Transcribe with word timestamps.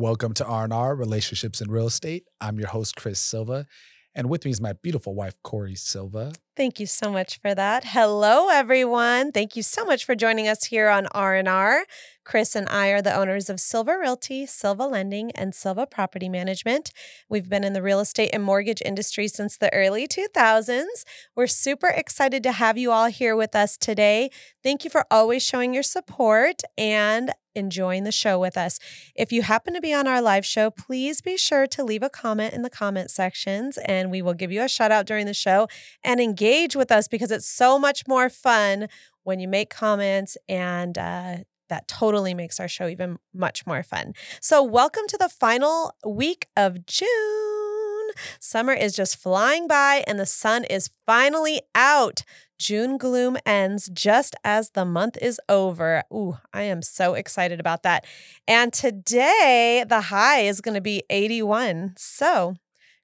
Welcome 0.00 0.32
to 0.36 0.46
R&R 0.46 0.96
Relationships 0.96 1.60
in 1.60 1.70
Real 1.70 1.88
Estate. 1.88 2.24
I'm 2.40 2.58
your 2.58 2.68
host 2.68 2.96
Chris 2.96 3.20
Silva, 3.20 3.66
and 4.14 4.30
with 4.30 4.46
me 4.46 4.50
is 4.50 4.58
my 4.58 4.72
beautiful 4.72 5.14
wife 5.14 5.36
Corey 5.42 5.74
Silva. 5.74 6.32
Thank 6.56 6.80
you 6.80 6.86
so 6.86 7.12
much 7.12 7.38
for 7.38 7.54
that. 7.54 7.84
Hello 7.84 8.48
everyone. 8.48 9.30
Thank 9.30 9.56
you 9.56 9.62
so 9.62 9.84
much 9.84 10.06
for 10.06 10.14
joining 10.14 10.48
us 10.48 10.64
here 10.64 10.88
on 10.88 11.06
R&R. 11.08 11.84
Chris 12.30 12.54
and 12.54 12.68
I 12.68 12.90
are 12.90 13.02
the 13.02 13.12
owners 13.12 13.50
of 13.50 13.58
Silva 13.58 13.98
Realty, 13.98 14.46
Silva 14.46 14.84
Lending, 14.84 15.32
and 15.32 15.52
Silva 15.52 15.84
Property 15.84 16.28
Management. 16.28 16.92
We've 17.28 17.48
been 17.48 17.64
in 17.64 17.72
the 17.72 17.82
real 17.82 17.98
estate 17.98 18.30
and 18.32 18.44
mortgage 18.44 18.80
industry 18.84 19.26
since 19.26 19.56
the 19.56 19.74
early 19.74 20.06
2000s. 20.06 21.02
We're 21.34 21.48
super 21.48 21.88
excited 21.88 22.44
to 22.44 22.52
have 22.52 22.78
you 22.78 22.92
all 22.92 23.06
here 23.06 23.34
with 23.34 23.56
us 23.56 23.76
today. 23.76 24.30
Thank 24.62 24.84
you 24.84 24.90
for 24.90 25.06
always 25.10 25.42
showing 25.42 25.74
your 25.74 25.82
support 25.82 26.62
and 26.78 27.32
enjoying 27.56 28.04
the 28.04 28.12
show 28.12 28.38
with 28.38 28.56
us. 28.56 28.78
If 29.16 29.32
you 29.32 29.42
happen 29.42 29.74
to 29.74 29.80
be 29.80 29.92
on 29.92 30.06
our 30.06 30.22
live 30.22 30.46
show, 30.46 30.70
please 30.70 31.20
be 31.20 31.36
sure 31.36 31.66
to 31.66 31.82
leave 31.82 32.04
a 32.04 32.08
comment 32.08 32.54
in 32.54 32.62
the 32.62 32.70
comment 32.70 33.10
sections 33.10 33.76
and 33.76 34.08
we 34.08 34.22
will 34.22 34.34
give 34.34 34.52
you 34.52 34.62
a 34.62 34.68
shout 34.68 34.92
out 34.92 35.04
during 35.04 35.26
the 35.26 35.34
show 35.34 35.66
and 36.04 36.20
engage 36.20 36.76
with 36.76 36.92
us 36.92 37.08
because 37.08 37.32
it's 37.32 37.48
so 37.48 37.76
much 37.76 38.06
more 38.06 38.30
fun 38.30 38.86
when 39.24 39.40
you 39.40 39.48
make 39.48 39.68
comments 39.68 40.36
and 40.48 40.96
uh, 40.96 41.38
that 41.70 41.88
totally 41.88 42.34
makes 42.34 42.60
our 42.60 42.68
show 42.68 42.86
even 42.86 43.18
much 43.32 43.66
more 43.66 43.82
fun. 43.82 44.12
So, 44.40 44.62
welcome 44.62 45.04
to 45.08 45.16
the 45.16 45.28
final 45.28 45.94
week 46.06 46.48
of 46.56 46.84
June. 46.86 48.10
Summer 48.38 48.72
is 48.72 48.94
just 48.94 49.16
flying 49.16 49.66
by 49.66 50.04
and 50.06 50.18
the 50.18 50.26
sun 50.26 50.64
is 50.64 50.90
finally 51.06 51.62
out. 51.74 52.22
June 52.58 52.98
gloom 52.98 53.38
ends 53.46 53.88
just 53.90 54.36
as 54.44 54.70
the 54.70 54.84
month 54.84 55.16
is 55.22 55.40
over. 55.48 56.02
Ooh, 56.12 56.36
I 56.52 56.62
am 56.62 56.82
so 56.82 57.14
excited 57.14 57.58
about 57.58 57.82
that. 57.84 58.04
And 58.46 58.72
today, 58.72 59.84
the 59.88 60.02
high 60.02 60.40
is 60.40 60.60
going 60.60 60.74
to 60.74 60.82
be 60.82 61.02
81. 61.08 61.94
So, 61.96 62.56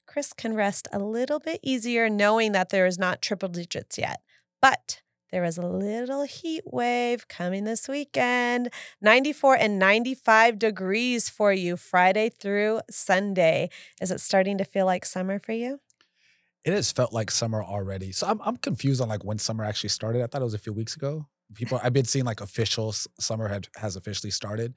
Chris 0.06 0.32
can 0.32 0.54
rest 0.54 0.88
a 0.92 0.98
little 0.98 1.38
bit 1.38 1.60
easier 1.62 2.10
knowing 2.10 2.52
that 2.52 2.68
there 2.68 2.86
is 2.86 2.98
not 2.98 3.22
triple 3.22 3.48
digits 3.48 3.96
yet. 3.96 4.20
But 4.60 5.00
there 5.36 5.44
is 5.44 5.58
a 5.58 5.66
little 5.66 6.22
heat 6.22 6.62
wave 6.64 7.28
coming 7.28 7.64
this 7.64 7.88
weekend 7.88 8.70
94 9.02 9.56
and 9.56 9.78
95 9.78 10.58
degrees 10.58 11.28
for 11.28 11.52
you 11.52 11.76
Friday 11.76 12.30
through 12.30 12.80
Sunday. 12.90 13.68
Is 14.00 14.10
it 14.10 14.22
starting 14.22 14.56
to 14.56 14.64
feel 14.64 14.86
like 14.86 15.04
summer 15.04 15.38
for 15.38 15.52
you? 15.52 15.78
It 16.64 16.72
has 16.72 16.90
felt 16.90 17.12
like 17.12 17.30
summer 17.30 17.62
already. 17.62 18.12
So 18.12 18.26
I'm, 18.26 18.40
I'm 18.46 18.56
confused 18.56 19.02
on 19.02 19.10
like 19.10 19.26
when 19.26 19.36
summer 19.36 19.62
actually 19.62 19.90
started. 19.90 20.22
I 20.22 20.26
thought 20.26 20.40
it 20.40 20.46
was 20.46 20.54
a 20.54 20.58
few 20.58 20.72
weeks 20.72 20.96
ago. 20.96 21.26
People, 21.52 21.78
I've 21.82 21.92
been 21.92 22.06
seeing 22.06 22.24
like 22.24 22.40
official 22.40 22.94
summer 23.20 23.46
had, 23.46 23.68
has 23.76 23.94
officially 23.94 24.30
started, 24.30 24.72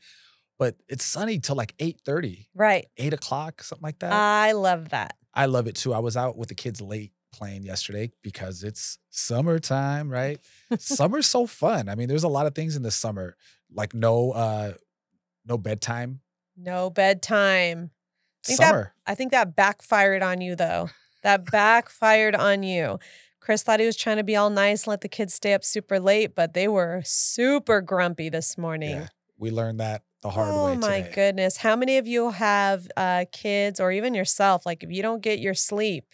but 0.58 0.76
it's 0.90 1.06
sunny 1.06 1.40
till 1.40 1.56
like 1.56 1.74
8.30. 1.78 2.48
Right. 2.54 2.88
8 2.98 3.14
o'clock, 3.14 3.64
something 3.64 3.84
like 3.84 4.00
that. 4.00 4.12
I 4.12 4.52
love 4.52 4.90
that. 4.90 5.16
I 5.34 5.46
love 5.46 5.68
it 5.68 5.76
too. 5.76 5.94
I 5.94 6.00
was 6.00 6.18
out 6.18 6.38
with 6.38 6.50
the 6.50 6.56
kids 6.56 6.82
late 6.82 7.14
playing 7.32 7.64
yesterday 7.64 8.12
because 8.22 8.64
it's 8.64 8.98
summertime, 9.10 10.10
right? 10.10 10.40
Summer's 10.78 11.28
so 11.28 11.46
fun. 11.46 11.90
I 11.90 11.96
mean, 11.96 12.08
there's 12.08 12.24
a 12.24 12.30
lot 12.30 12.46
of 12.46 12.56
things 12.56 12.76
in 12.76 12.84
the 12.84 12.92
summer, 12.92 13.36
like 13.74 13.94
no 13.94 14.32
uh 14.32 14.74
no 15.46 15.58
bedtime. 15.58 16.22
No 16.58 16.90
bedtime. 16.90 17.92
I 18.44 18.48
think 18.48 18.58
summer. 18.58 18.94
That, 19.06 19.12
I 19.12 19.16
think 19.16 19.32
that 19.32 19.56
backfired 19.56 20.24
on 20.24 20.42
you 20.42 20.56
though. 20.56 20.90
That 21.24 21.52
backfired 21.52 22.36
on 22.36 22.64
you. 22.64 23.00
Chris 23.40 23.64
thought 23.64 23.80
he 23.80 23.86
was 23.86 23.96
trying 23.96 24.18
to 24.18 24.24
be 24.24 24.36
all 24.36 24.50
nice 24.50 24.84
and 24.84 24.92
let 24.92 25.02
the 25.02 25.10
kids 25.10 25.34
stay 25.34 25.54
up 25.54 25.64
super 25.64 26.00
late, 26.00 26.36
but 26.36 26.54
they 26.54 26.68
were 26.68 27.02
super 27.04 27.82
grumpy 27.82 28.30
this 28.30 28.58
morning. 28.58 28.92
Yeah, 28.92 29.08
we 29.38 29.50
learned 29.52 29.80
that 29.80 30.04
the 30.22 30.30
hard 30.30 30.54
oh, 30.54 30.66
way. 30.66 30.72
Oh 30.74 30.76
my 30.76 31.02
today. 31.02 31.12
goodness. 31.16 31.58
How 31.58 31.76
many 31.76 31.98
of 31.98 32.08
you 32.08 32.32
have 32.32 32.88
uh, 32.98 33.26
kids 33.32 33.80
or 33.80 33.92
even 33.92 34.14
yourself? 34.14 34.66
Like, 34.66 34.84
if 34.84 34.92
you 34.92 35.02
don't 35.02 35.22
get 35.22 35.40
your 35.40 35.54
sleep, 35.54 36.06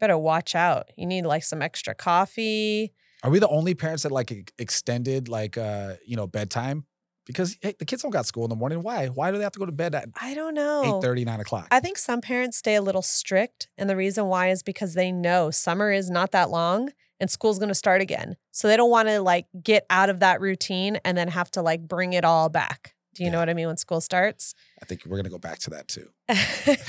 better 0.00 0.18
watch 0.18 0.54
out. 0.54 0.88
You 0.96 1.06
need 1.06 1.24
like 1.24 1.44
some 1.44 1.62
extra 1.62 1.94
coffee. 1.94 2.92
Are 3.22 3.30
we 3.30 3.38
the 3.38 3.48
only 3.48 3.74
parents 3.74 4.02
that 4.04 4.12
like 4.12 4.52
extended 4.58 5.28
like 5.28 5.58
uh 5.58 5.94
you 6.04 6.16
know 6.16 6.26
bedtime? 6.26 6.84
Because 7.26 7.56
hey, 7.60 7.74
the 7.78 7.84
kids 7.84 8.02
don't 8.02 8.10
got 8.10 8.26
school 8.26 8.44
in 8.44 8.50
the 8.50 8.56
morning. 8.56 8.82
Why? 8.82 9.06
Why 9.06 9.30
do 9.30 9.36
they 9.36 9.44
have 9.44 9.52
to 9.52 9.58
go 9.58 9.66
to 9.66 9.72
bed 9.72 9.94
at 9.94 10.08
I 10.20 10.34
don't 10.34 10.54
know. 10.54 10.98
8 10.98 11.02
30, 11.02 11.24
9 11.24 11.40
o'clock? 11.40 11.68
I 11.70 11.78
think 11.78 11.98
some 11.98 12.20
parents 12.20 12.56
stay 12.56 12.74
a 12.74 12.82
little 12.82 13.02
strict. 13.02 13.68
And 13.78 13.88
the 13.88 13.96
reason 13.96 14.26
why 14.26 14.48
is 14.48 14.62
because 14.62 14.94
they 14.94 15.12
know 15.12 15.50
summer 15.50 15.92
is 15.92 16.10
not 16.10 16.32
that 16.32 16.50
long 16.50 16.90
and 17.20 17.30
school's 17.30 17.58
gonna 17.58 17.74
start 17.74 18.00
again. 18.00 18.36
So 18.50 18.66
they 18.66 18.76
don't 18.76 18.90
want 18.90 19.08
to 19.08 19.20
like 19.20 19.46
get 19.62 19.84
out 19.90 20.08
of 20.08 20.20
that 20.20 20.40
routine 20.40 20.98
and 21.04 21.16
then 21.16 21.28
have 21.28 21.50
to 21.52 21.62
like 21.62 21.86
bring 21.86 22.14
it 22.14 22.24
all 22.24 22.48
back. 22.48 22.94
Do 23.14 23.22
you 23.22 23.26
yeah. 23.26 23.32
know 23.32 23.38
what 23.40 23.50
I 23.50 23.54
mean 23.54 23.66
when 23.66 23.76
school 23.76 24.00
starts? 24.00 24.54
I 24.80 24.86
think 24.86 25.04
we're 25.04 25.16
gonna 25.16 25.28
go 25.28 25.38
back 25.38 25.58
to 25.60 25.70
that 25.70 25.88
too. 25.88 26.08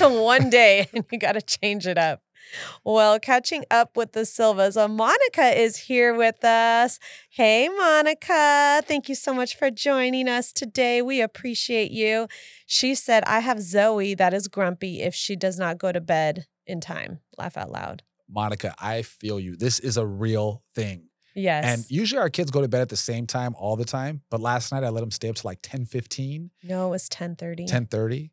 One 0.00 0.50
day 0.50 0.88
and 0.94 1.04
you 1.12 1.18
gotta 1.18 1.42
change 1.42 1.86
it 1.86 1.98
up. 1.98 2.22
Well, 2.84 3.18
catching 3.18 3.64
up 3.70 3.96
with 3.96 4.12
the 4.12 4.24
Silvas, 4.24 4.76
uh, 4.76 4.88
Monica 4.88 5.58
is 5.58 5.76
here 5.76 6.14
with 6.14 6.44
us. 6.44 6.98
Hey, 7.30 7.68
Monica. 7.68 8.82
Thank 8.86 9.08
you 9.08 9.14
so 9.14 9.32
much 9.32 9.56
for 9.56 9.70
joining 9.70 10.28
us 10.28 10.52
today. 10.52 11.02
We 11.02 11.20
appreciate 11.20 11.90
you. 11.90 12.28
She 12.66 12.94
said, 12.94 13.24
I 13.24 13.40
have 13.40 13.60
Zoe 13.60 14.14
that 14.14 14.34
is 14.34 14.48
grumpy 14.48 15.02
if 15.02 15.14
she 15.14 15.36
does 15.36 15.58
not 15.58 15.78
go 15.78 15.92
to 15.92 16.00
bed 16.00 16.46
in 16.66 16.80
time. 16.80 17.20
Laugh 17.38 17.56
out 17.56 17.70
loud. 17.70 18.02
Monica, 18.28 18.74
I 18.78 19.02
feel 19.02 19.38
you. 19.38 19.56
This 19.56 19.78
is 19.78 19.96
a 19.96 20.06
real 20.06 20.62
thing. 20.74 21.08
Yes. 21.34 21.64
And 21.64 21.90
usually 21.90 22.20
our 22.20 22.30
kids 22.30 22.50
go 22.50 22.60
to 22.60 22.68
bed 22.68 22.82
at 22.82 22.88
the 22.88 22.96
same 22.96 23.26
time 23.26 23.54
all 23.58 23.76
the 23.76 23.84
time. 23.84 24.22
But 24.30 24.40
last 24.40 24.72
night 24.72 24.84
I 24.84 24.90
let 24.90 25.00
them 25.00 25.10
stay 25.10 25.28
up 25.28 25.36
to 25.36 25.46
like 25.46 25.58
10 25.62 25.86
15. 25.86 26.50
No, 26.64 26.88
it 26.88 26.90
was 26.90 27.08
10 27.08 27.36
30. 27.36 27.66
10 27.66 27.86
30. 27.86 28.30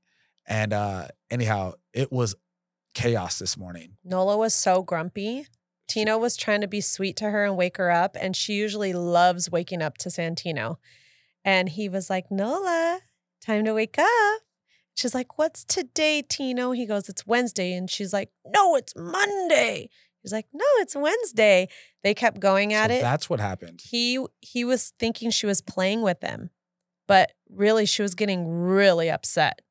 And 0.47 0.73
uh 0.73 1.07
anyhow, 1.29 1.73
it 1.93 2.11
was 2.11 2.35
chaos 2.99 3.39
this 3.39 3.57
morning. 3.57 3.93
Nola 4.03 4.37
was 4.37 4.53
so 4.53 4.83
grumpy. 4.83 5.47
Tino 5.87 6.17
was 6.17 6.35
trying 6.35 6.59
to 6.61 6.67
be 6.67 6.81
sweet 6.81 7.15
to 7.17 7.29
her 7.29 7.45
and 7.45 7.55
wake 7.55 7.77
her 7.77 7.89
up, 7.89 8.17
and 8.19 8.35
she 8.35 8.53
usually 8.53 8.91
loves 8.91 9.49
waking 9.49 9.81
up 9.81 9.97
to 9.99 10.09
Santino. 10.09 10.75
And 11.45 11.69
he 11.69 11.87
was 11.87 12.09
like, 12.09 12.29
Nola, 12.29 12.99
time 13.41 13.63
to 13.65 13.73
wake 13.73 13.97
up. 13.97 14.41
She's 14.95 15.15
like, 15.15 15.37
What's 15.37 15.63
today, 15.63 16.21
Tino? 16.21 16.71
He 16.71 16.85
goes, 16.85 17.07
It's 17.07 17.25
Wednesday. 17.25 17.73
And 17.73 17.89
she's 17.89 18.11
like, 18.11 18.31
No, 18.45 18.75
it's 18.75 18.93
Monday. 18.97 19.89
He's 20.21 20.33
like, 20.33 20.47
No, 20.51 20.65
it's 20.79 20.95
Wednesday. 20.95 21.69
They 22.03 22.13
kept 22.13 22.41
going 22.41 22.73
at 22.73 22.89
so 22.89 22.97
it. 22.97 23.01
That's 23.01 23.29
what 23.29 23.39
happened. 23.39 23.79
He 23.81 24.23
he 24.41 24.65
was 24.65 24.91
thinking 24.99 25.31
she 25.31 25.45
was 25.45 25.61
playing 25.61 26.01
with 26.01 26.21
him, 26.21 26.49
but 27.07 27.31
really 27.49 27.85
she 27.85 28.01
was 28.01 28.13
getting 28.13 28.45
really 28.45 29.09
upset. 29.09 29.61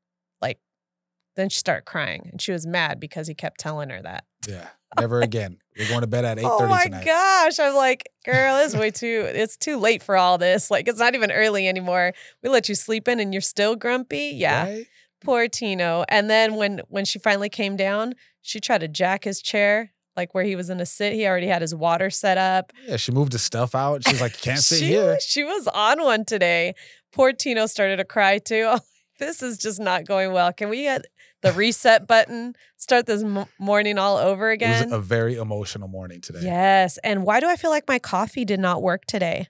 Then 1.39 1.49
she 1.49 1.59
started 1.61 1.85
crying 1.87 2.29
and 2.33 2.43
she 2.43 2.51
was 2.51 2.67
mad 2.67 2.99
because 2.99 3.29
he 3.29 3.35
kept 3.35 3.61
telling 3.61 3.91
her 3.91 4.03
that. 4.03 4.25
Yeah. 4.49 4.67
Never 4.99 5.21
again. 5.21 5.59
We're 5.79 5.87
going 5.89 6.01
to 6.01 6.07
bed 6.09 6.25
at 6.25 6.39
8 6.41 6.43
30 6.43 6.49
Oh 6.51 6.67
my 6.67 6.85
tonight. 6.85 7.05
gosh. 7.05 7.59
I'm 7.61 7.77
like, 7.77 8.09
girl, 8.25 8.57
it's 8.59 8.75
way 8.75 8.91
too 8.91 9.25
it's 9.29 9.57
too 9.57 9.77
late 9.79 10.03
for 10.03 10.17
all 10.17 10.37
this. 10.37 10.69
Like 10.71 10.89
it's 10.89 10.99
not 10.99 11.15
even 11.15 11.31
early 11.31 11.69
anymore. 11.69 12.13
We 12.43 12.49
let 12.49 12.69
you 12.69 12.75
sleep 12.75 13.07
in 13.07 13.21
and 13.21 13.33
you're 13.33 13.41
still 13.41 13.77
grumpy. 13.77 14.33
Yeah. 14.35 14.65
Right? 14.65 14.87
Poor 15.25 15.47
Tino. 15.49 16.05
And 16.09 16.29
then 16.29 16.57
when 16.57 16.81
when 16.89 17.05
she 17.05 17.19
finally 17.21 17.49
came 17.49 17.77
down, 17.77 18.15
she 18.43 18.59
tried 18.59 18.81
to 18.81 18.89
jack 18.89 19.23
his 19.23 19.41
chair 19.41 19.93
like 20.17 20.35
where 20.35 20.43
he 20.43 20.57
was 20.57 20.69
in 20.71 20.81
a 20.81 20.87
sit. 20.87 21.13
He 21.13 21.29
already 21.29 21.47
had 21.47 21.63
his 21.63 21.73
water 21.75 22.11
set 22.11 22.37
up. 22.39 22.73
Yeah, 22.89 22.97
she 22.97 23.13
moved 23.13 23.31
the 23.31 23.39
stuff 23.39 23.77
out. 23.77 24.03
She's 24.09 24.21
like, 24.21 24.33
You 24.45 24.53
can't 24.53 24.59
sit 24.71 24.81
she, 24.81 24.87
here. 24.87 25.17
She 25.21 25.45
was 25.45 25.69
on 25.69 26.03
one 26.03 26.25
today. 26.25 26.75
Poor 27.13 27.33
Tino 27.33 27.67
started 27.67 27.99
to 27.99 28.05
cry 28.05 28.39
too. 28.39 28.75
Oh, 29.21 29.25
this 29.25 29.43
is 29.43 29.59
just 29.59 29.81
not 29.81 30.05
going 30.07 30.33
well. 30.33 30.53
Can 30.53 30.69
we 30.69 30.83
get 30.83 31.05
the 31.43 31.53
reset 31.53 32.07
button, 32.07 32.55
start 32.77 33.07
this 33.07 33.23
m- 33.23 33.47
morning 33.59 33.99
all 33.99 34.17
over 34.17 34.51
again. 34.51 34.83
It 34.83 34.87
was 34.87 34.93
a 34.93 35.01
very 35.01 35.37
emotional 35.37 35.89
morning 35.89 36.21
today. 36.21 36.41
Yes. 36.43 36.99
And 36.99 37.25
why 37.25 37.41
do 37.41 37.49
I 37.49 37.57
feel 37.57 37.71
like 37.71 37.87
my 37.89 37.99
coffee 37.99 38.45
did 38.45 38.61
not 38.61 38.83
work 38.83 39.05
today? 39.05 39.49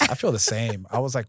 I 0.00 0.14
feel 0.14 0.32
the 0.32 0.38
same. 0.38 0.86
I 0.90 0.98
was 0.98 1.14
like, 1.14 1.26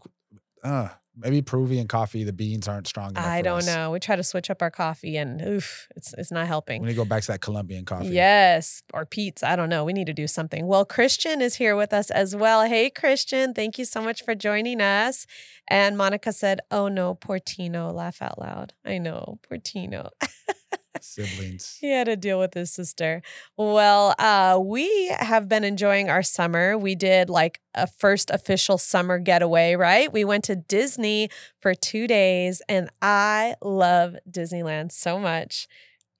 uh, 0.62 0.88
maybe 1.16 1.42
Peruvian 1.42 1.88
coffee, 1.88 2.24
the 2.24 2.32
beans 2.32 2.68
aren't 2.68 2.86
strong 2.86 3.10
enough. 3.10 3.24
I 3.24 3.42
don't 3.42 3.58
us. 3.58 3.66
know. 3.66 3.90
We 3.90 4.00
try 4.00 4.16
to 4.16 4.22
switch 4.22 4.50
up 4.50 4.62
our 4.62 4.70
coffee 4.70 5.16
and 5.16 5.40
oof, 5.42 5.88
it's 5.96 6.14
it's 6.18 6.30
not 6.30 6.46
helping. 6.46 6.82
We 6.82 6.88
need 6.88 6.94
to 6.94 6.96
go 6.98 7.04
back 7.04 7.22
to 7.22 7.32
that 7.32 7.40
Colombian 7.40 7.84
coffee. 7.84 8.08
Yes. 8.08 8.82
Or 8.92 9.06
Pete's. 9.06 9.42
I 9.42 9.56
don't 9.56 9.68
know. 9.68 9.84
We 9.84 9.92
need 9.92 10.06
to 10.06 10.12
do 10.12 10.26
something. 10.26 10.66
Well, 10.66 10.84
Christian 10.84 11.40
is 11.40 11.56
here 11.56 11.76
with 11.76 11.92
us 11.92 12.10
as 12.10 12.36
well. 12.36 12.64
Hey, 12.64 12.90
Christian. 12.90 13.54
Thank 13.54 13.78
you 13.78 13.84
so 13.84 14.00
much 14.00 14.22
for 14.22 14.34
joining 14.34 14.80
us. 14.80 15.26
And 15.68 15.96
Monica 15.96 16.32
said, 16.32 16.60
Oh 16.70 16.88
no, 16.88 17.14
Portino. 17.14 17.92
Laugh 17.92 18.20
out 18.22 18.38
loud. 18.38 18.74
I 18.84 18.98
know, 18.98 19.38
Portino. 19.48 20.10
siblings. 21.00 21.78
He 21.80 21.90
had 21.90 22.04
to 22.04 22.16
deal 22.16 22.38
with 22.38 22.54
his 22.54 22.72
sister. 22.72 23.22
Well, 23.56 24.14
uh, 24.18 24.58
we 24.62 25.08
have 25.18 25.48
been 25.48 25.64
enjoying 25.64 26.08
our 26.10 26.22
summer. 26.22 26.76
We 26.76 26.94
did 26.94 27.30
like 27.30 27.60
a 27.74 27.86
first 27.86 28.30
official 28.30 28.78
summer 28.78 29.18
getaway, 29.18 29.74
right? 29.74 30.12
We 30.12 30.24
went 30.24 30.44
to 30.44 30.56
Disney 30.56 31.30
for 31.60 31.74
two 31.74 32.06
days, 32.06 32.62
and 32.68 32.90
I 33.02 33.56
love 33.62 34.16
Disneyland 34.30 34.92
so 34.92 35.18
much. 35.18 35.68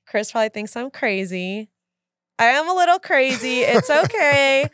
Chris 0.07 0.33
probably 0.33 0.51
thinks 0.51 0.77
I'm 0.77 0.91
crazy. 0.91 1.69
I 2.39 2.47
am 2.47 2.69
a 2.69 2.75
little 2.75 2.99
crazy. 2.99 3.61
It's 3.61 3.91
okay. 4.05 4.69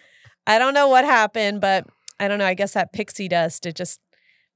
I 0.47 0.59
don't 0.59 0.75
know 0.75 0.89
what 0.89 1.05
happened, 1.05 1.61
but 1.61 1.87
I 2.19 2.29
don't 2.29 2.39
know. 2.39 2.47
I 2.47 2.55
guess 2.55 2.75
that 2.75 2.93
pixie 2.93 3.29
dust, 3.29 3.67
it 3.67 3.77
just 3.77 4.01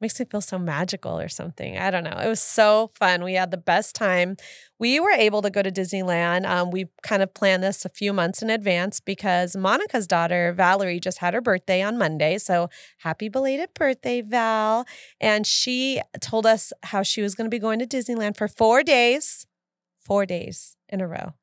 makes 0.01 0.19
me 0.21 0.27
feel 0.31 0.41
so 0.41 0.59
magical 0.59 1.19
or 1.19 1.29
something. 1.29 1.79
I 1.79 1.91
don't 1.91 2.05
know. 2.05 2.19
It 2.19 2.29
was 2.29 2.41
so 2.41 2.91
fun. 2.95 3.25
We 3.25 3.35
had 3.35 3.51
the 3.51 3.57
best 3.57 3.95
time. 3.95 4.37
We 4.79 5.01
were 5.01 5.11
able 5.11 5.43
to 5.43 5.51
go 5.51 5.63
to 5.63 5.71
Disneyland. 5.71 6.47
Um, 6.47 6.71
we 6.71 6.87
kind 7.03 7.23
of 7.23 7.33
planned 7.33 7.63
this 7.63 7.85
a 7.85 7.89
few 7.89 8.13
months 8.13 8.43
in 8.43 8.51
advance 8.51 9.01
because 9.01 9.57
Monica's 9.57 10.07
daughter, 10.07 10.53
Valerie, 10.53 11.01
just 11.01 11.19
had 11.19 11.35
her 11.35 11.41
birthday 11.41 11.83
on 11.83 11.97
Monday. 11.97 12.39
So 12.39 12.69
happy 12.99 13.29
belated 13.29 13.71
birthday, 13.75 14.21
Val. 14.21 14.87
And 15.21 15.47
she 15.47 16.01
told 16.21 16.47
us 16.47 16.73
how 16.83 17.03
she 17.03 17.23
was 17.23 17.35
going 17.35 17.47
to 17.47 17.55
be 17.55 17.59
going 17.59 17.79
to 17.79 17.87
Disneyland 17.87 18.37
for 18.37 18.49
four 18.49 18.83
days, 18.83 19.47
four 20.01 20.27
days 20.27 20.77
in 20.89 21.01
a 21.01 21.09
row. 21.09 21.35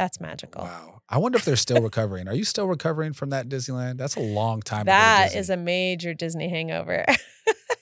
That's 0.00 0.18
magical. 0.18 0.62
Wow. 0.62 1.02
I 1.10 1.18
wonder 1.18 1.36
if 1.36 1.44
they're 1.44 1.56
still 1.56 1.82
recovering. 1.82 2.26
Are 2.26 2.34
you 2.34 2.44
still 2.44 2.66
recovering 2.66 3.12
from 3.12 3.30
that 3.30 3.50
Disneyland? 3.50 3.98
That's 3.98 4.16
a 4.16 4.20
long 4.20 4.62
time. 4.62 4.86
That 4.86 5.36
is 5.36 5.50
a 5.50 5.58
major 5.58 6.14
Disney 6.14 6.48
hangover. 6.48 7.04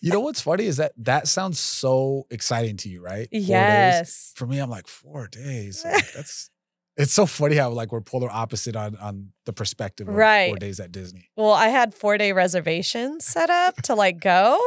you 0.01 0.11
know 0.11 0.19
what's 0.27 0.41
funny 0.41 0.65
is 0.65 0.79
that 0.79 0.91
that 0.97 1.29
sounds 1.29 1.61
so 1.61 2.27
exciting 2.29 2.77
to 2.79 2.89
you, 2.89 3.01
right? 3.01 3.29
Four 3.31 3.41
yes. 3.41 4.09
Days. 4.09 4.33
For 4.35 4.49
me, 4.49 4.59
I'm 4.59 4.69
like 4.69 4.89
four 4.89 5.29
days. 5.29 5.85
Like, 5.85 6.13
that's 6.17 6.51
it's 6.97 7.13
so 7.13 7.25
funny 7.25 7.55
how 7.55 7.71
like 7.71 7.93
we're 7.93 8.01
polar 8.01 8.31
opposite 8.33 8.75
on 8.75 8.97
on 8.97 9.31
the 9.47 9.53
perspective 9.53 10.09
of 10.09 10.17
right. 10.17 10.51
four 10.51 10.57
days 10.57 10.81
at 10.81 10.91
Disney. 10.91 11.31
Well, 11.37 11.53
I 11.53 11.69
had 11.69 11.95
four 11.95 12.19
day 12.19 12.33
reservations 12.33 13.27
set 13.27 13.49
up 13.49 13.77
to 13.83 13.95
like 13.95 14.19
go, 14.19 14.61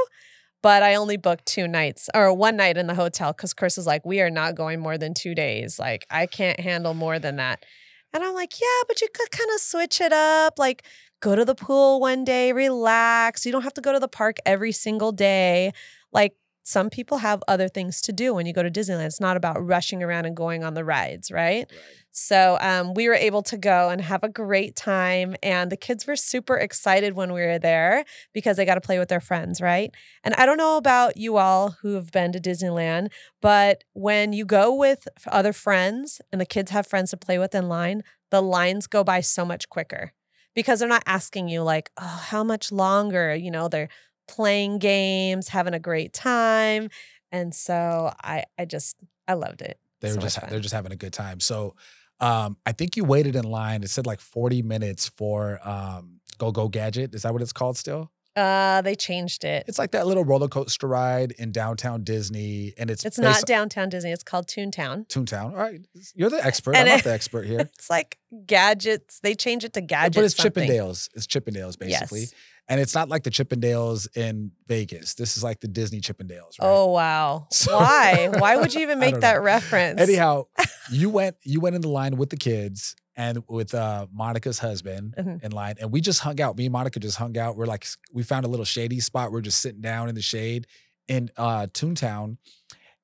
but 0.62 0.84
I 0.84 0.96
only 0.96 1.18
booked 1.18 1.46
two 1.46 1.68
nights 1.68 2.10
or 2.14 2.34
one 2.34 2.56
night 2.56 2.78
in 2.78 2.88
the 2.88 2.96
hotel 2.96 3.34
because 3.34 3.54
Chris 3.54 3.78
is 3.78 3.88
like, 3.88 4.06
we 4.06 4.22
are 4.22 4.30
not 4.30 4.56
going 4.56 4.80
more 4.80 4.98
than 4.98 5.14
two 5.14 5.34
days. 5.34 5.80
Like 5.80 6.06
I 6.10 6.26
can't 6.28 6.60
handle 6.60 6.94
more 6.94 7.20
than 7.20 7.38
that. 7.38 7.66
And 8.14 8.24
I'm 8.24 8.34
like, 8.34 8.60
yeah, 8.60 8.84
but 8.88 9.02
you 9.02 9.08
could 9.14 9.32
kind 9.32 9.50
of 9.56 9.62
switch 9.62 10.02
it 10.02 10.14
up. 10.14 10.60
Like 10.60 10.84
go 11.22 11.36
to 11.36 11.46
the 11.46 11.56
pool 11.56 12.00
one 12.00 12.24
day, 12.24 12.52
relax. 12.52 13.46
You 13.46 13.52
don't 13.52 13.64
have 13.64 13.74
to 13.76 13.82
go 13.82 13.94
to 13.94 14.00
the 14.00 14.08
park 14.08 14.38
every 14.46 14.72
single 14.72 15.12
day. 15.12 15.72
Like 16.12 16.34
some 16.64 16.90
people 16.90 17.20
have 17.20 17.44
other 17.48 17.68
things 17.68 18.02
to 18.02 18.14
do 18.14 18.34
when 18.34 18.46
you 18.46 18.54
go 18.54 18.64
to 18.64 18.70
Disneyland. 18.70 19.06
It's 19.06 19.20
not 19.20 19.38
about 19.38 19.66
rushing 19.66 20.04
around 20.04 20.26
and 20.26 20.36
going 20.36 20.64
on 20.64 20.74
the 20.74 20.86
rides, 20.86 21.32
right? 21.32 21.66
right. 21.70 21.72
So 22.12 22.58
um, 22.62 22.94
we 22.94 23.08
were 23.08 23.16
able 23.16 23.42
to 23.44 23.58
go 23.58 23.90
and 23.90 24.02
have 24.02 24.24
a 24.24 24.30
great 24.30 24.76
time. 24.76 25.36
And 25.42 25.72
the 25.72 25.78
kids 25.78 26.06
were 26.06 26.16
super 26.16 26.58
excited 26.58 27.16
when 27.16 27.34
we 27.34 27.42
were 27.42 27.58
there 27.58 28.06
because 28.34 28.58
they 28.58 28.66
got 28.66 28.76
to 28.76 28.82
play 28.82 29.00
with 29.00 29.10
their 29.10 29.20
friends, 29.20 29.62
right? 29.62 29.92
And 30.24 30.36
I 30.36 30.46
don't 30.46 30.58
know 30.58 30.78
about 30.78 31.18
you 31.18 31.38
all 31.38 31.78
who 31.82 31.96
have 31.96 32.12
been 32.12 32.32
to 32.34 32.40
Disneyland, 32.40 33.12
but 33.42 33.84
when 33.94 34.34
you 34.34 34.46
go 34.46 34.74
with 34.74 35.08
other 35.28 35.54
friends 35.54 36.22
and 36.32 36.40
the 36.40 36.46
kids 36.46 36.72
have 36.72 36.86
friends 36.86 37.12
to 37.12 37.18
play 37.18 37.40
with 37.40 37.56
in 37.56 37.68
line, 37.70 38.04
the 38.30 38.42
lines 38.42 38.88
go 38.88 39.04
by 39.04 39.22
so 39.22 39.46
much 39.46 39.70
quicker 39.70 40.14
because 40.54 40.80
they're 40.80 40.90
not 40.90 41.04
asking 41.06 41.48
you, 41.48 41.64
like, 41.64 41.92
oh, 41.98 42.26
how 42.30 42.44
much 42.44 42.72
longer? 42.72 43.34
You 43.34 43.52
know, 43.52 43.68
they're 43.68 43.90
playing 44.32 44.80
games, 44.80 45.50
having 45.50 45.74
a 45.74 45.80
great 45.80 46.14
time. 46.14 46.90
And 47.32 47.54
so 47.54 48.14
I, 48.24 48.46
I 48.58 48.66
just, 48.66 48.96
I 49.28 49.34
loved 49.34 49.62
it. 49.62 49.78
They 50.00 50.08
were 50.10 50.16
so 50.16 50.22
just, 50.22 50.50
they're 50.50 50.60
just 50.60 50.74
having 50.74 50.92
a 50.92 50.96
good 50.96 51.14
time. 51.14 51.40
So, 51.40 51.76
um, 52.22 52.58
I 52.66 52.72
think 52.72 52.96
you 52.96 53.04
waited 53.04 53.36
in 53.36 53.44
line. 53.44 53.84
It 53.84 53.90
said 53.90 54.06
like 54.06 54.20
40 54.20 54.62
minutes 54.62 55.10
for 55.10 55.60
um, 55.68 56.22
Go 56.38 56.52
Go 56.52 56.68
Gadget. 56.70 57.14
Is 57.16 57.24
that 57.24 57.34
what 57.34 57.42
it's 57.42 57.52
called 57.52 57.78
still? 57.78 58.12
Uh, 58.36 58.82
they 58.82 58.96
changed 58.96 59.44
it. 59.44 59.66
It's 59.68 59.78
like 59.78 59.92
that 59.92 60.08
little 60.08 60.24
roller 60.24 60.48
coaster 60.48 60.88
ride 60.88 61.32
in 61.32 61.52
downtown 61.52 62.04
Disney, 62.04 62.74
and 62.78 62.90
it's 62.90 63.04
it's 63.04 63.20
not 63.20 63.46
downtown 63.46 63.90
Disney. 63.90 64.12
It's 64.12 64.24
called 64.24 64.48
Toontown. 64.48 65.08
Toontown. 65.10 65.52
All 65.52 65.58
right, 65.58 65.82
you're 66.16 66.30
the 66.30 66.44
expert. 66.46 66.76
And 66.76 66.88
I'm 66.88 66.94
it, 66.94 66.98
not 66.98 67.04
the 67.04 67.14
expert 67.14 67.46
here. 67.46 67.60
It's 67.82 67.90
like 67.90 68.18
gadgets. 68.46 69.20
They 69.20 69.36
change 69.36 69.64
it 69.66 69.74
to 69.74 69.82
gadgets. 69.82 70.16
But 70.16 70.26
it's 70.26 70.36
something. 70.36 70.70
Chippendales. 70.70 71.10
It's 71.14 71.28
Chippendales 71.28 71.78
basically. 71.78 72.22
Yes. 72.22 72.34
And 72.70 72.80
it's 72.80 72.96
not 72.96 73.10
like 73.10 73.24
the 73.24 73.32
Chippendales 73.32 74.08
in 74.16 74.52
Vegas. 74.68 75.16
This 75.16 75.36
is 75.36 75.44
like 75.44 75.60
the 75.60 75.68
Disney 75.68 76.00
Chippendales. 76.00 76.60
Right? 76.60 76.62
Oh 76.62 76.88
wow! 76.88 77.48
So, 77.52 77.76
Why? 77.76 78.30
Why 78.32 78.56
would 78.56 78.74
you 78.74 78.80
even 78.84 79.00
make 79.00 79.20
that 79.20 79.38
know. 79.38 79.42
reference? 79.42 80.00
Anyhow, 80.00 80.46
you 80.90 81.10
went 81.10 81.36
you 81.44 81.60
went 81.60 81.76
in 81.76 81.82
the 81.82 81.90
line 81.90 82.16
with 82.16 82.30
the 82.30 82.38
kids 82.38 82.96
and 83.16 83.44
with 83.48 83.74
uh, 83.74 84.08
Monica's 84.12 84.60
husband 84.60 85.16
mm-hmm. 85.18 85.46
in 85.46 85.52
line, 85.52 85.76
and 85.80 85.92
we 85.92 86.02
just 86.02 86.22
hung 86.22 86.40
out. 86.40 86.58
Me 86.58 86.66
and 86.66 86.74
Monica 86.74 87.00
just 87.00 87.18
hung 87.18 87.38
out. 87.38 87.56
We're 87.56 87.66
like, 87.66 87.86
we 88.12 88.24
found 88.24 88.46
a 88.46 88.48
little 88.48 88.66
shady 88.66 89.00
spot. 89.00 89.32
We're 89.32 89.42
just 89.42 89.62
sitting 89.62 89.82
down 89.82 90.10
in 90.10 90.16
the 90.16 90.22
shade 90.22 90.68
in 91.08 91.30
uh, 91.38 91.68
Toontown. 91.74 92.38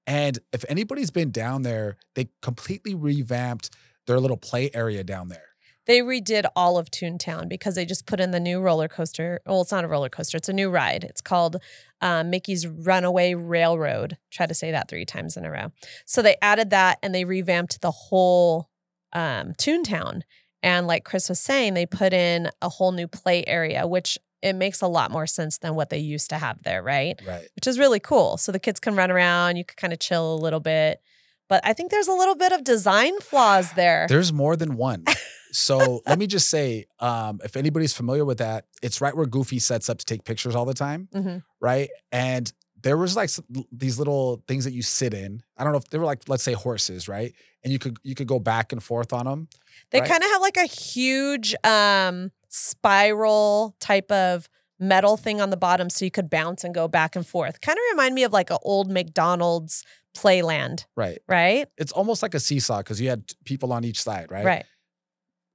And 0.05 0.39
if 0.53 0.63
anybody's 0.69 1.11
been 1.11 1.31
down 1.31 1.63
there, 1.63 1.97
they 2.15 2.29
completely 2.41 2.95
revamped 2.95 3.69
their 4.05 4.19
little 4.19 4.37
play 4.37 4.71
area 4.73 5.03
down 5.03 5.27
there. 5.27 5.43
They 5.85 5.99
redid 5.99 6.45
all 6.55 6.77
of 6.77 6.91
Toontown 6.91 7.47
because 7.47 7.75
they 7.75 7.85
just 7.85 8.05
put 8.05 8.19
in 8.19 8.31
the 8.31 8.41
new 8.41 8.59
roller 8.59 8.89
coaster. 8.89 9.39
Well, 9.45 9.61
it's 9.61 9.71
not 9.71 9.85
a 9.85 9.87
roller 9.87 10.09
coaster; 10.09 10.37
it's 10.37 10.49
a 10.49 10.53
new 10.53 10.69
ride. 10.69 11.05
It's 11.05 11.21
called 11.21 11.57
um, 12.01 12.29
Mickey's 12.29 12.67
Runaway 12.67 13.33
Railroad. 13.33 14.17
Try 14.29 14.45
to 14.45 14.53
say 14.53 14.71
that 14.71 14.89
three 14.89 15.05
times 15.05 15.37
in 15.37 15.45
a 15.45 15.51
row. 15.51 15.71
So 16.05 16.21
they 16.21 16.35
added 16.41 16.71
that 16.71 16.99
and 17.01 17.15
they 17.15 17.23
revamped 17.23 17.81
the 17.81 17.91
whole 17.91 18.69
um, 19.13 19.53
Toontown. 19.53 20.21
And 20.63 20.87
like 20.87 21.03
Chris 21.03 21.29
was 21.29 21.39
saying, 21.39 21.73
they 21.73 21.85
put 21.85 22.13
in 22.13 22.49
a 22.61 22.69
whole 22.69 22.91
new 22.91 23.07
play 23.07 23.43
area, 23.45 23.87
which 23.87 24.17
it 24.41 24.53
makes 24.53 24.81
a 24.81 24.87
lot 24.87 25.11
more 25.11 25.27
sense 25.27 25.57
than 25.57 25.75
what 25.75 25.89
they 25.89 25.97
used 25.97 26.29
to 26.29 26.37
have 26.37 26.63
there, 26.63 26.83
right? 26.83 27.19
Right. 27.25 27.47
Which 27.55 27.67
is 27.67 27.79
really 27.79 27.99
cool. 27.99 28.37
So 28.37 28.51
the 28.51 28.59
kids 28.59 28.79
can 28.79 28.95
run 28.95 29.11
around, 29.11 29.57
you 29.57 29.65
can 29.65 29.75
kind 29.77 29.93
of 29.93 29.99
chill 29.99 30.33
a 30.33 30.37
little 30.37 30.59
bit. 30.59 31.01
But 31.49 31.61
I 31.65 31.73
think 31.73 31.91
there's 31.91 32.09
a 32.09 32.13
little 32.13 32.35
bit 32.35 32.51
of 32.51 32.63
design 32.63 33.19
flaws 33.21 33.73
there. 33.73 34.05
There's 34.09 34.33
more 34.33 34.55
than 34.55 34.75
one. 34.75 35.05
So 35.51 36.01
let 36.05 36.19
me 36.19 36.27
just 36.27 36.49
say, 36.49 36.85
um, 36.99 37.39
if 37.43 37.55
anybody's 37.55 37.93
familiar 37.93 38.25
with 38.25 38.39
that, 38.39 38.65
it's 38.83 39.01
right 39.01 39.15
where 39.15 39.25
Goofy 39.25 39.59
sets 39.59 39.89
up 39.89 39.97
to 39.99 40.05
take 40.05 40.23
pictures 40.23 40.55
all 40.55 40.65
the 40.65 40.73
time, 40.73 41.07
mm-hmm. 41.13 41.37
right? 41.59 41.89
And 42.11 42.51
there 42.81 42.97
was 42.97 43.15
like 43.15 43.29
these 43.71 43.97
little 43.97 44.43
things 44.47 44.65
that 44.65 44.73
you 44.73 44.81
sit 44.81 45.13
in. 45.13 45.41
I 45.57 45.63
don't 45.63 45.73
know 45.73 45.79
if 45.79 45.89
they 45.89 45.97
were 45.97 46.05
like, 46.05 46.23
let's 46.27 46.43
say 46.43 46.53
horses, 46.53 47.07
right? 47.07 47.33
And 47.67 47.73
you 47.73 47.79
could 47.79 47.97
you 48.01 48.15
could 48.15 48.27
go 48.27 48.39
back 48.39 48.71
and 48.71 48.81
forth 48.81 49.11
on 49.11 49.25
them. 49.25 49.49
They 49.91 49.99
right? 49.99 50.09
kind 50.09 50.23
of 50.23 50.29
have 50.29 50.41
like 50.41 50.55
a 50.55 50.67
huge 50.67 51.53
um, 51.65 52.31
spiral 52.47 53.75
type 53.81 54.09
of 54.09 54.47
metal 54.79 55.17
thing 55.17 55.41
on 55.41 55.49
the 55.49 55.57
bottom, 55.57 55.89
so 55.89 56.05
you 56.05 56.11
could 56.11 56.29
bounce 56.29 56.63
and 56.63 56.73
go 56.73 56.87
back 56.87 57.17
and 57.17 57.27
forth. 57.27 57.59
Kind 57.59 57.77
of 57.77 57.83
remind 57.91 58.15
me 58.15 58.23
of 58.23 58.31
like 58.31 58.51
an 58.51 58.57
old 58.61 58.89
McDonald's 58.89 59.83
playland. 60.15 60.85
Right. 60.95 61.19
Right. 61.27 61.67
It's 61.77 61.91
almost 61.91 62.23
like 62.23 62.33
a 62.33 62.39
seesaw 62.39 62.77
because 62.77 63.01
you 63.01 63.09
had 63.09 63.33
people 63.43 63.73
on 63.73 63.83
each 63.83 64.01
side, 64.01 64.31
right? 64.31 64.45
Right. 64.45 64.65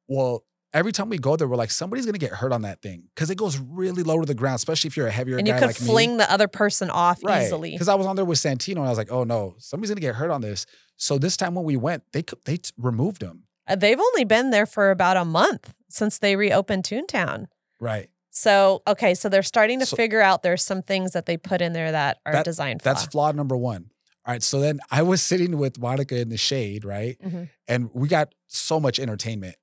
Well, 0.07 0.45
every 0.75 0.93
time 0.93 1.09
we 1.09 1.19
go 1.19 1.37
there, 1.37 1.49
we're 1.49 1.57
like, 1.57 1.71
somebody's 1.71 2.07
gonna 2.07 2.19
get 2.19 2.33
hurt 2.33 2.53
on 2.53 2.63
that 2.63 2.83
thing 2.83 3.05
because 3.15 3.31
it 3.31 3.37
goes 3.37 3.59
really 3.59 4.03
low 4.03 4.21
to 4.21 4.27
the 4.27 4.35
ground, 4.35 4.57
especially 4.57 4.89
if 4.89 4.97
you're 4.97 5.07
a 5.07 5.13
heavier 5.13 5.37
and 5.37 5.47
you 5.47 5.55
could 5.55 5.77
fling 5.77 6.17
the 6.17 6.31
other 6.31 6.49
person 6.49 6.91
off 6.91 7.23
right. 7.23 7.43
easily. 7.43 7.73
Because 7.73 7.89
I 7.89 7.95
was 7.95 8.07
on 8.07 8.17
there 8.17 8.25
with 8.25 8.39
Santino 8.39 8.77
and 8.77 8.87
I 8.87 8.89
was 8.89 8.99
like, 8.99 9.13
oh 9.13 9.25
no, 9.25 9.55
somebody's 9.59 9.91
gonna 9.91 10.01
get 10.01 10.15
hurt 10.15 10.31
on 10.31 10.41
this. 10.41 10.67
So 10.97 11.19
this 11.19 11.37
time 11.37 11.55
when 11.55 11.65
we 11.65 11.77
went, 11.77 12.05
they 12.13 12.25
they 12.45 12.59
removed 12.77 13.21
them. 13.21 13.45
Uh, 13.67 13.77
they've 13.77 14.01
only 14.01 14.25
been 14.25 14.51
there 14.51 14.67
for 14.67 14.91
about 14.91 15.17
a 15.17 15.25
month 15.25 15.75
since 15.89 16.19
they 16.19 16.37
reopened 16.37 16.85
Toontown. 16.85 17.47
Right. 17.81 18.09
So 18.31 18.83
okay, 18.87 19.15
so 19.15 19.29
they're 19.29 19.43
starting 19.43 19.81
to 19.81 19.87
so, 19.87 19.97
figure 19.97 20.23
out 20.23 20.43
there's 20.43 20.65
some 20.65 20.83
things 20.83 21.13
that 21.13 21.27
they 21.27 21.37
put 21.37 21.61
in 21.61 21.73
there 21.73 21.93
that 21.93 22.19
are 22.25 22.33
that, 22.33 22.45
designed. 22.45 22.81
That's 22.81 23.05
flaw 23.07 23.33
number 23.33 23.57
one. 23.57 23.91
All 24.25 24.33
right. 24.33 24.43
So 24.43 24.61
then 24.61 24.79
I 24.91 25.03
was 25.03 25.21
sitting 25.23 25.59
with 25.59 25.81
Monica 25.81 26.19
in 26.19 26.29
the 26.29 26.37
shade, 26.37 26.85
right? 26.85 27.17
Mm-hmm. 27.23 27.45
And 27.67 27.91
we 27.93 28.09
got 28.09 28.35
so 28.47 28.79
much 28.79 29.01
entertainment 29.01 29.57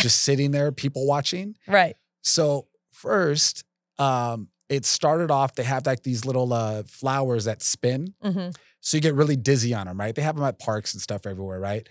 just 0.00 0.22
sitting 0.22 0.50
there, 0.50 0.72
people 0.72 1.06
watching. 1.06 1.56
Right. 1.66 1.96
So 2.22 2.66
first, 2.92 3.64
um, 3.98 4.48
it 4.68 4.84
started 4.84 5.30
off. 5.30 5.54
They 5.54 5.64
have 5.64 5.86
like 5.86 6.02
these 6.02 6.24
little 6.24 6.52
uh, 6.52 6.82
flowers 6.84 7.44
that 7.44 7.62
spin, 7.62 8.14
mm-hmm. 8.22 8.50
so 8.80 8.96
you 8.96 9.00
get 9.00 9.14
really 9.14 9.36
dizzy 9.36 9.74
on 9.74 9.86
them. 9.86 9.98
Right? 9.98 10.14
They 10.14 10.22
have 10.22 10.36
them 10.36 10.44
at 10.44 10.58
parks 10.58 10.94
and 10.94 11.02
stuff 11.02 11.26
everywhere. 11.26 11.60
Right? 11.60 11.88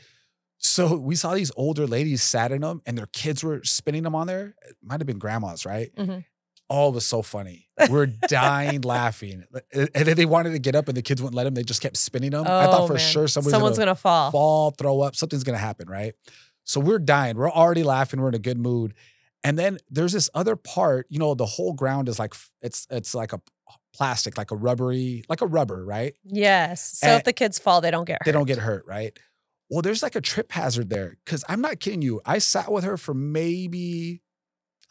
So 0.58 0.98
we 0.98 1.16
saw 1.16 1.36
these 1.36 1.51
older 1.56 1.88
ladies 1.88 2.22
sat 2.22 2.51
in 2.51 2.62
them, 2.62 2.82
and 2.86 2.98
their 2.98 3.08
kids 3.08 3.44
were 3.44 3.63
spinning 3.63 4.04
them 4.04 4.16
on 4.16 4.28
there. 4.28 4.56
It 4.68 4.75
might 4.84 5.00
have 5.00 5.08
been 5.08 5.20
grandmas, 5.20 5.66
right? 5.66 5.94
Mm-hmm. 5.96 6.20
Oh, 6.72 6.89
it 6.89 6.96
was 6.96 7.08
so 7.08 7.24
funny. 7.24 7.68
We 7.89 7.98
are 7.98 8.06
dying 8.06 8.82
laughing. 8.82 9.44
And 9.74 9.89
then 9.94 10.16
they 10.16 10.25
wanted 10.25 10.51
to 10.51 10.60
get 10.60 10.75
up 10.75 10.88
and 10.88 10.96
the 10.96 11.01
kids 11.01 11.20
wouldn't 11.20 11.36
let 11.36 11.46
them. 11.46 11.56
They 11.56 11.63
just 11.63 11.82
kept 11.82 11.98
spinning 11.98 12.30
them. 12.32 12.46
Oh, 12.46 12.60
I 12.60 12.66
thought 12.66 12.82
oh, 12.82 12.88
for 12.88 12.94
man. 12.94 13.01
sure 13.01 13.28
someone's 13.28 13.54
gonna, 13.54 13.75
gonna, 13.75 13.96
fall. 13.96 14.30
Fall, 14.30 14.72
throw 14.72 15.01
up, 15.01 15.16
something's 15.16 15.44
gonna 15.44 15.58
happen, 15.58 15.89
right? 15.89 16.13
So 16.70 16.80
we're 16.80 17.00
dying. 17.00 17.36
We're 17.36 17.50
already 17.50 17.82
laughing. 17.82 18.22
We're 18.22 18.28
in 18.28 18.36
a 18.36 18.40
good 18.40 18.60
mood. 18.60 18.94
And 19.44 19.58
then 19.58 19.80
there's 19.90 20.14
this 20.14 20.30
other 20.36 20.56
part, 20.56 21.08
you 21.10 21.18
know, 21.18 21.34
the 21.34 21.48
whole 21.48 21.74
ground 21.74 22.08
is 22.08 22.20
like 22.20 22.36
it's 22.62 22.86
it's 22.92 23.16
like 23.16 23.34
a 23.34 23.42
plastic, 23.92 24.38
like 24.38 24.52
a 24.52 24.56
rubbery, 24.56 25.24
like 25.28 25.42
a 25.42 25.48
rubber, 25.48 25.84
right? 25.84 26.14
Yes. 26.24 27.00
So 27.00 27.08
and 27.08 27.18
if 27.18 27.24
the 27.24 27.34
kids 27.34 27.58
fall, 27.58 27.82
they 27.82 27.90
don't 27.90 28.06
get 28.06 28.20
hurt. 28.20 28.26
They 28.26 28.32
don't 28.32 28.46
get 28.46 28.60
hurt, 28.60 28.86
right? 28.86 29.18
Well, 29.72 29.82
there's 29.82 30.04
like 30.04 30.16
a 30.16 30.22
trip 30.22 30.52
hazard 30.52 30.92
there. 30.92 31.18
Cause 31.26 31.44
I'm 31.50 31.62
not 31.62 31.80
kidding 31.80 32.04
you. 32.04 32.22
I 32.24 32.38
sat 32.38 32.72
with 32.72 32.84
her 32.84 32.98
for 32.98 33.16
maybe, 33.16 34.22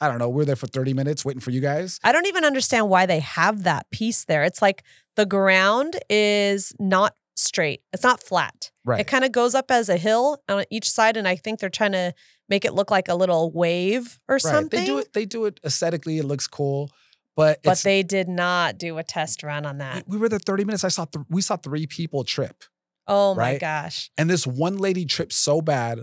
I 0.00 0.08
don't 0.08 0.18
know, 0.18 0.30
we 0.30 0.42
are 0.42 0.46
there 0.46 0.56
for 0.56 0.66
30 0.66 0.94
minutes 0.94 1.24
waiting 1.24 1.40
for 1.40 1.52
you 1.52 1.60
guys. 1.60 2.00
I 2.02 2.10
don't 2.10 2.26
even 2.26 2.44
understand 2.44 2.88
why 2.88 3.06
they 3.06 3.20
have 3.20 3.62
that 3.62 3.88
piece 3.92 4.24
there. 4.24 4.42
It's 4.42 4.60
like 4.60 4.82
the 5.14 5.26
ground 5.26 5.94
is 6.10 6.72
not 6.80 7.14
straight. 7.38 7.82
It's 7.92 8.02
not 8.02 8.22
flat. 8.22 8.70
Right. 8.84 9.00
It 9.00 9.06
kind 9.06 9.24
of 9.24 9.32
goes 9.32 9.54
up 9.54 9.70
as 9.70 9.88
a 9.88 9.96
hill 9.96 10.42
on 10.48 10.64
each 10.70 10.90
side, 10.90 11.16
and 11.16 11.28
I 11.28 11.36
think 11.36 11.60
they're 11.60 11.70
trying 11.70 11.92
to 11.92 12.12
make 12.48 12.64
it 12.64 12.74
look 12.74 12.90
like 12.90 13.08
a 13.08 13.14
little 13.14 13.50
wave 13.52 14.18
or 14.28 14.34
right. 14.34 14.42
something. 14.42 14.80
They 14.80 14.86
do 14.86 14.98
it. 14.98 15.12
They 15.12 15.24
do 15.24 15.44
it 15.46 15.60
aesthetically. 15.64 16.18
It 16.18 16.24
looks 16.24 16.46
cool. 16.46 16.90
But 17.36 17.62
But 17.62 17.78
they 17.78 18.02
did 18.02 18.28
not 18.28 18.78
do 18.78 18.98
a 18.98 19.04
test 19.04 19.44
run 19.44 19.64
on 19.64 19.78
that. 19.78 20.08
we 20.08 20.18
were 20.18 20.28
there 20.28 20.40
30 20.40 20.64
minutes. 20.64 20.82
I 20.82 20.88
saw 20.88 21.04
th- 21.04 21.24
we 21.28 21.40
saw 21.40 21.56
three 21.56 21.86
people 21.86 22.24
trip. 22.24 22.64
Oh 23.06 23.34
my 23.34 23.52
right? 23.52 23.60
gosh. 23.60 24.10
And 24.18 24.28
this 24.28 24.46
one 24.46 24.76
lady 24.76 25.04
tripped 25.04 25.32
so 25.32 25.60
bad, 25.62 26.00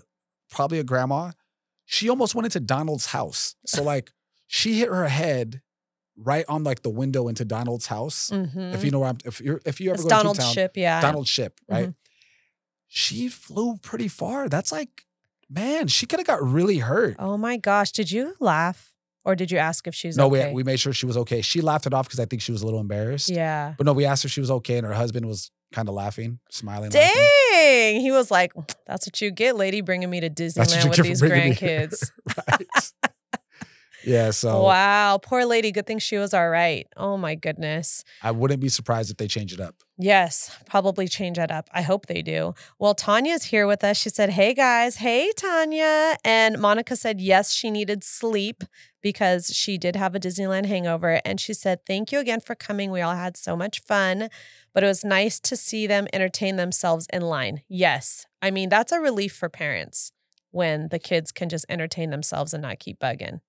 probably 0.50 0.80
a 0.80 0.84
grandma, 0.84 1.32
she 1.84 2.10
almost 2.10 2.36
went 2.36 2.46
into 2.46 2.60
Donald's 2.62 3.08
house. 3.08 3.56
So 3.66 3.84
like 3.92 4.12
she 4.48 4.80
hit 4.80 4.88
her 4.90 5.08
head 5.10 5.62
right 6.18 6.46
on 6.48 6.64
like 6.64 6.82
the 6.82 6.90
window 6.90 7.28
into 7.28 7.46
Donald's 7.46 7.88
house. 7.88 8.30
hmm 8.30 8.58
If 8.74 8.84
you 8.84 8.92
know 8.92 9.00
where 9.00 9.10
I'm 9.10 9.18
if 9.26 9.42
you're 9.42 9.62
if 9.66 9.80
you 9.82 9.90
ever 9.90 9.96
it's 9.96 10.04
go 10.04 10.10
Donald 10.10 10.36
to 10.36 10.42
town, 10.42 10.54
Ship, 10.54 10.72
yeah. 10.76 11.02
Donald's 11.02 11.30
ship, 11.30 11.60
right? 11.70 11.90
Mhm. 11.90 11.96
She 12.88 13.28
flew 13.28 13.78
pretty 13.78 14.08
far. 14.08 14.48
That's 14.48 14.72
like, 14.72 15.06
man, 15.50 15.88
she 15.88 16.06
could 16.06 16.20
have 16.20 16.28
got 16.28 16.42
really 16.42 16.78
hurt. 16.78 17.16
Oh 17.20 17.38
my 17.38 17.58
gosh. 17.58 17.92
Did 17.92 18.12
you 18.12 18.36
laugh? 18.40 18.92
Or 19.26 19.36
did 19.36 19.50
you 19.52 19.58
ask 19.58 19.88
if 19.88 19.96
she's 19.96 20.16
no, 20.18 20.28
okay? 20.28 20.50
we 20.50 20.54
we 20.58 20.64
made 20.64 20.80
sure 20.80 20.94
she 20.94 21.08
was 21.08 21.18
okay. 21.18 21.42
She 21.42 21.60
laughed 21.60 21.88
it 21.88 21.94
off 21.96 22.08
because 22.08 22.20
I 22.20 22.26
think 22.26 22.44
she 22.44 22.52
was 22.52 22.62
a 22.62 22.66
little 22.66 22.80
embarrassed. 22.80 23.28
yeah. 23.28 23.74
But 23.76 23.86
no, 23.88 23.94
we 23.94 24.06
asked 24.06 24.22
her 24.22 24.28
if 24.28 24.32
she 24.32 24.40
was 24.40 24.52
okay, 24.52 24.78
and 24.78 24.86
her 24.86 24.94
husband 24.94 25.26
was 25.26 25.50
kind 25.74 25.90
of 25.90 25.96
laughing, 25.96 26.40
smiling. 26.52 26.92
laughing. 26.92 27.10
Dang. 27.52 28.02
He 28.02 28.12
was 28.12 28.30
like, 28.30 28.54
that's 28.86 29.08
what 29.08 29.20
you 29.22 29.32
get, 29.32 29.56
lady, 29.56 29.82
bringing 29.82 30.12
me 30.12 30.20
to 30.20 30.30
Disneyland 30.30 30.90
with 30.90 31.04
these 31.04 31.22
grandkids. 31.24 32.12
right. 32.48 32.68
Yeah, 34.06 34.32
so 34.32 34.64
Wow. 34.64 35.18
Poor 35.18 35.46
lady. 35.46 35.72
Good 35.72 35.88
thing 35.88 36.00
she 36.00 36.18
was 36.18 36.34
all 36.34 36.50
right. 36.50 36.88
Oh 36.96 37.18
my 37.18 37.36
goodness. 37.36 38.04
I 38.22 38.32
wouldn't 38.32 38.60
be 38.60 38.70
surprised 38.70 39.12
if 39.12 39.18
they 39.18 39.28
change 39.28 39.54
it 39.54 39.60
up. 39.60 39.76
Yes, 39.98 40.52
probably 40.66 41.08
change 41.08 41.38
that 41.38 41.52
up. 41.52 41.70
I 41.72 41.82
hope 41.82 42.08
they 42.08 42.22
do. 42.22 42.54
Well, 42.80 42.94
Tanya's 42.94 43.46
here 43.46 43.66
with 43.66 43.84
us. 43.84 43.98
She 43.98 44.10
said, 44.10 44.32
Hey 44.32 44.54
guys, 44.54 44.98
hey 44.98 45.32
Tanya. 45.36 46.18
And 46.26 46.60
Monica 46.60 46.96
said, 46.96 47.22
Yes, 47.22 47.52
she 47.54 47.72
needed 47.72 48.04
sleep 48.04 48.64
because 49.02 49.48
she 49.56 49.78
did 49.78 49.96
have 49.96 50.16
a 50.16 50.20
Disneyland 50.20 50.66
hangover. 50.66 51.22
And 51.24 51.40
she 51.40 51.54
said, 51.54 51.86
Thank 51.86 52.12
you 52.12 52.20
again 52.20 52.42
for 52.42 52.56
coming. 52.56 52.92
We 52.92 53.02
all 53.02 53.16
had 53.16 53.38
so 53.38 53.56
much 53.56 53.82
fun, 53.82 54.30
but 54.74 54.84
it 54.84 54.88
was 54.88 55.06
nice 55.06 55.40
to 55.42 55.56
see 55.56 55.88
them 55.88 56.08
entertain 56.12 56.58
themselves 56.58 57.08
in 57.14 57.22
line. 57.22 57.62
Yes. 57.70 58.26
I 58.42 58.52
mean, 58.52 58.70
that's 58.70 58.92
a 58.92 59.00
relief 59.00 59.34
for 59.34 59.48
parents 59.48 60.12
when 60.52 60.88
the 60.90 61.00
kids 61.00 61.32
can 61.32 61.50
just 61.50 61.66
entertain 61.70 62.10
themselves 62.10 62.54
and 62.54 62.62
not 62.64 62.80
keep 62.80 63.00
bugging. 63.00 63.40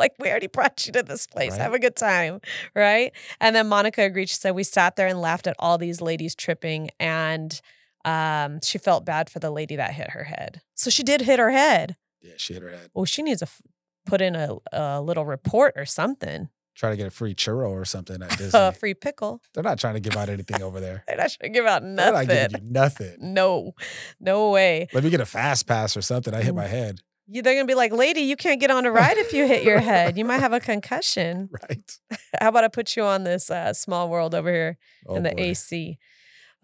Like, 0.00 0.14
we 0.18 0.28
already 0.28 0.48
brought 0.48 0.84
you 0.86 0.92
to 0.94 1.02
this 1.04 1.26
place. 1.28 1.52
Right. 1.52 1.60
Have 1.60 1.74
a 1.74 1.78
good 1.78 1.94
time. 1.94 2.40
Right. 2.74 3.12
And 3.40 3.54
then 3.54 3.68
Monica 3.68 4.02
agreed. 4.02 4.28
She 4.28 4.34
said, 4.34 4.56
We 4.56 4.64
sat 4.64 4.96
there 4.96 5.06
and 5.06 5.20
laughed 5.20 5.46
at 5.46 5.54
all 5.60 5.78
these 5.78 6.00
ladies 6.00 6.34
tripping. 6.34 6.90
And 6.98 7.60
um, 8.04 8.58
she 8.64 8.78
felt 8.78 9.04
bad 9.04 9.30
for 9.30 9.38
the 9.38 9.50
lady 9.50 9.76
that 9.76 9.92
hit 9.92 10.10
her 10.10 10.24
head. 10.24 10.62
So 10.74 10.90
she 10.90 11.02
did 11.04 11.20
hit 11.20 11.38
her 11.38 11.50
head. 11.50 11.96
Yeah, 12.20 12.32
she 12.36 12.54
hit 12.54 12.62
her 12.62 12.70
head. 12.70 12.88
Well, 12.94 13.04
she 13.04 13.22
needs 13.22 13.38
to 13.40 13.44
f- 13.46 13.62
put 14.06 14.20
in 14.20 14.34
a, 14.34 14.56
a 14.72 15.00
little 15.00 15.24
report 15.24 15.74
or 15.76 15.84
something. 15.84 16.48
Try 16.74 16.90
to 16.90 16.96
get 16.96 17.06
a 17.06 17.10
free 17.10 17.34
churro 17.34 17.70
or 17.70 17.84
something 17.84 18.22
at 18.22 18.30
Disney. 18.38 18.58
A 18.58 18.72
free 18.72 18.94
pickle. 18.94 19.42
They're 19.52 19.62
not 19.62 19.78
trying 19.78 19.94
to 19.94 20.00
give 20.00 20.16
out 20.16 20.30
anything 20.30 20.62
over 20.62 20.80
there. 20.80 21.04
They're 21.08 21.16
not 21.18 21.30
trying 21.38 21.52
to 21.52 21.58
give 21.58 21.66
out 21.66 21.82
They're 21.82 21.90
not 21.90 22.12
nothing. 22.14 22.28
giving 22.50 22.64
you 22.66 22.72
nothing. 22.72 23.16
No, 23.20 23.72
no 24.18 24.50
way. 24.50 24.88
Let 24.94 25.04
me 25.04 25.10
get 25.10 25.20
a 25.20 25.26
fast 25.26 25.66
pass 25.66 25.94
or 25.96 26.00
something. 26.02 26.32
I 26.34 26.42
hit 26.42 26.54
my 26.54 26.66
head. 26.66 27.00
You, 27.32 27.42
they're 27.42 27.54
going 27.54 27.66
to 27.66 27.70
be 27.70 27.76
like, 27.76 27.92
lady, 27.92 28.22
you 28.22 28.34
can't 28.34 28.60
get 28.60 28.72
on 28.72 28.86
a 28.86 28.90
ride 28.90 29.16
if 29.16 29.32
you 29.32 29.46
hit 29.46 29.62
your 29.62 29.78
head. 29.78 30.18
You 30.18 30.24
might 30.24 30.40
have 30.40 30.52
a 30.52 30.60
concussion. 30.60 31.48
Right. 31.70 31.98
How 32.40 32.48
about 32.48 32.64
I 32.64 32.68
put 32.68 32.96
you 32.96 33.04
on 33.04 33.24
this 33.24 33.50
uh, 33.50 33.72
small 33.72 34.08
world 34.08 34.34
over 34.34 34.50
here? 34.50 34.78
Oh, 35.06 35.14
and 35.14 35.26
the 35.26 35.30
boy. 35.30 35.42
AC. 35.42 35.98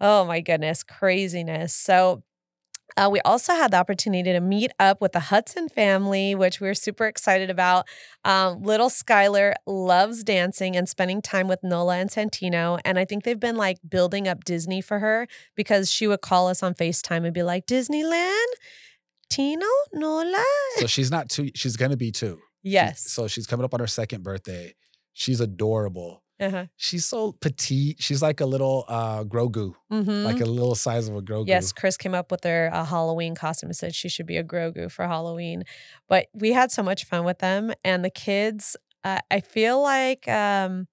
Oh 0.01 0.25
my 0.25 0.41
goodness, 0.41 0.83
craziness. 0.83 1.73
So 1.73 2.23
uh, 2.97 3.09
we 3.11 3.19
also 3.21 3.53
had 3.53 3.71
the 3.71 3.77
opportunity 3.77 4.31
to 4.31 4.39
meet 4.39 4.71
up 4.79 5.01
with 5.01 5.11
the 5.11 5.19
Hudson 5.19 5.69
family, 5.69 6.33
which 6.35 6.59
we 6.59 6.67
are 6.67 6.73
super 6.73 7.05
excited 7.05 7.49
about. 7.49 7.85
Um, 8.25 8.63
little 8.63 8.89
Skylar 8.89 9.53
loves 9.65 10.23
dancing 10.23 10.75
and 10.75 10.89
spending 10.89 11.21
time 11.21 11.47
with 11.47 11.59
Nola 11.63 11.97
and 11.97 12.09
Santino. 12.09 12.79
And 12.83 12.97
I 12.97 13.05
think 13.05 13.23
they've 13.23 13.39
been 13.39 13.57
like 13.57 13.77
building 13.87 14.27
up 14.27 14.43
Disney 14.43 14.81
for 14.81 14.99
her 14.99 15.27
because 15.55 15.91
she 15.91 16.07
would 16.07 16.21
call 16.21 16.47
us 16.47 16.63
on 16.63 16.73
FaceTime 16.73 17.23
and 17.23 17.33
be 17.33 17.43
like, 17.43 17.67
Disneyland? 17.67 18.45
Tino? 19.29 19.65
Nola? 19.93 20.43
So 20.77 20.87
she's 20.87 21.11
not 21.11 21.29
two. 21.29 21.49
She's 21.55 21.75
gonna 21.77 21.97
be 21.97 22.11
two. 22.11 22.39
Yes. 22.63 23.09
So 23.11 23.27
she's 23.27 23.47
coming 23.47 23.63
up 23.63 23.73
on 23.73 23.79
her 23.79 23.87
second 23.87 24.23
birthday. 24.23 24.73
She's 25.13 25.39
adorable. 25.41 26.23
Uh-huh. 26.39 26.65
She's 26.75 27.03
so 27.05 27.31
petite. 27.31 27.97
She's 27.99 28.21
like 28.21 28.41
a 28.41 28.45
little 28.45 28.85
uh 28.87 29.23
Grogu, 29.23 29.73
Mhm. 29.91 30.23
like 30.23 30.39
a 30.39 30.45
little 30.45 30.75
size 30.75 31.07
of 31.07 31.15
a 31.15 31.21
Grogu. 31.21 31.47
Yes, 31.47 31.71
Chris 31.71 31.97
came 31.97 32.13
up 32.13 32.31
with 32.31 32.43
her 32.43 32.69
uh, 32.71 32.85
Halloween 32.85 33.33
costume 33.35 33.69
and 33.69 33.75
said 33.75 33.95
she 33.95 34.07
should 34.09 34.27
be 34.27 34.37
a 34.37 34.43
Grogu 34.43 34.91
for 34.91 35.07
Halloween. 35.07 35.63
But 36.07 36.27
we 36.33 36.51
had 36.53 36.71
so 36.71 36.83
much 36.83 37.05
fun 37.05 37.23
with 37.25 37.39
them, 37.39 37.73
and 37.83 38.05
the 38.05 38.11
kids. 38.11 38.75
Uh, 39.03 39.19
I 39.31 39.39
feel 39.39 39.81
like 39.81 40.27
um, 40.27 40.87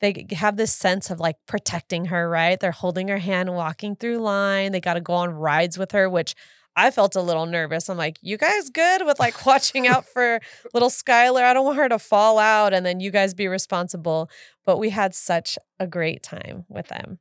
they 0.00 0.26
have 0.32 0.56
this 0.56 0.72
sense 0.74 1.10
of 1.10 1.18
like 1.20 1.36
protecting 1.46 2.06
her. 2.06 2.28
Right? 2.28 2.60
They're 2.60 2.70
holding 2.72 3.08
her 3.08 3.18
hand, 3.18 3.54
walking 3.54 3.96
through 3.96 4.18
line. 4.18 4.72
They 4.72 4.80
got 4.80 4.94
to 4.94 5.00
go 5.00 5.14
on 5.14 5.30
rides 5.30 5.78
with 5.78 5.92
her, 5.92 6.08
which. 6.10 6.34
I 6.76 6.90
felt 6.90 7.14
a 7.16 7.22
little 7.22 7.46
nervous. 7.46 7.88
I'm 7.88 7.96
like, 7.96 8.18
you 8.20 8.36
guys 8.36 8.70
good 8.70 9.04
with 9.06 9.18
like 9.18 9.46
watching 9.46 9.86
out 9.86 10.06
for 10.06 10.40
little 10.72 10.90
Skylar? 10.90 11.42
I 11.42 11.54
don't 11.54 11.64
want 11.64 11.78
her 11.78 11.88
to 11.88 11.98
fall 11.98 12.38
out 12.38 12.72
and 12.74 12.84
then 12.84 13.00
you 13.00 13.10
guys 13.10 13.34
be 13.34 13.48
responsible. 13.48 14.30
But 14.64 14.78
we 14.78 14.90
had 14.90 15.14
such 15.14 15.58
a 15.78 15.86
great 15.86 16.22
time 16.22 16.64
with 16.68 16.88
them. 16.88 17.18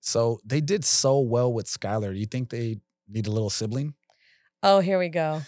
So 0.00 0.40
they 0.44 0.60
did 0.60 0.84
so 0.84 1.18
well 1.18 1.52
with 1.52 1.66
Skylar. 1.66 2.12
Do 2.12 2.18
you 2.18 2.26
think 2.26 2.50
they 2.50 2.78
need 3.08 3.26
a 3.26 3.30
little 3.30 3.50
sibling? 3.50 3.94
Oh, 4.62 4.80
here 4.80 4.98
we 4.98 5.08
go. 5.08 5.42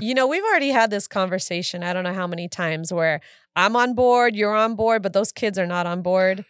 you 0.00 0.14
know, 0.14 0.26
we've 0.26 0.44
already 0.44 0.70
had 0.70 0.90
this 0.90 1.06
conversation. 1.06 1.82
I 1.82 1.92
don't 1.92 2.04
know 2.04 2.14
how 2.14 2.26
many 2.26 2.48
times 2.48 2.92
where 2.92 3.20
I'm 3.56 3.74
on 3.76 3.94
board, 3.94 4.36
you're 4.36 4.54
on 4.54 4.76
board, 4.76 5.02
but 5.02 5.12
those 5.12 5.32
kids 5.32 5.58
are 5.58 5.66
not 5.66 5.86
on 5.86 6.02
board. 6.02 6.44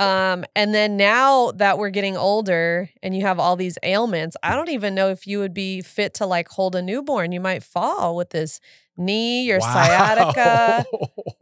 Um, 0.00 0.44
and 0.54 0.74
then 0.74 0.96
now 0.96 1.52
that 1.52 1.78
we're 1.78 1.90
getting 1.90 2.16
older 2.16 2.90
and 3.02 3.16
you 3.16 3.22
have 3.22 3.38
all 3.38 3.56
these 3.56 3.78
ailments, 3.82 4.36
I 4.42 4.54
don't 4.54 4.70
even 4.70 4.94
know 4.94 5.10
if 5.10 5.26
you 5.26 5.38
would 5.38 5.54
be 5.54 5.80
fit 5.82 6.14
to 6.14 6.26
like 6.26 6.48
hold 6.48 6.74
a 6.74 6.82
newborn. 6.82 7.32
You 7.32 7.40
might 7.40 7.62
fall 7.62 8.16
with 8.16 8.30
this 8.30 8.60
knee, 8.96 9.44
your 9.44 9.60
sciatica, 9.60 10.84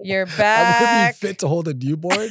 your 0.00 0.26
back. 0.26 0.82
I 0.82 1.04
wouldn't 1.04 1.20
be 1.20 1.26
fit 1.28 1.38
to 1.40 1.48
hold 1.48 1.68
a 1.68 1.74
newborn. 1.74 2.30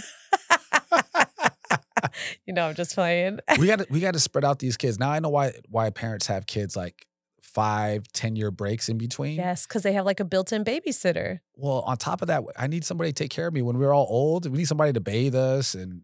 you 2.46 2.54
know, 2.54 2.68
I'm 2.68 2.76
just 2.76 2.94
playing. 2.96 3.40
we 3.58 3.68
got 3.68 3.80
to 3.80 3.88
we 3.90 4.00
got 4.00 4.14
to 4.14 4.20
spread 4.20 4.46
out 4.46 4.60
these 4.60 4.78
kids. 4.78 5.00
Now 5.00 5.12
I 5.12 5.20
know 5.20 5.30
why 5.30 5.54
why 5.70 5.90
parents 5.90 6.28
have 6.28 6.46
kids 6.46 6.76
like 6.76 7.06
five, 7.54 8.08
10 8.14 8.36
year 8.36 8.52
breaks 8.52 8.90
in 8.90 8.98
between. 8.98 9.36
yes, 9.36 9.66
because 9.68 9.84
they 9.84 9.94
have 9.94 10.06
like 10.06 10.20
a 10.20 10.26
built-in 10.26 10.64
babysitter. 10.64 11.40
Well, 11.56 11.80
on 11.82 11.98
top 11.98 12.22
of 12.22 12.28
that, 12.28 12.44
I 12.58 12.68
need 12.68 12.84
somebody 12.86 13.12
to 13.12 13.14
take 13.24 13.32
care 13.32 13.48
of 13.48 13.54
me 13.54 13.62
when 13.62 13.78
we're 13.78 13.94
all 13.94 14.08
old. 14.10 14.50
We 14.50 14.58
need 14.58 14.68
somebody 14.68 14.94
to 14.94 15.00
bathe 15.02 15.36
us 15.36 15.76
and 15.76 16.02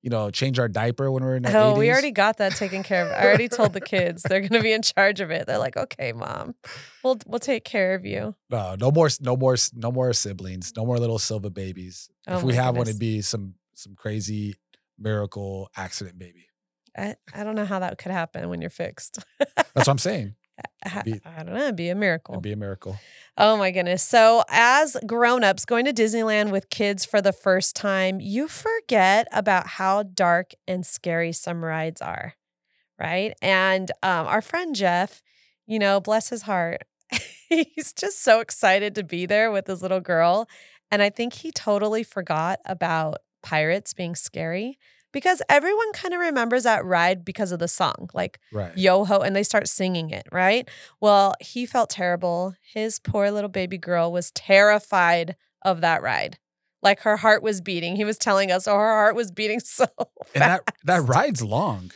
you 0.00 0.10
know 0.10 0.30
change 0.30 0.58
our 0.58 0.66
diaper 0.68 1.10
when 1.12 1.22
we're 1.22 1.36
in 1.36 1.46
our 1.46 1.52
Oh, 1.56 1.74
80s. 1.74 1.78
we 1.78 1.90
already 1.90 2.10
got 2.10 2.38
that 2.38 2.52
taken 2.56 2.82
care 2.82 3.06
of. 3.06 3.12
I 3.12 3.24
already 3.24 3.48
told 3.48 3.72
the 3.72 3.80
kids 3.80 4.22
they're 4.22 4.40
going 4.40 4.52
to 4.52 4.60
be 4.60 4.72
in 4.72 4.82
charge 4.82 5.20
of 5.20 5.30
it. 5.30 5.46
They're 5.46 5.58
like, 5.58 5.76
"Okay, 5.76 6.12
mom, 6.12 6.54
we'll 7.04 7.18
we'll 7.26 7.38
take 7.38 7.64
care 7.64 7.94
of 7.94 8.04
you." 8.04 8.34
no, 8.50 8.74
no 8.78 8.90
more, 8.90 9.08
no 9.20 9.36
more, 9.36 9.56
no 9.74 9.92
more 9.92 10.12
siblings. 10.12 10.72
No 10.76 10.84
more 10.84 10.98
little 10.98 11.18
Silva 11.20 11.50
babies. 11.50 12.08
Oh 12.26 12.38
if 12.38 12.42
we 12.42 12.54
have 12.54 12.76
one, 12.76 12.88
it'd 12.88 12.98
be 13.00 13.20
some 13.22 13.54
some 13.74 13.94
crazy 13.94 14.54
miracle 14.98 15.68
accident 15.76 16.18
baby. 16.18 16.46
I, 16.96 17.14
I 17.34 17.42
don't 17.44 17.54
know 17.54 17.64
how 17.64 17.78
that 17.78 17.96
could 17.98 18.12
happen 18.12 18.48
when 18.50 18.60
you're 18.60 18.70
fixed. 18.70 19.18
That's 19.38 19.72
what 19.74 19.88
I'm 19.88 19.98
saying. 19.98 20.34
I, 20.84 21.02
Be- 21.02 21.20
I 21.24 21.42
don't 21.42 21.54
know. 21.54 21.62
It'd 21.62 21.76
be 21.76 21.88
a 21.88 21.94
miracle. 21.94 22.34
It'd 22.34 22.42
be 22.42 22.52
a 22.52 22.56
miracle. 22.56 22.98
Oh 23.36 23.56
my 23.56 23.70
goodness. 23.70 24.02
So, 24.02 24.42
as 24.48 24.96
grown-ups 25.06 25.64
going 25.64 25.84
to 25.86 25.92
Disneyland 25.92 26.50
with 26.50 26.70
kids 26.70 27.04
for 27.04 27.22
the 27.22 27.32
first 27.32 27.74
time, 27.76 28.20
you 28.20 28.48
forget 28.48 29.26
about 29.32 29.66
how 29.66 30.02
dark 30.02 30.52
and 30.68 30.84
scary 30.84 31.32
some 31.32 31.64
rides 31.64 32.02
are, 32.02 32.34
right? 32.98 33.34
And 33.40 33.90
um, 34.02 34.26
our 34.26 34.42
friend 34.42 34.74
Jeff, 34.74 35.22
you 35.66 35.78
know, 35.78 36.00
bless 36.00 36.28
his 36.28 36.42
heart, 36.42 36.82
he's 37.48 37.92
just 37.92 38.22
so 38.22 38.40
excited 38.40 38.94
to 38.96 39.02
be 39.04 39.26
there 39.26 39.50
with 39.50 39.66
his 39.66 39.82
little 39.82 40.00
girl, 40.00 40.48
and 40.90 41.02
I 41.02 41.10
think 41.10 41.32
he 41.34 41.52
totally 41.52 42.02
forgot 42.02 42.58
about 42.66 43.18
pirates 43.42 43.94
being 43.94 44.14
scary 44.14 44.78
because 45.12 45.42
everyone 45.48 45.92
kind 45.92 46.14
of 46.14 46.20
remembers 46.20 46.64
that 46.64 46.84
ride 46.84 47.24
because 47.24 47.52
of 47.52 47.58
the 47.58 47.68
song, 47.68 48.08
like 48.14 48.40
Right. 48.52 48.76
yo 48.76 49.04
ho 49.04 49.18
and 49.20 49.34
they 49.36 49.42
start 49.42 49.68
singing 49.68 50.10
it 50.10 50.26
right 50.32 50.68
well 51.00 51.34
he 51.40 51.66
felt 51.66 51.90
terrible 51.90 52.54
his 52.74 52.98
poor 52.98 53.30
little 53.30 53.50
baby 53.50 53.78
girl 53.78 54.10
was 54.12 54.30
terrified 54.32 55.36
of 55.62 55.80
that 55.82 56.02
ride 56.02 56.38
like 56.82 57.00
her 57.00 57.16
heart 57.18 57.42
was 57.42 57.60
beating 57.60 57.96
he 57.96 58.04
was 58.04 58.18
telling 58.18 58.50
us 58.50 58.66
oh 58.66 58.74
her 58.74 58.92
heart 58.92 59.14
was 59.14 59.30
beating 59.30 59.60
so 59.78 59.86
And 60.34 60.42
that 60.42 60.70
that 60.84 61.02
ride's 61.02 61.42
long. 61.42 61.90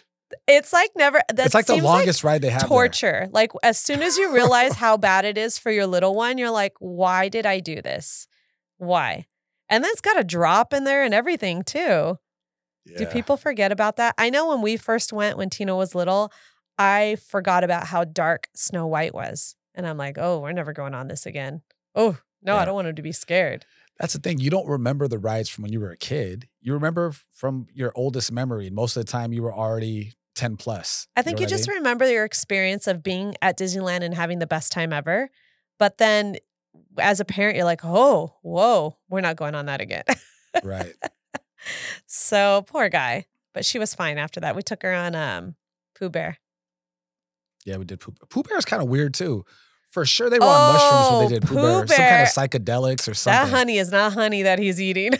it's 0.47 0.73
like 0.73 0.91
never 0.97 1.21
that 1.35 1.47
it's 1.47 1.55
like 1.55 1.67
the 1.67 1.77
longest 1.77 2.23
ride 2.25 2.43
they 2.43 2.51
have. 2.51 2.63
there. 2.63 2.69
torture 2.69 3.29
like 3.33 3.51
as 3.63 3.79
soon 3.79 4.03
as 4.03 4.17
you 4.17 4.33
realize 4.33 4.75
how 4.75 4.97
bad 4.97 5.25
it 5.25 5.37
is 5.39 5.59
for 5.59 5.71
your 5.71 5.87
little 5.87 6.15
one 6.15 6.39
you're 6.39 6.51
like 6.51 6.75
why 6.79 7.29
did 7.29 7.47
i 7.47 7.61
do 7.61 7.81
this 7.83 8.27
why 8.79 9.27
and 9.69 9.83
then 9.83 9.91
it's 9.93 10.01
got 10.01 10.19
a 10.19 10.25
drop 10.25 10.73
in 10.73 10.85
there 10.85 11.03
and 11.05 11.15
everything 11.15 11.63
too 11.63 12.19
do 12.97 13.07
people 13.07 13.37
forget 13.37 13.73
about 13.73 13.97
that? 13.97 14.15
I 14.19 14.31
know 14.31 14.49
when 14.49 14.63
we 14.63 14.77
first 14.77 15.13
went 15.13 15.37
when 15.37 15.51
Tina 15.51 15.75
was 15.77 15.95
little, 15.95 16.33
I 16.79 17.17
forgot 17.29 17.65
about 17.65 17.87
how 17.87 18.05
dark 18.05 18.49
Snow 18.55 18.87
White 18.87 19.15
was. 19.15 19.57
And 19.75 19.87
I'm 19.87 19.97
like, 19.97 20.17
oh, 20.19 20.41
we're 20.41 20.53
never 20.53 20.73
going 20.73 20.95
on 20.95 21.09
this 21.09 21.27
again. 21.27 21.63
Oh, 21.95 22.19
No, 22.43 22.57
I 22.57 22.65
don't 22.65 22.75
want 22.75 22.89
him 22.89 22.97
to 22.97 23.03
be 23.03 23.13
scared. 23.13 23.67
That's 23.99 24.13
the 24.13 24.21
thing. 24.21 24.39
You 24.39 24.51
don't 24.51 24.67
remember 24.69 25.09
the 25.09 25.19
rides 25.19 25.49
from 25.49 25.63
when 25.63 25.73
you 25.73 25.81
were 25.81 25.91
a 25.91 25.97
kid. 25.97 26.49
You 26.61 26.75
remember 26.75 27.13
from 27.33 27.67
your 27.73 27.93
oldest 27.95 28.31
memory. 28.31 28.67
And 28.67 28.77
most 28.77 28.97
of 28.97 29.05
the 29.05 29.11
time, 29.11 29.33
you 29.33 29.43
were 29.43 29.55
already 29.55 30.13
10 30.35 30.57
plus. 30.59 31.09
I 31.17 31.23
think 31.23 31.37
know 31.37 31.41
you 31.41 31.45
what 31.47 31.53
I 31.53 31.57
just 31.57 31.69
mean? 31.69 31.79
remember 31.79 32.11
your 32.11 32.25
experience 32.25 32.87
of 32.87 33.03
being 33.03 33.35
at 33.41 33.59
Disneyland 33.59 34.03
and 34.03 34.15
having 34.15 34.39
the 34.39 34.47
best 34.47 34.71
time 34.71 34.93
ever. 34.93 35.31
But 35.79 35.97
then 35.99 36.37
as 36.99 37.21
a 37.21 37.25
parent, 37.25 37.57
you're 37.57 37.65
like, 37.65 37.85
oh, 37.85 38.35
whoa, 38.43 38.97
we're 39.09 39.23
not 39.23 39.37
going 39.37 39.55
on 39.55 39.67
that 39.67 39.81
again. 39.81 40.05
right. 40.63 40.95
So 42.07 42.65
poor 42.67 42.89
guy. 42.89 43.27
But 43.55 43.65
she 43.65 43.79
was 43.79 43.95
fine 43.95 44.19
after 44.19 44.41
that. 44.41 44.55
We 44.55 44.63
took 44.63 44.83
her 44.83 44.93
on 44.95 45.15
um 45.15 45.55
Pooh 45.99 46.11
Bear. 46.11 46.39
Yeah, 47.65 47.79
we 47.79 47.85
did 47.85 48.01
Pooh, 48.01 48.15
Pooh 48.31 48.43
Bear 48.43 48.59
is 48.59 48.65
kind 48.65 48.83
of 48.83 48.89
weird 48.89 49.15
too. 49.15 49.45
For 49.91 50.05
sure, 50.05 50.29
they 50.29 50.39
were 50.39 50.45
on 50.45 50.75
mushrooms 50.75 51.07
when 51.11 51.15
Oh, 51.15 51.29
they 51.29 51.35
did 51.35 51.43
Pooh, 51.43 51.55
Pooh 51.57 51.85
Bear. 51.85 51.97
Some 51.97 51.97
kind 51.97 52.23
of 52.23 52.29
psychedelics 52.29 53.09
or 53.09 53.15
something. 53.15 53.51
That 53.51 53.57
honey 53.57 53.79
is 53.79 53.91
not 53.91 54.13
honey 54.13 54.43
that 54.43 54.59
he's 54.59 54.81
eating. 54.81 55.13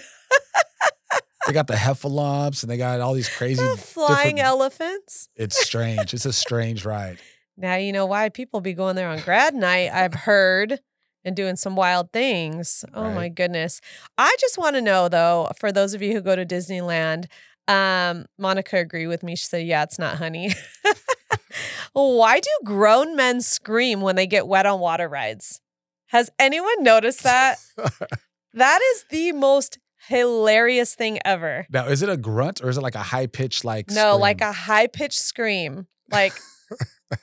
They 1.47 1.53
got 1.53 1.69
the 1.69 1.75
heffalumps 1.75 2.63
and 2.65 2.71
they 2.71 2.77
got 2.77 3.01
all 3.01 3.15
these 3.15 3.29
crazy. 3.37 3.63
The 3.63 3.77
flying 3.77 4.41
elephants. 4.41 5.29
It's 5.37 5.65
strange. 5.65 6.13
it's 6.13 6.27
a 6.27 6.33
strange 6.33 6.85
ride. 6.85 7.19
Now 7.57 7.77
you 7.77 7.93
know 7.93 8.05
why 8.05 8.29
people 8.31 8.61
be 8.61 8.75
going 8.75 8.97
there 8.97 9.09
on 9.09 9.21
grad 9.21 9.55
night, 9.55 9.91
I've 9.93 10.13
heard, 10.13 10.81
and 11.27 11.35
doing 11.35 11.57
some 11.57 11.75
wild 11.77 12.13
things. 12.13 12.85
Oh 12.95 13.11
my 13.11 13.29
goodness. 13.29 13.81
I 14.17 14.35
just 14.41 14.57
want 14.57 14.77
to 14.77 14.81
know 14.81 15.09
though, 15.09 15.51
for 15.59 15.73
those 15.73 15.93
of 15.93 16.01
you 16.01 16.13
who 16.13 16.21
go 16.23 16.37
to 16.37 16.47
Disneyland, 16.47 17.27
um, 17.69 18.27
Monica 18.39 18.79
agreed 18.79 19.09
with 19.09 19.25
me. 19.25 19.35
She 19.35 19.45
said, 19.45 19.67
Yeah, 19.67 19.83
it's 19.83 19.99
not 19.99 20.19
honey. 20.19 20.53
why 21.93 22.39
do 22.39 22.49
grown 22.65 23.17
men 23.17 23.41
scream 23.41 24.01
when 24.01 24.15
they 24.15 24.27
get 24.27 24.47
wet 24.47 24.67
on 24.67 24.79
water 24.79 25.09
rides? 25.09 25.61
Has 26.07 26.31
anyone 26.39 26.85
noticed 26.85 27.25
that? 27.25 27.59
that 28.55 28.81
is 28.81 29.05
the 29.11 29.33
most 29.33 29.79
hilarious 30.07 30.95
thing 30.95 31.19
ever. 31.25 31.67
Now, 31.71 31.89
is 31.89 32.03
it 32.03 32.09
a 32.09 32.17
grunt 32.17 32.63
or 32.63 32.69
is 32.69 32.79
it 32.79 32.83
like 32.83 32.95
a 32.95 33.03
high 33.03 33.27
pitched 33.27 33.65
like? 33.65 33.91
No, 33.91 34.17
like 34.17 34.41
a 34.41 34.53
high 34.53 34.87
pitched 34.87 35.19
scream. 35.19 35.89
Like, 36.09 36.35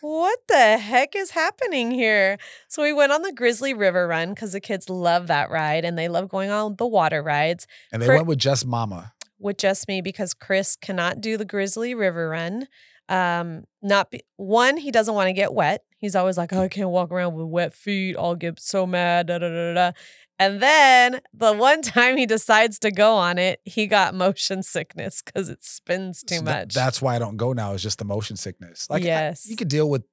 what 0.01 0.39
the 0.47 0.77
heck 0.77 1.15
is 1.15 1.31
happening 1.31 1.91
here? 1.91 2.37
So 2.67 2.83
we 2.83 2.93
went 2.93 3.11
on 3.11 3.21
the 3.21 3.33
Grizzly 3.33 3.73
River 3.73 4.07
run 4.07 4.29
because 4.33 4.53
the 4.53 4.61
kids 4.61 4.89
love 4.89 5.27
that 5.27 5.49
ride 5.49 5.85
and 5.85 5.97
they 5.97 6.07
love 6.07 6.29
going 6.29 6.49
on 6.49 6.75
the 6.77 6.87
water 6.87 7.21
rides 7.21 7.67
and 7.91 8.01
they 8.01 8.05
for- 8.05 8.15
went 8.15 8.27
with 8.27 8.39
just 8.39 8.65
Mama. 8.65 9.13
with 9.39 9.57
just 9.57 9.87
me 9.87 10.01
because 10.01 10.33
Chris 10.33 10.75
cannot 10.75 11.19
do 11.21 11.37
the 11.37 11.45
Grizzly 11.45 11.93
River 11.93 12.29
run. 12.29 12.67
Um, 13.09 13.65
not 13.81 14.11
be, 14.11 14.21
one, 14.37 14.77
he 14.77 14.89
doesn't 14.89 15.13
want 15.13 15.27
to 15.27 15.33
get 15.33 15.53
wet. 15.53 15.83
He's 15.97 16.15
always 16.15 16.37
like, 16.37 16.51
oh, 16.53 16.61
I 16.63 16.67
can't 16.69 16.89
walk 16.89 17.11
around 17.11 17.33
with 17.35 17.47
wet 17.47 17.73
feet. 17.73 18.15
I'll 18.17 18.35
get 18.35 18.59
so 18.59 18.85
mad. 18.85 19.27
Da, 19.27 19.37
da, 19.39 19.49
da, 19.49 19.73
da. 19.73 19.91
And 20.39 20.61
then 20.61 21.21
the 21.33 21.53
one 21.53 21.81
time 21.81 22.17
he 22.17 22.25
decides 22.25 22.79
to 22.79 22.91
go 22.91 23.15
on 23.15 23.37
it, 23.37 23.59
he 23.65 23.87
got 23.87 24.13
motion 24.15 24.63
sickness 24.63 25.21
because 25.21 25.47
it 25.49 25.63
spins 25.63 26.23
too 26.23 26.37
So 26.37 26.41
that- 26.43 26.67
much. 26.67 26.73
that's 26.73 27.01
why 27.01 27.15
I 27.15 27.19
don't 27.19 27.37
go 27.37 27.53
now. 27.53 27.73
Is 27.73 27.83
just 27.83 27.99
the 27.99 28.05
motion 28.05 28.35
sickness. 28.35 28.87
Like, 28.89 29.03
I- 29.03 29.05
Yes. 29.05 29.45
you 29.47 29.55
could 29.55 29.67
deal 29.67 29.89
with 29.89 30.03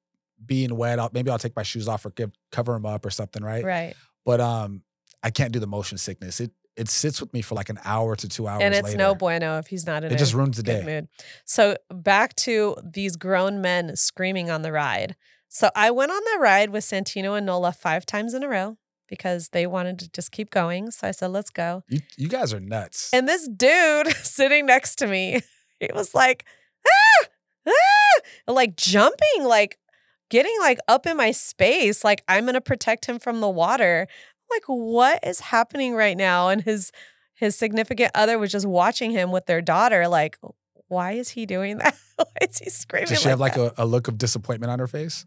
being 0.44 0.76
wet. 0.76 0.98
I'll, 0.98 1.10
maybe 1.12 1.30
I'll 1.30 1.38
take 1.38 1.56
my 1.56 1.62
shoes 1.62 1.88
off 1.88 2.04
or 2.06 2.10
give, 2.10 2.30
cover 2.52 2.72
them 2.72 2.86
up 2.86 3.04
or 3.04 3.10
something, 3.10 3.42
right? 3.42 3.64
right. 3.64 3.94
But 4.24 4.40
um, 4.40 4.82
I 5.22 5.30
can't 5.30 5.52
do 5.52 5.58
the 5.58 5.66
motion 5.66 5.98
sickness. 5.98 6.40
It 6.40 6.50
it 6.76 6.88
sits 6.88 7.20
with 7.20 7.32
me 7.34 7.42
for 7.42 7.56
like 7.56 7.68
an 7.68 7.78
hour 7.84 8.16
to 8.16 8.28
two 8.28 8.46
hours. 8.46 8.62
and 8.62 8.72
it's 8.74 8.94
no 8.94 9.14
bueno 9.14 9.58
if 9.58 9.66
he's 9.66 9.84
not 9.86 10.02
in 10.04 10.12
It 10.12 10.16
just 10.18 10.32
ruins 10.32 10.56
the 10.56 10.62
day. 10.62 10.82
mood. 10.82 11.08
So 11.44 11.76
back 11.92 12.34
to 12.36 12.76
these 12.82 13.16
grown 13.16 13.60
men 13.60 13.96
screaming 13.96 14.50
on 14.50 14.62
the 14.62 14.72
ride. 14.72 15.16
So 15.48 15.70
I 15.74 15.90
went 15.90 16.10
on 16.12 16.22
the 16.32 16.38
ride 16.40 16.70
with 16.70 16.84
Santino 16.84 17.36
and 17.36 17.44
Nola 17.44 17.72
five 17.72 18.06
times 18.06 18.32
in 18.34 18.42
a 18.44 18.48
row 18.48 18.78
because 19.10 19.48
they 19.48 19.66
wanted 19.66 19.98
to 19.98 20.10
just 20.12 20.30
keep 20.30 20.50
going. 20.50 20.90
So 20.92 21.08
I 21.08 21.10
said, 21.10 21.26
let's 21.26 21.50
go. 21.50 21.82
You 21.88 22.00
you 22.16 22.28
guys 22.28 22.54
are 22.54 22.60
nuts. 22.60 23.10
And 23.12 23.28
this 23.28 23.46
dude 23.46 24.08
sitting 24.22 24.64
next 24.64 24.94
to 24.96 25.06
me, 25.06 25.40
he 25.80 25.90
was 25.92 26.14
like, 26.14 26.46
ah, 26.86 27.26
ah, 27.68 28.52
like 28.52 28.76
jumping, 28.76 29.44
like 29.44 29.78
getting 30.30 30.56
like 30.60 30.78
up 30.88 31.06
in 31.06 31.16
my 31.16 31.32
space, 31.32 32.04
like 32.04 32.22
I'm 32.28 32.46
gonna 32.46 32.60
protect 32.62 33.04
him 33.04 33.18
from 33.18 33.40
the 33.40 33.50
water. 33.50 34.06
Like, 34.50 34.64
what 34.66 35.20
is 35.24 35.40
happening 35.40 35.94
right 35.94 36.16
now? 36.16 36.48
And 36.48 36.62
his 36.62 36.92
his 37.34 37.56
significant 37.56 38.12
other 38.14 38.38
was 38.38 38.52
just 38.52 38.66
watching 38.66 39.10
him 39.10 39.30
with 39.30 39.46
their 39.46 39.62
daughter, 39.62 40.08
like, 40.08 40.38
why 40.88 41.12
is 41.12 41.30
he 41.30 41.46
doing 41.46 41.78
that? 41.78 41.96
why 42.16 42.24
is 42.42 42.58
he 42.58 42.70
screaming? 42.70 43.08
Does 43.08 43.22
she 43.22 43.28
have 43.28 43.40
like 43.40 43.56
a, 43.56 43.72
a 43.76 43.86
look 43.86 44.08
of 44.08 44.18
disappointment 44.18 44.70
on 44.70 44.78
her 44.78 44.86
face? 44.86 45.26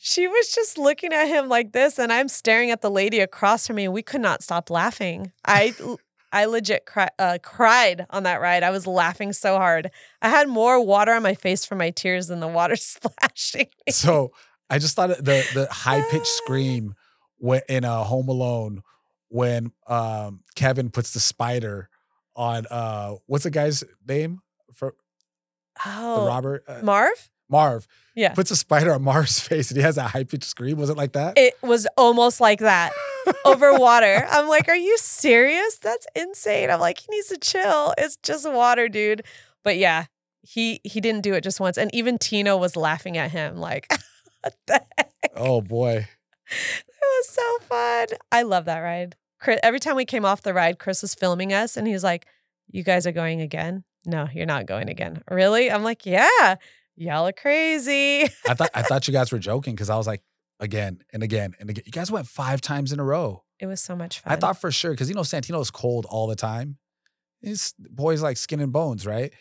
She 0.00 0.28
was 0.28 0.52
just 0.54 0.78
looking 0.78 1.12
at 1.12 1.26
him 1.26 1.48
like 1.48 1.72
this, 1.72 1.98
and 1.98 2.12
I'm 2.12 2.28
staring 2.28 2.70
at 2.70 2.82
the 2.82 2.90
lady 2.90 3.18
across 3.18 3.66
from 3.66 3.76
me, 3.76 3.84
and 3.84 3.92
we 3.92 4.02
could 4.02 4.20
not 4.20 4.42
stop 4.42 4.70
laughing. 4.70 5.32
I, 5.44 5.74
I 6.32 6.44
legit 6.44 6.86
cry, 6.86 7.08
uh, 7.18 7.38
cried 7.42 8.06
on 8.10 8.22
that 8.22 8.40
ride. 8.40 8.62
I 8.62 8.70
was 8.70 8.86
laughing 8.86 9.32
so 9.32 9.56
hard. 9.56 9.90
I 10.22 10.28
had 10.28 10.48
more 10.48 10.84
water 10.84 11.12
on 11.12 11.22
my 11.22 11.34
face 11.34 11.64
from 11.64 11.78
my 11.78 11.90
tears 11.90 12.28
than 12.28 12.38
the 12.40 12.48
water 12.48 12.76
splashing. 12.76 13.66
me. 13.86 13.92
So 13.92 14.32
I 14.70 14.78
just 14.78 14.94
thought 14.94 15.08
the 15.08 15.44
the 15.54 15.68
high 15.70 16.02
pitched 16.10 16.26
scream 16.44 16.94
when 17.38 17.62
in 17.68 17.84
uh, 17.84 18.04
Home 18.04 18.28
Alone 18.28 18.82
when 19.28 19.72
um, 19.86 20.40
Kevin 20.54 20.90
puts 20.90 21.12
the 21.12 21.20
spider 21.20 21.88
on 22.36 22.66
uh, 22.70 23.14
what's 23.26 23.44
the 23.44 23.50
guy's 23.50 23.82
name 24.06 24.40
for 24.74 24.94
the 25.84 25.90
Oh, 25.90 26.26
Robert 26.26 26.64
uh, 26.68 26.80
Marv? 26.82 27.30
Marv 27.48 27.86
Yeah. 28.14 28.34
puts 28.34 28.50
a 28.50 28.56
spider 28.56 28.92
on 28.92 29.02
Marv's 29.02 29.40
face 29.48 29.70
and 29.70 29.76
he 29.76 29.82
has 29.82 29.96
a 29.98 30.02
high 30.08 30.24
pitched 30.24 30.44
scream. 30.44 30.78
Was 30.78 30.90
it 30.90 30.96
like 30.96 31.12
that? 31.12 31.38
It 31.38 31.54
was 31.62 31.86
almost 31.96 32.40
like 32.40 32.60
that 32.60 32.92
over 33.44 33.74
water. 33.78 34.26
I'm 34.30 34.48
like, 34.48 34.68
are 34.68 34.76
you 34.76 34.96
serious? 34.98 35.78
That's 35.78 36.06
insane. 36.14 36.70
I'm 36.70 36.80
like, 36.80 36.98
he 36.98 37.06
needs 37.10 37.28
to 37.28 37.38
chill. 37.38 37.94
It's 37.98 38.16
just 38.22 38.50
water, 38.50 38.88
dude. 38.88 39.22
But 39.64 39.76
yeah, 39.78 40.06
he 40.42 40.80
he 40.84 41.00
didn't 41.00 41.22
do 41.22 41.34
it 41.34 41.42
just 41.42 41.60
once. 41.60 41.76
And 41.76 41.94
even 41.94 42.16
Tino 42.18 42.56
was 42.56 42.76
laughing 42.76 43.16
at 43.18 43.30
him, 43.30 43.56
like, 43.58 43.86
what 44.42 44.54
the 44.66 44.80
heck? 44.96 45.12
oh 45.36 45.60
boy. 45.60 46.06
It 46.50 46.84
was 47.02 47.28
so 47.28 47.58
fun. 47.66 48.06
I 48.32 48.42
love 48.42 48.64
that 48.66 48.78
ride. 48.80 49.16
Chris, 49.40 49.60
every 49.62 49.80
time 49.80 49.96
we 49.96 50.04
came 50.04 50.24
off 50.24 50.42
the 50.42 50.54
ride, 50.54 50.78
Chris 50.78 51.02
was 51.02 51.14
filming 51.14 51.52
us 51.52 51.76
and 51.76 51.86
he's 51.86 52.02
like, 52.04 52.26
You 52.70 52.82
guys 52.82 53.06
are 53.06 53.12
going 53.12 53.40
again? 53.40 53.84
No, 54.06 54.28
you're 54.32 54.46
not 54.46 54.66
going 54.66 54.88
again. 54.88 55.22
Really? 55.30 55.70
I'm 55.70 55.82
like, 55.84 56.06
Yeah, 56.06 56.56
y'all 56.98 57.26
are 57.26 57.32
crazy. 57.32 58.24
I 58.48 58.54
thought 58.54 58.70
I 58.74 58.82
thought 58.82 59.08
you 59.08 59.12
guys 59.12 59.32
were 59.32 59.38
joking 59.38 59.74
because 59.74 59.90
I 59.90 59.96
was 59.96 60.06
like 60.06 60.22
again 60.60 61.00
and 61.12 61.22
again 61.22 61.54
and 61.58 61.70
again. 61.70 61.84
You 61.86 61.92
guys 61.92 62.10
went 62.10 62.26
five 62.26 62.60
times 62.60 62.92
in 62.92 63.00
a 63.00 63.04
row. 63.04 63.44
It 63.58 63.66
was 63.66 63.80
so 63.80 63.96
much 63.96 64.20
fun. 64.20 64.32
I 64.32 64.36
thought 64.36 64.60
for 64.60 64.70
sure 64.70 64.90
because 64.90 65.08
you 65.08 65.14
know 65.14 65.22
Santino's 65.22 65.70
cold 65.70 66.06
all 66.08 66.26
the 66.26 66.36
time. 66.36 66.78
His 67.40 67.74
boy's 67.78 68.20
like 68.20 68.36
skin 68.36 68.60
and 68.60 68.72
bones, 68.72 69.06
right? 69.06 69.32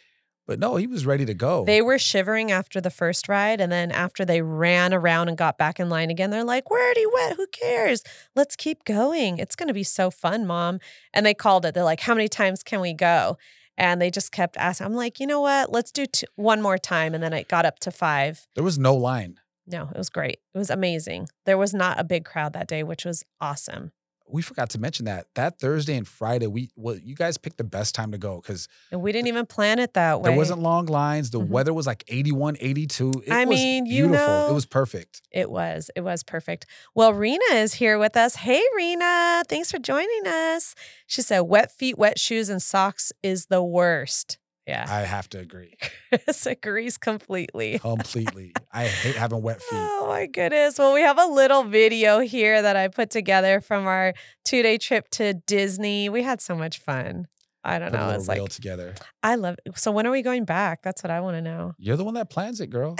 But 0.47 0.59
no, 0.59 0.77
he 0.77 0.87
was 0.87 1.05
ready 1.05 1.25
to 1.25 1.33
go. 1.33 1.65
They 1.65 1.81
were 1.81 1.99
shivering 1.99 2.51
after 2.51 2.79
the 2.79 2.89
first 2.89 3.27
ride. 3.27 3.59
And 3.59 3.69
then 3.69 3.91
after 3.91 4.23
they 4.23 4.41
ran 4.41 4.93
around 4.93 5.27
and 5.27 5.37
got 5.37 5.57
back 5.57 5.77
in 5.77 5.89
line 5.89 6.09
again, 6.09 6.29
they're 6.29 6.45
like, 6.45 6.69
Where 6.69 6.83
already 6.83 7.05
wet? 7.05 7.35
Who 7.35 7.47
cares? 7.47 8.01
Let's 8.33 8.55
keep 8.55 8.85
going. 8.85 9.39
It's 9.39 9.57
going 9.57 9.67
to 9.67 9.73
be 9.73 9.83
so 9.83 10.09
fun, 10.09 10.47
mom. 10.47 10.79
And 11.13 11.25
they 11.25 11.33
called 11.33 11.65
it. 11.65 11.73
They're 11.73 11.83
like, 11.83 11.99
How 11.99 12.15
many 12.15 12.29
times 12.29 12.63
can 12.63 12.79
we 12.79 12.93
go? 12.93 13.37
And 13.77 14.01
they 14.01 14.09
just 14.09 14.31
kept 14.31 14.57
asking. 14.57 14.85
I'm 14.87 14.93
like, 14.95 15.19
You 15.19 15.27
know 15.27 15.41
what? 15.41 15.71
Let's 15.71 15.91
do 15.91 16.05
two, 16.05 16.25
one 16.35 16.61
more 16.61 16.77
time. 16.77 17.13
And 17.13 17.23
then 17.23 17.33
it 17.33 17.47
got 17.47 17.65
up 17.65 17.79
to 17.79 17.91
five. 17.91 18.47
there 18.55 18.63
was 18.63 18.77
no 18.79 18.95
line. 18.95 19.39
No, 19.69 19.89
it 19.93 19.97
was 19.97 20.09
great. 20.09 20.39
It 20.53 20.57
was 20.57 20.69
amazing. 20.69 21.27
There 21.45 21.57
was 21.57 21.73
not 21.73 21.99
a 21.99 22.05
big 22.05 22.23
crowd 22.23 22.53
that 22.53 22.67
day, 22.67 22.83
which 22.83 23.03
was 23.03 23.25
awesome. 23.41 23.91
We 24.29 24.41
forgot 24.41 24.69
to 24.71 24.79
mention 24.79 25.05
that 25.05 25.27
that 25.35 25.59
Thursday 25.59 25.95
and 25.95 26.07
Friday, 26.07 26.47
we 26.47 26.69
well, 26.75 26.95
you 26.97 27.15
guys 27.15 27.37
picked 27.37 27.57
the 27.57 27.63
best 27.63 27.95
time 27.95 28.11
to 28.11 28.17
go 28.17 28.41
because 28.41 28.67
And 28.91 29.01
we 29.01 29.11
didn't 29.11 29.27
even 29.27 29.45
plan 29.45 29.79
it 29.79 29.93
that 29.93 30.21
way. 30.21 30.29
there 30.29 30.37
wasn't 30.37 30.61
long 30.61 30.85
lines. 30.87 31.29
The 31.31 31.39
Mhm. 31.39 31.47
weather 31.49 31.73
was 31.73 31.87
like 31.87 32.03
81, 32.07 32.57
82. 32.59 33.11
It 33.25 33.31
I 33.31 33.45
was 33.45 33.57
mean, 33.57 33.85
you 33.85 34.03
beautiful. 34.07 34.27
know- 34.27 34.49
it 34.49 34.53
was 34.53 34.65
perfect. 34.65 35.21
It 35.31 35.49
was. 35.49 35.89
It 35.95 36.01
was 36.01 36.23
perfect. 36.23 36.65
Well, 36.93 37.13
Rena 37.13 37.43
is 37.53 37.75
here 37.75 37.97
with 37.97 38.17
us. 38.17 38.35
Hey, 38.35 38.61
Rena. 38.75 39.43
Thanks 39.47 39.71
for 39.71 39.79
joining 39.79 40.27
us. 40.27 40.75
She 41.05 41.21
said, 41.21 41.41
wet 41.41 41.71
feet, 41.71 41.97
wet 41.97 42.19
shoes, 42.19 42.49
and 42.49 42.61
socks 42.61 43.11
is 43.23 43.45
the 43.45 43.63
worst. 43.63 44.37
Yeah. 44.67 44.85
I 44.87 45.01
have 45.01 45.29
to 45.29 45.39
agree 45.39 45.75
Chris 46.09 46.45
agrees 46.45 46.97
completely. 46.97 47.79
completely. 47.79 48.53
I 48.71 48.87
hate 48.87 49.15
having 49.15 49.41
wet 49.41 49.61
feet. 49.61 49.77
Oh 49.79 50.07
my 50.07 50.25
goodness. 50.25 50.77
Well, 50.77 50.93
we 50.93 51.01
have 51.01 51.17
a 51.17 51.25
little 51.25 51.63
video 51.63 52.19
here 52.19 52.61
that 52.61 52.75
I 52.75 52.89
put 52.89 53.09
together 53.09 53.61
from 53.61 53.87
our 53.87 54.13
two 54.45 54.61
day 54.61 54.77
trip 54.77 55.09
to 55.11 55.33
Disney. 55.33 56.09
We 56.09 56.23
had 56.23 56.41
so 56.41 56.55
much 56.55 56.79
fun. 56.79 57.27
I 57.63 57.79
don't 57.79 57.91
Put 57.91 57.99
know. 57.99 58.09
It's 58.11 58.27
like, 58.27 58.49
together. 58.49 58.95
I 59.23 59.35
love 59.35 59.55
it. 59.65 59.77
So, 59.77 59.91
when 59.91 60.07
are 60.07 60.11
we 60.11 60.21
going 60.21 60.45
back? 60.45 60.81
That's 60.83 61.03
what 61.03 61.11
I 61.11 61.19
want 61.19 61.35
to 61.35 61.41
know. 61.41 61.73
You're 61.77 61.97
the 61.97 62.05
one 62.05 62.13
that 62.13 62.29
plans 62.29 62.61
it, 62.61 62.67
girl. 62.67 62.95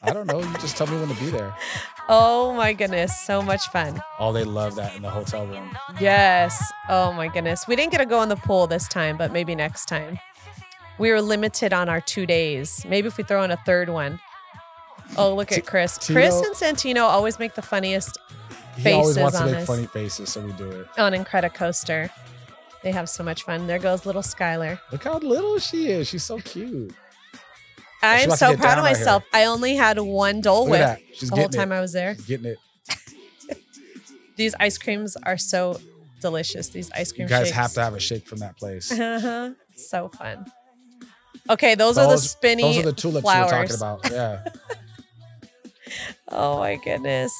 I 0.00 0.12
don't 0.12 0.26
know. 0.26 0.38
You 0.40 0.52
just 0.54 0.76
tell 0.76 0.86
me 0.86 0.98
when 0.98 1.08
to 1.08 1.20
be 1.22 1.30
there. 1.30 1.54
Oh 2.08 2.52
my 2.54 2.72
goodness. 2.72 3.16
So 3.16 3.40
much 3.40 3.68
fun. 3.68 4.02
Oh, 4.18 4.32
they 4.32 4.42
love 4.42 4.74
that 4.74 4.96
in 4.96 5.02
the 5.02 5.08
hotel 5.08 5.46
room. 5.46 5.70
Yes. 6.00 6.60
Oh 6.88 7.12
my 7.12 7.28
goodness. 7.28 7.68
We 7.68 7.76
didn't 7.76 7.92
get 7.92 7.98
to 7.98 8.06
go 8.06 8.22
in 8.22 8.28
the 8.28 8.36
pool 8.36 8.66
this 8.66 8.88
time, 8.88 9.16
but 9.16 9.32
maybe 9.32 9.54
next 9.54 9.86
time. 9.86 10.18
We 10.98 11.10
were 11.10 11.20
limited 11.20 11.72
on 11.72 11.88
our 11.88 12.00
two 12.00 12.26
days. 12.26 12.84
Maybe 12.88 13.08
if 13.08 13.16
we 13.16 13.24
throw 13.24 13.42
in 13.42 13.50
a 13.50 13.56
third 13.56 13.88
one. 13.88 14.20
Oh, 15.16 15.34
look 15.34 15.52
at 15.52 15.66
Chris. 15.66 15.98
Tino- 15.98 16.18
Chris 16.20 16.40
and 16.40 16.54
Santino 16.76 17.02
always 17.02 17.38
make 17.38 17.54
the 17.54 17.62
funniest 17.62 18.18
faces 18.76 18.84
he 18.84 18.92
always 18.92 19.18
wants 19.18 19.36
to 19.38 19.42
on 19.44 19.50
make 19.50 19.60
us. 19.60 19.66
funny 19.66 19.86
faces, 19.86 20.32
so 20.32 20.40
we 20.40 20.52
do 20.52 20.70
it. 20.70 20.86
on 20.98 21.12
Incredicoaster. 21.12 22.10
They 22.82 22.92
have 22.92 23.08
so 23.08 23.22
much 23.22 23.42
fun. 23.44 23.66
There 23.66 23.78
goes 23.78 24.06
little 24.06 24.22
Skylar. 24.22 24.80
Look 24.90 25.04
how 25.04 25.18
little 25.18 25.58
she 25.58 25.88
is. 25.88 26.08
She's 26.08 26.24
so 26.24 26.38
cute. 26.38 26.94
I'm 28.02 28.30
so 28.32 28.56
proud 28.56 28.78
of 28.78 28.84
right 28.84 28.92
myself. 28.96 29.22
I 29.32 29.44
only 29.44 29.76
had 29.76 29.98
one 29.98 30.40
Dole 30.40 30.68
Whip. 30.68 30.98
She's 31.14 31.30
the 31.30 31.36
whole 31.36 31.48
time 31.48 31.70
it. 31.70 31.76
I 31.76 31.80
was 31.80 31.92
there. 31.92 32.16
She's 32.16 32.26
getting 32.26 32.46
it. 32.46 32.58
These 34.36 34.54
ice 34.58 34.78
creams 34.78 35.16
are 35.22 35.38
so 35.38 35.78
delicious. 36.20 36.70
These 36.70 36.90
ice 36.92 37.12
cream 37.12 37.24
You 37.26 37.28
guys 37.28 37.46
shakes. 37.48 37.56
have 37.56 37.72
to 37.74 37.82
have 37.82 37.94
a 37.94 38.00
shake 38.00 38.26
from 38.26 38.38
that 38.38 38.56
place. 38.56 38.90
Uh-huh. 38.90 39.50
so 39.76 40.08
fun. 40.08 40.50
Okay, 41.50 41.74
those, 41.74 41.98
are 41.98 42.04
the 42.06 42.10
Those- 42.12 42.30
spinny 42.30 42.62
Those 42.62 42.78
are 42.78 42.82
the 42.82 42.92
tulips 42.92 43.22
flowers. 43.22 43.50
you 43.50 43.56
were 43.58 43.66
talking 43.66 43.76
about. 43.76 44.10
Yeah. 44.12 44.44
Oh 46.28 46.58
my 46.58 46.76
goodness. 46.76 47.30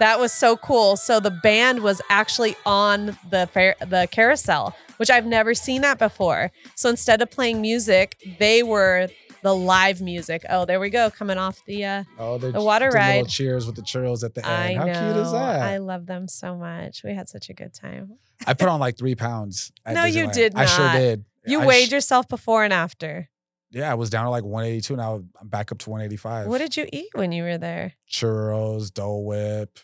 That 0.00 0.20
was 0.20 0.32
so 0.32 0.56
cool. 0.56 0.96
So 0.96 1.18
the 1.20 1.30
band 1.30 1.80
was 1.82 2.00
actually 2.10 2.56
on 2.66 3.16
the 3.30 3.48
fair, 3.52 3.74
the 3.80 4.06
carousel, 4.10 4.76
which 4.98 5.10
I've 5.10 5.26
never 5.26 5.54
seen 5.54 5.80
that 5.82 5.98
before. 5.98 6.50
So 6.76 6.88
instead 6.90 7.22
of 7.22 7.30
playing 7.30 7.60
music, 7.62 8.16
they 8.38 8.62
were 8.62 9.08
the 9.42 9.54
live 9.54 10.00
music. 10.00 10.44
Oh, 10.50 10.66
there 10.66 10.78
we 10.80 10.90
go, 10.90 11.10
coming 11.10 11.38
off 11.38 11.64
the. 11.66 11.84
Uh, 11.84 12.04
Oh, 12.18 12.38
The 12.38 12.60
water 12.62 12.90
ride. 12.90 13.28
cheers 13.28 13.66
with 13.66 13.76
the 13.76 13.82
churros 13.82 14.22
at 14.22 14.34
the 14.34 14.46
I 14.46 14.68
end. 14.72 14.78
How 14.78 14.84
know. 14.84 14.92
cute 15.14 15.24
is 15.26 15.32
that? 15.32 15.60
I 15.62 15.78
love 15.78 16.06
them 16.06 16.28
so 16.28 16.54
much. 16.56 17.02
We 17.02 17.14
had 17.14 17.28
such 17.28 17.48
a 17.48 17.54
good 17.54 17.72
time. 17.72 18.18
I 18.46 18.54
put 18.54 18.68
on 18.68 18.78
like 18.80 18.98
three 18.98 19.14
pounds. 19.14 19.72
at 19.86 19.94
No, 19.94 20.04
you 20.04 20.26
Disneyland. 20.26 20.32
did 20.34 20.54
I 20.54 20.64
sure 20.66 20.92
did. 20.92 21.24
You 21.44 21.60
I 21.60 21.66
weighed 21.66 21.88
sh- 21.88 21.92
yourself 21.92 22.28
before 22.28 22.64
and 22.64 22.72
after. 22.72 23.28
Yeah, 23.70 23.90
I 23.90 23.94
was 23.94 24.08
down 24.10 24.24
to 24.24 24.30
like 24.30 24.44
182. 24.44 24.96
Now 24.96 25.22
I'm 25.40 25.48
back 25.48 25.70
up 25.72 25.78
to 25.78 25.90
185. 25.90 26.46
What 26.46 26.58
did 26.58 26.76
you 26.76 26.86
eat 26.92 27.10
when 27.14 27.32
you 27.32 27.42
were 27.42 27.58
there? 27.58 27.92
Churros, 28.10 28.92
Dole 28.92 29.24
Whip, 29.26 29.78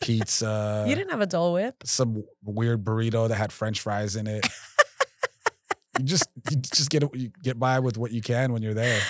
pizza. 0.00 0.84
you 0.88 0.94
didn't 0.94 1.10
have 1.10 1.20
a 1.20 1.26
Dole 1.26 1.52
Whip. 1.52 1.76
some 1.84 2.24
weird 2.44 2.84
burrito 2.84 3.28
that 3.28 3.36
had 3.36 3.52
French 3.52 3.80
fries 3.80 4.16
in 4.16 4.26
it. 4.26 4.46
you 5.98 6.04
just 6.04 6.28
you 6.50 6.56
just 6.56 6.90
get 6.90 7.02
you 7.14 7.30
get 7.42 7.58
by 7.58 7.78
with 7.78 7.96
what 7.98 8.10
you 8.10 8.20
can 8.20 8.52
when 8.52 8.62
you're 8.62 8.74
there. 8.74 9.00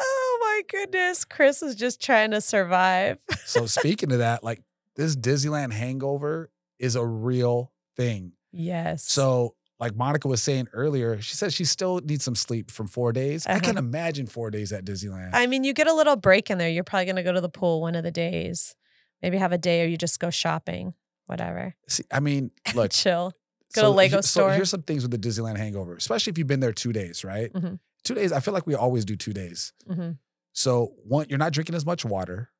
Oh 0.00 0.38
my 0.40 0.62
goodness. 0.68 1.24
Chris 1.24 1.62
is 1.62 1.74
just 1.74 2.00
trying 2.00 2.30
to 2.30 2.40
survive. 2.40 3.18
So 3.44 3.66
speaking 3.66 4.12
of 4.12 4.18
that, 4.18 4.44
like 4.44 4.60
this 4.96 5.16
Disneyland 5.16 5.72
hangover 5.72 6.50
is 6.78 6.94
a 6.94 7.04
real 7.04 7.72
thing. 7.96 8.32
Yes. 8.52 9.02
So 9.04 9.56
like 9.80 9.94
Monica 9.96 10.28
was 10.28 10.42
saying 10.42 10.68
earlier, 10.72 11.20
she 11.20 11.34
said 11.34 11.52
she 11.52 11.64
still 11.64 12.00
needs 12.04 12.24
some 12.24 12.34
sleep 12.34 12.70
from 12.70 12.86
four 12.86 13.12
days. 13.12 13.46
I 13.46 13.52
Uh-huh. 13.52 13.60
can 13.60 13.76
imagine 13.78 14.26
four 14.26 14.50
days 14.50 14.72
at 14.72 14.84
Disneyland. 14.84 15.30
I 15.32 15.46
mean, 15.46 15.64
you 15.64 15.72
get 15.72 15.86
a 15.88 15.92
little 15.92 16.16
break 16.16 16.50
in 16.50 16.58
there. 16.58 16.68
You're 16.68 16.84
probably 16.84 17.06
going 17.06 17.16
to 17.16 17.22
go 17.22 17.32
to 17.32 17.40
the 17.40 17.48
pool 17.48 17.80
one 17.80 17.94
of 17.94 18.04
the 18.04 18.10
days. 18.12 18.74
Maybe 19.22 19.36
have 19.38 19.52
a 19.52 19.58
day 19.58 19.82
or 19.82 19.86
you 19.86 19.96
just 19.96 20.20
go 20.20 20.30
shopping, 20.30 20.94
whatever. 21.26 21.74
See, 21.88 22.04
I 22.12 22.20
mean, 22.20 22.50
look, 22.74 22.92
Chill. 22.92 23.32
Go 23.74 23.82
to 23.82 23.88
Lego 23.88 24.16
he- 24.18 24.22
store. 24.22 24.50
So 24.50 24.54
here's 24.56 24.70
some 24.70 24.82
things 24.82 25.02
with 25.02 25.10
the 25.10 25.18
Disneyland 25.18 25.56
hangover, 25.56 25.96
especially 25.96 26.30
if 26.30 26.38
you've 26.38 26.46
been 26.46 26.60
there 26.60 26.72
two 26.72 26.92
days, 26.92 27.24
right? 27.24 27.52
Mhm. 27.52 27.80
Two 28.04 28.14
days. 28.14 28.30
I 28.32 28.38
feel 28.40 28.54
like 28.54 28.66
we 28.68 28.74
always 28.76 29.04
do 29.04 29.16
two 29.16 29.32
days. 29.32 29.72
hmm 29.88 30.12
So 30.52 30.94
one, 31.04 31.26
you're 31.28 31.38
not 31.38 31.52
drinking 31.52 31.74
as 31.74 31.84
much 31.84 32.04
water. 32.04 32.50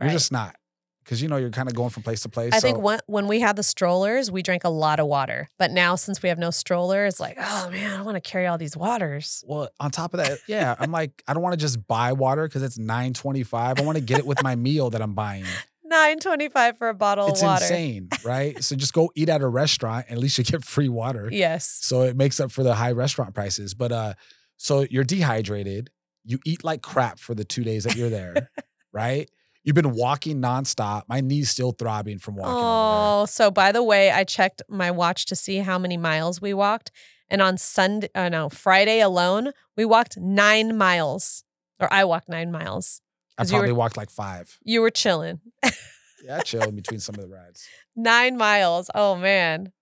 Right. 0.00 0.06
You're 0.06 0.14
just 0.18 0.32
not. 0.32 0.56
Because 1.04 1.22
you 1.22 1.28
know 1.28 1.36
you're 1.36 1.50
kind 1.50 1.68
of 1.68 1.74
going 1.74 1.90
from 1.90 2.02
place 2.02 2.22
to 2.22 2.28
place. 2.28 2.52
I 2.52 2.58
so, 2.58 2.68
think 2.68 2.78
when, 2.78 3.00
when 3.06 3.26
we 3.26 3.40
had 3.40 3.56
the 3.56 3.62
strollers, 3.62 4.30
we 4.30 4.42
drank 4.42 4.64
a 4.64 4.68
lot 4.68 5.00
of 5.00 5.06
water. 5.06 5.48
But 5.58 5.70
now, 5.70 5.96
since 5.96 6.22
we 6.22 6.28
have 6.28 6.38
no 6.38 6.50
stroller, 6.50 7.06
it's 7.06 7.20
like, 7.20 7.36
oh 7.40 7.70
man, 7.70 7.98
I 7.98 8.02
want 8.02 8.16
to 8.16 8.20
carry 8.20 8.46
all 8.46 8.58
these 8.58 8.76
waters. 8.76 9.44
Well, 9.46 9.68
on 9.80 9.90
top 9.90 10.14
of 10.14 10.18
that, 10.18 10.38
yeah, 10.46 10.74
I'm 10.78 10.92
like, 10.92 11.22
I 11.26 11.34
don't 11.34 11.42
want 11.42 11.54
to 11.54 11.60
just 11.60 11.86
buy 11.86 12.12
water 12.12 12.46
because 12.46 12.62
it's 12.62 12.78
9.25. 12.78 13.80
I 13.80 13.82
want 13.82 13.98
to 13.98 14.04
get 14.04 14.18
it 14.18 14.26
with 14.26 14.42
my 14.42 14.54
meal 14.54 14.90
that 14.90 15.02
I'm 15.02 15.14
buying. 15.14 15.44
Nine 15.84 16.20
twenty-five 16.20 16.78
for 16.78 16.88
a 16.88 16.94
bottle 16.94 17.28
it's 17.28 17.42
of 17.42 17.48
water. 17.48 17.64
insane, 17.64 18.08
right? 18.24 18.64
so 18.64 18.74
just 18.74 18.94
go 18.94 19.10
eat 19.14 19.28
at 19.28 19.42
a 19.42 19.46
restaurant 19.46 20.06
and 20.08 20.16
at 20.16 20.22
least 20.22 20.38
you 20.38 20.44
get 20.44 20.64
free 20.64 20.88
water. 20.88 21.28
Yes. 21.30 21.80
So 21.82 22.00
it 22.00 22.16
makes 22.16 22.40
up 22.40 22.50
for 22.50 22.62
the 22.62 22.74
high 22.74 22.92
restaurant 22.92 23.34
prices. 23.34 23.74
But 23.74 23.92
uh, 23.92 24.14
so 24.56 24.86
you're 24.88 25.04
dehydrated. 25.04 25.90
You 26.24 26.38
eat 26.46 26.64
like 26.64 26.80
crap 26.80 27.18
for 27.18 27.34
the 27.34 27.44
two 27.44 27.62
days 27.62 27.84
that 27.84 27.94
you're 27.94 28.08
there, 28.08 28.48
right? 28.92 29.28
You've 29.64 29.76
been 29.76 29.92
walking 29.94 30.40
nonstop. 30.40 31.02
My 31.08 31.20
knee's 31.20 31.50
still 31.50 31.72
throbbing 31.72 32.18
from 32.18 32.34
walking. 32.36 32.54
Oh, 32.56 33.26
so 33.26 33.50
by 33.50 33.70
the 33.72 33.82
way, 33.82 34.10
I 34.10 34.24
checked 34.24 34.62
my 34.68 34.90
watch 34.90 35.26
to 35.26 35.36
see 35.36 35.58
how 35.58 35.78
many 35.78 35.96
miles 35.96 36.40
we 36.40 36.52
walked, 36.52 36.90
and 37.30 37.40
on 37.40 37.56
Sunday, 37.58 38.08
uh, 38.14 38.28
no, 38.28 38.48
Friday 38.48 39.00
alone, 39.00 39.52
we 39.76 39.84
walked 39.84 40.16
nine 40.18 40.76
miles, 40.76 41.44
or 41.78 41.92
I 41.92 42.04
walked 42.04 42.28
nine 42.28 42.50
miles. 42.50 43.00
I 43.38 43.44
you 43.44 43.56
were- 43.56 43.74
walked 43.74 43.96
like 43.96 44.10
five. 44.10 44.58
You 44.64 44.80
were 44.80 44.90
chilling. 44.90 45.40
Yeah, 46.24 46.38
I 46.38 46.40
chill 46.42 46.62
in 46.62 46.76
between 46.76 47.00
some 47.00 47.14
of 47.16 47.20
the 47.22 47.28
rides. 47.28 47.66
Nine 47.96 48.36
miles. 48.36 48.88
Oh 48.94 49.16
man, 49.16 49.72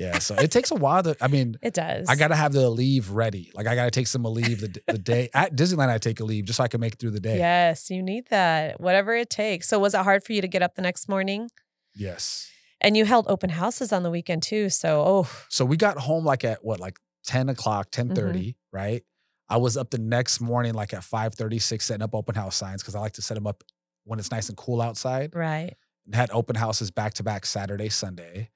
Yeah, 0.00 0.18
so 0.18 0.34
it 0.34 0.50
takes 0.50 0.70
a 0.70 0.74
while 0.76 1.02
to. 1.02 1.14
I 1.20 1.28
mean, 1.28 1.56
it 1.62 1.74
does. 1.74 2.08
I 2.08 2.16
gotta 2.16 2.34
have 2.34 2.52
the 2.54 2.60
Aleve 2.60 3.08
ready. 3.10 3.52
Like 3.54 3.66
I 3.66 3.74
gotta 3.74 3.90
take 3.90 4.06
some 4.06 4.22
Aleve 4.22 4.60
the, 4.60 4.80
the 4.86 4.98
day 4.98 5.28
at 5.34 5.54
Disneyland. 5.54 5.90
I 5.90 5.98
take 5.98 6.18
a 6.20 6.22
Aleve 6.22 6.44
just 6.46 6.56
so 6.56 6.64
I 6.64 6.68
can 6.68 6.80
make 6.80 6.94
it 6.94 6.98
through 7.00 7.10
the 7.10 7.20
day. 7.20 7.36
Yes, 7.36 7.90
you 7.90 8.02
need 8.02 8.26
that. 8.30 8.80
Whatever 8.80 9.14
it 9.14 9.28
takes. 9.28 9.68
So 9.68 9.78
was 9.78 9.92
it 9.94 9.98
hard 10.00 10.24
for 10.24 10.32
you 10.32 10.40
to 10.40 10.48
get 10.48 10.62
up 10.62 10.74
the 10.74 10.80
next 10.82 11.06
morning? 11.06 11.50
Yes. 11.94 12.50
And 12.80 12.96
you 12.96 13.04
held 13.04 13.26
open 13.28 13.50
houses 13.50 13.92
on 13.92 14.02
the 14.02 14.10
weekend 14.10 14.42
too. 14.42 14.70
So 14.70 15.04
oh, 15.06 15.30
So 15.50 15.66
we 15.66 15.76
got 15.76 15.98
home 15.98 16.24
like 16.24 16.44
at 16.44 16.64
what, 16.64 16.80
like 16.80 16.98
ten 17.24 17.50
o'clock, 17.50 17.90
ten 17.90 18.08
Mm-hmm. 18.08 18.50
right? 18.72 19.02
I 19.50 19.58
was 19.58 19.76
up 19.76 19.90
the 19.90 19.98
next 19.98 20.40
morning 20.40 20.72
like 20.72 20.94
at 20.94 21.04
five 21.04 21.34
thirty 21.34 21.58
six 21.58 21.84
setting 21.84 22.02
up 22.02 22.14
open 22.14 22.34
house 22.36 22.56
signs 22.56 22.82
because 22.82 22.94
I 22.94 23.00
like 23.00 23.12
to 23.14 23.22
set 23.22 23.34
them 23.34 23.46
up 23.46 23.62
when 24.04 24.18
it's 24.18 24.30
nice 24.30 24.48
and 24.48 24.56
cool 24.56 24.80
outside. 24.80 25.34
right. 25.34 25.74
And 26.06 26.14
had 26.14 26.30
open 26.30 26.56
houses 26.56 26.90
back 26.90 27.12
to 27.14 27.22
back 27.22 27.44
Saturday, 27.44 27.90
Sunday. 27.90 28.48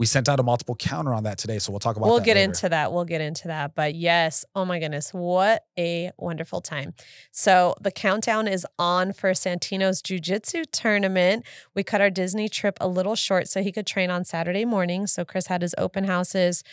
We 0.00 0.06
sent 0.06 0.30
out 0.30 0.40
a 0.40 0.42
multiple 0.42 0.76
counter 0.76 1.12
on 1.12 1.24
that 1.24 1.36
today, 1.36 1.58
so 1.58 1.72
we'll 1.72 1.78
talk 1.78 1.98
about. 1.98 2.06
We'll 2.06 2.20
get 2.20 2.36
later. 2.36 2.44
into 2.44 2.70
that. 2.70 2.90
We'll 2.90 3.04
get 3.04 3.20
into 3.20 3.48
that. 3.48 3.74
But 3.74 3.94
yes, 3.94 4.46
oh 4.54 4.64
my 4.64 4.78
goodness, 4.78 5.12
what 5.12 5.66
a 5.78 6.10
wonderful 6.16 6.62
time. 6.62 6.94
So 7.32 7.74
the 7.82 7.90
countdown 7.90 8.48
is 8.48 8.66
on 8.78 9.12
for 9.12 9.32
Santino's 9.32 10.00
Jiu 10.00 10.18
Jitsu 10.18 10.64
tournament. 10.72 11.44
We 11.74 11.82
cut 11.82 12.00
our 12.00 12.08
Disney 12.08 12.48
trip 12.48 12.78
a 12.80 12.88
little 12.88 13.14
short 13.14 13.46
so 13.48 13.62
he 13.62 13.72
could 13.72 13.86
train 13.86 14.08
on 14.08 14.24
Saturday 14.24 14.64
morning. 14.64 15.06
So 15.06 15.22
Chris 15.22 15.48
had 15.48 15.60
his 15.60 15.74
open 15.76 16.04
houses. 16.04 16.64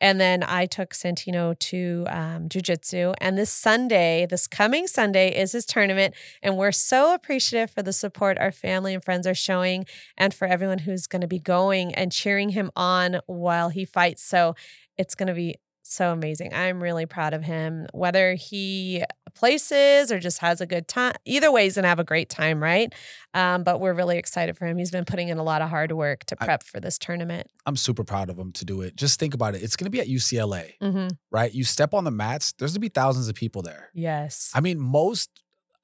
And 0.00 0.20
then 0.20 0.42
I 0.42 0.66
took 0.66 0.92
Santino 0.92 1.58
to 1.58 2.06
um, 2.08 2.48
Jiu 2.48 2.60
Jitsu. 2.60 3.14
And 3.18 3.38
this 3.38 3.50
Sunday, 3.50 4.26
this 4.28 4.46
coming 4.46 4.86
Sunday, 4.86 5.34
is 5.34 5.52
his 5.52 5.64
tournament. 5.64 6.14
And 6.42 6.56
we're 6.56 6.72
so 6.72 7.14
appreciative 7.14 7.70
for 7.70 7.82
the 7.82 7.92
support 7.92 8.38
our 8.38 8.52
family 8.52 8.94
and 8.94 9.04
friends 9.04 9.26
are 9.26 9.34
showing 9.34 9.86
and 10.16 10.34
for 10.34 10.46
everyone 10.46 10.78
who's 10.78 11.06
going 11.06 11.22
to 11.22 11.28
be 11.28 11.38
going 11.38 11.94
and 11.94 12.12
cheering 12.12 12.50
him 12.50 12.70
on 12.76 13.20
while 13.26 13.70
he 13.70 13.84
fights. 13.84 14.22
So 14.22 14.54
it's 14.96 15.14
going 15.14 15.28
to 15.28 15.34
be 15.34 15.56
so 15.82 16.12
amazing. 16.12 16.52
I'm 16.52 16.82
really 16.82 17.06
proud 17.06 17.32
of 17.32 17.44
him. 17.44 17.86
Whether 17.92 18.34
he 18.34 19.04
places 19.36 20.10
or 20.10 20.18
just 20.18 20.38
has 20.38 20.60
a 20.60 20.66
good 20.66 20.88
time, 20.88 21.14
either 21.24 21.52
way, 21.52 21.64
he's 21.64 21.76
going 21.76 21.84
to 21.84 21.88
have 21.88 22.00
a 22.00 22.04
great 22.04 22.28
time, 22.28 22.60
right? 22.60 22.92
Um, 23.34 23.62
but 23.62 23.78
we're 23.80 23.94
really 23.94 24.18
excited 24.18 24.56
for 24.56 24.66
him. 24.66 24.76
He's 24.78 24.90
been 24.90 25.04
putting 25.04 25.28
in 25.28 25.38
a 25.38 25.42
lot 25.44 25.62
of 25.62 25.68
hard 25.70 25.92
work 25.92 26.24
to 26.24 26.36
I- 26.40 26.44
prep 26.44 26.62
for 26.64 26.80
this 26.80 26.98
tournament. 26.98 27.46
I'm 27.66 27.76
super 27.76 28.02
proud 28.02 28.30
of 28.30 28.38
him 28.38 28.50
to 28.52 28.64
do 28.64 28.80
it. 28.82 28.96
Just 28.96 29.20
think 29.20 29.34
about 29.34 29.54
it. 29.54 29.62
It's 29.62 29.76
gonna 29.76 29.90
be 29.90 30.00
at 30.00 30.08
UCLA, 30.08 30.72
hmm 30.80 31.08
right? 31.30 31.52
You 31.52 31.62
step 31.64 31.94
on 31.94 32.04
the 32.04 32.10
mats, 32.10 32.52
there's 32.58 32.72
gonna 32.72 32.80
be 32.80 32.88
thousands 32.88 33.28
of 33.28 33.34
people 33.34 33.62
there. 33.62 33.90
Yes. 33.94 34.50
I 34.54 34.60
mean, 34.60 34.80
most 34.80 35.30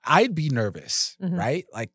I'd 0.04 0.34
be 0.34 0.48
nervous, 0.48 1.16
Mhm. 1.22 1.38
right? 1.38 1.64
Like 1.72 1.90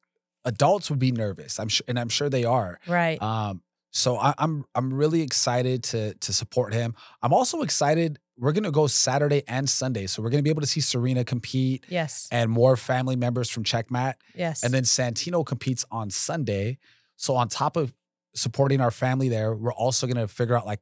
adults 0.46 0.90
would 0.90 1.00
be 1.00 1.12
nervous. 1.12 1.60
I'm 1.60 1.68
sure, 1.68 1.84
and 1.90 2.00
I'm 2.00 2.10
sure 2.10 2.30
they 2.30 2.46
are. 2.46 2.80
right. 2.88 3.22
Um, 3.22 3.62
so 3.98 4.18
I, 4.18 4.34
I'm 4.38 4.64
I'm 4.76 4.94
really 4.94 5.22
excited 5.22 5.84
to 5.86 6.14
to 6.14 6.32
support 6.34 6.74
him. 6.74 6.94
I'm 7.24 7.34
also 7.34 7.62
excited. 7.64 8.20
We're 8.38 8.52
gonna 8.52 8.72
go 8.72 8.86
Saturday 8.86 9.42
and 9.48 9.68
Sunday, 9.68 10.06
so 10.06 10.22
we're 10.22 10.30
gonna 10.30 10.44
be 10.44 10.52
able 10.52 10.62
to 10.62 10.68
see 10.68 10.82
Serena 10.82 11.26
compete 11.26 11.86
yes. 11.90 12.28
and 12.32 12.52
more 12.52 12.78
family 12.78 13.16
members 13.16 13.50
from 13.50 13.64
Checkmat. 13.64 14.14
Yes. 14.36 14.64
And 14.64 14.72
then 14.72 14.84
Santino 14.84 15.44
competes 15.44 15.84
on 15.90 16.12
Sunday. 16.12 16.78
So 17.16 17.36
on 17.36 17.50
top 17.50 17.76
of 17.76 17.92
supporting 18.36 18.82
our 18.82 18.92
family 18.92 19.30
there, 19.30 19.56
we're 19.56 19.74
also 19.74 20.06
gonna 20.06 20.28
figure 20.28 20.56
out 20.56 20.68
like 20.68 20.82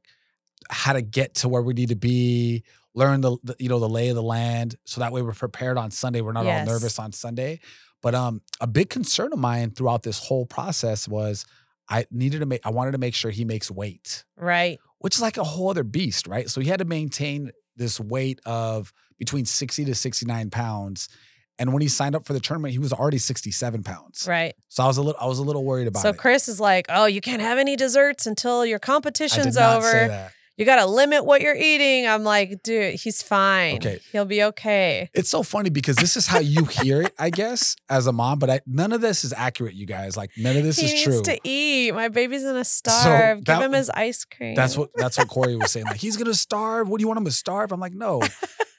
how 0.68 0.92
to 0.92 1.00
get 1.00 1.36
to 1.36 1.48
where 1.48 1.62
we 1.62 1.72
need 1.72 1.88
to 1.88 1.96
be, 1.96 2.64
learn 2.94 3.22
the, 3.22 3.38
the 3.42 3.56
you 3.58 3.70
know 3.70 3.78
the 3.78 3.88
lay 3.88 4.10
of 4.10 4.16
the 4.16 4.22
land, 4.22 4.76
so 4.84 5.00
that 5.00 5.10
way 5.10 5.22
we're 5.22 5.32
prepared 5.32 5.78
on 5.78 5.90
Sunday. 5.90 6.20
We're 6.20 6.32
not 6.32 6.44
Yes. 6.44 6.68
all 6.68 6.74
nervous 6.74 6.98
on 6.98 7.12
Sunday. 7.12 7.60
But 8.02 8.14
um, 8.14 8.42
a 8.60 8.66
big 8.66 8.90
concern 8.90 9.32
of 9.32 9.38
mine 9.38 9.70
throughout 9.70 10.02
this 10.02 10.18
whole 10.18 10.44
process 10.44 11.08
was 11.08 11.46
I 11.88 12.06
needed 12.10 12.40
to 12.40 12.46
make 12.46 12.64
I 12.64 12.70
wanted 12.70 12.92
to 12.92 12.98
make 12.98 13.14
sure 13.14 13.30
he 13.30 13.44
makes 13.44 13.70
weight, 13.70 14.24
right. 14.36 14.78
which 14.98 15.16
is 15.16 15.22
like 15.22 15.36
a 15.36 15.44
whole 15.44 15.70
other 15.70 15.84
beast, 15.84 16.26
right? 16.26 16.48
So 16.50 16.60
he 16.60 16.68
had 16.68 16.78
to 16.78 16.84
maintain 16.84 17.52
this 17.76 18.00
weight 18.00 18.40
of 18.44 18.92
between 19.18 19.44
60 19.44 19.84
to 19.84 19.94
69 19.94 20.50
pounds. 20.50 21.08
And 21.58 21.72
when 21.72 21.80
he 21.80 21.88
signed 21.88 22.14
up 22.14 22.26
for 22.26 22.34
the 22.34 22.40
tournament, 22.40 22.72
he 22.72 22.78
was 22.78 22.92
already 22.92 23.16
67 23.18 23.82
pounds. 23.82 24.26
Right. 24.28 24.54
So 24.68 24.82
I 24.82 24.86
was 24.86 24.98
a 24.98 25.02
little 25.02 25.20
I 25.20 25.26
was 25.26 25.38
a 25.38 25.42
little 25.42 25.64
worried 25.64 25.88
about 25.88 26.02
So 26.02 26.10
it. 26.10 26.16
So 26.16 26.20
Chris 26.20 26.48
is 26.48 26.60
like, 26.60 26.86
"Oh, 26.88 27.06
you 27.06 27.20
can't 27.20 27.40
have 27.40 27.58
any 27.58 27.76
desserts 27.76 28.26
until 28.26 28.66
your 28.66 28.78
competition's 28.78 29.56
over." 29.56 30.30
You 30.56 30.64
got 30.64 30.76
to 30.76 30.86
limit 30.86 31.24
what 31.24 31.40
you're 31.42 31.54
eating. 31.56 32.06
I'm 32.06 32.24
like, 32.24 32.62
dude, 32.62 32.94
he's 32.94 33.22
fine. 33.22 33.76
Okay. 33.76 33.98
He'll 34.12 34.24
be 34.24 34.42
okay. 34.44 35.10
It's 35.12 35.28
so 35.28 35.42
funny 35.42 35.70
because 35.70 35.96
this 35.96 36.16
is 36.16 36.26
how 36.26 36.38
you 36.38 36.64
hear 36.64 37.02
it, 37.02 37.12
I 37.18 37.30
guess, 37.30 37.76
as 37.90 38.06
a 38.06 38.12
mom. 38.12 38.38
But 38.38 38.50
I, 38.50 38.60
none 38.66 38.92
of 38.92 39.00
this 39.00 39.24
is 39.24 39.32
accurate, 39.32 39.74
you 39.74 39.86
guys. 39.86 40.16
Like 40.16 40.30
none 40.36 40.56
of 40.56 40.62
this 40.62 40.78
he 40.78 40.86
is 40.86 40.92
needs 40.92 41.04
true. 41.04 41.22
to 41.22 41.40
eat. 41.44 41.94
My 41.94 42.08
baby's 42.08 42.42
gonna 42.44 42.64
starve. 42.64 43.44
that- 43.44 43.58
Give 43.58 43.66
him 43.66 43.72
his 43.72 43.90
ice 43.90 44.24
cream. 44.24 44.54
That's 44.54 44.76
what 44.76 44.90
that's 44.96 45.18
what 45.18 45.28
Corey 45.28 45.56
was 45.56 45.72
saying. 45.72 45.86
Like 45.86 45.96
he's 46.00 46.16
gonna 46.16 46.34
starve. 46.34 46.88
What 46.88 46.98
do 46.98 47.02
you 47.02 47.08
want 47.08 47.18
him 47.18 47.24
to 47.26 47.32
starve? 47.32 47.72
I'm 47.72 47.80
like, 47.80 47.94
no. 47.94 48.22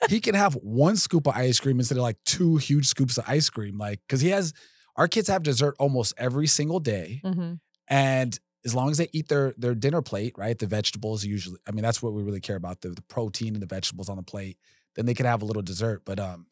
he 0.09 0.19
can 0.19 0.35
have 0.35 0.53
one 0.55 0.95
scoop 0.95 1.27
of 1.27 1.35
ice 1.35 1.59
cream 1.59 1.79
instead 1.79 1.97
of 1.97 2.01
like 2.03 2.17
two 2.25 2.57
huge 2.57 2.87
scoops 2.87 3.17
of 3.17 3.25
ice 3.27 3.49
cream. 3.49 3.77
Like, 3.77 3.99
because 4.07 4.21
he 4.21 4.29
has 4.29 4.53
our 4.95 5.07
kids 5.07 5.27
have 5.27 5.43
dessert 5.43 5.75
almost 5.79 6.13
every 6.17 6.47
single 6.47 6.79
day. 6.79 7.21
hmm 7.23 7.53
And 7.87 8.39
as 8.67 8.75
long 8.75 8.91
as 8.91 8.97
they 8.97 9.07
eat 9.13 9.29
their 9.29 9.53
their 9.57 9.73
dinner 9.73 10.01
plate, 10.01 10.33
right? 10.37 10.59
The 10.59 10.67
vegetables 10.67 11.23
usually, 11.23 11.57
I 11.65 11.71
mean, 11.71 11.83
that's 11.83 12.03
what 12.03 12.13
we 12.13 12.21
really 12.21 12.41
care 12.41 12.57
about, 12.57 12.81
the, 12.81 12.89
the 12.89 13.01
protein 13.03 13.53
and 13.53 13.61
the 13.61 13.67
vegetables 13.67 14.09
on 14.09 14.17
the 14.17 14.23
plate. 14.23 14.57
Then 14.95 15.05
they 15.05 15.13
can 15.13 15.25
have 15.25 15.41
a 15.41 15.45
little 15.45 15.61
dessert. 15.61 16.03
But 16.05 16.19
um, 16.19 16.47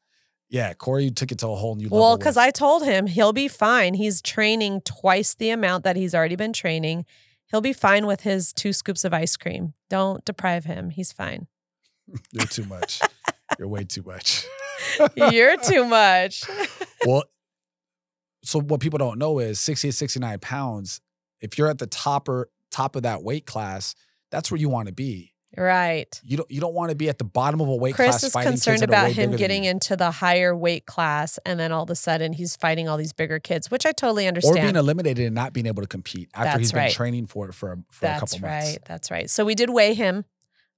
yeah, 0.50 0.74
Corey 0.74 1.12
took 1.12 1.32
it 1.32 1.40
to 1.40 1.50
a 1.50 1.56
whole 1.56 1.76
new 1.76 1.86
level. 1.86 2.00
Well, 2.00 2.18
because 2.18 2.38
I 2.38 2.52
told 2.52 2.86
him 2.86 3.06
he'll 3.08 3.34
be 3.34 3.50
fine. 3.50 3.94
He's 3.94 4.22
training 4.22 4.82
twice 4.86 5.36
the 5.36 5.50
amount 5.50 5.84
that 5.84 5.98
he's 5.98 6.16
already 6.16 6.38
been 6.38 6.54
training. 6.54 7.06
He'll 7.52 7.62
be 7.62 7.74
fine 7.74 8.08
with 8.08 8.22
his 8.22 8.54
two 8.54 8.74
scoops 8.74 9.04
of 9.04 9.14
ice 9.14 9.36
cream. 9.36 9.74
Don't 9.90 10.24
deprive 10.24 10.66
him. 10.66 10.90
He's 10.92 11.12
fine. 11.12 11.48
you're 12.32 12.46
too 12.46 12.66
much. 12.66 13.02
you're 13.60 13.68
way 13.68 13.84
too 13.84 14.04
much. 14.04 14.46
You're 15.16 15.58
too 15.58 15.86
much. 15.90 16.44
well, 17.06 17.24
so 18.44 18.60
what 18.60 18.80
people 18.80 19.00
don't 19.00 19.18
know 19.18 19.40
is 19.40 19.60
68, 19.60 19.92
69 19.92 20.40
pounds, 20.40 21.02
if 21.42 21.58
you're 21.58 21.70
at 21.70 21.78
the 21.78 21.88
topper 21.88 22.50
top 22.72 22.96
of 22.96 23.04
that 23.04 23.24
weight 23.24 23.46
class, 23.46 23.96
that's 24.32 24.52
where 24.52 24.60
you 24.60 24.70
want 24.70 24.88
to 24.88 24.94
be. 24.94 25.34
right. 25.58 26.20
You 26.24 26.38
don't 26.38 26.52
you 26.52 26.60
don't 26.60 26.74
want 26.74 26.90
to 26.90 26.96
be 26.96 27.08
at 27.08 27.18
the 27.18 27.24
bottom 27.24 27.62
of 27.62 27.70
a 27.70 27.76
weight 27.76 27.96
Chris 27.96 28.10
class 28.10 28.24
is 28.24 28.34
fighting 28.34 28.52
concerned 28.52 28.84
about 28.84 29.12
him 29.12 29.36
getting 29.36 29.64
into 29.64 29.96
the 29.96 30.12
higher 30.12 30.56
weight 30.56 30.86
class 30.86 31.40
and 31.46 31.60
then 31.60 31.72
all 31.72 31.84
of 31.84 31.90
a 31.90 31.96
sudden 31.96 32.34
he's 32.34 32.56
fighting 32.58 32.90
all 32.90 32.98
these 32.98 33.14
bigger 33.14 33.40
kids, 33.40 33.72
which 33.72 33.86
I 33.86 33.92
totally 33.94 34.28
understand. 34.28 34.58
or 34.58 34.62
being 34.62 34.76
eliminated 34.76 35.26
and 35.26 35.36
not 35.36 35.54
being 35.54 35.66
able 35.66 35.82
to 35.82 35.88
compete 35.88 36.30
after 36.34 36.60
he's 36.60 36.72
That's 36.72 36.88
been 36.88 36.96
training 36.96 37.28
for 37.28 37.48
it 37.50 37.54
for 37.54 37.72
a, 37.72 37.78
for 37.90 38.06
a 38.06 38.20
couple 38.20 38.20
months. 38.20 38.32
That's 38.32 38.34
couple 38.34 38.50
right. 38.50 38.64
months. 38.64 38.78
That's 38.88 39.12
right. 39.12 39.30
So 39.30 39.46
we 39.46 39.56
did 39.56 39.70
weigh 39.70 39.94
him 39.94 40.26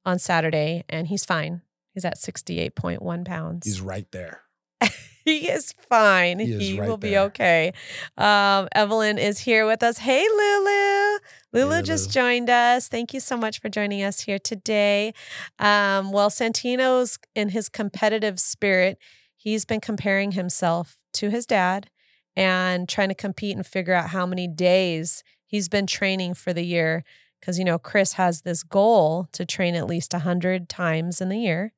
on 0.05 0.19
Saturday 0.19 0.83
and 0.89 1.07
he's 1.07 1.25
fine. 1.25 1.61
He's 1.93 2.05
at 2.05 2.17
68.1 2.17 3.25
pounds. 3.25 3.65
He's 3.65 3.81
right 3.81 4.05
there. 4.11 4.41
he 5.25 5.49
is 5.49 5.73
fine. 5.89 6.39
He 6.39 6.45
He, 6.57 6.71
is 6.73 6.79
right 6.79 6.89
will 6.89 6.97
be 6.97 7.17
okay. 7.17 7.73
Um, 8.17 8.67
Evelyn 8.73 9.17
is 9.17 9.39
here 9.39 9.65
with 9.65 9.83
us. 9.83 9.99
Hey, 9.99 10.25
Lulu. 10.27 11.19
Lulu 11.53 11.75
Hey, 11.77 11.81
just 11.81 12.15
Lulu. 12.15 12.25
joined 12.25 12.49
us. 12.49 12.87
Thank 12.87 13.13
you 13.13 13.19
so 13.19 13.37
much 13.37 13.59
for 13.59 13.69
joining 13.69 14.03
us 14.03 14.21
here 14.21 14.39
today. 14.39 15.13
Um, 15.59 16.11
well, 16.11 16.29
Santino's 16.29 17.17
in 17.35 17.49
his 17.49 17.69
competitive 17.69 18.39
spirit, 18.39 18.97
he's 19.35 19.65
been 19.65 19.81
comparing 19.81 20.31
himself 20.31 20.97
to 21.13 21.29
his 21.29 21.45
dad 21.45 21.89
and 22.35 22.87
trying 22.87 23.09
to 23.09 23.15
compete 23.15 23.55
and 23.55 23.65
figure 23.65 23.93
out 23.93 24.09
how 24.09 24.25
many 24.25 24.47
days 24.47 25.23
he's 25.45 25.67
been 25.69 25.87
training 25.87 26.35
for 26.35 26.53
the 26.53 26.63
year. 26.63 27.03
Because, 27.39 27.57
you 27.59 27.65
know, 27.65 27.77
Chris 27.79 28.13
has 28.13 28.41
this 28.41 28.63
goal 28.63 29.27
to 29.31 29.45
train 29.45 29.75
at 29.75 29.87
least 29.87 30.13
100 30.13 30.69
times 30.69 31.21
in 31.21 31.29
the 31.29 31.37
year. 31.39 31.73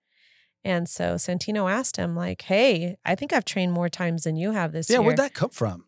And 0.64 0.90
so 0.90 1.16
Santino 1.16 1.72
asked 1.72 1.98
him, 1.98 2.16
like, 2.16 2.42
hey, 2.44 2.98
I 3.06 3.16
think 3.16 3.32
I've 3.32 3.46
trained 3.46 3.72
more 3.72 3.90
times 3.90 4.24
than 4.24 4.36
you 4.36 4.52
have 4.52 4.72
this 4.74 4.90
Yeah, 4.90 4.96
year. 4.96 5.02
Yeah, 5.02 5.06
where'd 5.08 5.18
that 5.20 5.34
come 5.34 5.50
from? 5.52 5.86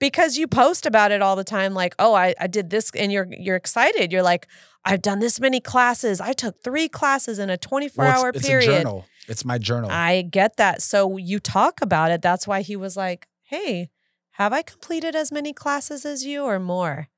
because 0.00 0.36
you 0.36 0.46
post 0.46 0.86
about 0.86 1.12
it 1.12 1.22
all 1.22 1.36
the 1.36 1.44
time, 1.44 1.72
like, 1.72 1.94
oh, 1.98 2.14
I, 2.14 2.34
I 2.38 2.46
did 2.46 2.68
this, 2.70 2.90
and 2.94 3.10
you're 3.12 3.28
you're 3.30 3.56
excited. 3.56 4.12
You're 4.12 4.22
like, 4.22 4.46
I've 4.84 5.00
done 5.00 5.20
this 5.20 5.40
many 5.40 5.60
classes. 5.60 6.20
I 6.20 6.32
took 6.32 6.62
three 6.62 6.88
classes 6.88 7.38
in 7.38 7.48
a 7.48 7.56
24 7.56 8.04
well, 8.04 8.20
hour 8.20 8.28
it's, 8.34 8.46
period. 8.46 8.68
a 8.70 8.76
journal. 8.78 9.06
It's 9.28 9.44
my 9.44 9.56
journal. 9.56 9.90
I 9.90 10.22
get 10.22 10.56
that. 10.58 10.82
So 10.82 11.16
you 11.16 11.38
talk 11.38 11.80
about 11.80 12.10
it. 12.10 12.20
That's 12.20 12.46
why 12.46 12.60
he 12.60 12.76
was 12.76 12.96
like, 12.96 13.28
hey, 13.44 13.88
have 14.32 14.52
I 14.52 14.62
completed 14.62 15.14
as 15.16 15.32
many 15.32 15.52
classes 15.54 16.04
as 16.04 16.24
you 16.26 16.44
or 16.44 16.58
more? 16.58 17.08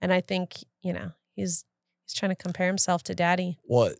And 0.00 0.12
I 0.12 0.20
think, 0.20 0.62
you 0.82 0.92
know, 0.92 1.12
he's 1.34 1.64
he's 2.04 2.14
trying 2.14 2.30
to 2.30 2.36
compare 2.36 2.68
himself 2.68 3.02
to 3.04 3.14
daddy. 3.14 3.58
well, 3.66 3.92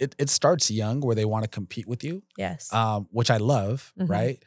it, 0.00 0.14
it 0.18 0.30
starts 0.30 0.70
young 0.70 1.00
where 1.00 1.14
they 1.14 1.24
want 1.24 1.44
to 1.44 1.48
compete 1.48 1.86
with 1.86 2.02
you, 2.02 2.22
Yes. 2.38 2.72
um, 2.72 3.06
which 3.10 3.30
I 3.30 3.36
love, 3.36 3.92
Mhm. 3.98 4.08
right? 4.08 4.42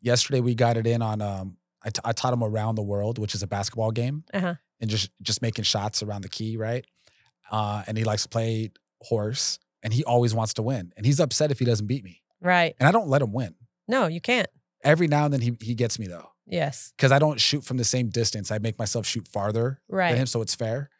Yesterday 0.00 0.40
we 0.40 0.54
got 0.54 0.76
it 0.76 0.86
in 0.86 1.02
on 1.02 1.20
um 1.20 1.56
I, 1.84 1.90
t- 1.90 2.00
I 2.04 2.12
taught 2.12 2.32
him 2.32 2.42
around 2.42 2.74
the 2.74 2.82
world, 2.82 3.18
which 3.18 3.34
is 3.34 3.42
a 3.44 3.46
basketball 3.46 3.92
game, 3.92 4.24
Uh-huh. 4.34 4.54
and 4.80 4.90
just 4.90 5.10
just 5.22 5.42
making 5.42 5.64
shots 5.64 6.02
around 6.02 6.22
the 6.22 6.28
key, 6.28 6.56
right? 6.56 6.84
Uh, 7.50 7.84
and 7.86 7.96
he 7.96 8.02
likes 8.04 8.22
to 8.24 8.28
play 8.28 8.70
horse, 9.02 9.58
and 9.82 9.92
he 9.92 10.02
always 10.04 10.34
wants 10.34 10.54
to 10.54 10.62
win, 10.62 10.92
and 10.96 11.06
he's 11.06 11.20
upset 11.20 11.50
if 11.52 11.58
he 11.60 11.64
doesn't 11.64 11.86
beat 11.86 12.02
me, 12.02 12.22
right. 12.40 12.74
and 12.80 12.88
I 12.88 12.92
don't 12.92 13.08
let 13.08 13.22
him 13.22 13.32
win. 13.32 13.54
No, 13.86 14.06
you 14.08 14.20
can't. 14.20 14.48
Every 14.82 15.06
now 15.06 15.24
and 15.26 15.32
then 15.34 15.40
he 15.42 15.56
he 15.60 15.74
gets 15.74 15.98
me 15.98 16.06
though, 16.08 16.30
Yes. 16.46 16.92
because 16.96 17.12
I 17.12 17.18
don't 17.20 17.40
shoot 17.40 17.62
from 17.64 17.76
the 17.76 17.84
same 17.84 18.08
distance. 18.08 18.50
I 18.50 18.58
make 18.58 18.78
myself 18.80 19.06
shoot 19.06 19.28
farther 19.28 19.80
Right. 19.88 20.10
than 20.10 20.22
him, 20.22 20.26
so 20.26 20.42
it's 20.42 20.54
fair. 20.56 20.90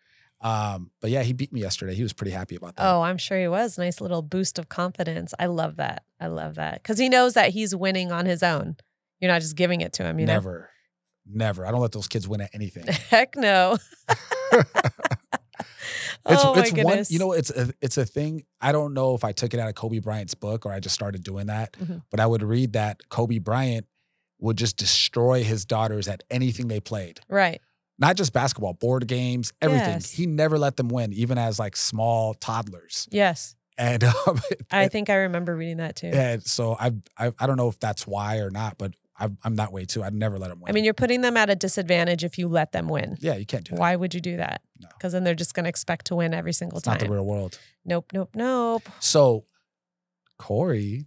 Um, 0.41 0.91
but 1.01 1.11
yeah, 1.11 1.23
he 1.23 1.33
beat 1.33 1.53
me 1.53 1.61
yesterday. 1.63 1.95
He 1.95 2.03
was 2.03 2.13
pretty 2.13 2.31
happy 2.33 2.57
about 2.57 2.77
that. 2.77 2.87
Oh, 2.87 3.03
I'm 3.03 3.19
sure 3.19 3.39
he 3.41 3.49
was. 3.49 3.79
Nice 3.79 4.01
little 4.01 4.23
boost 4.23 4.59
of 4.59 4.69
confidence. 4.69 5.33
I 5.39 5.47
love 5.47 5.77
that. 5.77 6.03
I 6.21 6.27
love 6.27 6.57
that. 6.57 6.83
Because 6.83 6.99
he 6.99 7.09
knows 7.09 7.35
that 7.35 7.51
he's 7.51 7.75
winning 7.75 8.13
on 8.13 8.27
his 8.27 8.43
own. 8.43 8.77
You're 9.21 9.31
not 9.31 9.41
just 9.41 9.57
giving 9.57 9.81
it 9.81 9.95
to 9.95 10.05
him, 10.05 10.21
you 10.21 10.27
never, 10.27 10.69
never. 11.27 11.65
I 11.67 11.71
don't 11.71 11.81
let 11.81 11.93
those 11.93 12.07
kids 12.07 12.29
win 12.29 12.43
at 12.43 12.51
anything. 12.53 12.87
Heck 13.11 13.35
no. 13.37 13.79
It's 16.29 16.43
oh, 16.45 16.55
it's 16.59 16.73
one, 16.73 17.05
you 17.09 17.19
know, 17.21 17.33
it's 17.33 17.51
a 17.51 17.73
it's 17.81 17.97
a 17.99 18.05
thing. 18.05 18.43
I 18.61 18.73
don't 18.73 18.95
know 18.95 19.15
if 19.15 19.23
I 19.23 19.31
took 19.31 19.55
it 19.55 19.61
out 19.61 19.69
of 19.69 19.77
Kobe 19.77 20.01
Bryant's 20.01 20.35
book 20.35 20.67
or 20.67 20.73
I 20.73 20.81
just 20.81 20.95
started 20.95 21.23
doing 21.23 21.47
that, 21.47 21.75
Mhm. 21.75 22.03
but 22.11 22.19
I 22.19 22.27
would 22.27 22.43
read 22.43 22.73
that 22.73 23.09
Kobe 23.11 23.39
Bryant 23.39 23.87
would 24.41 24.57
just 24.57 24.77
destroy 24.77 25.45
his 25.45 25.65
daughters 25.65 26.09
at 26.09 26.25
anything 26.29 26.67
they 26.67 26.81
played. 26.81 27.21
Right. 27.29 27.61
Not 27.99 28.17
just 28.17 28.33
basketball, 28.33 28.75
board 28.75 29.07
games, 29.07 29.53
everything. 29.63 29.95
Yes. 29.95 30.11
He 30.11 30.27
never 30.27 30.59
let 30.59 30.77
them 30.77 30.89
win, 30.89 31.13
even 31.15 31.39
as 31.39 31.59
like 31.59 31.77
small 31.77 32.35
toddlers. 32.35 33.09
Yes. 33.11 33.57
And 33.79 34.05
um, 34.05 34.41
I 34.71 34.89
think 34.89 35.09
I 35.11 35.15
remember 35.17 35.55
reading 35.57 35.79
that 35.79 35.97
too. 35.97 36.09
and 36.09 36.43
so 36.43 36.77
I, 36.79 36.93
I 37.19 37.33
I 37.39 37.47
don't 37.47 37.57
know 37.57 37.69
if 37.69 37.79
that's 37.81 38.07
why 38.07 38.39
or 38.39 38.51
not, 38.51 38.77
but 38.79 38.95
I'm 39.19 39.39
I'm 39.45 39.57
that 39.57 39.73
way 39.73 39.85
too. 39.87 40.03
I'd 40.03 40.15
never 40.15 40.39
let 40.39 40.49
them 40.51 40.61
win. 40.61 40.69
I 40.71 40.73
mean, 40.73 40.85
you're 40.85 40.93
putting 40.95 41.21
them 41.23 41.37
at 41.39 41.49
a 41.51 41.55
disadvantage 41.57 42.23
if 42.25 42.37
you 42.39 42.49
let 42.49 42.73
them 42.73 42.89
win. 42.89 43.17
yeah, 43.21 43.35
you 43.37 43.47
can't 43.47 43.65
do 43.65 43.71
that. 43.71 43.81
Why 43.81 43.97
would 43.97 44.15
you 44.15 44.21
do 44.21 44.37
that? 44.37 44.61
No. 44.79 44.89
Because 44.97 45.13
then 45.13 45.25
they're 45.25 45.35
just 45.35 45.55
going 45.55 45.65
to 45.65 45.71
expect 45.71 46.07
to 46.07 46.17
win 46.17 46.35
every 46.35 46.53
single 46.53 46.79
It's 46.79 46.85
time. 46.85 46.95
not 46.99 47.01
the 47.01 47.11
real 47.11 47.25
world. 47.25 47.59
nope, 47.87 48.11
nope, 48.13 48.31
nope. 48.35 48.87
So, 49.01 49.45
Corey, 50.39 51.07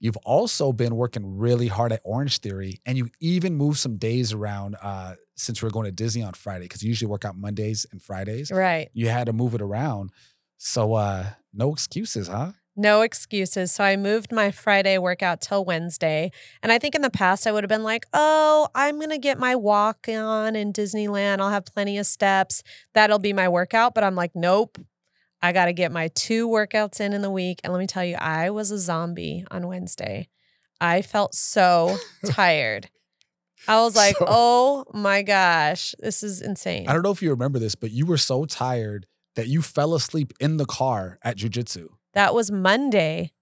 you've 0.00 0.16
also 0.18 0.72
been 0.72 0.96
working 0.96 1.38
really 1.38 1.68
hard 1.68 1.92
at 1.92 2.00
Orange 2.04 2.38
Theory, 2.38 2.80
and 2.86 2.98
you 2.98 3.10
even 3.20 3.54
moved 3.54 3.78
some 3.78 3.96
days 3.96 4.32
around 4.32 4.76
uh, 4.82 5.14
since 5.36 5.62
we're 5.62 5.70
going 5.70 5.86
to 5.86 5.92
Disney 5.92 6.22
on 6.22 6.32
Friday 6.32 6.64
because 6.64 6.82
you 6.82 6.88
usually 6.88 7.10
work 7.10 7.24
out 7.24 7.36
Mondays 7.36 7.86
and 7.90 8.02
Fridays. 8.02 8.50
Right. 8.50 8.90
You 8.92 9.08
had 9.08 9.26
to 9.26 9.32
move 9.32 9.54
it 9.54 9.62
around. 9.62 10.10
So, 10.58 10.94
uh, 10.94 11.26
no 11.52 11.72
excuses, 11.72 12.28
huh? 12.28 12.52
No 12.76 13.02
excuses. 13.02 13.70
So 13.70 13.84
I 13.84 13.96
moved 13.96 14.32
my 14.32 14.50
Friday 14.50 14.98
workout 14.98 15.40
till 15.40 15.64
Wednesday. 15.64 16.32
And 16.62 16.72
I 16.72 16.78
think 16.78 16.94
in 16.96 17.02
the 17.02 17.10
past 17.10 17.46
I 17.46 17.52
would 17.52 17.62
have 17.62 17.68
been 17.68 17.84
like, 17.84 18.04
oh, 18.12 18.68
I'm 18.74 18.96
going 18.96 19.10
to 19.10 19.18
get 19.18 19.38
my 19.38 19.54
walk 19.54 20.08
on 20.08 20.56
in 20.56 20.72
Disneyland. 20.72 21.38
I'll 21.38 21.50
have 21.50 21.66
plenty 21.66 21.98
of 21.98 22.06
steps. 22.06 22.62
That'll 22.92 23.20
be 23.20 23.32
my 23.32 23.48
workout. 23.48 23.94
But 23.94 24.02
I'm 24.02 24.16
like, 24.16 24.32
nope. 24.34 24.78
I 25.44 25.52
got 25.52 25.66
to 25.66 25.74
get 25.74 25.92
my 25.92 26.08
two 26.08 26.48
workouts 26.48 27.00
in 27.02 27.12
in 27.12 27.20
the 27.20 27.30
week. 27.30 27.60
And 27.62 27.70
let 27.72 27.78
me 27.78 27.86
tell 27.86 28.02
you, 28.04 28.16
I 28.16 28.48
was 28.48 28.70
a 28.70 28.78
zombie 28.78 29.44
on 29.50 29.66
Wednesday. 29.66 30.28
I 30.80 31.02
felt 31.02 31.34
so 31.34 31.98
tired. 32.26 32.88
I 33.68 33.82
was 33.82 33.94
like, 33.94 34.16
So- 34.16 34.24
oh 34.26 34.84
my 34.94 35.20
gosh, 35.20 35.94
this 35.98 36.22
is 36.22 36.40
insane. 36.40 36.88
I 36.88 36.94
don't 36.94 37.02
know 37.02 37.10
if 37.10 37.22
you 37.22 37.28
remember 37.28 37.58
this, 37.58 37.74
but 37.74 37.90
you 37.90 38.06
were 38.06 38.16
so 38.16 38.46
tired 38.46 39.06
that 39.36 39.46
you 39.48 39.60
fell 39.60 39.94
asleep 39.94 40.32
in 40.40 40.56
the 40.56 40.64
car 40.64 41.18
at 41.22 41.36
jujitsu. 41.36 41.88
That 42.14 42.34
was 42.34 42.50
Monday. 42.50 43.32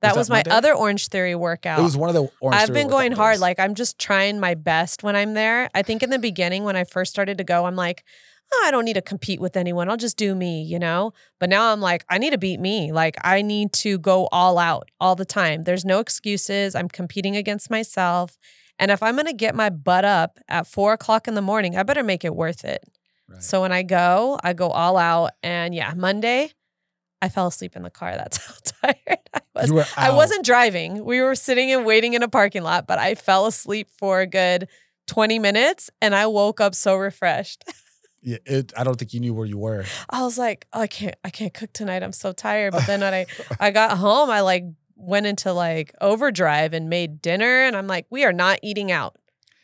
That 0.00 0.14
that 0.14 0.18
was, 0.18 0.28
my 0.28 0.38
Monday? 0.38 0.50
other 0.50 0.74
Orange 0.74 1.06
Theory 1.08 1.36
workout. 1.36 1.78
It 1.78 1.82
was 1.82 1.96
one 1.96 2.08
of 2.08 2.14
the 2.16 2.28
Orange 2.40 2.60
I've 2.60 2.66
Theory 2.70 2.80
been 2.80 2.88
going 2.88 3.12
hard. 3.12 3.34
days. 3.34 3.40
Like 3.40 3.60
I'm 3.60 3.76
just 3.76 4.00
trying 4.00 4.40
my 4.40 4.54
best 4.56 5.04
when 5.04 5.14
I'm 5.14 5.34
there. 5.34 5.70
I 5.74 5.82
think 5.82 6.02
in 6.02 6.10
the 6.10 6.18
beginning 6.18 6.64
when 6.64 6.74
I 6.74 6.82
first 6.82 7.12
started 7.12 7.38
to 7.38 7.44
go, 7.44 7.66
I'm 7.66 7.76
like, 7.76 8.02
oh, 8.52 8.64
I 8.66 8.70
don't 8.70 8.84
need 8.84 8.94
to 8.94 9.02
compete 9.02 9.40
with 9.40 9.56
anyone. 9.56 9.88
I'll 9.88 9.96
just 9.96 10.16
do 10.16 10.34
me, 10.34 10.62
you 10.62 10.78
know? 10.78 11.12
But 11.38 11.48
now 11.48 11.72
I'm 11.72 11.80
like, 11.80 12.04
I 12.08 12.18
need 12.18 12.30
to 12.30 12.38
beat 12.38 12.60
me. 12.60 12.92
Like 12.92 13.16
I 13.22 13.42
need 13.42 13.72
to 13.74 13.98
go 13.98 14.28
all 14.32 14.58
out 14.58 14.90
all 15.00 15.14
the 15.16 15.24
time. 15.24 15.64
There's 15.64 15.84
no 15.84 16.00
excuses. 16.00 16.74
I'm 16.74 16.88
competing 16.88 17.36
against 17.36 17.70
myself. 17.70 18.38
And 18.78 18.90
if 18.90 19.02
I'm 19.02 19.16
gonna 19.16 19.32
get 19.32 19.54
my 19.54 19.70
butt 19.70 20.04
up 20.04 20.38
at 20.48 20.66
four 20.66 20.92
o'clock 20.92 21.28
in 21.28 21.34
the 21.34 21.42
morning, 21.42 21.76
I 21.76 21.82
better 21.82 22.02
make 22.02 22.24
it 22.24 22.34
worth 22.34 22.64
it. 22.64 22.82
Right. 23.28 23.42
So 23.42 23.62
when 23.62 23.72
I 23.72 23.82
go, 23.82 24.38
I 24.42 24.52
go 24.52 24.68
all 24.68 24.96
out. 24.96 25.30
And 25.42 25.74
yeah, 25.74 25.92
Monday, 25.96 26.52
I 27.20 27.28
fell 27.28 27.46
asleep 27.46 27.76
in 27.76 27.82
the 27.82 27.90
car. 27.90 28.12
That's 28.16 28.44
how 28.44 28.54
tired 28.82 29.20
I 29.32 29.40
was. 29.54 29.92
I 29.96 30.10
wasn't 30.10 30.44
driving. 30.44 31.04
We 31.04 31.20
were 31.20 31.34
sitting 31.34 31.70
and 31.70 31.86
waiting 31.86 32.14
in 32.14 32.22
a 32.22 32.28
parking 32.28 32.62
lot, 32.62 32.86
but 32.86 32.98
I 32.98 33.14
fell 33.14 33.46
asleep 33.46 33.88
for 33.96 34.20
a 34.20 34.26
good 34.26 34.68
20 35.06 35.38
minutes 35.38 35.90
and 36.00 36.14
I 36.14 36.26
woke 36.26 36.60
up 36.60 36.74
so 36.74 36.96
refreshed. 36.96 37.64
Yeah, 38.22 38.38
it, 38.46 38.72
I 38.76 38.84
don't 38.84 38.96
think 38.98 39.12
you 39.12 39.20
knew 39.20 39.34
where 39.34 39.46
you 39.46 39.58
were. 39.58 39.84
I 40.08 40.22
was 40.22 40.38
like, 40.38 40.66
oh, 40.72 40.80
I 40.82 40.86
can't, 40.86 41.16
I 41.24 41.30
can't 41.30 41.52
cook 41.52 41.72
tonight. 41.72 42.02
I'm 42.02 42.12
so 42.12 42.32
tired. 42.32 42.72
But 42.72 42.86
then 42.86 43.00
when 43.00 43.12
I, 43.12 43.26
I 43.60 43.70
got 43.72 43.98
home, 43.98 44.30
I 44.30 44.40
like 44.42 44.64
went 44.96 45.26
into 45.26 45.52
like 45.52 45.92
overdrive 46.00 46.72
and 46.72 46.88
made 46.88 47.20
dinner. 47.20 47.64
And 47.64 47.74
I'm 47.76 47.86
like, 47.88 48.06
we 48.10 48.24
are 48.24 48.32
not 48.32 48.60
eating 48.62 48.92
out. 48.92 49.16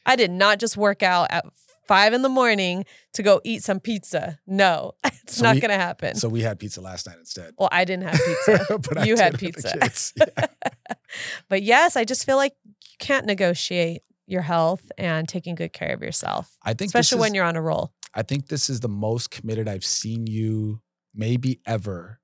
I 0.05 0.16
did 0.16 0.31
not 0.33 0.59
just 0.59 0.77
work 0.77 1.03
out 1.05 1.29
at 1.31 1.44
five 1.87 2.12
in 2.12 2.23
the 2.23 2.29
morning 2.29 2.85
to 3.14 3.23
go 3.23 3.40
eat 3.44 3.62
some 3.62 3.79
pizza. 3.79 4.38
No, 4.47 4.92
it's 5.05 5.37
So 5.37 5.44
not 5.44 5.55
we- 5.55 5.61
going 5.61 5.71
to 5.71 5.77
happen. 5.77 6.16
So 6.16 6.29
we 6.29 6.42
had 6.42 6.59
pizza 6.59 6.81
last 6.81 7.07
night 7.07 7.16
instead. 7.18 7.55
well, 7.59 7.68
I 7.71 7.85
didn't 7.85 8.09
have 8.09 8.21
pizza. 8.27 8.79
But 8.94 9.07
You 9.07 9.16
had 9.16 9.38
pizza. 9.38 9.73
Yeah. 10.16 10.47
but 11.49 11.62
yes, 11.62 11.97
I 11.97 12.05
just 12.05 12.25
feel 12.27 12.37
like 12.37 12.55
you 12.64 12.97
can't 12.99 13.27
negotiate 13.27 14.03
your 14.27 14.42
health 14.42 14.90
and 14.99 15.27
taking 15.29 15.55
good 15.55 15.73
care 15.73 15.94
of 15.94 16.03
yourself, 16.03 16.55
I 16.62 16.75
think, 16.75 16.88
especially 16.88 17.21
when 17.21 17.35
you're 17.35 17.44
on 17.47 17.57
a 17.57 17.62
roll. 17.62 17.92
I 18.14 18.23
think 18.23 18.49
this 18.49 18.68
is 18.71 18.81
the 18.81 18.88
most 18.88 19.31
committed 19.31 19.68
I've 19.68 19.85
seen 19.85 20.27
you, 20.27 20.81
maybe 21.14 21.61
ever, 21.66 22.21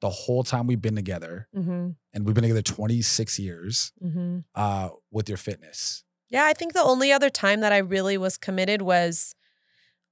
the 0.00 0.10
whole 0.10 0.44
time 0.44 0.66
we've 0.66 0.82
been 0.82 0.96
together, 0.96 1.48
Mm-hmm. 1.56 1.90
and 2.12 2.26
we've 2.26 2.34
been 2.34 2.42
together 2.42 2.62
26 2.62 3.38
years 3.38 3.92
Mm-hmm. 4.04 4.38
uh, 4.54 4.88
with 5.10 5.28
your 5.28 5.38
fitness. 5.38 6.04
Yeah, 6.30 6.44
I 6.44 6.52
think 6.52 6.72
the 6.72 6.82
only 6.82 7.12
other 7.12 7.30
time 7.30 7.60
that 7.60 7.72
I 7.72 7.78
really 7.78 8.18
was 8.18 8.36
committed 8.36 8.82
was 8.82 9.34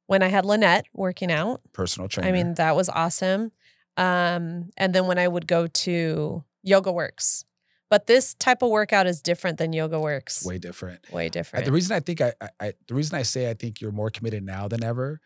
when 0.07 0.23
I 0.23 0.29
had 0.29 0.45
Lynette 0.45 0.87
working 0.93 1.33
out. 1.33 1.61
Personal 1.73 2.09
trainer. 2.09 2.29
I 2.29 2.33
mean, 2.33 2.55
that 2.55 2.77
was 2.77 2.89
awesome. 2.89 3.51
Um, 3.97 4.69
and 4.77 4.95
then 4.95 5.07
when 5.07 5.19
I 5.19 5.27
would 5.29 5.47
go 5.47 5.67
to 5.67 6.45
Yoga 6.63 6.93
Works. 6.93 7.45
But 7.93 8.07
this 8.07 8.33
type 8.33 8.63
of 8.63 8.71
workout 8.71 9.07
is 9.07 9.21
different 9.21 9.59
than 9.59 9.75
Yoga 9.75 10.01
Works. 10.01 10.47
way 10.47 10.57
different. 10.57 11.13
Way 11.13 11.29
different. 11.29 11.67
The 11.67 11.73
reason 11.73 11.95
I 11.95 12.01
think 12.01 12.23
I, 12.23 12.33
I, 12.41 12.49
I, 12.59 12.73
the 12.89 12.95
reason 12.95 13.19
I 13.19 13.23
say 13.23 13.51
I 13.51 13.53
think 13.53 13.83
you're 13.83 13.93
more 13.93 14.09
committed 14.09 14.43
now 14.43 14.67
than 14.67 14.83
ever, 14.83 15.21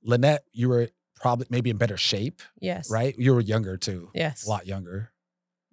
Lynette, 0.00 0.44
you 0.52 0.68
were 0.68 0.90
probably 1.16 1.48
maybe 1.50 1.70
in 1.70 1.76
better 1.76 1.96
shape, 1.96 2.40
yes. 2.60 2.88
right? 2.88 3.16
You 3.18 3.34
were 3.34 3.40
younger 3.40 3.76
too, 3.76 4.10
Yes. 4.14 4.46
a 4.46 4.48
lot 4.48 4.64
younger. 4.64 5.10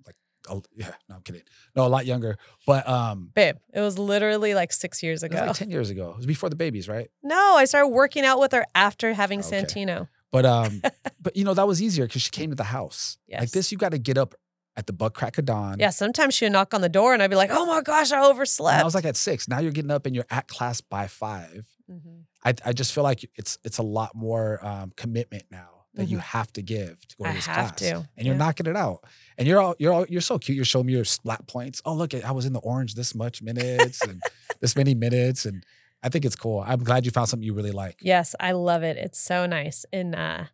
Like, 0.04 0.16
a, 0.50 0.60
yeah, 0.76 0.96
no, 1.08 1.18
I'm 1.18 1.22
kidding. 1.22 1.44
No, 1.76 1.86
a 1.86 1.90
lot 1.90 2.08
younger. 2.08 2.40
But 2.66 2.90
um, 2.90 3.30
Babe, 3.36 3.58
it 3.72 3.82
was 3.82 4.00
literally 4.00 4.56
like 4.56 4.74
six 4.74 5.04
years 5.04 5.22
it 5.22 5.30
was 5.30 5.40
ago. 5.42 5.48
like 5.50 5.58
10 5.58 5.70
years 5.70 5.92
ago. 5.92 6.10
It 6.10 6.18
was 6.18 6.26
before 6.26 6.50
the 6.50 6.56
babies, 6.56 6.90
right? 6.90 7.12
no, 7.22 7.56
I 7.56 7.66
started 7.66 7.90
working 7.90 8.26
out 8.26 8.40
with 8.40 8.52
her 8.54 8.66
after 8.74 9.14
having 9.14 9.42
Okay. 9.42 9.62
Santino. 9.62 10.08
But 10.32 10.46
um, 10.48 10.82
but 11.22 11.36
you 11.38 11.44
know 11.44 11.54
that 11.54 11.68
was 11.68 11.84
easier 11.84 12.08
because 12.08 12.24
she 12.24 12.32
came 12.32 12.50
to 12.50 12.56
the 12.56 12.64
house. 12.64 13.20
Yes. 13.28 13.42
Like 13.42 13.52
this, 13.52 13.72
you 13.72 13.78
got 13.78 13.92
to 13.92 14.00
get 14.00 14.18
up 14.18 14.34
at 14.78 14.88
the 14.88 14.94
butt 14.94 15.14
crack 15.14 15.38
of 15.38 15.46
dawn. 15.46 15.78
Yeah, 15.80 15.90
sometimes 15.90 16.34
she 16.34 16.46
would 16.46 16.52
knock 16.54 16.74
on 16.74 16.82
the 16.82 16.90
door 16.90 17.14
and 17.14 17.22
I'd 17.22 17.30
be 17.30 17.36
like, 17.36 17.50
oh 17.52 17.66
my 17.66 17.82
gosh, 17.82 18.12
I 18.12 18.24
overslept. 18.24 18.76
And 18.76 18.82
I 18.82 18.86
was 18.86 18.96
like 18.96 19.06
at 19.06 19.18
six. 19.18 19.48
Now 19.48 19.60
you're 19.60 19.72
getting 19.72 19.92
up 19.92 20.06
and 20.06 20.16
you're 20.16 20.26
at 20.30 20.48
class 20.48 20.82
by 20.82 21.08
five. 21.08 21.66
Mhm. 21.92 22.24
I 22.46 22.54
I 22.66 22.74
just 22.74 22.94
feel 22.94 23.04
like 23.04 23.30
it's 23.36 23.58
it's 23.64 23.78
a 23.80 23.84
lot 23.84 24.16
more 24.16 24.66
um, 24.66 24.92
commitment 24.96 25.44
now 25.52 25.70
that 25.96 26.08
you 26.08 26.20
have 26.20 26.52
to 26.54 26.62
give 26.62 27.06
to 27.10 27.18
go 27.18 27.26
to 27.26 27.34
this 27.34 27.46
have 27.48 27.76
class. 27.76 27.80
to, 27.80 28.08
and 28.16 28.26
you're 28.26 28.34
knocking 28.36 28.66
it 28.66 28.78
out. 28.78 29.04
And 29.38 29.46
you're 29.46 29.60
all 29.60 29.76
you're 29.78 29.92
all 29.92 30.06
you're 30.08 30.22
so 30.22 30.40
cute. 30.40 30.56
You're 30.56 30.64
showing 30.64 30.86
me 30.86 30.94
your 30.94 31.04
splat 31.04 31.46
points. 31.48 31.82
Oh 31.84 31.94
look, 31.94 32.14
I 32.16 32.32
was 32.32 32.46
in 32.46 32.54
the 32.54 32.60
orange 32.62 32.96
this 32.96 33.14
much 33.14 33.42
minutes 33.42 34.02
and 34.02 34.22
this 34.62 34.76
many 34.78 34.96
minutes, 34.96 35.46
and 35.46 35.66
I 36.02 36.08
think 36.08 36.24
it's 36.24 36.38
cool. 36.38 36.64
I'm 36.66 36.82
glad 36.82 37.04
you 37.06 37.12
found 37.12 37.28
something 37.28 37.46
you 37.46 37.54
really 37.54 37.72
like. 37.74 37.98
Yes, 38.02 38.36
I 38.40 38.54
love 38.54 38.84
it. 38.84 38.96
It's 38.96 39.20
so 39.20 39.46
nice. 39.46 39.86
And 39.92 40.16
uh 40.16 40.46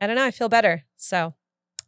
I 0.00 0.06
don't 0.06 0.16
know, 0.16 0.24
I 0.24 0.30
feel 0.30 0.48
better. 0.48 0.84
So 0.96 1.34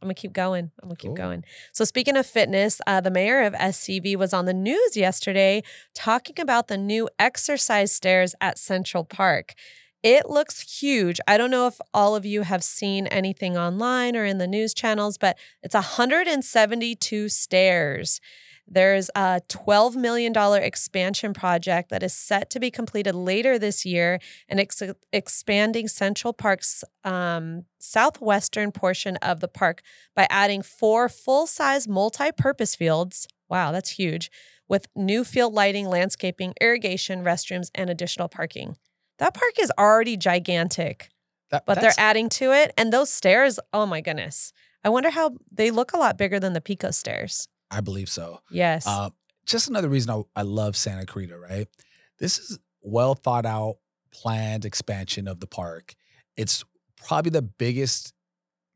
I'm 0.06 0.10
gonna 0.10 0.14
keep 0.14 0.32
going. 0.32 0.70
I'm 0.80 0.88
gonna 0.88 0.94
keep 0.96 1.08
Cool. 1.08 1.16
going. 1.16 1.44
So 1.72 1.84
speaking 1.84 2.16
of 2.16 2.26
fitness, 2.26 2.80
uh, 2.86 3.00
the 3.00 3.10
mayor 3.10 3.42
of 3.42 3.54
SCV 3.54 4.14
was 4.14 4.32
on 4.32 4.44
the 4.44 4.54
news 4.54 4.96
yesterday 4.96 5.64
talking 5.94 6.38
about 6.38 6.68
the 6.68 6.76
new 6.76 7.08
exercise 7.18 7.90
stairs 7.90 8.32
at 8.40 8.56
Central 8.56 9.02
Park. 9.02 9.54
It 10.04 10.30
looks 10.30 10.80
huge. 10.80 11.18
I 11.26 11.36
don't 11.36 11.50
know 11.50 11.66
if 11.66 11.80
all 11.92 12.14
of 12.14 12.24
you 12.24 12.42
have 12.42 12.62
seen 12.62 13.08
anything 13.08 13.56
online 13.58 14.14
or 14.14 14.24
in 14.24 14.38
the 14.38 14.46
news 14.46 14.72
channels, 14.72 15.18
but 15.18 15.36
it's 15.64 15.74
172 15.74 17.28
stairs. 17.28 18.20
There's 18.68 19.10
a 19.14 19.40
$12 19.48 19.94
million 19.94 20.34
expansion 20.62 21.32
project 21.32 21.88
that 21.90 22.02
is 22.02 22.14
set 22.14 22.50
to 22.50 22.60
be 22.60 22.70
completed 22.70 23.14
later 23.14 23.58
this 23.58 23.86
year 23.86 24.18
and 24.48 24.58
ex- 24.58 24.82
expanding 25.12 25.86
Central 25.86 26.32
Park's 26.32 26.82
um, 27.04 27.64
southwestern 27.78 28.72
portion 28.72 29.16
of 29.18 29.40
the 29.40 29.48
park 29.48 29.82
by 30.16 30.26
adding 30.30 30.62
four 30.62 31.08
full 31.08 31.46
size 31.46 31.86
multi 31.86 32.32
purpose 32.32 32.74
fields. 32.74 33.28
Wow, 33.48 33.70
that's 33.70 33.90
huge. 33.90 34.30
With 34.68 34.88
new 34.96 35.22
field 35.22 35.54
lighting, 35.54 35.88
landscaping, 35.88 36.54
irrigation, 36.60 37.22
restrooms, 37.22 37.70
and 37.72 37.88
additional 37.88 38.28
parking. 38.28 38.76
That 39.18 39.32
park 39.32 39.54
is 39.60 39.72
already 39.78 40.16
gigantic, 40.16 41.08
That, 41.50 41.64
but 41.66 41.80
they're 41.80 41.92
adding 41.96 42.28
to 42.30 42.52
it. 42.52 42.72
And 42.76 42.92
those 42.92 43.10
stairs, 43.10 43.60
oh 43.72 43.86
my 43.86 44.00
goodness. 44.00 44.52
I 44.82 44.88
wonder 44.88 45.10
how 45.10 45.36
they 45.50 45.70
look 45.70 45.92
a 45.92 45.98
lot 45.98 46.18
bigger 46.18 46.40
than 46.40 46.52
the 46.52 46.60
Pico 46.60 46.90
stairs. 46.90 47.48
I 47.70 47.80
believe 47.80 48.08
so. 48.08 48.40
Yes. 48.50 48.86
Uh, 48.86 49.10
just 49.44 49.68
another 49.68 49.88
reason 49.88 50.10
I, 50.10 50.40
I 50.40 50.42
love 50.42 50.76
Santa 50.76 51.06
Clarita, 51.06 51.38
right? 51.38 51.68
This 52.18 52.38
is 52.38 52.58
well 52.82 53.14
thought 53.14 53.46
out, 53.46 53.76
planned 54.12 54.64
expansion 54.64 55.28
of 55.28 55.40
the 55.40 55.46
park. 55.46 55.94
It's 56.36 56.64
probably 57.04 57.30
the 57.30 57.42
biggest 57.42 58.12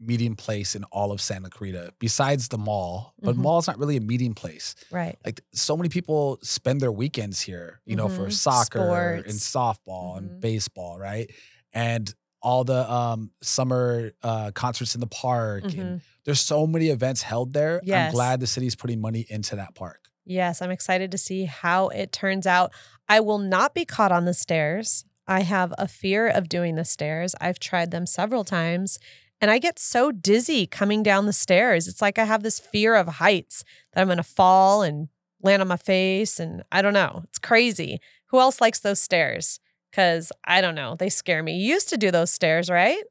meeting 0.02 0.34
place 0.34 0.74
in 0.74 0.84
all 0.84 1.12
of 1.12 1.20
Santa 1.20 1.50
Clarita, 1.50 1.92
besides 1.98 2.48
the 2.48 2.56
mall. 2.56 3.12
But 3.20 3.34
Mhm. 3.36 3.40
mall's 3.42 3.66
not 3.66 3.78
really 3.78 3.96
a 3.96 4.00
meeting 4.00 4.32
place. 4.34 4.74
right. 4.90 5.18
Like 5.26 5.42
so 5.52 5.76
many 5.76 5.88
people 5.90 6.38
spend 6.42 6.80
their 6.80 6.90
weekends 6.92 7.40
here, 7.42 7.80
you 7.84 7.96
know, 7.96 8.08
for 8.08 8.26
Mhm. 8.28 8.32
soccer 8.32 9.14
and 9.16 9.34
Sports. 9.34 9.50
softball 9.86 10.14
Mhm. 10.14 10.18
and 10.18 10.40
baseball, 10.40 10.98
right? 10.98 11.30
And 11.72 12.12
all 12.42 12.64
the 12.64 12.90
um, 12.90 13.30
summer 13.42 14.12
uh, 14.22 14.50
concerts 14.52 14.94
in 14.94 15.00
the 15.00 15.06
park. 15.06 15.64
Mhm. 15.64 15.78
And 15.80 16.00
there's 16.24 16.40
so 16.40 16.66
many 16.66 16.88
events 16.88 17.22
held 17.22 17.52
there. 17.52 17.80
Yes. 17.84 18.08
I'm 18.08 18.14
glad 18.14 18.40
the 18.40 18.46
city's 18.46 18.74
putting 18.74 19.00
money 19.00 19.26
into 19.28 19.56
that 19.56 19.74
park. 19.74 20.08
Yes, 20.24 20.62
I'm 20.62 20.70
excited 20.70 21.10
to 21.12 21.18
see 21.18 21.44
how 21.44 21.88
it 21.88 22.12
turns 22.12 22.46
out. 22.46 22.72
I 23.08 23.20
will 23.20 23.38
not 23.38 23.74
be 23.74 23.84
caught 23.84 24.12
on 24.12 24.24
the 24.24 24.34
stairs. 24.34 25.04
I 25.26 25.40
have 25.40 25.72
a 25.78 25.88
fear 25.88 26.28
of 26.28 26.48
doing 26.48 26.76
the 26.76 26.84
stairs. 26.84 27.34
I've 27.40 27.58
tried 27.58 27.90
them 27.90 28.06
several 28.06 28.44
times 28.44 28.98
and 29.40 29.50
I 29.50 29.58
get 29.58 29.78
so 29.78 30.12
dizzy 30.12 30.66
coming 30.66 31.02
down 31.02 31.26
the 31.26 31.32
stairs. 31.32 31.88
It's 31.88 32.02
like 32.02 32.18
I 32.18 32.24
have 32.24 32.42
this 32.42 32.58
fear 32.60 32.94
of 32.94 33.06
heights 33.08 33.64
that 33.92 34.00
I'm 34.00 34.08
going 34.08 34.18
to 34.18 34.22
fall 34.22 34.82
and 34.82 35.08
land 35.42 35.62
on 35.62 35.68
my 35.68 35.76
face. 35.78 36.38
And 36.38 36.62
I 36.70 36.82
don't 36.82 36.92
know. 36.92 37.22
It's 37.24 37.38
crazy. 37.38 38.00
Who 38.26 38.38
else 38.38 38.60
likes 38.60 38.80
those 38.80 39.00
stairs? 39.00 39.58
Because 39.90 40.30
I 40.44 40.60
don't 40.60 40.74
know. 40.74 40.96
They 40.96 41.08
scare 41.08 41.42
me. 41.42 41.56
You 41.58 41.74
used 41.74 41.88
to 41.90 41.96
do 41.96 42.10
those 42.10 42.30
stairs, 42.30 42.70
right? 42.70 43.02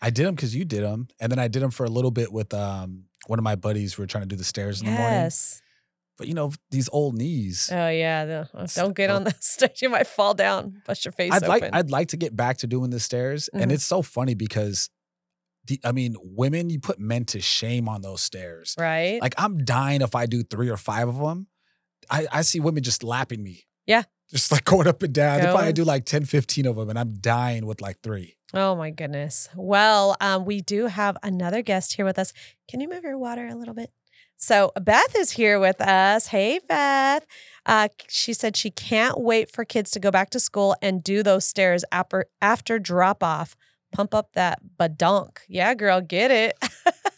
I 0.00 0.10
did 0.10 0.26
them 0.26 0.34
because 0.36 0.54
you 0.54 0.64
did 0.64 0.84
them, 0.84 1.08
and 1.20 1.30
then 1.32 1.38
I 1.40 1.48
did 1.48 1.60
them 1.60 1.72
for 1.72 1.84
a 1.84 1.88
little 1.90 2.12
bit 2.12 2.32
with 2.32 2.54
um, 2.54 3.04
one 3.26 3.38
of 3.40 3.42
my 3.42 3.56
buddies. 3.56 3.98
We 3.98 4.02
were 4.02 4.06
trying 4.06 4.22
to 4.22 4.28
do 4.28 4.36
the 4.36 4.44
stairs 4.44 4.80
in 4.80 4.86
the 4.86 4.92
morning, 4.92 5.10
Yes. 5.12 5.60
but 6.16 6.28
you 6.28 6.34
know 6.34 6.52
these 6.70 6.88
old 6.92 7.16
knees. 7.16 7.68
Oh, 7.72 7.88
yeah. 7.88 8.24
the- 8.24 8.72
don't 8.76 8.94
get 8.94 9.10
on 9.10 9.24
the 9.24 9.34
stairs. 9.40 9.82
You 9.82 9.88
might 9.88 10.06
fall 10.06 10.34
down, 10.34 10.82
bust 10.86 11.04
your 11.04 11.10
face 11.12 11.32
I'd 11.32 11.38
open. 11.42 11.48
like 11.48 11.70
I'd 11.72 11.90
like 11.90 12.08
to 12.08 12.16
get 12.16 12.36
back 12.36 12.58
to 12.58 12.68
doing 12.68 12.90
the 12.90 13.00
stairs, 13.00 13.48
and 13.52 13.70
Mhm. 13.72 13.74
it's 13.74 13.84
so 13.84 14.02
funny 14.02 14.34
because, 14.34 14.88
the 15.64 15.80
I 15.84 15.90
mean, 15.90 16.14
women 16.22 16.70
you 16.70 16.78
put 16.78 17.00
men 17.00 17.24
to 17.26 17.40
shame 17.40 17.88
on 17.88 18.00
those 18.02 18.22
stairs. 18.22 18.76
right? 18.78 19.20
Like 19.20 19.34
I'm 19.36 19.64
dying 19.64 20.00
if 20.02 20.14
I 20.14 20.26
do 20.26 20.44
three 20.44 20.68
or 20.68 20.76
five 20.76 21.08
of 21.08 21.18
them. 21.18 21.48
I, 22.08 22.28
I 22.30 22.42
see 22.42 22.60
women 22.60 22.84
just 22.84 23.02
lapping 23.02 23.42
me. 23.42 23.64
Yeah. 23.84 24.04
Just 24.30 24.52
like 24.52 24.64
going 24.64 24.86
up 24.86 25.02
and 25.02 25.12
down. 25.12 25.40
They 25.40 25.46
probably 25.46 25.72
do 25.72 25.84
like 25.84 26.04
10, 26.04 26.24
15 26.24 26.66
of 26.66 26.76
them, 26.76 26.90
and 26.90 26.98
I'm 26.98 27.14
dying 27.14 27.64
with 27.64 27.80
like 27.80 28.00
three. 28.02 28.36
Oh 28.54 28.74
my 28.74 28.90
goodness. 28.90 29.48
Well, 29.54 30.16
um, 30.20 30.44
we 30.44 30.60
do 30.60 30.86
have 30.86 31.16
another 31.22 31.62
guest 31.62 31.94
here 31.94 32.04
with 32.04 32.18
us. 32.18 32.32
Can 32.68 32.80
you 32.80 32.88
move 32.88 33.04
your 33.04 33.18
water 33.18 33.46
a 33.46 33.54
little 33.54 33.74
bit? 33.74 33.90
So 34.36 34.70
Beth 34.80 35.16
is 35.16 35.32
here 35.32 35.58
with 35.58 35.80
us. 35.80 36.28
Hey, 36.28 36.60
Beth. 36.68 37.26
Uh, 37.66 37.88
she 38.08 38.32
said 38.32 38.56
she 38.56 38.70
can't 38.70 39.20
wait 39.20 39.50
for 39.50 39.64
kids 39.64 39.90
to 39.92 40.00
go 40.00 40.10
back 40.10 40.30
to 40.30 40.40
school 40.40 40.76
and 40.80 41.02
do 41.02 41.22
those 41.22 41.44
stairs 41.44 41.84
after 41.90 42.26
after 42.40 42.78
drop 42.78 43.22
off. 43.22 43.56
Pump 43.92 44.14
up 44.14 44.32
that 44.34 44.60
badunk. 44.78 45.38
Yeah, 45.48 45.74
girl, 45.74 46.00
get 46.00 46.30
it. 46.30 46.56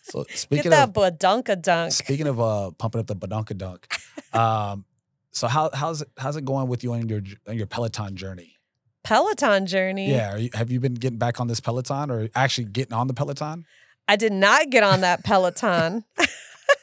So 0.02 0.24
get 0.28 0.38
speaking 0.38 0.70
that 0.70 0.88
of 0.88 0.94
badunka 0.94 1.60
dunk. 1.60 1.92
speaking 1.92 2.26
of 2.26 2.40
uh 2.40 2.70
pumping 2.72 3.00
up 3.00 3.06
the 3.06 3.16
badunka 3.16 3.56
dunk, 3.56 3.86
um, 4.34 4.84
so 5.32 5.46
how 5.48 5.70
how's 5.72 6.02
it 6.02 6.08
how's 6.18 6.36
it 6.36 6.44
going 6.44 6.68
with 6.68 6.82
you 6.84 6.92
on 6.92 7.08
your 7.08 7.22
on 7.48 7.56
your 7.56 7.66
Peloton 7.66 8.16
journey? 8.16 8.56
Peloton 9.02 9.66
journey. 9.66 10.10
Yeah, 10.10 10.34
are 10.34 10.38
you, 10.38 10.50
have 10.54 10.70
you 10.70 10.80
been 10.80 10.94
getting 10.94 11.18
back 11.18 11.40
on 11.40 11.46
this 11.46 11.60
Peloton 11.60 12.10
or 12.10 12.28
actually 12.34 12.64
getting 12.64 12.92
on 12.92 13.06
the 13.06 13.14
Peloton? 13.14 13.64
I 14.06 14.16
did 14.16 14.32
not 14.32 14.70
get 14.70 14.82
on 14.82 15.00
that 15.02 15.24
Peloton. 15.24 16.04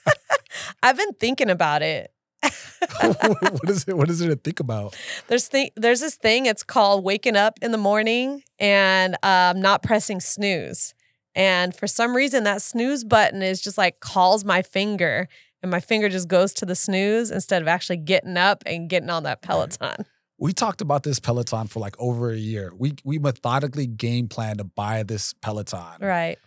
I've 0.83 0.97
been 0.97 1.13
thinking 1.13 1.49
about 1.49 1.81
it. 1.81 2.11
what 3.01 3.69
is 3.69 3.85
it? 3.87 3.97
What 3.97 4.09
is 4.09 4.21
it 4.21 4.27
to 4.27 4.35
think 4.35 4.59
about? 4.59 4.95
There's 5.27 5.49
th- 5.49 5.73
there's 5.75 5.99
this 5.99 6.15
thing. 6.15 6.45
It's 6.45 6.63
called 6.63 7.03
waking 7.03 7.35
up 7.35 7.59
in 7.61 7.71
the 7.71 7.77
morning 7.77 8.43
and 8.59 9.17
um, 9.23 9.59
not 9.59 9.83
pressing 9.83 10.19
snooze. 10.19 10.93
And 11.35 11.75
for 11.75 11.87
some 11.87 12.15
reason, 12.15 12.43
that 12.45 12.61
snooze 12.61 13.03
button 13.03 13.41
is 13.41 13.61
just 13.61 13.77
like 13.77 13.99
calls 13.99 14.43
my 14.43 14.61
finger, 14.61 15.27
and 15.61 15.71
my 15.71 15.79
finger 15.79 16.09
just 16.09 16.27
goes 16.27 16.53
to 16.55 16.65
the 16.65 16.75
snooze 16.75 17.31
instead 17.31 17.61
of 17.61 17.67
actually 17.67 17.97
getting 17.97 18.37
up 18.37 18.63
and 18.65 18.89
getting 18.89 19.09
on 19.09 19.23
that 19.23 19.41
Peloton. 19.41 20.05
we 20.39 20.53
talked 20.53 20.81
about 20.81 21.03
this 21.03 21.19
Peloton 21.19 21.67
for 21.67 21.79
like 21.79 21.95
over 21.99 22.29
a 22.31 22.37
year. 22.37 22.71
We 22.77 22.93
we 23.03 23.17
methodically 23.19 23.87
game 23.87 24.27
planned 24.27 24.59
to 24.59 24.63
buy 24.63 25.03
this 25.03 25.33
Peloton. 25.41 25.97
Right. 25.99 26.37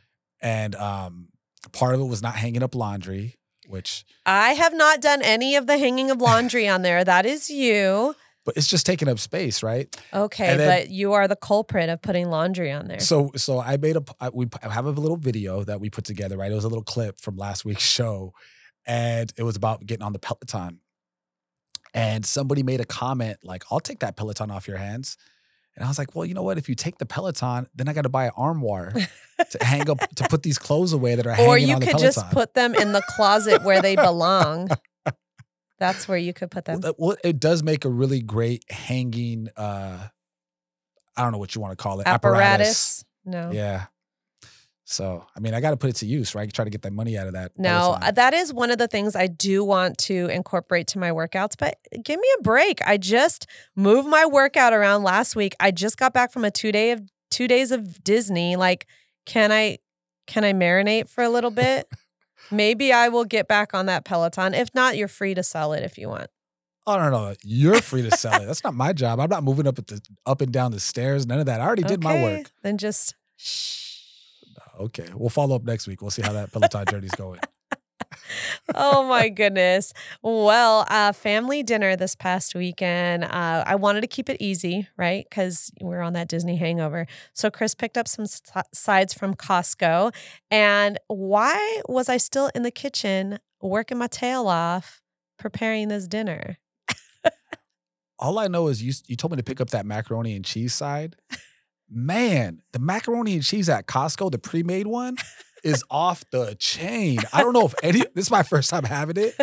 And 0.41 0.75
um 0.77 1.29
part 1.73 1.95
of 1.95 2.01
it 2.01 2.05
was 2.05 2.23
not 2.23 2.37
hanging 2.37 2.63
up 2.63 2.75
laundry, 2.75 3.37
which 3.69 4.05
I 4.25 4.53
have 4.53 4.73
not 4.75 5.01
done 5.01 5.23
any 5.23 5.57
of 5.57 5.67
the 5.67 5.77
hanging 5.77 6.11
of 6.11 6.21
laundry 6.21 6.69
on 6.69 6.83
there. 6.83 7.05
That 7.05 7.27
is 7.27 7.51
you. 7.51 8.15
but 8.47 8.57
it's 8.57 8.67
just 8.67 8.87
taking 8.87 9.07
up 9.09 9.19
space, 9.19 9.63
right? 9.63 9.95
Okay, 10.15 10.57
then- 10.57 10.69
but 10.69 10.91
you 10.91 11.13
are 11.13 11.29
the 11.29 11.37
culprit 11.37 11.89
of 11.91 12.01
putting 12.01 12.31
laundry 12.31 12.71
on 12.73 12.87
there. 12.89 13.01
So 13.01 13.33
so 13.37 13.59
I 13.61 13.77
made 13.77 13.97
a 13.97 14.05
I, 14.21 14.31
we 14.33 14.47
have 14.63 14.87
a 14.87 14.91
little 14.91 15.19
video 15.19 15.65
that 15.65 15.81
we 15.81 15.91
put 15.91 16.05
together, 16.05 16.37
right? 16.39 16.51
It 16.51 16.55
was 16.55 16.65
a 16.65 16.69
little 16.69 16.85
clip 16.85 17.21
from 17.21 17.37
last 17.37 17.65
week's 17.65 17.83
show, 17.99 18.33
and 18.91 19.33
it 19.37 19.43
was 19.45 19.57
about 19.57 19.87
getting 19.87 20.03
on 20.05 20.13
the 20.13 20.19
Peloton. 20.19 20.81
And 21.95 22.25
somebody 22.25 22.63
made 22.63 22.81
a 22.81 22.85
comment 22.85 23.39
like, 23.43 23.65
"I'll 23.71 23.81
take 23.81 24.01
that 24.01 24.17
Peloton 24.17 24.51
off 24.51 24.69
your 24.69 24.77
hands." 24.77 25.17
And 25.77 25.85
I 25.85 25.89
was 25.89 25.99
like, 25.99 26.15
"Well, 26.15 26.25
you 26.25 26.35
know 26.35 26.43
what? 26.43 26.59
If 26.59 26.69
you 26.69 26.75
take 26.75 26.99
the 26.99 27.07
Peloton, 27.07 27.67
then 27.75 27.89
I 27.89 27.93
got 27.93 28.03
to 28.03 28.09
buy 28.09 28.27
an 28.27 28.33
armoire 28.37 28.93
to 29.51 29.65
hang 29.65 29.89
up 29.91 29.99
to 30.17 30.29
put 30.29 30.43
these 30.43 30.59
clothes 30.59 30.93
away 30.93 31.15
that 31.17 31.27
are 31.27 31.33
hanging 31.33 31.51
or 31.51 31.59
you 31.59 31.79
could 31.79 31.99
just 31.99 32.19
put 32.31 32.55
them 32.55 32.75
in 32.75 32.93
the 32.93 33.03
closet 33.17 33.63
where 33.65 33.81
they 33.83 33.97
belong. 33.97 34.69
That's 35.79 36.07
where 36.07 36.19
you 36.19 36.33
could 36.33 36.51
put 36.51 36.65
them. 36.67 36.81
that- 36.83 36.97
well, 36.99 37.17
it 37.25 37.41
does 37.41 37.63
make 37.63 37.85
a 37.85 37.89
really 37.89 38.21
great 38.21 38.65
hanging. 38.71 39.49
uh 39.57 40.09
I 41.17 41.23
don't 41.23 41.33
know 41.33 41.39
what 41.39 41.55
you 41.55 41.61
want 41.61 41.77
to 41.77 41.83
call 41.83 42.01
it. 42.01 42.07
Apparatus. 42.07 43.05
No. 43.25 43.51
Yeah. 43.53 43.87
So, 44.91 45.25
I 45.37 45.39
mean, 45.39 45.55
I 45.55 45.61
got 45.61 45.71
to 45.71 45.77
put 45.77 45.91
it 45.91 45.97
to 45.97 46.07
use, 46.07 46.35
right? 46.35 46.53
Try 46.53 46.65
to 46.65 46.71
get 46.71 46.83
that 46.83 46.93
money 46.93 47.17
out 47.17 47.29
of 47.29 47.35
that. 47.35 47.53
No, 47.57 47.97
that 48.13 48.35
is 48.35 48.53
one 48.53 48.73
of 48.73 48.79
the 48.79 48.89
things 48.89 49.15
I 49.15 49.29
do 49.29 49.63
want 49.63 49.99
to 49.99 50.27
incorporate 50.27 50.89
to 50.89 50.99
my 50.99 51.11
workouts, 51.11 51.53
but 51.57 51.79
give 52.03 52.19
me 52.19 52.27
a 52.41 52.43
break. 52.43 52.85
I 52.85 52.97
just 52.97 53.47
moved 53.77 54.09
my 54.09 54.27
workout 54.27 54.73
around 54.73 55.05
last 55.05 55.37
week. 55.37 55.55
I 55.61 55.71
just 55.71 55.97
got 55.97 56.13
back 56.13 56.33
from 56.33 56.45
a 56.45 56.51
2 56.51 56.73
day 56.73 56.91
of 56.91 57.09
2 57.31 57.47
days 57.47 57.71
of 57.71 58.03
Disney. 58.03 58.57
Like, 58.57 58.89
can 59.27 59.53
I 59.53 59.79
can 60.27 60.43
I 60.43 60.53
marinate 60.53 61.09
for 61.09 61.23
a 61.23 61.29
little 61.29 61.53
bit? 61.53 61.87
Maybe 62.51 62.93
I 62.93 63.11
will 63.11 63.25
get 63.25 63.47
back 63.47 63.75
on 63.75 63.87
that 63.87 64.05
Peloton. 64.05 64.55
If 64.55 64.75
not, 64.75 64.97
you're 64.97 65.07
free 65.07 65.35
to 65.35 65.45
sell 65.45 65.73
it 65.73 65.85
if 65.85 65.99
you 65.99 66.09
want. 66.09 66.31
Oh 66.89 66.97
no, 66.97 67.11
no, 67.11 67.35
you're 67.45 67.81
free 67.81 68.03
to 68.03 68.11
sell 68.11 68.43
it. 68.43 68.47
That's 68.49 68.65
not 68.65 68.75
my 68.75 68.93
job. 68.93 69.21
I'm 69.21 69.31
not 69.31 69.45
moving 69.45 69.69
up 69.69 69.79
at 69.79 69.87
the 69.87 70.01
up 70.27 70.41
and 70.41 70.51
down 70.51 70.73
the 70.73 70.81
stairs. 70.81 71.29
None 71.29 71.39
of 71.39 71.47
that. 71.47 71.61
I 71.61 71.65
already 71.65 71.85
did 71.85 72.03
my 72.03 72.15
Okay, 72.15 72.39
work. 72.39 72.51
Then 72.65 72.77
just 72.77 73.15
shh. 73.37 73.90
Okay, 74.81 75.09
we'll 75.15 75.29
follow 75.29 75.55
up 75.55 75.65
next 75.65 75.87
week. 75.87 76.01
We'll 76.01 76.11
see 76.11 76.23
how 76.23 76.33
that 76.33 76.53
Peloton 76.53 76.87
journey's 76.87 77.11
going. 77.11 77.39
oh 78.75 79.07
my 79.07 79.29
goodness. 79.29 79.93
Well, 80.23 80.87
uh, 80.89 81.13
family 81.13 81.63
dinner 81.63 81.97
this 81.97 82.15
past 82.15 82.55
weekend. 82.55 83.25
Uh, 83.25 83.63
I 83.67 83.75
wanted 83.75 84.01
to 84.01 84.07
keep 84.07 84.31
it 84.31 84.39
easy, 84.41 84.89
right? 84.97 85.27
Because 85.29 85.71
we're 85.83 86.01
on 86.01 86.15
that 86.15 86.29
Disney 86.29 86.57
hangover. 86.57 87.07
So 87.35 87.51
Chris 87.51 87.75
picked 87.75 87.99
up 87.99 88.09
some 88.09 88.23
s- 88.23 88.41
sides 88.73 89.13
from 89.13 89.35
Costco. 89.35 90.15
And 90.51 90.99
why 91.09 91.83
was 91.87 92.09
I 92.09 92.17
still 92.17 92.51
in 92.55 92.63
the 92.63 92.71
kitchen 92.71 93.39
working 93.61 93.99
my 93.99 94.07
tail 94.07 94.49
off 94.49 95.03
preparing 95.39 95.89
this 95.89 96.09
dinner? 96.09 96.57
All 98.19 98.39
I 98.39 98.49
know 98.49 98.69
is 98.69 98.83
you 98.83 98.95
you 99.07 99.17
told 99.17 99.33
me 99.33 99.37
to 99.37 99.43
pick 99.43 99.61
up 99.61 99.71
that 99.71 99.85
macaroni 99.85 100.35
and 100.35 100.45
cheese 100.45 100.73
side. 100.73 101.17
Man, 101.91 102.63
the 102.73 102.79
macaroni 102.79 103.35
and 103.35 103.43
cheese 103.43 103.69
at 103.69 103.87
Costco, 103.87 104.31
the 104.31 104.39
pre-made 104.39 104.87
one, 104.87 105.17
is 105.65 105.83
off 105.91 106.25
the 106.31 106.55
chain. 106.59 107.19
I 107.33 107.43
don't 107.43 107.53
know 107.53 107.67
if 107.67 107.75
any. 107.83 108.01
This 108.15 108.27
is 108.27 108.31
my 108.31 108.43
first 108.45 108.71
time 108.71 108.85
having 108.85 109.17
it. 109.17 109.35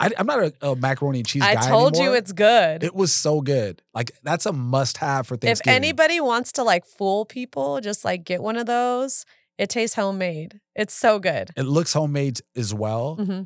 I, 0.00 0.10
am 0.18 0.26
not 0.26 0.38
a, 0.40 0.52
a 0.70 0.76
macaroni 0.76 1.18
and 1.20 1.26
cheese 1.28 1.42
I 1.42 1.54
told 1.54 1.96
you 1.96 2.14
it's 2.14 2.32
good. 2.32 2.82
It 2.82 2.94
was 2.94 3.12
so 3.14 3.40
good. 3.40 3.82
Like 3.94 4.10
that's 4.22 4.44
a 4.44 4.52
must-have 4.52 5.26
for 5.26 5.36
Thanksgiving. 5.36 5.72
if 5.72 5.76
anybody 5.76 6.20
wants 6.20 6.52
to 6.52 6.64
like 6.64 6.84
fool 6.84 7.24
people, 7.24 7.80
just 7.80 8.04
like 8.04 8.24
get 8.24 8.42
one 8.42 8.56
of 8.56 8.66
those. 8.66 9.24
It 9.56 9.68
tastes 9.68 9.94
homemade. 9.94 10.60
It's 10.74 10.94
so 10.94 11.20
good. 11.20 11.50
it 11.56 11.62
looks 11.62 11.92
homemade 11.92 12.40
as 12.56 12.74
well. 12.74 13.14
hmm 13.16 13.42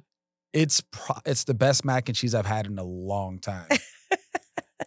It's 0.54 0.80
pro- 0.90 1.20
it's 1.26 1.44
the 1.44 1.52
best 1.54 1.84
mac 1.84 2.08
and 2.08 2.16
cheese 2.16 2.34
I've 2.34 2.46
had 2.46 2.66
in 2.66 2.78
a 2.78 2.84
long 2.84 3.40
time. 3.40 3.68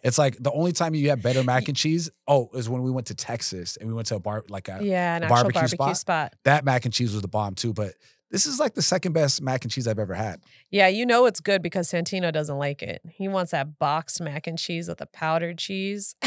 it's 0.02 0.18
like 0.18 0.36
the 0.42 0.50
only 0.52 0.72
time 0.72 0.94
you 0.94 1.10
have 1.10 1.22
better 1.22 1.42
mac 1.44 1.68
and 1.68 1.76
cheese. 1.76 2.10
Oh, 2.26 2.50
is 2.54 2.68
when 2.68 2.82
we 2.82 2.90
went 2.90 3.08
to 3.08 3.14
Texas 3.14 3.76
and 3.76 3.88
we 3.88 3.94
went 3.94 4.06
to 4.08 4.16
a 4.16 4.20
bar 4.20 4.44
like 4.48 4.68
a 4.68 4.78
Yeah, 4.82 5.16
an 5.16 5.28
barbecue 5.28 5.52
barbecue, 5.60 5.68
spot? 5.76 5.96
spot. 5.96 6.34
that 6.44 6.64
mac 6.64 6.84
and 6.84 6.94
cheese 6.94 7.12
was 7.12 7.22
the 7.22 7.28
bomb 7.28 7.54
too. 7.54 7.72
But 7.72 7.94
this 8.30 8.46
is 8.46 8.58
like 8.58 8.72
the 8.74 8.80
second 8.82 9.12
best 9.12 9.42
mac 9.42 9.64
and 9.64 9.70
cheese 9.70 9.86
I've 9.86 9.98
ever 9.98 10.14
had. 10.14 10.40
Yeah, 10.70 10.88
you 10.88 11.04
know 11.04 11.26
it's 11.26 11.40
good 11.40 11.62
because 11.62 11.90
Santino 11.90 12.32
doesn't 12.32 12.56
like 12.56 12.82
it. 12.82 13.02
He 13.10 13.28
wants 13.28 13.50
that 13.50 13.78
boxed 13.78 14.20
mac 14.22 14.46
and 14.46 14.58
cheese 14.58 14.88
with 14.88 14.98
the 14.98 15.06
powdered 15.06 15.58
cheese, 15.58 16.14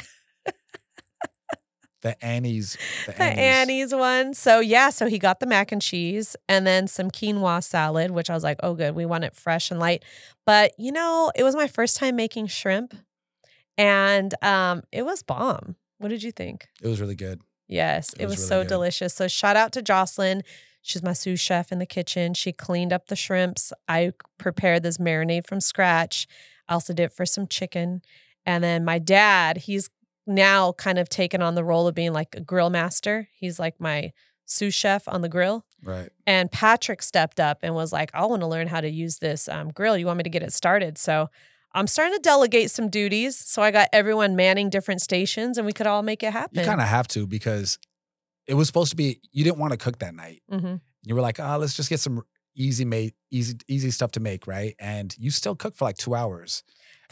The 2.01 2.23
Annie's, 2.23 2.77
the, 3.07 3.13
the 3.13 3.23
Annie's. 3.23 3.39
Annie's 3.39 3.95
one. 3.95 4.33
So 4.35 4.59
yeah, 4.59 4.91
so 4.91 5.07
he 5.07 5.17
got 5.17 5.39
the 5.39 5.47
mac 5.47 5.71
and 5.71 5.81
cheese 5.81 6.35
and 6.47 6.67
then 6.67 6.85
some 6.85 7.09
quinoa 7.09 7.63
salad, 7.63 8.11
which 8.11 8.29
I 8.29 8.35
was 8.35 8.43
like, 8.43 8.59
oh 8.61 8.75
good, 8.75 8.93
we 8.93 9.07
want 9.07 9.23
it 9.23 9.33
fresh 9.33 9.71
and 9.71 9.79
light. 9.79 10.05
But 10.45 10.73
you 10.77 10.91
know, 10.91 11.31
it 11.35 11.41
was 11.41 11.55
my 11.55 11.65
first 11.67 11.97
time 11.97 12.15
making 12.15 12.45
shrimp, 12.45 12.93
and 13.77 14.33
um, 14.43 14.83
it 14.91 15.05
was 15.05 15.23
bomb. 15.23 15.75
What 15.97 16.09
did 16.09 16.23
you 16.23 16.31
think? 16.31 16.67
It 16.81 16.87
was 16.87 16.99
really 17.01 17.15
good. 17.15 17.41
Yes, 17.67 18.13
It 18.13 18.21
it, 18.21 18.25
was 18.25 18.31
was, 18.33 18.39
really 18.39 18.47
so 18.47 18.61
good. 18.61 18.69
delicious. 18.69 19.13
So 19.13 19.27
shout 19.27 19.55
out 19.55 19.71
to 19.73 19.81
Jocelyn. 19.81 20.43
She's 20.81 21.01
my 21.01 21.13
sous 21.13 21.39
chef 21.39 21.71
in 21.71 21.79
the 21.79 21.85
kitchen. 21.85 22.33
She 22.35 22.51
cleaned 22.51 22.93
up 22.93 23.07
the 23.07 23.15
shrimps. 23.15 23.73
I 23.87 24.11
prepared 24.37 24.83
this 24.83 24.99
marinade 24.99 25.47
from 25.47 25.59
scratch. 25.59 26.27
I 26.69 26.73
also 26.73 26.93
did 26.93 27.05
it 27.05 27.13
for 27.13 27.25
some 27.25 27.47
chicken. 27.47 28.01
And 28.45 28.63
then 28.63 28.85
my 28.85 28.99
dad, 28.99 29.57
he's 29.57 29.89
now 30.27 30.73
kind 30.73 30.99
of 30.99 31.09
taken 31.09 31.41
on 31.41 31.55
the 31.55 31.63
role 31.63 31.87
of 31.87 31.95
being 31.95 32.13
like 32.13 32.35
a 32.35 32.41
grill 32.41 32.69
master. 32.69 33.29
He's 33.33 33.57
like 33.59 33.79
my 33.79 34.11
sous 34.45 34.75
chef 34.75 35.07
on 35.07 35.21
the 35.21 35.29
grill. 35.29 35.65
Right. 35.83 36.09
And 36.27 36.51
Patrick 36.51 37.01
stepped 37.01 37.39
up 37.39 37.59
and 37.63 37.73
was 37.73 37.91
like, 37.91 38.11
I 38.13 38.25
want 38.25 38.41
to 38.43 38.47
learn 38.47 38.67
how 38.67 38.81
to 38.81 38.89
use 38.89 39.17
this 39.17 39.47
um, 39.47 39.69
grill. 39.69 39.97
You 39.97 40.05
want 40.05 40.17
me 40.17 40.23
to 40.23 40.29
get 40.29 40.43
it 40.43 40.53
started? 40.53 40.99
So 40.99 41.29
I'm 41.75 41.87
starting 41.87 42.13
to 42.15 42.21
delegate 42.21 42.71
some 42.71 42.89
duties. 42.89 43.37
So 43.37 43.61
I 43.61 43.69
got 43.71 43.89
everyone 43.91 44.35
manning 44.35 44.69
different 44.69 45.01
stations 45.01 45.57
and 45.57 45.65
we 45.67 45.73
could 45.73 45.87
all 45.87 46.01
make 46.03 46.23
it 46.23 46.31
happen. 46.31 46.57
You 46.57 46.65
kind 46.65 46.79
of 46.81 46.87
have 46.87 47.07
to 47.09 47.27
because 47.27 47.77
it 48.47 48.53
was 48.53 48.67
supposed 48.67 48.91
to 48.91 48.95
be. 48.95 49.19
You 49.31 49.43
didn't 49.43 49.59
want 49.59 49.71
to 49.73 49.77
cook 49.77 49.99
that 49.99 50.15
night. 50.15 50.41
hmm 50.49 50.75
You 51.03 51.15
were 51.15 51.21
like, 51.21 51.39
oh, 51.39 51.57
let's 51.57 51.75
just 51.75 51.89
get 51.89 51.99
some 51.99 52.23
easy 52.55 52.85
made, 52.85 53.13
easy, 53.29 53.55
easy 53.67 53.91
stuff 53.91 54.11
to 54.11 54.21
make, 54.21 54.47
right? 54.47 54.73
And 54.79 55.13
you 55.19 55.29
still 55.31 55.55
cook 55.55 55.75
for 55.75 55.83
like 55.83 55.97
two 55.97 56.15
hours. 56.15 56.63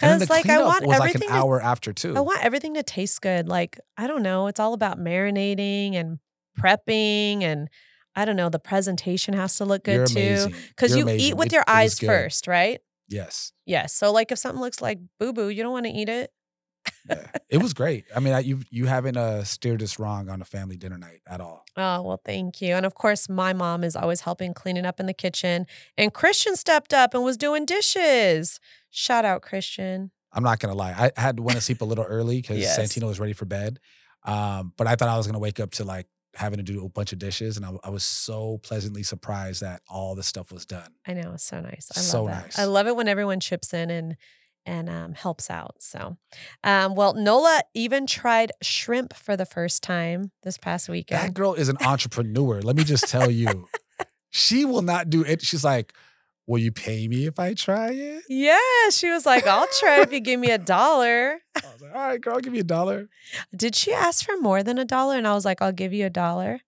And 0.02 0.10
then 0.10 0.20
Because 0.20 0.44
the 0.44 0.50
like 0.50 0.62
I 0.62 0.64
want 0.64 0.86
was 0.86 0.98
like 1.00 1.16
an 1.16 1.24
everything 1.24 1.30
to 1.30 1.36
hour 1.36 1.62
after 1.62 1.92
too. 1.92 2.16
I 2.16 2.22
want 2.22 2.44
everything 2.44 2.74
to 2.76 2.84
taste 2.84 3.22
good. 3.22 3.48
Like, 3.50 3.78
I 3.98 4.08
don't 4.08 4.24
know. 4.24 4.48
It's 4.48 4.60
all 4.60 4.74
about 4.74 4.98
marinating 4.98 5.96
and 5.96 6.20
prepping 6.58 7.44
and 7.44 7.68
I 8.16 8.26
don't 8.26 8.36
know. 8.36 8.50
The 8.50 8.60
presentation 8.60 9.34
has 9.34 9.58
to 9.58 9.66
look 9.66 9.84
good 9.84 9.94
You're 9.94 10.06
too. 10.06 10.48
Because 10.70 10.96
You're 10.96 11.04
amazing. 11.04 11.32
eat 11.32 11.38
with 11.38 11.48
It- 11.48 11.54
your 11.54 11.64
eyes 11.68 12.00
first, 12.00 12.48
right? 12.48 12.80
Yes. 13.08 13.52
Yes. 13.66 13.94
So 13.94 14.12
like 14.12 14.32
if 14.32 14.40
something 14.40 14.62
looks 14.62 14.82
like 14.82 15.00
boo 15.20 15.34
boo, 15.34 15.50
you 15.50 15.64
don't 15.64 15.74
want 15.74 15.86
to 15.86 15.92
eat 15.92 16.10
it. 16.10 16.32
Yeah. 17.10 17.28
it 17.50 17.62
was 17.62 17.74
great. 17.74 18.06
I 18.16 18.20
mean, 18.20 18.34
I, 18.34 18.40
you 18.40 18.62
you 18.70 18.86
haven't 18.88 19.16
uh, 19.18 19.44
steered 19.44 19.82
us 19.82 20.00
wrong 20.00 20.30
on 20.30 20.42
a 20.42 20.46
family 20.46 20.76
dinner 20.78 20.98
night 20.98 21.22
at 21.28 21.40
all. 21.40 21.64
Oh, 21.78 22.02
well, 22.02 22.22
thank 22.26 22.62
you. 22.62 22.76
And 22.76 22.86
of 22.86 22.94
course, 22.94 23.30
my 23.30 23.54
mom 23.54 23.84
is 23.84 23.96
always 23.96 24.22
helping 24.22 24.54
cleaning 24.54 24.86
up 24.86 25.00
in 25.00 25.06
the 25.06 25.14
kitchen. 25.14 25.66
And 25.98 26.14
Christian 26.14 26.56
stepped 26.56 26.94
up 26.94 27.14
and 27.14 27.24
was 27.24 27.38
doing 27.38 27.66
dishes. 27.66 28.60
Shout 28.90 29.24
out, 29.26 29.42
Christian. 29.42 30.12
I'm 30.34 30.44
not 30.44 30.60
gonna 30.60 30.74
lie. 30.76 31.12
I 31.16 31.22
had 31.22 31.38
to 31.38 31.44
went 31.44 31.58
to 31.58 31.62
sleep 31.64 31.82
a 31.82 31.86
little 31.86 32.06
early 32.06 32.42
because 32.42 32.58
Yes. 32.58 32.78
Santino 32.78 33.08
was 33.08 33.20
ready 33.20 33.34
for 33.34 33.46
bed. 33.46 33.80
Um, 34.24 34.74
but 34.78 34.88
I 34.88 34.96
thought 34.96 35.10
I 35.10 35.18
was 35.18 35.26
gonna 35.28 35.40
wake 35.40 35.60
up 35.60 35.72
to 35.72 35.84
like 35.86 36.08
having 36.36 36.58
to 36.58 36.64
do 36.64 36.84
a 36.86 36.90
bunch 36.90 37.14
of 37.14 37.20
dishes, 37.20 37.58
and 37.58 37.66
I, 37.66 37.72
I 37.84 37.90
was 37.90 38.04
so 38.04 38.58
pleasantly 38.64 39.04
surprised 39.04 39.62
that 39.62 39.82
all 39.88 40.16
the 40.16 40.24
stuff 40.24 40.52
was 40.52 40.66
done. 40.66 40.94
I 41.08 41.14
know 41.14 41.32
it's 41.34 41.44
so 41.44 41.60
nice. 41.62 41.90
I 41.96 42.00
love 42.00 42.06
So 42.06 42.26
that. 42.28 42.44
nice. 42.46 42.60
I 42.60 42.66
love 42.66 42.88
it 42.88 42.96
when 42.96 43.08
everyone 43.08 43.40
chips 43.40 43.74
in 43.74 43.90
and 43.90 44.18
and 44.66 44.90
um, 44.90 45.14
helps 45.14 45.50
out. 45.50 45.76
So, 45.80 46.16
um, 46.64 46.96
well, 46.96 47.14
Nola 47.16 47.64
even 47.74 48.08
tried 48.08 48.54
shrimp 48.62 49.14
for 49.14 49.36
the 49.36 49.46
first 49.46 49.84
time 49.84 50.32
this 50.44 50.58
past 50.58 50.88
weekend. 50.88 51.22
That 51.22 51.34
girl 51.34 51.54
is 51.54 51.68
an 51.68 51.76
entrepreneur. 51.82 52.62
Let 52.62 52.78
me 52.78 52.86
just 52.86 53.10
tell 53.10 53.30
you, 53.30 53.68
she 54.30 54.64
will 54.64 54.82
not 54.82 55.10
do 55.10 55.22
it. 55.26 55.42
She's 55.42 55.66
like, 55.66 55.94
"Will 56.48 56.60
you 56.60 56.72
pay 56.72 57.08
me 57.08 57.26
if 57.26 57.40
I 57.40 57.54
try 57.54 57.92
it?" 57.92 58.24
Yeah, 58.30 58.90
she 58.92 59.10
was 59.10 59.26
like, 59.26 59.46
"I'll 59.48 59.68
try 59.80 60.02
if 60.02 60.12
you 60.12 60.20
give 60.20 60.40
me 60.40 60.52
a 60.52 60.58
dollar." 60.58 61.40
I 61.56 61.62
was 61.74 61.82
like, 61.82 61.96
"All 61.96 62.02
right, 62.02 62.22
girl, 62.22 62.36
I'll 62.36 62.40
give 62.42 62.54
you 62.54 62.62
a 62.62 62.64
dollar." 62.66 63.08
Did 63.56 63.76
she 63.76 63.94
ask 63.94 64.26
for 64.26 64.38
more 64.38 64.64
than 64.64 64.78
a 64.78 64.86
dollar? 64.86 65.18
And 65.18 65.28
I 65.28 65.34
was 65.34 65.46
like, 65.46 65.62
"I'll 65.62 65.72
give 65.72 65.94
you 65.94 66.06
a 66.06 66.10
dollar." 66.10 66.60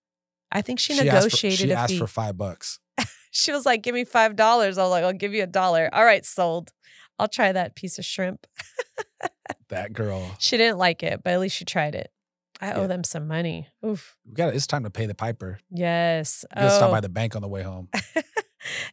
I 0.52 0.62
think 0.62 0.80
she, 0.80 0.94
asked 0.94 1.00
for- 1.02 1.06
negotiated 1.06 1.60
she 1.60 1.74
asked 1.74 1.94
fee. 1.94 2.00
for 2.00 2.08
five 2.08 2.38
bucks. 2.38 2.80
she 3.32 3.52
was 3.52 3.66
like, 3.66 3.82
"Give 3.84 3.94
me 3.96 4.06
five 4.06 4.36
dollars." 4.36 4.78
I 4.78 4.84
was 4.84 4.92
like, 4.92 5.04
"I'll 5.04 5.14
give 5.14 5.34
you 5.34 5.44
a 5.44 5.48
dollar." 5.48 5.90
All 5.94 6.06
right, 6.06 6.26
sold. 6.26 6.72
I'll 7.20 7.28
try 7.28 7.52
that 7.52 7.76
piece 7.76 7.98
of 8.00 8.06
shrimp. 8.06 8.46
That 9.70 9.94
girl. 9.94 10.36
She 10.40 10.58
didn't 10.58 10.78
like 10.78 11.02
it, 11.02 11.22
but 11.24 11.34
at 11.34 11.40
least 11.40 11.56
she 11.56 11.66
tried 11.66 11.96
it. 11.96 12.12
I 12.62 12.74
owe 12.74 12.82
Yeah. 12.82 12.88
them 12.88 13.04
some 13.04 13.28
money. 13.28 13.68
Oof. 13.86 14.16
We 14.26 14.34
got. 14.34 14.54
It's 14.54 14.68
time 14.68 14.84
to 14.84 14.92
pay 14.92 15.08
the 15.08 15.16
piper. 15.16 15.60
Yes. 15.72 16.46
You 16.56 16.62
gotta 16.62 16.76
stop 16.76 16.90
Oh. 16.90 16.92
by 16.92 17.00
the 17.02 17.10
bank 17.10 17.36
on 17.36 17.42
the 17.42 17.48
way 17.48 17.64
home. 17.64 17.90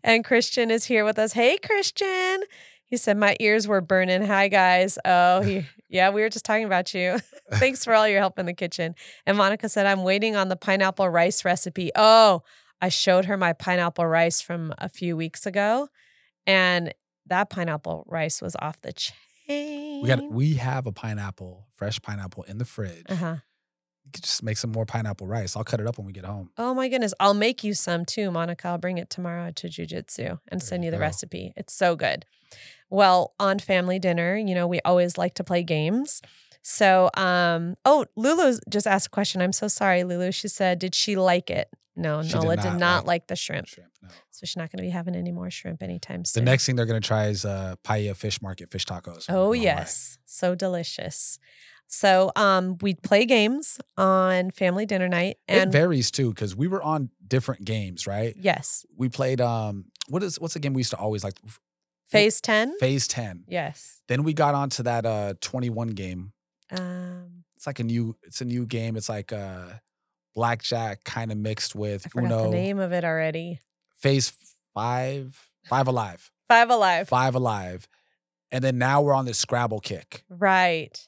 And 0.02 0.24
Christian 0.24 0.70
is 0.70 0.84
here 0.84 1.04
with 1.04 1.18
us. 1.18 1.32
Hey, 1.32 1.58
Christian. 1.58 2.42
He 2.86 2.96
said, 2.98 3.16
My 3.16 3.36
ears 3.40 3.66
were 3.66 3.80
burning. 3.80 4.22
Hi, 4.26 4.48
guys. 4.48 4.98
Oh, 5.04 5.40
he, 5.40 5.66
yeah, 5.88 6.10
we 6.10 6.20
were 6.20 6.28
just 6.28 6.44
talking 6.44 6.66
about 6.66 6.92
you. 6.92 7.18
Thanks 7.54 7.84
for 7.84 7.94
all 7.94 8.06
your 8.06 8.18
help 8.20 8.38
in 8.38 8.46
the 8.46 8.52
kitchen. 8.52 8.94
And 9.26 9.38
Monica 9.38 9.68
said, 9.68 9.86
I'm 9.86 10.02
waiting 10.02 10.36
on 10.36 10.48
the 10.48 10.56
pineapple 10.56 11.08
rice 11.08 11.44
recipe. 11.44 11.90
Oh, 11.96 12.42
I 12.82 12.88
showed 12.88 13.26
her 13.26 13.36
my 13.36 13.52
pineapple 13.52 14.06
rice 14.06 14.40
from 14.40 14.74
a 14.78 14.88
few 14.88 15.16
weeks 15.16 15.46
ago, 15.46 15.88
and 16.46 16.92
that 17.26 17.48
pineapple 17.48 18.04
rice 18.08 18.42
was 18.42 18.56
off 18.60 18.80
the 18.80 18.92
chain. 18.92 20.02
We 20.02 20.08
got 20.08 20.30
we 20.30 20.54
have 20.54 20.86
a 20.86 20.92
pineapple, 20.92 21.68
fresh 21.74 22.00
pineapple 22.02 22.42
in 22.44 22.58
the 22.58 22.64
fridge. 22.64 23.06
Uh-huh. 23.08 23.36
Just 24.20 24.42
make 24.42 24.56
some 24.58 24.72
more 24.72 24.84
pineapple 24.86 25.26
rice. 25.26 25.56
I'll 25.56 25.64
cut 25.64 25.80
it 25.80 25.86
up 25.86 25.98
when 25.98 26.06
we 26.06 26.12
get 26.12 26.24
home. 26.24 26.50
Oh 26.58 26.74
my 26.74 26.88
goodness. 26.88 27.14
I'll 27.20 27.34
make 27.34 27.64
you 27.64 27.74
some 27.74 28.04
too, 28.04 28.30
Monica. 28.30 28.68
I'll 28.68 28.78
bring 28.78 28.98
it 28.98 29.10
tomorrow 29.10 29.50
to 29.52 29.68
jujitsu 29.68 30.38
and 30.48 30.60
There 30.60 30.66
send 30.66 30.84
you 30.84 30.90
the 30.90 30.96
go. 30.98 31.02
recipe. 31.02 31.52
It's 31.56 31.72
so 31.74 31.96
good. 31.96 32.24
Well, 32.90 33.34
on 33.40 33.58
family 33.58 33.98
dinner, 33.98 34.36
you 34.36 34.54
know, 34.54 34.66
we 34.66 34.80
always 34.84 35.16
like 35.16 35.34
to 35.34 35.44
play 35.44 35.62
games. 35.62 36.20
So, 36.62 37.10
um, 37.16 37.74
oh, 37.84 38.06
Lulu 38.16 38.58
just 38.68 38.86
asked 38.86 39.06
a 39.08 39.10
question. 39.10 39.40
I'm 39.42 39.52
so 39.52 39.66
sorry, 39.68 40.04
Lulu. 40.04 40.30
She 40.30 40.48
said, 40.48 40.78
Did 40.78 40.94
she 40.94 41.16
like 41.16 41.50
it? 41.50 41.68
No, 41.94 42.22
She 42.22 42.34
Nola 42.34 42.56
did 42.56 42.64
not 42.64 42.78
not 42.78 42.96
like 43.00 43.06
like 43.06 43.26
the 43.26 43.36
shrimp. 43.36 43.66
Shrimp. 43.66 43.90
No. 44.02 44.08
So 44.30 44.46
she's 44.46 44.56
not 44.56 44.70
going 44.72 44.78
to 44.78 44.82
be 44.82 44.88
having 44.90 45.14
any 45.14 45.30
more 45.30 45.50
shrimp 45.50 45.82
anytime 45.82 46.24
soon. 46.24 46.42
The 46.44 46.50
next 46.50 46.64
thing 46.64 46.74
they're 46.76 46.86
gonna 46.86 47.00
try 47.00 47.26
is 47.26 47.44
uh 47.44 47.74
Paella 47.84 48.16
Fish 48.16 48.40
Market 48.40 48.70
fish 48.70 48.86
tacos. 48.86 49.26
Oh 49.28 49.52
yes, 49.52 50.16
so 50.24 50.54
delicious. 50.54 51.38
So 51.94 52.32
um 52.36 52.78
we 52.80 52.94
play 52.94 53.26
games 53.26 53.78
on 53.98 54.50
family 54.50 54.86
dinner 54.86 55.08
night 55.08 55.36
It 55.46 55.58
and 55.58 55.70
varies 55.72 56.10
too, 56.10 56.30
because 56.30 56.56
we 56.56 56.66
were 56.66 56.82
on 56.82 57.10
different 57.26 57.64
games, 57.66 58.06
right? 58.06 58.34
yes, 58.38 58.84
We 58.96 59.08
played 59.10 59.40
um 59.42 59.84
what 60.08 60.22
is 60.22 60.40
what's 60.40 60.54
the 60.54 60.60
game 60.60 60.72
we 60.72 60.80
used 60.80 60.90
to 60.92 60.96
always 60.96 61.22
like 61.22 61.34
phase 62.06 62.40
10. 62.40 62.78
phase 62.78 63.06
10. 63.08 63.44
Yes. 63.46 64.00
Then 64.08 64.22
we 64.24 64.32
got 64.32 64.54
onto 64.54 64.82
that 64.84 65.04
uh 65.04 65.34
21 65.42 65.88
game. 65.88 66.32
Um 66.70 67.44
It's 67.56 67.66
like 67.66 67.78
a 67.78 67.84
new 67.84 68.16
it's 68.22 68.40
a 68.40 68.46
new 68.46 68.64
game. 68.66 68.96
It's 68.96 69.10
like 69.10 69.30
uh 69.32 69.66
blackjack 70.34 71.04
kind 71.04 71.30
of 71.30 71.36
mixed 71.36 71.74
with 71.74 72.06
I 72.06 72.08
forgot 72.08 72.32
Uno. 72.32 72.42
the 72.44 72.56
name 72.56 72.78
of 72.78 72.92
it 72.92 73.04
already. 73.04 73.60
Phase 74.00 74.32
five, 74.74 75.38
five 75.68 75.86
alive. 75.86 76.30
Five 76.48 76.70
Alive. 76.70 77.08
Five 77.08 77.34
alive. 77.34 77.86
And 78.50 78.62
then 78.64 78.76
now 78.76 79.00
we're 79.00 79.14
on 79.14 79.24
this 79.24 79.38
Scrabble 79.38 79.80
kick. 79.80 80.24
Right. 80.28 81.06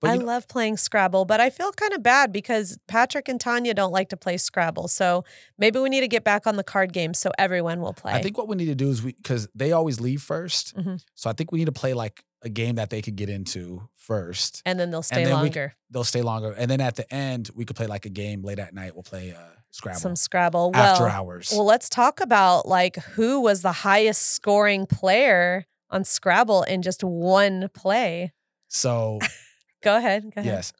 But 0.00 0.10
I 0.10 0.16
know, 0.16 0.24
love 0.26 0.46
playing 0.48 0.76
Scrabble, 0.76 1.24
but 1.24 1.40
I 1.40 1.48
feel 1.50 1.72
kind 1.72 1.92
of 1.92 2.02
bad 2.02 2.32
because 2.32 2.78
Patrick 2.86 3.28
and 3.28 3.40
Tanya 3.40 3.72
don't 3.74 3.92
like 3.92 4.08
to 4.10 4.16
play 4.16 4.36
Scrabble. 4.36 4.88
So 4.88 5.24
maybe 5.58 5.78
we 5.78 5.88
need 5.88 6.00
to 6.02 6.08
get 6.08 6.22
back 6.24 6.46
on 6.46 6.56
the 6.56 6.64
card 6.64 6.92
game 6.92 7.14
so 7.14 7.30
everyone 7.38 7.80
will 7.80 7.94
play. 7.94 8.12
I 8.12 8.22
think 8.22 8.36
what 8.36 8.48
we 8.48 8.56
need 8.56 8.66
to 8.66 8.74
do 8.74 8.90
is 8.90 9.02
we 9.02 9.12
because 9.12 9.48
they 9.54 9.72
always 9.72 10.00
leave 10.00 10.20
1st 10.22 10.74
Mhm. 10.76 11.00
So 11.14 11.30
I 11.30 11.32
think 11.32 11.50
we 11.52 11.58
need 11.58 11.64
to 11.66 11.72
play 11.72 11.94
like 11.94 12.24
a 12.42 12.48
game 12.50 12.74
that 12.76 12.90
they 12.90 13.00
could 13.02 13.16
get 13.16 13.28
into 13.28 13.88
first. 13.94 14.62
and 14.66 14.78
then 14.78 14.90
they'll 14.90 15.02
stay 15.02 15.24
then 15.24 15.26
we 15.40 15.42
longer. 15.44 15.74
They'll 15.90 16.04
stay 16.04 16.22
longer. 16.22 16.52
And 16.52 16.70
then 16.70 16.80
at 16.80 16.94
the 16.96 17.12
end, 17.12 17.50
we 17.54 17.64
could 17.64 17.74
play 17.76 17.86
like 17.86 18.04
a 18.06 18.10
game 18.10 18.42
late 18.42 18.58
at 18.58 18.72
night. 18.74 18.94
We'll 18.94 19.02
play 19.02 19.32
uh 19.32 19.40
Scrabble 19.72 20.00
Some 20.00 20.16
Scrabble. 20.16 20.70
Well, 20.72 20.82
after 20.82 21.08
hours. 21.08 21.50
Well, 21.52 21.64
let's 21.64 21.88
talk 21.88 22.20
about 22.20 22.68
like 22.68 22.96
who 22.96 23.40
was 23.40 23.62
the 23.62 23.72
highest 23.72 24.22
scoring 24.30 24.86
player 24.86 25.66
on 25.90 26.04
Scrabble 26.04 26.62
in 26.64 26.82
just 26.82 27.02
one 27.02 27.68
play. 27.74 28.32
so 28.68 29.18
Go 29.86 29.96
ahead. 29.96 30.24
Go 30.34 30.40
ahead. 30.40 30.52
yes. 30.52 30.72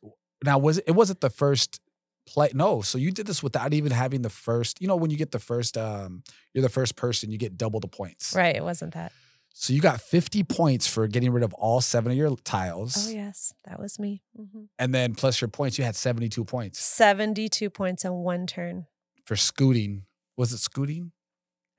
Now 0.44 0.59
was 0.59 0.78
it, 0.78 0.84
it 0.88 0.92
wasn't 0.92 1.20
the 1.20 1.30
first 1.30 1.80
play? 2.28 2.50
No. 2.52 2.80
So 2.82 2.98
you 2.98 3.11
did 3.12 3.26
this 3.26 3.40
without 3.42 3.72
even 3.72 3.92
having 3.92 4.22
the 4.22 4.30
first. 4.30 4.80
You 4.82 4.88
know 4.88 4.96
when 4.96 5.11
you 5.12 5.16
get 5.16 5.30
the 5.30 5.38
first, 5.38 5.78
um, 5.78 6.22
you're 6.52 6.62
the 6.62 6.68
first 6.68 6.96
person, 6.96 7.30
you 7.30 7.38
get 7.38 7.57
double 7.57 7.78
the 7.80 7.88
points. 7.88 8.34
Right. 8.34 8.57
It 8.57 8.64
wasn't 8.64 8.94
that. 8.94 9.12
So 9.59 9.72
you 9.72 9.80
got 9.80 10.00
50 10.02 10.42
points 10.42 10.86
for 10.86 11.07
getting 11.07 11.30
rid 11.32 11.42
of 11.44 11.54
all 11.54 11.80
seven 11.80 12.12
of 12.12 12.18
your 12.18 12.36
tiles, 12.44 13.09
Oh, 13.09 13.11
yes. 13.11 13.54
That 13.64 13.80
was 13.80 13.98
me. 13.98 14.22
hmm 14.36 14.64
and 14.78 14.92
then 14.94 15.14
plus 15.14 15.40
your 15.40 15.48
points, 15.48 15.78
you 15.78 15.84
had 15.84 15.96
72 15.96 16.44
points 16.44 16.78
72 16.80 17.70
points 17.70 18.04
in 18.04 18.12
one 18.12 18.46
turn. 18.46 18.86
for 19.24 19.36
scooting. 19.36 20.04
Was 20.36 20.52
it 20.52 20.59
scooting? 20.59 21.12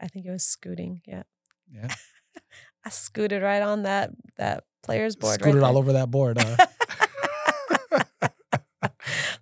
I 0.01 0.07
think 0.07 0.25
it 0.25 0.31
was 0.31 0.43
scooting. 0.43 1.01
Yeah. 1.05 1.23
Yeah. 1.71 1.93
I 2.85 2.89
scooted 2.89 3.43
right 3.43 3.61
on 3.61 3.83
that 3.83 4.11
that 4.37 4.63
player's 4.81 5.15
board. 5.15 5.35
Scooted 5.39 5.61
right 5.61 5.67
all 5.67 5.77
over 5.77 5.93
that 5.93 6.09
board. 6.09 6.39
Huh? 6.41 6.65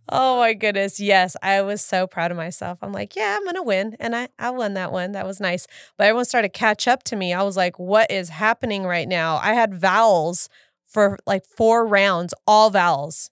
oh 0.10 0.38
my 0.39 0.53
goodness. 0.53 0.99
Yes. 0.99 1.36
I 1.41 1.62
was 1.62 1.82
so 1.82 2.08
proud 2.08 2.32
of 2.32 2.38
myself. 2.38 2.80
I'm 2.82 2.91
like, 2.91 3.16
yeah, 3.16 3.36
I'm 3.38 3.45
gonna 3.45 3.64
win. 3.64 3.95
And 3.99 4.16
I, 4.16 4.30
I 4.39 4.49
won 4.51 4.74
that 4.76 4.91
one. 4.91 5.14
That 5.14 5.26
was 5.26 5.39
nice. 5.39 5.68
But 5.97 6.06
everyone 6.08 6.26
started 6.26 6.53
to 6.53 6.58
catch 6.60 6.88
up 6.88 7.03
to 7.03 7.16
me. 7.16 7.34
I 7.34 7.43
was 7.43 7.58
like, 7.58 7.78
what 7.80 8.12
is 8.12 8.30
happening 8.30 8.84
right 8.86 9.08
now? 9.08 9.38
I 9.38 9.53
had 9.53 9.74
vowels 9.74 10.49
for 10.88 11.18
like 11.26 11.45
four 11.45 11.86
rounds, 11.86 12.34
all 12.47 12.70
vowels. 12.70 13.30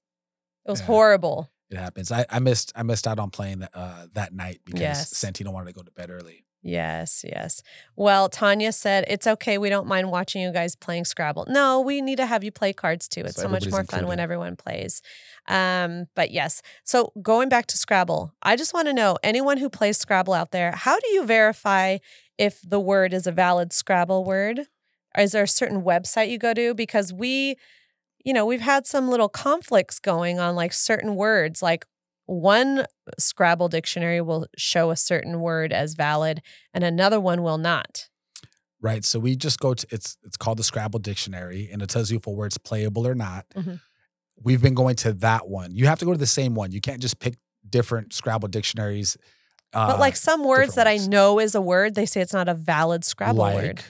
It 0.66 0.72
was 0.72 0.80
Yeah. 0.82 0.86
horrible. 0.88 1.50
it 1.70 1.78
happens. 1.78 2.12
I, 2.12 2.26
I 2.30 2.40
missed 2.40 2.72
I 2.76 2.84
missed 2.84 3.08
out 3.08 3.18
on 3.20 3.30
playing 3.32 3.64
uh, 3.74 4.08
that 4.14 4.34
night 4.34 4.62
because 4.66 4.82
Yes. 4.82 5.14
Santino 5.14 5.52
wanted 5.52 5.68
to 5.68 5.74
go 5.74 5.82
to 5.82 5.92
bed 5.92 6.10
early. 6.12 6.46
Yes, 6.64 7.26
yes. 7.28 7.61
Well, 7.97 8.30
Tanya 8.30 8.72
said 8.72 9.03
it's 9.09 9.28
okay. 9.28 9.57
We 9.57 9.70
don't 9.70 9.86
mind 9.86 10.09
watching 10.09 10.41
you 10.41 10.51
guys 10.53 10.78
playing 10.78 11.03
Scrabble. 11.03 11.45
No, 11.49 11.82
we 11.82 12.01
need 12.01 12.16
to 12.16 12.26
have 12.26 12.41
you 12.41 12.51
play 12.51 12.72
cards 12.72 13.09
too. 13.09 13.22
It's 13.22 13.36
So 13.36 13.43
so, 13.43 13.49
much 13.49 13.70
more 13.70 13.84
fun 13.84 14.07
when 14.07 14.20
everyone 14.20 14.55
plays. 14.55 15.01
Um, 15.49 16.05
but 16.16 16.32
yes. 16.32 16.61
So 16.86 17.11
going 17.22 17.49
back 17.49 17.68
to 17.68 17.78
Scrabble, 17.78 18.34
I 18.41 18.55
just 18.55 18.74
want 18.74 18.88
to 18.88 18.93
know 18.93 19.18
anyone 19.24 19.57
who 19.57 19.70
plays 19.70 19.97
Scrabble 19.97 20.34
out 20.34 20.51
there, 20.51 20.72
how 20.72 20.97
do 20.99 21.07
you 21.09 21.26
verify 21.26 21.97
if 22.38 22.61
the 22.66 22.80
word 22.80 23.14
is 23.14 23.28
a 23.28 23.32
valid 23.32 23.74
Scrabble 23.74 24.24
word? 24.24 24.59
Or 25.18 25.24
is 25.24 25.34
there 25.34 25.43
a 25.43 25.47
certain 25.47 25.84
website 25.84 26.30
you 26.30 26.38
go 26.38 26.53
to? 26.53 26.74
Because 26.74 27.11
we, 27.11 27.57
you 28.24 28.34
know, 28.34 28.45
we've 28.45 28.61
had 28.61 28.88
some 28.88 29.09
little 29.09 29.30
conflicts 29.30 29.99
going 29.99 30.39
on 30.39 30.55
like 30.55 30.72
certain 30.72 31.16
words, 31.16 31.61
like 31.61 31.86
one 32.26 32.86
Scrabble 33.20 33.68
dictionary 33.70 34.22
will 34.22 34.48
show 34.58 34.92
a 34.92 34.96
certain 34.96 35.42
word 35.42 35.74
as 35.74 35.94
valid 35.94 36.42
and 36.74 36.84
another 36.84 37.20
one 37.20 37.44
will 37.44 37.58
not. 37.58 38.08
Right. 38.82 39.04
So 39.06 39.20
we 39.20 39.36
just 39.36 39.60
go 39.60 39.74
to 39.74 39.88
it's 39.92 40.18
it's 40.24 40.38
called 40.38 40.58
the 40.60 40.64
Scrabble 40.64 41.00
Dictionary 41.00 41.70
and 41.72 41.82
it 41.82 41.90
tells 41.90 42.12
you 42.12 42.18
if 42.18 42.28
a 42.28 42.32
word's 42.32 42.58
playable 42.58 43.08
or 43.08 43.16
not. 43.16 43.46
Mhm. 43.56 43.80
We've 44.42 44.62
been 44.62 44.74
going 44.74 44.96
to 44.98 45.14
that 45.14 45.48
one. 45.48 45.74
You 45.76 45.86
have 45.88 46.00
to 46.00 46.06
go 46.06 46.12
to 46.12 46.18
the 46.18 46.26
same 46.26 46.54
one. 46.56 46.72
You 46.72 46.82
can't 46.82 47.02
just 47.02 47.20
pick 47.20 47.36
different 47.70 48.14
Scrabble 48.14 48.48
dictionaries. 48.50 49.16
Uh, 49.74 49.88
But 49.88 50.00
like 50.00 50.16
some 50.16 50.44
words 50.44 50.76
that 50.76 50.86
I 50.88 50.98
know 50.98 51.40
is 51.40 51.56
a 51.56 51.62
word, 51.62 51.96
they 51.96 52.06
say 52.06 52.20
it's 52.22 52.34
not 52.34 52.50
a 52.50 52.54
valid 52.54 53.04
Scrabble 53.06 53.40
like, 53.40 53.84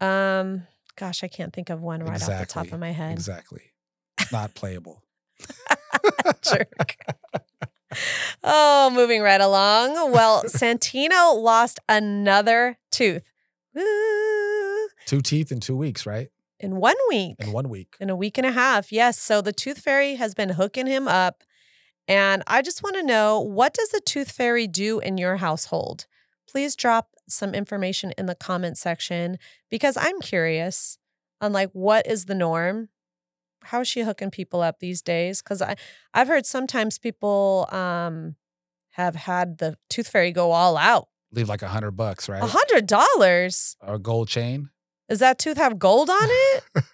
word. 0.00 0.08
Um, 0.08 0.66
gosh, 0.96 1.22
I 1.22 1.28
can't 1.28 1.52
think 1.52 1.68
of 1.70 1.82
one 1.82 2.02
right 2.02 2.14
off 2.22 2.26
the 2.26 2.46
top 2.46 2.64
Exactly. 2.64 2.72
of 2.72 2.80
my 2.80 2.90
head. 2.92 3.12
Exactly. 3.12 3.62
Not 4.32 4.54
playable. 4.54 5.02
Jerk. 6.42 6.96
oh, 8.44 8.90
moving 8.94 9.22
right 9.22 9.40
along. 9.40 10.12
Well, 10.12 10.42
Santino 10.46 11.40
lost 11.40 11.80
another 11.88 12.78
tooth. 12.90 13.30
Woo. 13.74 14.88
Two 15.06 15.20
teeth 15.20 15.52
in 15.52 15.60
two 15.60 15.76
weeks, 15.76 16.06
right? 16.06 16.28
In 16.58 16.76
one 16.76 16.96
week. 17.08 17.36
In 17.38 17.52
one 17.52 17.68
week. 17.68 17.96
In 18.00 18.10
a 18.10 18.16
week 18.16 18.38
and 18.38 18.46
a 18.46 18.52
half. 18.52 18.90
Yes. 18.90 19.18
So 19.18 19.40
the 19.40 19.52
tooth 19.52 19.78
fairy 19.78 20.14
has 20.14 20.34
been 20.34 20.50
hooking 20.50 20.86
him 20.86 21.06
up. 21.06 21.42
And 22.08 22.42
I 22.46 22.62
just 22.62 22.82
want 22.82 22.96
to 22.96 23.02
know 23.02 23.40
what 23.40 23.74
does 23.74 23.90
the 23.90 24.00
tooth 24.00 24.30
fairy 24.30 24.66
do 24.66 25.00
in 25.00 25.18
your 25.18 25.36
household? 25.36 26.06
Please 26.48 26.76
drop 26.76 27.10
some 27.28 27.54
information 27.54 28.12
in 28.16 28.26
the 28.26 28.34
comment 28.34 28.78
section 28.78 29.38
because 29.68 29.96
I'm 29.96 30.20
curious 30.20 30.98
on 31.40 31.52
like 31.52 31.70
what 31.72 32.06
is 32.06 32.26
the 32.26 32.34
norm? 32.34 32.88
How 33.66 33.80
is 33.80 33.88
she 33.88 34.02
hooking 34.02 34.30
people 34.30 34.60
up 34.62 34.80
these 34.80 35.02
days? 35.02 35.42
Because 35.42 35.60
I 35.62 35.76
I've 36.14 36.28
heard 36.28 36.46
sometimes 36.46 36.98
people 36.98 37.68
um 37.70 38.36
have 38.92 39.14
had 39.14 39.58
the 39.58 39.76
tooth 39.90 40.08
fairy 40.08 40.32
go 40.32 40.52
all 40.52 40.76
out. 40.76 41.08
Leave 41.32 41.48
like 41.48 41.62
a 41.62 41.68
hundred 41.68 41.92
bucks, 41.92 42.28
right? 42.28 42.42
A 42.42 42.46
hundred 42.46 42.86
dollars. 42.86 43.76
Or 43.80 43.94
a 43.94 43.98
gold 43.98 44.28
chain. 44.28 44.70
Does 45.08 45.18
that 45.20 45.38
tooth 45.38 45.56
have 45.58 45.78
gold 45.78 46.08
on 46.10 46.16
it? 46.30 46.64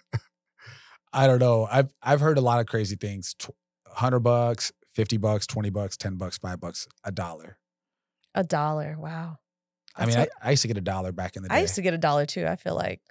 I 1.13 1.27
don't 1.27 1.39
know. 1.39 1.67
I've 1.71 1.93
I've 2.01 2.19
heard 2.19 2.37
a 2.37 2.41
lot 2.41 2.59
of 2.59 2.65
crazy 2.65 2.95
things. 2.95 3.35
Hundred 3.87 4.21
bucks, 4.21 4.71
fifty 4.93 5.17
bucks, 5.17 5.45
twenty 5.45 5.69
bucks, 5.69 5.95
ten 5.97 6.15
bucks, 6.15 6.37
five 6.37 6.59
bucks, 6.59 6.87
a 7.03 7.11
dollar. 7.11 7.57
A 8.35 8.43
dollar. 8.43 8.95
Wow. 8.97 9.37
I 9.95 10.07
mean, 10.07 10.17
what- 10.17 10.29
I, 10.41 10.47
I 10.47 10.51
used 10.51 10.63
to 10.63 10.67
get 10.67 10.77
a 10.77 10.81
dollar 10.81 11.11
back 11.11 11.35
in 11.35 11.43
the 11.43 11.49
day. 11.49 11.55
I 11.55 11.59
used 11.61 11.75
to 11.75 11.83
get 11.83 11.93
a 11.93 11.99
dollar 11.99 12.25
too. 12.25 12.47
I 12.47 12.55
feel 12.55 12.73
like 12.75 13.01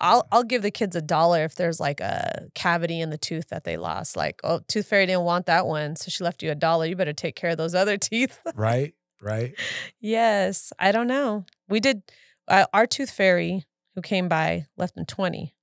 I'll 0.00 0.26
I'll 0.32 0.44
give 0.44 0.62
the 0.62 0.70
kids 0.70 0.96
a 0.96 1.02
dollar 1.02 1.44
if 1.44 1.54
there's 1.54 1.80
like 1.80 2.00
a 2.00 2.48
cavity 2.54 3.00
in 3.00 3.10
the 3.10 3.18
tooth 3.18 3.48
that 3.48 3.64
they 3.64 3.76
lost. 3.76 4.16
Like, 4.16 4.40
oh, 4.44 4.60
tooth 4.68 4.86
fairy 4.86 5.06
didn't 5.06 5.24
want 5.24 5.46
that 5.46 5.66
one, 5.66 5.96
so 5.96 6.10
she 6.10 6.24
left 6.24 6.42
you 6.42 6.50
a 6.50 6.54
dollar. 6.54 6.86
You 6.86 6.96
better 6.96 7.12
take 7.12 7.36
care 7.36 7.50
of 7.50 7.56
those 7.56 7.74
other 7.74 7.96
teeth. 7.98 8.38
right, 8.54 8.94
right. 9.20 9.54
yes, 10.00 10.72
I 10.78 10.92
don't 10.92 11.06
know. 11.06 11.44
We 11.68 11.80
did 11.80 12.02
uh, 12.48 12.66
our 12.72 12.86
tooth 12.86 13.10
fairy 13.10 13.64
who 13.94 14.02
came 14.02 14.28
by 14.28 14.66
left 14.76 14.94
them 14.94 15.06
twenty. 15.06 15.54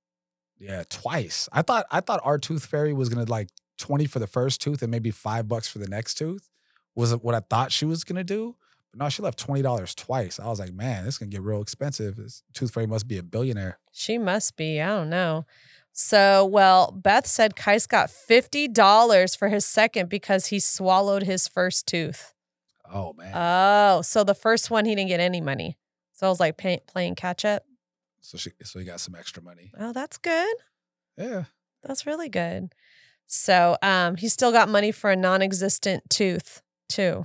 Yeah, 0.58 0.84
twice. 0.88 1.48
I 1.52 1.62
thought 1.62 1.86
I 1.90 2.00
thought 2.00 2.20
our 2.22 2.38
tooth 2.38 2.64
fairy 2.66 2.92
was 2.92 3.08
gonna 3.08 3.30
like 3.30 3.48
twenty 3.78 4.06
for 4.06 4.18
the 4.18 4.26
first 4.26 4.60
tooth 4.60 4.82
and 4.82 4.90
maybe 4.90 5.10
five 5.10 5.48
bucks 5.48 5.68
for 5.68 5.78
the 5.78 5.88
next 5.88 6.14
tooth. 6.14 6.48
Was 6.94 7.12
it 7.12 7.24
what 7.24 7.34
I 7.34 7.40
thought 7.40 7.72
she 7.72 7.84
was 7.84 8.04
gonna 8.04 8.24
do? 8.24 8.56
But 8.92 8.98
no, 9.04 9.08
she 9.08 9.22
left 9.22 9.38
twenty 9.38 9.62
dollars 9.62 9.94
twice. 9.94 10.38
I 10.38 10.46
was 10.46 10.60
like, 10.60 10.72
man, 10.72 11.04
this 11.04 11.14
is 11.14 11.18
gonna 11.18 11.30
get 11.30 11.42
real 11.42 11.62
expensive. 11.62 12.16
This 12.16 12.42
Tooth 12.52 12.72
Fairy 12.72 12.86
must 12.86 13.08
be 13.08 13.18
a 13.18 13.22
billionaire. 13.22 13.78
She 13.92 14.18
must 14.18 14.56
be. 14.56 14.80
I 14.80 14.88
don't 14.88 15.10
know. 15.10 15.46
So, 15.94 16.46
well, 16.46 16.90
Beth 16.90 17.26
said 17.26 17.54
Kais 17.54 17.86
got 17.86 18.08
$50 18.08 19.36
for 19.36 19.48
his 19.48 19.66
second 19.66 20.08
because 20.08 20.46
he 20.46 20.58
swallowed 20.58 21.24
his 21.24 21.46
first 21.48 21.86
tooth. 21.86 22.32
Oh 22.90 23.12
man. 23.12 23.32
Oh, 23.34 24.00
so 24.02 24.24
the 24.24 24.34
first 24.34 24.70
one 24.70 24.84
he 24.86 24.94
didn't 24.94 25.08
get 25.08 25.20
any 25.20 25.40
money. 25.40 25.76
So 26.14 26.26
I 26.26 26.30
was 26.30 26.40
like 26.40 26.56
pay- 26.56 26.80
playing 26.86 27.14
catch 27.16 27.44
up. 27.44 27.64
so 28.20 28.38
she 28.38 28.52
so 28.62 28.78
he 28.78 28.84
got 28.84 29.00
some 29.00 29.14
extra 29.14 29.42
money. 29.42 29.72
Oh, 29.78 29.92
that's 29.92 30.18
good. 30.18 30.56
Yeah. 31.18 31.44
That's 31.82 32.06
really 32.06 32.28
good. 32.28 32.72
So 33.26 33.76
um, 33.82 34.16
he 34.16 34.28
still 34.28 34.52
got 34.52 34.68
money 34.68 34.92
for 34.92 35.10
a 35.10 35.16
non-existent 35.16 36.08
tooth 36.10 36.62
too. 36.88 37.24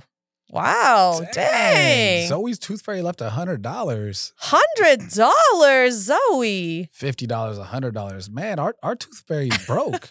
Wow, 0.50 1.20
dang! 1.32 2.26
Zoe's 2.26 2.58
Tooth 2.58 2.80
Fairy 2.82 3.02
left 3.02 3.20
a 3.20 3.30
hundred 3.30 3.60
dollars. 3.60 4.32
Hundred 4.38 5.10
dollars, 5.10 6.10
Zoe. 6.10 6.88
Fifty 6.92 7.26
dollars, 7.26 7.58
a 7.58 7.64
hundred 7.64 7.92
dollars. 7.94 8.30
Man, 8.30 8.58
our, 8.58 8.74
our 8.82 8.96
Tooth 8.96 9.24
Fairy 9.28 9.50
broke. 9.66 10.08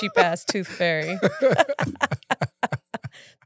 Cheap 0.00 0.12
ass 0.16 0.44
tooth 0.44 0.66
fairy. 0.66 1.18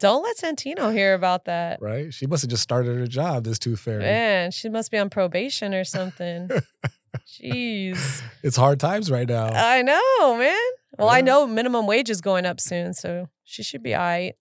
Don't 0.01 0.23
let 0.23 0.37
Santino 0.39 0.93
hear 0.93 1.14
about 1.14 1.47
that. 1.47 1.83
right? 1.83 2.14
She 2.14 2.27
must 2.27 2.43
have 2.43 2.51
just 2.51 2.62
started 2.62 2.97
her 2.97 3.07
job, 3.09 3.45
this 3.45 3.59
Tooth 3.59 3.81
Fairy. 3.81 4.03
Man, 4.03 4.53
she 4.53 4.69
must 4.69 4.91
be 4.93 4.99
on 4.99 5.11
probation 5.11 5.75
or 5.75 5.83
something. 5.85 6.49
Jeez. 7.41 8.23
It's 8.45 8.57
hard 8.57 8.79
times 8.79 9.11
right 9.11 9.29
now. 9.29 9.49
I 9.53 9.83
know, 9.83 10.37
man. 10.39 10.57
Well, 10.99 11.09
I 11.09 11.21
know 11.21 11.47
minimum 11.47 11.87
wage 11.87 12.11
is 12.11 12.21
going 12.21 12.47
up 12.47 12.61
soon, 12.61 12.95
so 12.95 13.29
she 13.45 13.62
should 13.64 13.83
be 13.83 13.95
all 13.95 14.01
right. 14.03 14.35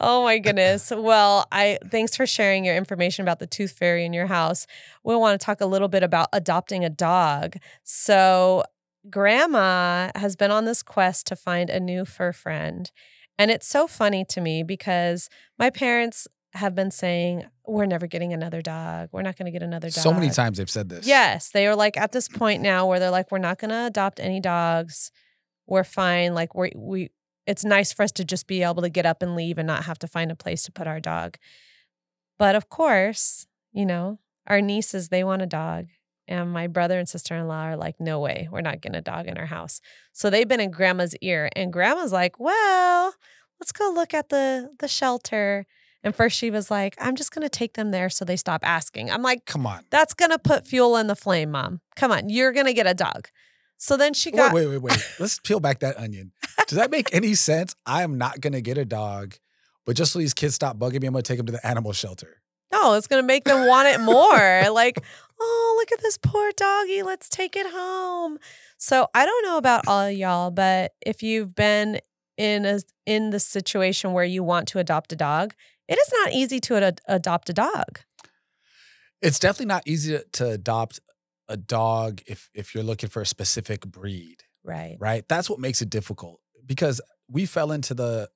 Oh 0.00 0.24
my 0.24 0.38
goodness. 0.38 0.92
Well, 0.94 1.46
I 1.50 1.78
thanks 1.90 2.16
for 2.16 2.26
sharing 2.26 2.64
your 2.64 2.76
information 2.76 3.22
about 3.22 3.38
the 3.38 3.46
tooth 3.46 3.72
fairy 3.72 4.04
in 4.04 4.12
your 4.12 4.26
house. 4.26 4.66
We 5.04 5.16
want 5.16 5.40
to 5.40 5.44
talk 5.44 5.60
a 5.60 5.66
little 5.66 5.88
bit 5.88 6.02
about 6.02 6.28
adopting 6.32 6.84
a 6.84 6.90
dog. 6.90 7.56
So, 7.84 8.64
grandma 9.08 10.10
has 10.14 10.36
been 10.36 10.50
on 10.50 10.64
this 10.64 10.82
quest 10.82 11.26
to 11.28 11.36
find 11.36 11.70
a 11.70 11.80
new 11.80 12.04
fur 12.04 12.32
friend. 12.32 12.90
And 13.38 13.50
it's 13.50 13.66
so 13.66 13.86
funny 13.86 14.24
to 14.30 14.40
me 14.40 14.62
because 14.62 15.28
my 15.58 15.70
parents 15.70 16.26
have 16.54 16.74
been 16.74 16.90
saying, 16.90 17.44
We're 17.66 17.86
never 17.86 18.06
getting 18.06 18.32
another 18.32 18.62
dog. 18.62 19.10
We're 19.12 19.22
not 19.22 19.36
going 19.36 19.46
to 19.46 19.52
get 19.52 19.62
another 19.62 19.88
dog. 19.88 20.02
so 20.02 20.12
many 20.12 20.30
times 20.30 20.58
they've 20.58 20.70
said 20.70 20.88
this. 20.88 21.06
Yes, 21.06 21.50
they 21.50 21.66
are 21.66 21.76
like 21.76 21.96
at 21.96 22.12
this 22.12 22.28
point 22.28 22.62
now 22.62 22.86
where 22.86 22.98
they're 22.98 23.10
like, 23.10 23.30
we're 23.30 23.38
not 23.38 23.58
going 23.58 23.70
to 23.70 23.86
adopt 23.86 24.20
any 24.20 24.40
dogs. 24.40 25.10
We're 25.66 25.84
fine. 25.84 26.34
Like 26.34 26.54
we 26.54 26.72
we, 26.76 27.10
it's 27.46 27.64
nice 27.64 27.92
for 27.92 28.02
us 28.02 28.12
to 28.12 28.24
just 28.24 28.46
be 28.46 28.62
able 28.62 28.82
to 28.82 28.88
get 28.90 29.06
up 29.06 29.22
and 29.22 29.36
leave 29.36 29.58
and 29.58 29.66
not 29.66 29.84
have 29.84 29.98
to 30.00 30.08
find 30.08 30.30
a 30.30 30.36
place 30.36 30.64
to 30.64 30.72
put 30.72 30.86
our 30.86 31.00
dog. 31.00 31.36
But 32.38 32.54
of 32.54 32.68
course, 32.68 33.46
you 33.72 33.86
know, 33.86 34.18
our 34.46 34.60
nieces 34.60 35.08
they 35.08 35.24
want 35.24 35.42
a 35.42 35.46
dog, 35.46 35.86
and 36.28 36.50
my 36.52 36.66
brother 36.66 36.98
and 36.98 37.08
sister 37.08 37.34
in 37.36 37.46
law 37.46 37.62
are 37.62 37.76
like, 37.76 37.96
no 38.00 38.18
way, 38.20 38.48
we're 38.50 38.60
not 38.60 38.80
getting 38.80 38.96
a 38.96 39.02
dog 39.02 39.26
in 39.26 39.38
our 39.38 39.46
house. 39.46 39.80
So 40.12 40.28
they've 40.28 40.48
been 40.48 40.60
in 40.60 40.70
grandma's 40.70 41.14
ear, 41.22 41.48
and 41.56 41.72
grandma's 41.72 42.12
like, 42.12 42.38
well, 42.40 43.14
let's 43.60 43.72
go 43.72 43.90
look 43.94 44.12
at 44.12 44.28
the 44.28 44.70
the 44.78 44.88
shelter. 44.88 45.66
And 46.02 46.14
first 46.14 46.36
she 46.36 46.50
was 46.50 46.70
like, 46.70 46.94
I'm 47.00 47.16
just 47.16 47.32
gonna 47.32 47.48
take 47.48 47.74
them 47.74 47.90
there 47.90 48.08
so 48.10 48.24
they 48.24 48.36
stop 48.36 48.60
asking. 48.64 49.10
I'm 49.10 49.22
like, 49.22 49.44
Come 49.44 49.66
on. 49.66 49.84
that's 49.90 50.14
gonna 50.14 50.38
put 50.38 50.66
fuel 50.66 50.96
in 50.96 51.06
the 51.06 51.16
flame, 51.16 51.50
mom. 51.50 51.80
Come 51.96 52.12
on, 52.12 52.28
you're 52.28 52.52
gonna 52.52 52.74
get 52.74 52.86
a 52.86 52.94
dog. 52.94 53.28
So 53.78 53.96
then 53.96 54.14
she 54.14 54.30
Wait, 54.30 54.36
got 54.36 54.54
wait, 54.54 54.66
wait, 54.66 54.82
wait. 54.82 54.98
Let's 55.18 55.38
peel 55.38 55.60
back 55.60 55.80
that 55.80 55.98
onion. 55.98 56.32
Does 56.66 56.76
that 56.78 56.90
make 56.90 57.14
any 57.14 57.34
sense? 57.34 57.74
I 57.84 58.02
am 58.02 58.18
not 58.18 58.40
gonna 58.40 58.60
get 58.60 58.78
a 58.78 58.84
dog, 58.84 59.34
but 59.84 59.96
just 59.96 60.12
so 60.12 60.18
these 60.18 60.34
kids 60.34 60.54
stop 60.54 60.78
bugging 60.78 61.00
me, 61.02 61.06
I'm 61.06 61.12
gonna 61.12 61.22
take 61.22 61.36
them 61.36 61.46
to 61.46 61.52
the 61.52 61.66
animal 61.66 61.92
shelter. 61.92 62.42
no, 62.72 62.94
it's 62.94 63.06
gonna 63.06 63.22
make 63.22 63.44
them 63.44 63.66
want 63.66 63.88
it 63.88 64.00
more. 64.00 64.70
like, 64.72 64.98
oh, 65.40 65.74
look 65.78 65.92
at 65.92 66.00
this 66.02 66.18
poor 66.18 66.50
doggy. 66.56 67.02
Let's 67.02 67.28
take 67.28 67.54
it 67.56 67.66
home. 67.70 68.38
So 68.78 69.08
I 69.14 69.24
don't 69.26 69.44
know 69.44 69.56
about 69.58 69.86
all 69.86 70.06
of 70.06 70.12
y'all, 70.12 70.50
but 70.50 70.92
if 71.04 71.22
you've 71.22 71.54
been 71.54 72.00
in 72.36 72.64
a 72.66 72.80
in 73.06 73.30
the 73.30 73.40
situation 73.40 74.12
where 74.12 74.24
you 74.24 74.42
want 74.42 74.68
to 74.68 74.78
adopt 74.78 75.12
a 75.12 75.16
dog, 75.16 75.54
it 75.88 75.98
is 75.98 76.12
not 76.12 76.32
easy 76.32 76.60
to 76.60 76.76
ad- 76.76 77.00
adopt 77.06 77.48
a 77.48 77.52
dog. 77.52 78.00
It's 79.22 79.38
definitely 79.38 79.66
not 79.66 79.82
easy 79.86 80.12
to, 80.12 80.24
to 80.32 80.50
adopt 80.50 81.00
a 81.48 81.56
dog 81.56 82.22
if 82.26 82.50
if 82.54 82.74
you're 82.74 82.84
looking 82.84 83.08
for 83.08 83.22
a 83.22 83.26
specific 83.26 83.82
breed, 83.86 84.42
Right. 84.64 84.96
right? 84.98 85.24
That's 85.28 85.48
what 85.50 85.60
makes 85.60 85.80
it 85.82 85.90
difficult 85.90 86.40
because 86.64 87.00
we 87.28 87.46
fell 87.46 87.70
into 87.72 87.94
the 87.94 88.28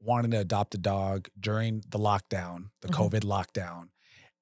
wanting 0.00 0.30
to 0.32 0.38
adopt 0.38 0.74
a 0.74 0.78
dog 0.78 1.28
during 1.38 1.82
the 1.88 1.98
lockdown, 1.98 2.70
the 2.82 2.88
Mhm. 2.88 2.94
COVID 3.10 3.20
lockdown. 3.24 3.88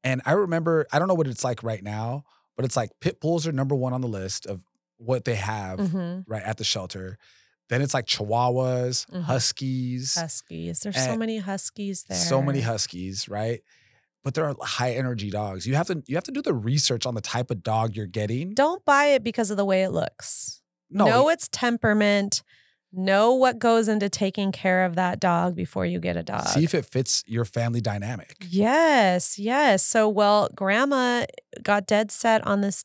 And 0.02 0.20
I 0.26 0.32
remember, 0.32 0.86
I 0.92 0.98
don't 0.98 1.06
know 1.08 1.14
what 1.14 1.28
it's 1.28 1.44
like 1.44 1.62
right 1.62 1.82
now, 1.82 2.24
but 2.56 2.64
it's 2.64 2.76
like 2.76 2.90
pit 3.00 3.20
bulls 3.20 3.46
are 3.46 3.52
number 3.52 3.74
one 3.74 3.92
on 3.92 4.00
the 4.00 4.08
list 4.08 4.46
of 4.46 4.64
what 4.96 5.24
they 5.24 5.36
have 5.36 5.78
hmm 5.78 6.20
right 6.26 6.42
at 6.42 6.56
the 6.56 6.64
shelter. 6.64 7.18
Then 7.68 7.80
it's 7.82 7.94
like 7.94 8.06
chihuahuas, 8.06 9.06
Mhm. 9.10 9.22
huskies, 9.22 10.14
Huskies. 10.14 10.80
There's 10.80 10.96
so 10.96 11.16
many 11.16 11.38
huskies 11.38 12.04
there. 12.08 12.18
so 12.18 12.42
many 12.42 12.60
huskies, 12.60 13.28
right? 13.28 13.62
But 14.24 14.34
they're 14.34 14.54
high 14.60 14.92
energy 14.92 15.30
dogs. 15.30 15.66
You 15.66 15.74
have 15.74 15.88
to 15.88 16.02
you 16.06 16.14
have 16.14 16.24
to 16.24 16.30
do 16.32 16.42
the 16.42 16.54
research 16.54 17.06
on 17.06 17.14
the 17.14 17.20
type 17.20 17.50
of 17.50 17.62
dog 17.62 17.96
you're 17.96 18.06
getting. 18.06 18.54
Don't 18.54 18.84
buy 18.84 19.06
it 19.06 19.24
because 19.24 19.50
of 19.50 19.56
the 19.56 19.64
way 19.64 19.82
it 19.82 19.90
looks. 19.90 20.60
no, 20.90 21.06
know 21.06 21.28
its 21.28 21.48
temperament, 21.50 22.42
know 22.92 23.32
what 23.34 23.58
goes 23.58 23.88
into 23.88 24.08
taking 24.08 24.52
care 24.52 24.84
of 24.84 24.94
that 24.94 25.18
dog 25.18 25.56
before 25.56 25.84
you 25.86 25.98
get 25.98 26.16
a 26.16 26.22
dog. 26.22 26.46
see 26.46 26.62
if 26.62 26.74
it 26.74 26.84
fits 26.84 27.24
your 27.26 27.44
family 27.44 27.80
dynamic. 27.80 28.36
yes, 28.48 29.38
yes. 29.38 29.84
So, 29.84 30.08
well, 30.08 30.48
grandma 30.54 31.26
got 31.62 31.86
dead 31.86 32.10
set 32.12 32.46
on 32.46 32.60
this 32.60 32.84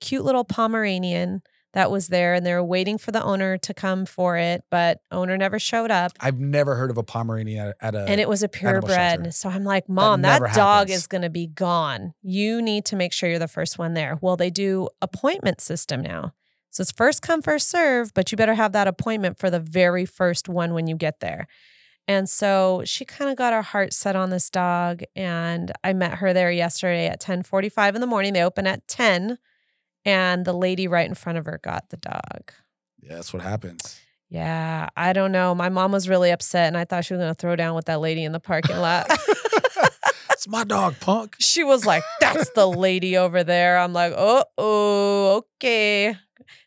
cute 0.00 0.24
little 0.24 0.44
Pomeranian 0.44 1.42
that 1.76 1.90
was 1.90 2.08
there, 2.08 2.32
and 2.32 2.44
they 2.44 2.54
were 2.54 2.64
waiting 2.64 2.96
for 2.96 3.12
the 3.12 3.22
owner 3.22 3.58
to 3.58 3.74
come 3.74 4.06
for 4.06 4.38
it, 4.38 4.64
but 4.70 5.00
owner 5.12 5.36
never 5.36 5.58
showed 5.58 5.90
up. 5.90 6.12
I've 6.18 6.40
never 6.40 6.74
heard 6.74 6.90
of 6.90 6.96
a 6.96 7.02
Pomeranian 7.02 7.68
at, 7.68 7.76
at 7.80 7.94
a 7.94 8.08
and 8.08 8.18
it 8.18 8.30
was 8.30 8.42
a 8.42 8.48
purebred. 8.48 9.34
So 9.34 9.50
I'm 9.50 9.62
like, 9.62 9.86
Mom, 9.86 10.22
that, 10.22 10.40
never 10.40 10.54
dog 10.54 10.88
happens. 10.88 10.96
is 10.96 11.06
going 11.06 11.20
to 11.20 11.28
be 11.28 11.46
gone. 11.46 12.14
You 12.22 12.62
need 12.62 12.86
to 12.86 12.96
make 12.96 13.12
sure 13.12 13.28
you're 13.28 13.38
the 13.38 13.46
first 13.46 13.78
one 13.78 13.92
there. 13.92 14.18
Well, 14.22 14.38
they 14.38 14.48
do 14.48 14.88
appointment 15.02 15.60
system 15.60 16.00
now. 16.00 16.32
So 16.70 16.80
it's 16.80 16.92
first 16.92 17.20
come, 17.20 17.42
first 17.42 17.68
serve, 17.68 18.14
but 18.14 18.32
you 18.32 18.36
better 18.36 18.54
have 18.54 18.72
that 18.72 18.88
appointment 18.88 19.38
for 19.38 19.50
the 19.50 19.60
very 19.60 20.06
first 20.06 20.48
one 20.48 20.72
when 20.72 20.86
you 20.86 20.96
get 20.96 21.20
there. 21.20 21.46
And 22.08 22.26
so 22.26 22.84
she 22.86 23.04
kind 23.04 23.30
of 23.30 23.36
got 23.36 23.52
her 23.52 23.60
heart 23.60 23.92
set 23.92 24.16
on 24.16 24.30
this 24.30 24.48
dog. 24.48 25.02
And 25.14 25.72
I 25.84 25.92
met 25.92 26.14
her 26.14 26.32
there 26.32 26.50
yesterday 26.50 27.04
at 27.04 27.20
1045 27.20 27.96
in 27.96 28.00
the 28.00 28.06
morning. 28.06 28.32
They 28.32 28.42
open 28.42 28.66
at 28.66 28.88
10. 28.88 29.36
And 30.06 30.44
the 30.44 30.52
lady 30.52 30.88
right 30.88 31.08
in 31.08 31.14
front 31.14 31.36
of 31.36 31.46
her 31.46 31.58
got 31.62 31.90
the 31.90 31.96
dog. 31.96 32.52
yeah, 33.02 33.16
that's 33.16 33.32
what 33.32 33.42
happens. 33.42 34.00
Yeah, 34.28 34.88
I 34.96 35.12
don't 35.12 35.32
know. 35.32 35.54
My 35.54 35.68
mom 35.68 35.92
was 35.92 36.08
really 36.08 36.30
upset, 36.30 36.68
and 36.68 36.76
I 36.76 36.84
thought 36.84 37.04
she 37.04 37.14
was 37.14 37.20
going 37.20 37.34
to 37.34 37.38
throw 37.38 37.54
down 37.54 37.76
with 37.76 37.86
that 37.86 38.00
lady 38.00 38.24
in 38.24 38.32
the 38.32 38.40
parking 38.40 38.76
lot. 38.78 39.06
it's 40.30 40.48
my 40.48 40.64
dog, 40.64 40.98
punk. 41.00 41.36
she 41.40 41.62
was 41.62 41.86
like, 41.86 42.02
"That's 42.20 42.50
the 42.50 42.66
lady 42.66 43.16
over 43.16 43.44
there." 43.44 43.78
I'm 43.78 43.92
like, 43.92 44.12
"Oh, 44.16 44.44
oh, 44.58 45.44
okay, 45.60 46.16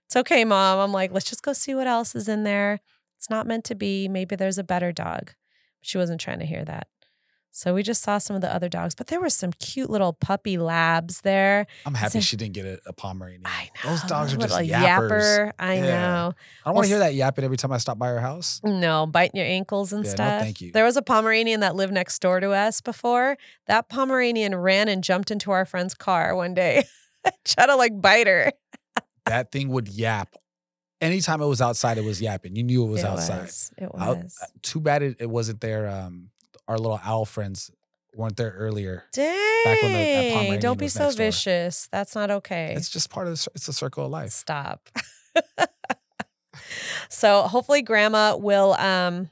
it's 0.05 0.15
okay, 0.15 0.45
mom." 0.45 0.79
I'm 0.79 0.93
like, 0.93 1.11
"Let's 1.11 1.29
just 1.29 1.43
go 1.43 1.51
see 1.51 1.75
what 1.75 1.87
else 1.87 2.15
is 2.15 2.29
in 2.29 2.43
there. 2.43 2.79
It's 3.17 3.29
not 3.29 3.47
meant 3.47 3.65
to 3.65 3.75
be. 3.75 4.07
Maybe 4.07 4.37
there's 4.37 4.57
a 4.57 4.63
better 4.63 4.93
dog." 4.93 5.33
She 5.81 5.97
wasn't 5.97 6.21
trying 6.21 6.39
to 6.39 6.45
hear 6.45 6.63
that. 6.63 6.87
So 7.51 7.73
we 7.73 7.83
just 7.83 8.01
saw 8.03 8.19
some 8.19 8.35
of 8.35 8.41
the 8.41 8.53
other 8.53 8.69
dogs, 8.69 8.95
but 8.95 9.07
there 9.07 9.19
were 9.19 9.29
some 9.29 9.51
cute 9.53 9.89
little 9.89 10.13
puppy 10.13 10.57
labs 10.57 11.21
there. 11.21 11.65
I'm 11.85 11.93
happy 11.95 12.11
So- 12.11 12.19
she 12.21 12.37
didn't 12.37 12.53
get 12.53 12.65
a, 12.65 12.79
a 12.85 12.93
Pomeranian. 12.93 13.41
I 13.45 13.69
know 13.83 13.89
Those 13.89 14.03
dogs 14.03 14.33
are 14.33 14.37
just 14.37 14.53
yappers. 14.55 15.09
yapper. 15.09 15.51
I 15.59 15.73
Yeah. 15.75 15.81
know. 15.83 16.33
I 16.65 16.69
don't 16.69 16.75
want 16.75 16.85
to 16.85 16.89
hear 16.89 16.99
that 16.99 17.15
yapping 17.15 17.43
every 17.43 17.57
time 17.57 17.71
I 17.71 17.77
stop 17.79 17.97
by 17.97 18.07
her 18.09 18.19
house. 18.21 18.61
No, 18.63 19.07
biting 19.07 19.37
your 19.37 19.47
ankles 19.47 19.91
and 19.91 20.05
Yeah, 20.05 20.11
no, 20.11 20.15
stuff. 20.15 20.41
thank 20.41 20.61
you. 20.61 20.71
There 20.71 20.85
was 20.85 20.95
a 20.95 21.01
Pomeranian 21.01 21.59
that 21.61 21.75
lived 21.75 21.91
next 21.91 22.19
door 22.21 22.39
to 22.39 22.51
us 22.51 22.81
before. 22.81 23.35
That 23.67 23.89
Pomeranian 23.89 24.55
ran 24.55 24.87
and 24.87 25.03
jumped 25.03 25.31
into 25.31 25.51
our 25.51 25.65
friend's 25.65 25.95
car 25.95 26.35
one 26.35 26.53
day, 26.53 26.85
tried 27.45 27.65
to 27.67 27.75
like 27.75 27.99
bite 27.99 28.27
her. 28.27 28.53
that 29.25 29.51
thing 29.51 29.69
would 29.69 29.87
yap. 29.89 30.35
Anytime 31.01 31.41
it 31.41 31.45
was 31.47 31.61
outside, 31.61 31.97
it 31.97 32.03
was 32.03 32.21
yapping. 32.21 32.55
You 32.55 32.63
knew 32.63 32.85
it 32.85 32.89
was 32.89 33.01
it 33.01 33.07
outside. 33.07 33.41
Was. 33.41 33.71
It 33.77 33.89
I- 33.97 34.09
was. 34.13 34.37
Too 34.61 34.79
bad 34.81 35.01
it, 35.01 35.17
it 35.19 35.29
wasn't 35.29 35.61
there. 35.61 35.89
Um, 35.89 36.29
our 36.69 36.77
little 36.77 37.01
owl 37.03 37.25
friends 37.25 37.69
weren't 38.15 38.37
there 38.37 38.51
earlier. 38.51 39.03
Dang! 39.11 39.35
the- 39.65 40.57
Don't 40.61 40.79
be 40.79 40.87
so 40.87 41.03
next 41.05 41.15
door. 41.15 41.25
vicious. 41.25 41.89
That's 41.91 42.15
not 42.15 42.31
okay. 42.31 42.73
It's 42.77 42.89
just 42.89 43.09
part 43.09 43.27
of 43.27 43.33
the, 43.33 43.47
it's 43.55 43.67
a 43.67 43.73
circle 43.73 44.05
of 44.05 44.11
life. 44.11 44.29
Stop. 44.31 44.87
so 47.09 47.43
hopefully, 47.43 47.81
Grandma 47.81 48.37
will 48.37 48.73
um 48.73 49.29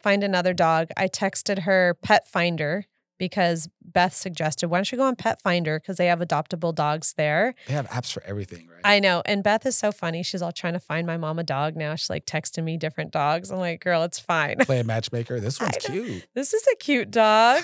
find 0.00 0.22
another 0.24 0.52
dog. 0.52 0.88
I 0.96 1.08
texted 1.08 1.60
her 1.60 1.96
pet 2.02 2.28
finder 2.28 2.84
because 3.18 3.68
Beth 3.82 4.14
suggested, 4.14 4.68
why 4.68 4.78
don't 4.78 4.90
you 4.90 4.98
go 4.98 5.04
on 5.04 5.16
Pet 5.16 5.40
Finder 5.40 5.78
because 5.78 5.96
they 5.96 6.06
have 6.06 6.20
adoptable 6.20 6.74
dogs 6.74 7.14
there. 7.14 7.54
They 7.66 7.74
have 7.74 7.88
apps 7.88 8.12
for 8.12 8.22
everything, 8.24 8.68
right? 8.68 8.80
I 8.84 9.00
know. 9.00 9.22
And 9.26 9.42
Beth 9.42 9.66
is 9.66 9.76
so 9.76 9.92
funny. 9.92 10.22
She's 10.22 10.40
all 10.40 10.52
trying 10.52 10.74
to 10.74 10.80
find 10.80 11.06
my 11.06 11.16
mom 11.16 11.38
a 11.38 11.44
dog 11.44 11.76
now. 11.76 11.94
She's 11.96 12.10
like 12.10 12.24
texting 12.26 12.64
me 12.64 12.76
different 12.76 13.10
dogs. 13.10 13.50
I'm 13.50 13.58
like, 13.58 13.80
girl, 13.80 14.04
it's 14.04 14.18
fine. 14.18 14.56
Play 14.60 14.80
a 14.80 14.84
matchmaker. 14.84 15.40
This 15.40 15.60
one's 15.60 15.76
cute. 15.78 16.26
This 16.34 16.54
is 16.54 16.66
a 16.72 16.76
cute 16.76 17.10
dog. 17.10 17.62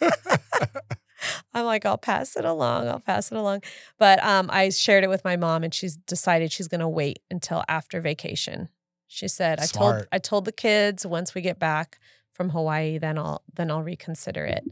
I'm 1.54 1.64
like, 1.64 1.86
I'll 1.86 1.98
pass 1.98 2.36
it 2.36 2.44
along. 2.44 2.88
I'll 2.88 3.00
pass 3.00 3.32
it 3.32 3.38
along. 3.38 3.62
But 3.98 4.22
um, 4.24 4.48
I 4.52 4.68
shared 4.70 5.04
it 5.04 5.08
with 5.08 5.24
my 5.24 5.36
mom, 5.36 5.64
and 5.64 5.72
she's 5.72 5.96
decided 5.96 6.52
she's 6.52 6.68
going 6.68 6.80
to 6.80 6.88
wait 6.88 7.20
until 7.30 7.64
after 7.68 8.00
vacation. 8.00 8.68
She 9.08 9.28
said, 9.28 9.60
"I 9.60 9.66
told 9.66 10.06
I 10.12 10.18
told 10.18 10.44
the 10.44 10.52
kids 10.52 11.06
once 11.06 11.34
we 11.34 11.40
get 11.40 11.58
back 11.58 11.98
from 12.36 12.50
Hawaii, 12.50 12.98
then 12.98 13.18
I'll 13.18 13.42
then 13.54 13.70
I'll 13.70 13.82
reconsider 13.82 14.44
it." 14.44 14.64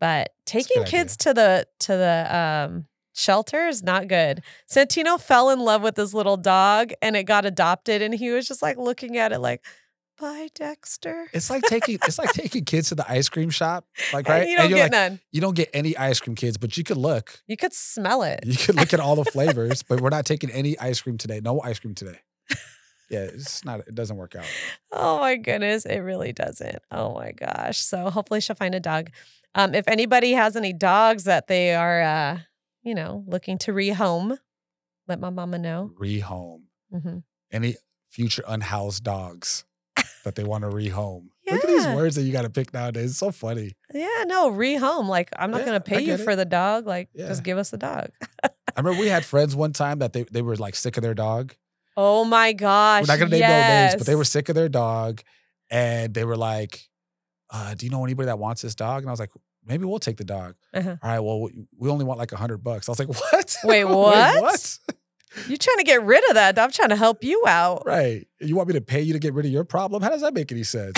But 0.00 0.30
taking 0.46 0.82
kids 0.84 1.16
to 1.18 1.32
the 1.32 1.66
to 1.80 1.92
the 1.96 2.36
um, 2.36 2.86
shelter 3.14 3.68
is 3.68 3.82
not 3.82 4.08
good. 4.08 4.42
Santino 4.68 5.20
fell 5.20 5.50
in 5.50 5.60
love 5.60 5.82
with 5.82 5.94
this 5.94 6.12
little 6.12 6.36
dog, 6.36 6.92
and 7.00 7.14
it 7.14 7.24
got 7.24 7.44
adopted, 7.44 8.02
and 8.02 8.12
he 8.12 8.30
was 8.30 8.48
just 8.48 8.62
like 8.62 8.78
looking 8.78 9.16
at 9.16 9.30
it 9.30 9.38
like, 9.38 9.64
"Bye, 10.20 10.48
Dexter." 10.54 11.28
It's 11.32 11.50
like 11.50 11.62
taking 11.64 11.98
it's 12.04 12.18
like 12.18 12.32
taking 12.32 12.64
kids 12.64 12.88
to 12.88 12.96
the 12.96 13.08
ice 13.08 13.28
cream 13.28 13.50
shop, 13.50 13.86
like 14.12 14.28
right. 14.28 14.42
And 14.42 14.50
you 14.50 14.56
don't 14.56 14.70
you're 14.70 14.78
get 14.78 14.82
like, 14.84 14.92
none. 14.92 15.20
you 15.30 15.40
don't 15.40 15.54
get 15.54 15.70
any 15.72 15.96
ice 15.96 16.18
cream 16.18 16.34
kids, 16.34 16.56
but 16.56 16.76
you 16.76 16.82
could 16.82 16.96
look. 16.96 17.40
You 17.46 17.56
could 17.56 17.72
smell 17.72 18.22
it. 18.22 18.40
You 18.44 18.56
could 18.56 18.74
look 18.74 18.92
at 18.92 18.98
all 18.98 19.14
the 19.14 19.24
flavors, 19.30 19.84
but 19.84 20.00
we're 20.00 20.10
not 20.10 20.26
taking 20.26 20.50
any 20.50 20.76
ice 20.80 21.00
cream 21.00 21.16
today. 21.16 21.40
No 21.40 21.60
ice 21.60 21.78
cream 21.78 21.94
today. 21.94 22.18
Yeah, 23.10 23.20
it's 23.24 23.64
not. 23.64 23.80
It 23.80 23.94
doesn't 23.94 24.16
work 24.16 24.34
out. 24.36 24.46
Oh 24.90 25.18
my 25.20 25.36
goodness, 25.36 25.84
it 25.84 25.98
really 25.98 26.32
doesn't. 26.32 26.78
Oh 26.90 27.14
my 27.14 27.32
gosh. 27.32 27.78
So 27.78 28.08
hopefully 28.10 28.40
she'll 28.40 28.56
find 28.56 28.74
a 28.74 28.80
dog. 28.80 29.10
Um, 29.54 29.74
if 29.74 29.86
anybody 29.86 30.32
has 30.32 30.56
any 30.56 30.72
dogs 30.72 31.24
that 31.24 31.46
they 31.46 31.74
are, 31.74 32.00
uh, 32.02 32.38
you 32.82 32.94
know, 32.94 33.22
looking 33.26 33.58
to 33.58 33.72
rehome, 33.72 34.38
let 35.08 35.20
my 35.20 35.30
mama 35.30 35.58
know. 35.58 35.90
Rehome. 36.00 36.62
hmm 36.90 37.18
Any 37.50 37.76
future 38.08 38.44
unhoused 38.48 39.04
dogs 39.04 39.64
that 40.24 40.34
they 40.36 40.44
want 40.44 40.62
to 40.64 40.70
rehome. 40.70 41.28
Look 41.50 41.64
at 41.64 41.68
these 41.68 41.86
words 41.88 42.14
that 42.16 42.22
you 42.22 42.32
got 42.32 42.42
to 42.42 42.50
pick 42.50 42.72
nowadays. 42.72 43.10
It's 43.10 43.18
so 43.18 43.30
funny. 43.30 43.72
Yeah, 43.92 44.24
no, 44.26 44.50
rehome. 44.50 45.06
Like 45.08 45.28
I'm 45.36 45.50
not 45.50 45.60
Yeah, 45.60 45.64
gonna 45.66 45.76
I 45.76 45.80
pay 45.80 46.00
you 46.00 46.14
it. 46.14 46.20
for 46.20 46.34
the 46.34 46.44
dog. 46.46 46.86
Like 46.86 47.10
Yeah. 47.14 47.28
just 47.28 47.42
give 47.42 47.58
us 47.58 47.70
the 47.70 47.78
dog. 47.78 48.08
I 48.42 48.50
remember 48.80 48.98
we 49.00 49.08
had 49.08 49.24
friends 49.32 49.54
one 49.54 49.72
time 49.74 49.98
that 49.98 50.14
they, 50.14 50.22
they 50.24 50.40
were 50.40 50.56
like 50.56 50.76
sick 50.76 50.96
of 50.96 51.02
their 51.02 51.14
dog. 51.14 51.54
Oh 51.96 52.24
my 52.24 52.52
gosh. 52.52 53.02
We're 53.06 53.12
not 53.14 53.18
gonna 53.18 53.30
name 53.30 53.40
no 53.40 53.48
names, 53.48 53.94
but 53.96 54.06
they 54.06 54.14
were 54.14 54.24
sick 54.24 54.48
of 54.48 54.54
their 54.54 54.68
dog, 54.68 55.22
and 55.70 56.12
they 56.14 56.24
were 56.24 56.36
like, 56.36 56.88
uh, 57.50 57.74
"Do 57.74 57.86
you 57.86 57.90
know 57.92 58.04
anybody 58.04 58.26
that 58.26 58.38
wants 58.38 58.62
this 58.62 58.74
dog?" 58.74 59.02
And 59.02 59.10
I 59.10 59.12
was 59.12 59.20
like, 59.20 59.30
"Maybe 59.64 59.84
we'll 59.84 59.98
take 59.98 60.16
the 60.16 60.24
dog." 60.24 60.54
Uh-huh. 60.72 60.96
All 61.02 61.10
right, 61.10 61.20
well, 61.20 61.48
we- 61.78 61.90
only 61.90 62.04
want 62.04 62.18
like 62.18 62.32
a 62.32 62.36
hundred 62.36 62.58
bucks. 62.64 62.88
I 62.88 62.92
was 62.92 62.98
like, 62.98 63.08
"What? 63.32 63.56
Wait, 63.64 63.84
what? 63.84 64.40
what? 64.42 64.78
You 65.48 65.56
trying 65.56 65.78
to 65.78 65.84
get 65.84 66.02
rid 66.02 66.26
of 66.28 66.34
that? 66.34 66.58
I'm 66.58 66.70
trying 66.70 66.90
to 66.90 66.96
help 66.96 67.24
you 67.24 67.42
out. 67.46 67.84
Right? 67.86 68.26
You 68.40 68.54
want 68.56 68.68
me 68.68 68.74
to 68.74 68.80
pay 68.82 69.00
you 69.00 69.14
to 69.14 69.18
get 69.18 69.32
rid 69.32 69.46
of 69.46 69.52
your 69.52 69.64
problem? 69.64 70.02
How 70.02 70.10
does 70.10 70.22
that 70.22 70.34
make 70.34 70.50
any 70.52 70.64
sense?" 70.64 70.96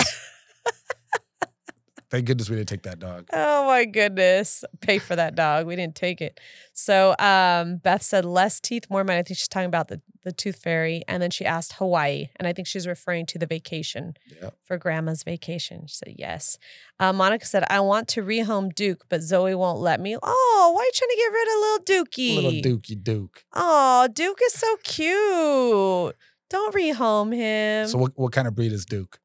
Thank 2.15 2.27
goodness 2.27 2.49
we 2.49 2.55
didn't 2.55 2.69
take 2.69 2.83
that 2.83 2.99
dog. 2.99 3.27
Oh 3.33 3.65
my 3.65 3.83
goodness. 3.83 4.63
Pay 4.79 4.99
for 4.99 5.17
that 5.17 5.35
dog. 5.35 5.67
We 5.67 5.75
didn't 5.75 5.95
take 5.95 6.21
it. 6.21 6.39
So 6.71 7.13
um, 7.19 7.75
Beth 7.77 8.03
said 8.03 8.23
less 8.23 8.61
teeth, 8.61 8.85
more 8.89 9.03
money. 9.03 9.19
I 9.19 9.23
think 9.23 9.37
she's 9.37 9.49
talking 9.49 9.67
about 9.67 9.89
the, 9.89 9.99
the 10.23 10.31
tooth 10.31 10.55
fairy. 10.63 11.03
And 11.09 11.21
then 11.21 11.29
she 11.29 11.43
asked 11.43 11.73
Hawaii. 11.73 12.29
And 12.37 12.47
I 12.47 12.53
think 12.53 12.69
she's 12.69 12.87
referring 12.87 13.25
to 13.25 13.37
the 13.37 13.45
vacation 13.45 14.13
Yeah. 14.41 14.51
for 14.63 14.77
grandma's 14.77 15.23
vacation. 15.23 15.87
She 15.87 15.95
said 15.95 16.15
yes. 16.17 16.57
Uh, 17.01 17.11
Monica 17.11 17.45
said, 17.45 17.65
I 17.69 17.81
want 17.81 18.07
to 18.09 18.21
rehome 18.23 18.73
Duke, 18.73 19.03
but 19.09 19.21
Zoe 19.21 19.53
won't 19.53 19.79
let 19.81 19.99
me. 19.99 20.15
Oh, 20.23 20.71
why 20.73 20.83
are 20.83 20.85
you 20.85 20.91
trying 20.93 21.09
to 21.09 21.17
get 21.17 21.33
rid 21.33 21.47
of 21.49 21.59
little 21.59 22.05
Dookie? 22.05 22.35
Little 22.63 22.77
Dookie 22.79 23.03
Duke. 23.03 23.43
Oh, 23.53 24.07
Duke 24.13 24.39
is 24.45 24.53
so 24.53 24.77
cute. 24.85 26.15
Don't 26.49 26.73
rehome 26.73 27.35
him. 27.35 27.89
So 27.89 27.97
what, 27.97 28.13
what 28.15 28.31
kind 28.31 28.47
of 28.47 28.55
breed 28.55 28.71
is 28.71 28.85
Duke? 28.85 29.19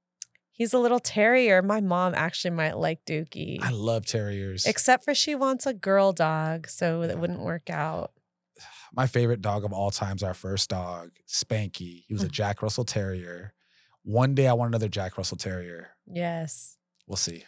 He's 0.61 0.75
a 0.75 0.79
little 0.79 0.99
terrier. 0.99 1.63
My 1.63 1.81
mom 1.81 2.13
actually 2.15 2.51
might 2.51 2.77
like 2.77 3.07
Dookie. 3.07 3.63
I 3.63 3.71
love 3.71 4.05
terriers. 4.05 4.67
Except 4.67 5.07
for 5.07 5.15
she 5.15 5.35
wants 5.35 5.65
a 5.65 5.73
girl 5.73 6.13
dog, 6.13 6.69
so 6.69 7.07
that 7.07 7.19
wouldn't 7.19 7.41
work 7.41 7.71
out. 7.71 8.13
My 8.95 9.07
favorite 9.07 9.41
dog 9.41 9.65
of 9.65 9.73
all 9.73 9.91
time 9.91 10.17
is 10.17 10.23
our 10.23 10.35
first 10.35 10.69
dog, 10.69 11.13
Spanky. 11.27 12.05
He 12.07 12.13
was 12.13 12.23
a. 12.23 12.29
Jack 12.41 12.61
Russell 12.61 12.85
Terrier. 12.85 13.55
One 14.03 14.35
day 14.35 14.49
I 14.49 14.53
want 14.53 14.69
another 14.69 14.89
Jack 14.89 15.17
Russell 15.17 15.39
Terrier. 15.39 15.97
Yes. 16.07 16.77
We'll 17.07 17.17
see. 17.17 17.47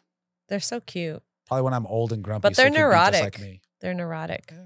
They're 0.48 0.58
so 0.58 0.80
cute. 0.80 1.22
Probably 1.48 1.64
when 1.64 1.74
I'm 1.74 1.86
old 1.86 2.14
and 2.14 2.24
grumpy. 2.24 2.48
But 2.48 2.56
they're 2.56 2.64
he 2.64 2.70
can 2.70 2.72
be 2.72 2.78
just 2.78 2.88
neurotic. 2.88 3.22
like 3.24 3.40
me. 3.40 3.60
They're 3.82 3.92
neurotic. 3.92 4.48
Yeah. 4.50 4.64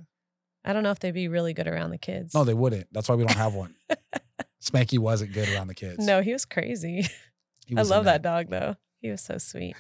I 0.65 0.73
don't 0.73 0.85
know 0.85 0.93
if 0.93 1.01
they'd 1.01 1.11
be 1.11 1.27
really 1.27 1.53
good 1.53 1.67
around 1.67 1.91
the 1.91 1.99
kids. 1.99 2.33
No, 2.33 2.45
they 2.45 2.55
wouldn't. 2.55 2.93
That's 2.93 3.09
why 3.09 3.17
we 3.17 3.25
don't 3.25 3.37
have 3.37 3.55
one. 3.55 3.75
Spanky 4.63 5.01
wasn't 5.01 5.33
good 5.33 5.49
around 5.49 5.67
the 5.67 5.75
kids. 5.75 6.07
no, 6.07 6.23
he 6.23 6.33
was 6.33 6.45
crazy. 6.45 7.09
I 7.77 7.83
love 7.83 8.05
that 8.05 8.23
dog 8.23 8.49
though. 8.51 8.77
He 9.01 9.11
was 9.11 9.21
so 9.23 9.39
sweet. 9.39 9.77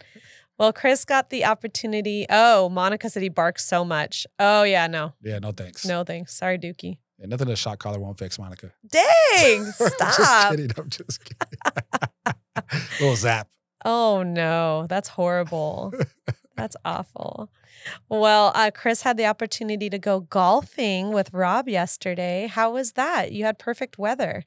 Well, 0.58 0.72
Chris 0.72 1.04
got 1.04 1.28
the 1.30 1.44
opportunity. 1.44 2.26
Oh, 2.30 2.68
Monica 2.68 3.10
said 3.10 3.22
he 3.22 3.28
barks 3.28 3.64
so 3.64 3.84
much. 3.84 4.26
Oh 4.38 4.62
yeah, 4.62 4.86
no. 4.86 5.12
Yeah, 5.22 5.38
no 5.38 5.52
thanks. 5.52 5.84
No 5.84 6.04
thanks. 6.04 6.34
Sorry, 6.34 6.58
Dookie. 6.58 6.98
Yeah, 7.18 7.26
nothing 7.26 7.48
a 7.48 7.56
shot 7.56 7.78
collar 7.78 7.98
won't 7.98 8.18
fix, 8.18 8.38
Monica. 8.38 8.72
Dang, 8.88 9.04
I'm 9.66 9.66
just 9.66 10.50
kidding. 10.50 10.70
I'm 10.76 10.90
just 10.90 11.24
kidding. 11.24 12.34
Little 13.00 13.16
zap. 13.16 13.48
Oh 13.84 14.22
no, 14.22 14.86
that's 14.88 15.10
horrible. 15.10 15.92
that's 16.56 16.76
awful. 16.84 17.50
Well, 18.08 18.52
uh, 18.54 18.70
Chris 18.74 19.02
had 19.02 19.16
the 19.16 19.26
opportunity 19.26 19.88
to 19.90 19.98
go 19.98 20.20
golfing 20.20 21.12
with 21.12 21.32
Rob 21.32 21.68
yesterday. 21.68 22.48
How 22.50 22.72
was 22.72 22.92
that? 22.92 23.32
You 23.32 23.44
had 23.44 23.58
perfect 23.58 23.98
weather. 23.98 24.44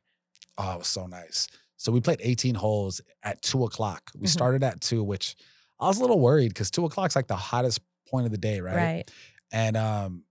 Oh, 0.57 0.73
it 0.73 0.79
was 0.79 0.87
so 0.87 1.05
nice. 1.05 1.47
So 1.79 1.93
we 1.93 2.01
played 2.01 2.19
18 2.21 2.55
holes 2.55 2.99
at 3.23 3.41
two 3.41 3.63
o'clock. 3.63 4.11
We 4.13 4.27
Mhm. 4.27 4.31
started 4.31 4.63
at 4.63 4.81
two, 4.81 5.01
which 5.01 5.37
I 5.79 5.87
was 5.87 5.97
a 5.97 6.01
little 6.01 6.19
worried 6.19 6.49
because 6.49 6.69
two 6.69 6.83
o'clock's 6.83 7.15
like 7.15 7.27
the 7.27 7.37
hottest 7.37 7.79
point 8.05 8.25
of 8.25 8.31
the 8.33 8.37
day, 8.37 8.59
right? 8.59 8.75
Right. 8.75 9.11
And 9.51 9.77
um, 9.77 10.25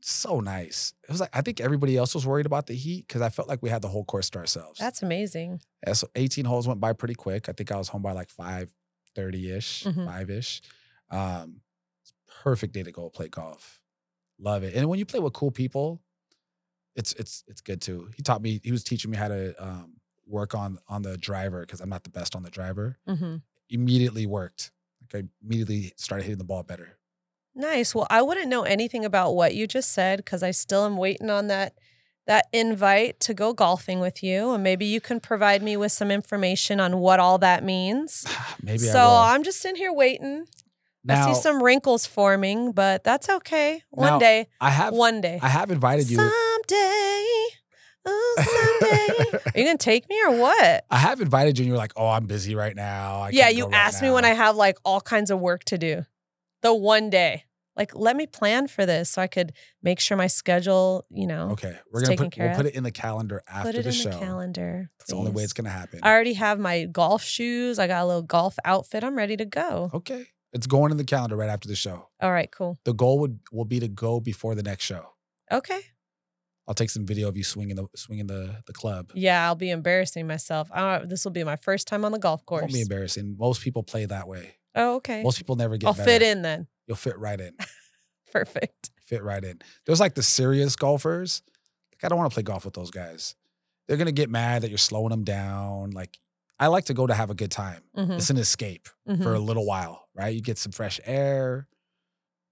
so 0.00 0.38
nice. 0.38 0.92
It 1.02 1.10
was 1.10 1.18
like 1.20 1.30
I 1.36 1.40
think 1.42 1.60
everybody 1.60 1.96
else 1.96 2.14
was 2.14 2.24
worried 2.24 2.46
about 2.46 2.68
the 2.68 2.74
heat 2.74 3.08
because 3.08 3.22
I 3.22 3.28
felt 3.28 3.48
like 3.48 3.60
we 3.60 3.70
had 3.70 3.82
the 3.82 3.88
whole 3.88 4.04
course 4.04 4.30
to 4.30 4.38
ourselves. 4.38 4.78
That's 4.78 5.02
amazing. 5.02 5.62
So 5.92 6.06
18 6.14 6.44
holes 6.44 6.68
went 6.68 6.78
by 6.78 6.92
pretty 6.92 7.14
quick. 7.16 7.48
I 7.48 7.52
think 7.52 7.72
I 7.72 7.76
was 7.76 7.88
home 7.88 8.02
by 8.02 8.12
like 8.12 8.30
5:30ish, 8.30 9.84
Mhm. 9.84 10.06
5ish. 10.06 10.60
Um, 11.10 11.62
perfect 12.44 12.72
day 12.72 12.84
to 12.84 12.92
go 12.92 13.10
play 13.10 13.28
golf. 13.28 13.82
Love 14.38 14.62
it. 14.62 14.74
And 14.74 14.88
when 14.88 14.98
you 15.00 15.06
play 15.06 15.18
with 15.20 15.32
cool 15.32 15.50
people, 15.50 16.02
it's 16.94 17.12
it's 17.14 17.42
it's 17.48 17.60
good 17.60 17.80
too. 17.80 18.10
He 18.16 18.22
taught 18.22 18.42
me, 18.42 18.60
he 18.62 18.70
was 18.70 18.84
teaching 18.84 19.10
me 19.10 19.16
how 19.16 19.26
to 19.28 19.54
um 19.60 19.96
work 20.26 20.54
on 20.54 20.78
on 20.88 21.02
the 21.02 21.16
driver 21.16 21.60
because 21.60 21.80
I'm 21.80 21.88
not 21.88 22.04
the 22.04 22.10
best 22.10 22.34
on 22.36 22.42
the 22.42 22.50
driver. 22.50 22.98
hmm 23.06 23.36
Immediately 23.70 24.26
worked. 24.26 24.70
Like 25.12 25.24
I 25.24 25.28
immediately 25.44 25.92
started 25.96 26.24
hitting 26.24 26.38
the 26.38 26.44
ball 26.44 26.62
better. 26.62 26.98
Nice. 27.54 27.94
Well, 27.94 28.06
I 28.10 28.20
wouldn't 28.22 28.48
know 28.48 28.62
anything 28.64 29.04
about 29.04 29.32
what 29.34 29.54
you 29.54 29.66
just 29.66 29.92
said 29.92 30.18
because 30.18 30.42
I 30.42 30.50
still 30.50 30.84
am 30.84 30.96
waiting 30.96 31.30
on 31.30 31.46
that 31.48 31.74
that 32.26 32.46
invite 32.52 33.20
to 33.20 33.34
go 33.34 33.52
golfing 33.52 34.00
with 34.00 34.22
you, 34.22 34.52
and 34.52 34.62
maybe 34.62 34.86
you 34.86 35.00
can 35.00 35.20
provide 35.20 35.62
me 35.62 35.76
with 35.76 35.92
some 35.92 36.10
information 36.10 36.80
on 36.80 36.98
what 36.98 37.20
all 37.20 37.36
that 37.38 37.62
means. 37.62 38.24
Maybe 38.62 38.78
so. 38.78 39.06
I'm 39.06 39.42
just 39.42 39.62
in 39.66 39.76
here 39.76 39.92
waiting. 39.92 40.46
now, 41.04 41.28
I 41.28 41.34
see 41.34 41.40
some 41.42 41.62
wrinkles 41.62 42.06
forming, 42.06 42.72
but 42.72 43.04
that's 43.04 43.28
okay. 43.28 43.82
One 43.90 44.12
Now, 44.12 44.18
day, 44.18 44.48
I 44.58 44.70
have 44.70 44.94
one 44.94 45.20
day. 45.20 45.38
I 45.42 45.48
have 45.48 45.70
invited 45.70 46.08
you. 46.08 46.16
Someday. 46.16 47.46
Oh, 48.06 48.78
someday. 48.80 49.38
Are 49.54 49.58
you 49.58 49.64
gonna 49.64 49.78
take 49.78 50.08
me 50.08 50.20
or 50.24 50.32
what? 50.38 50.84
I 50.90 50.98
have 50.98 51.20
invited 51.20 51.58
you 51.58 51.62
and 51.62 51.68
you're 51.68 51.78
like, 51.78 51.92
oh, 51.96 52.08
I'm 52.08 52.26
busy 52.26 52.54
right 52.54 52.74
now. 52.74 53.20
I 53.22 53.30
yeah, 53.30 53.48
you 53.48 53.64
right 53.64 53.74
asked 53.74 54.02
me 54.02 54.10
when. 54.10 54.24
I 54.24 54.30
have 54.34 54.56
like 54.56 54.78
all 54.84 55.00
kinds 55.00 55.30
of 55.30 55.40
work 55.40 55.64
to 55.64 55.78
do. 55.78 56.04
The 56.62 56.74
one 56.74 57.10
day. 57.10 57.44
Like, 57.76 57.92
let 57.96 58.14
me 58.14 58.26
plan 58.28 58.68
for 58.68 58.86
this 58.86 59.10
so 59.10 59.20
I 59.20 59.26
could 59.26 59.52
make 59.82 59.98
sure 59.98 60.16
my 60.16 60.28
schedule, 60.28 61.04
you 61.10 61.26
know, 61.26 61.50
Okay, 61.52 61.76
we're 61.90 62.02
gonna 62.02 62.16
put 62.16 62.38
we'll 62.38 62.54
put 62.54 62.66
it 62.66 62.74
in 62.76 62.84
the 62.84 62.92
calendar 62.92 63.42
after 63.48 63.70
put 63.70 63.74
it 63.80 63.82
the 63.82 63.88
in 63.88 63.94
show. 63.94 64.10
the 64.10 64.18
calendar. 64.18 64.90
It's 65.00 65.10
the 65.10 65.16
only 65.16 65.32
way 65.32 65.42
it's 65.42 65.52
gonna 65.54 65.70
happen. 65.70 65.98
I 66.04 66.12
already 66.12 66.34
have 66.34 66.60
my 66.60 66.84
golf 66.84 67.24
shoes. 67.24 67.80
I 67.80 67.88
got 67.88 68.04
a 68.04 68.06
little 68.06 68.22
golf 68.22 68.56
outfit. 68.64 69.02
I'm 69.02 69.16
ready 69.16 69.36
to 69.38 69.44
go. 69.44 69.90
Okay, 69.92 70.26
it's 70.52 70.68
going 70.68 70.92
in 70.92 70.98
the 70.98 71.04
calendar 71.04 71.34
right 71.34 71.50
after 71.50 71.66
the 71.66 71.74
show. 71.74 72.10
All 72.20 72.30
right, 72.30 72.48
cool. 72.52 72.78
The 72.84 72.94
goal 72.94 73.18
would 73.18 73.40
will 73.50 73.64
be 73.64 73.80
to 73.80 73.88
go 73.88 74.20
before 74.20 74.54
the 74.54 74.62
next 74.62 74.84
show. 74.84 75.06
Okay. 75.50 75.80
I'll 76.66 76.74
take 76.74 76.90
some 76.90 77.04
video 77.06 77.28
of 77.28 77.36
you 77.36 77.44
swinging 77.44 77.76
the 77.76 77.86
swinging 77.94 78.26
the 78.26 78.62
the 78.66 78.72
club. 78.72 79.10
Yeah, 79.14 79.44
I'll 79.46 79.54
be 79.54 79.70
embarrassing 79.70 80.26
myself. 80.26 80.70
This 81.06 81.24
will 81.24 81.32
be 81.32 81.44
my 81.44 81.56
first 81.56 81.86
time 81.86 82.04
on 82.04 82.12
the 82.12 82.18
golf 82.18 82.40
It 82.42 82.46
course. 82.46 82.62
Won't 82.62 82.72
be 82.72 82.80
embarrassing. 82.80 83.36
Most 83.38 83.60
people 83.62 83.82
play 83.82 84.06
that 84.06 84.26
way. 84.28 84.56
oh, 84.74 84.96
okay. 84.96 85.22
Most 85.22 85.38
people 85.38 85.56
never 85.56 85.76
get. 85.76 85.86
I'll 85.88 85.92
better. 85.94 86.04
fit 86.10 86.22
in 86.22 86.42
then. 86.42 86.66
You'll 86.86 86.96
fit 86.96 87.18
right 87.18 87.40
in. 87.40 87.52
Perfect. 88.32 88.90
fit 89.06 89.22
right 89.22 89.44
in. 89.44 89.60
There's 89.86 90.00
like 90.00 90.14
the 90.14 90.22
serious 90.22 90.74
golfers. 90.76 91.42
Like 91.92 92.04
I 92.04 92.08
don't 92.08 92.18
want 92.18 92.30
to 92.30 92.34
play 92.34 92.42
golf 92.42 92.64
with 92.64 92.74
those 92.74 92.90
guys. 92.90 93.34
They're 93.86 93.96
gonna 93.98 94.12
get 94.12 94.30
mad 94.30 94.62
that 94.62 94.70
you're 94.70 94.78
slowing 94.78 95.10
them 95.10 95.24
down. 95.24 95.90
Like 95.90 96.18
I 96.58 96.68
like 96.68 96.86
to 96.86 96.94
go 96.94 97.06
to 97.06 97.14
have 97.14 97.30
a 97.30 97.34
good 97.34 97.50
time. 97.50 97.82
Mhm, 97.96 98.16
It's 98.16 98.30
an 98.30 98.36
escape 98.38 98.88
mhm. 99.08 99.22
for 99.22 99.34
a 99.34 99.38
little 99.38 99.66
while, 99.66 100.08
right? 100.14 100.34
You 100.34 100.40
get 100.40 100.56
some 100.58 100.72
fresh 100.72 100.98
air. 101.04 101.68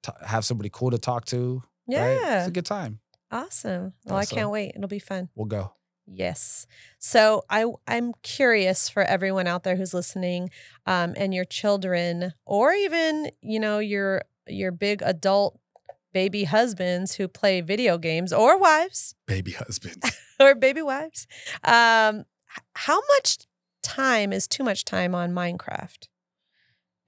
t- 0.02 0.12
have 0.26 0.44
somebody 0.44 0.68
cool 0.72 0.90
to 0.90 0.98
talk 0.98 1.24
to. 1.26 1.62
Right? 1.88 1.96
Yeah. 2.20 2.38
It's 2.40 2.48
a 2.48 2.52
good 2.52 2.66
time. 2.66 2.98
Awesome. 3.32 3.94
Well, 4.04 4.18
I 4.18 4.26
can't 4.26 4.50
wait. 4.50 4.72
It'll 4.76 4.88
be 4.88 4.98
fun. 4.98 5.30
We'll 5.34 5.46
go. 5.46 5.72
Yes. 6.06 6.66
So 6.98 7.44
I 7.48 7.64
I'm 7.86 8.12
curious 8.22 8.88
for 8.88 9.02
everyone 9.02 9.46
out 9.46 9.62
there 9.62 9.76
who's 9.76 9.94
listening, 9.94 10.50
um, 10.86 11.14
and 11.16 11.32
your 11.32 11.46
children, 11.46 12.34
or 12.44 12.72
even 12.72 13.30
you 13.40 13.58
know 13.58 13.78
your 13.78 14.22
your 14.46 14.70
big 14.70 15.00
adult 15.02 15.58
baby 16.12 16.44
husbands 16.44 17.14
who 17.14 17.26
play 17.26 17.62
video 17.62 17.96
games, 17.96 18.32
or 18.32 18.58
wives, 18.58 19.14
Baby 19.26 19.52
husbands. 19.52 20.10
or 20.40 20.54
baby 20.54 20.82
wives. 20.82 21.26
Um, 21.64 22.24
how 22.74 23.00
much 23.16 23.38
time 23.82 24.32
is 24.32 24.46
too 24.46 24.62
much 24.62 24.84
time 24.84 25.14
on 25.14 25.32
Minecraft 25.32 26.08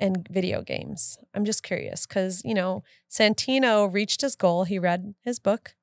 and 0.00 0.26
video 0.30 0.62
games? 0.62 1.18
I'm 1.34 1.44
just 1.44 1.62
curious 1.62 2.06
because 2.06 2.42
you 2.44 2.54
know 2.54 2.82
Santino 3.10 3.92
reached 3.92 4.22
his 4.22 4.36
goal. 4.36 4.64
He 4.64 4.78
read 4.78 5.14
his 5.22 5.38
book, 5.38 5.74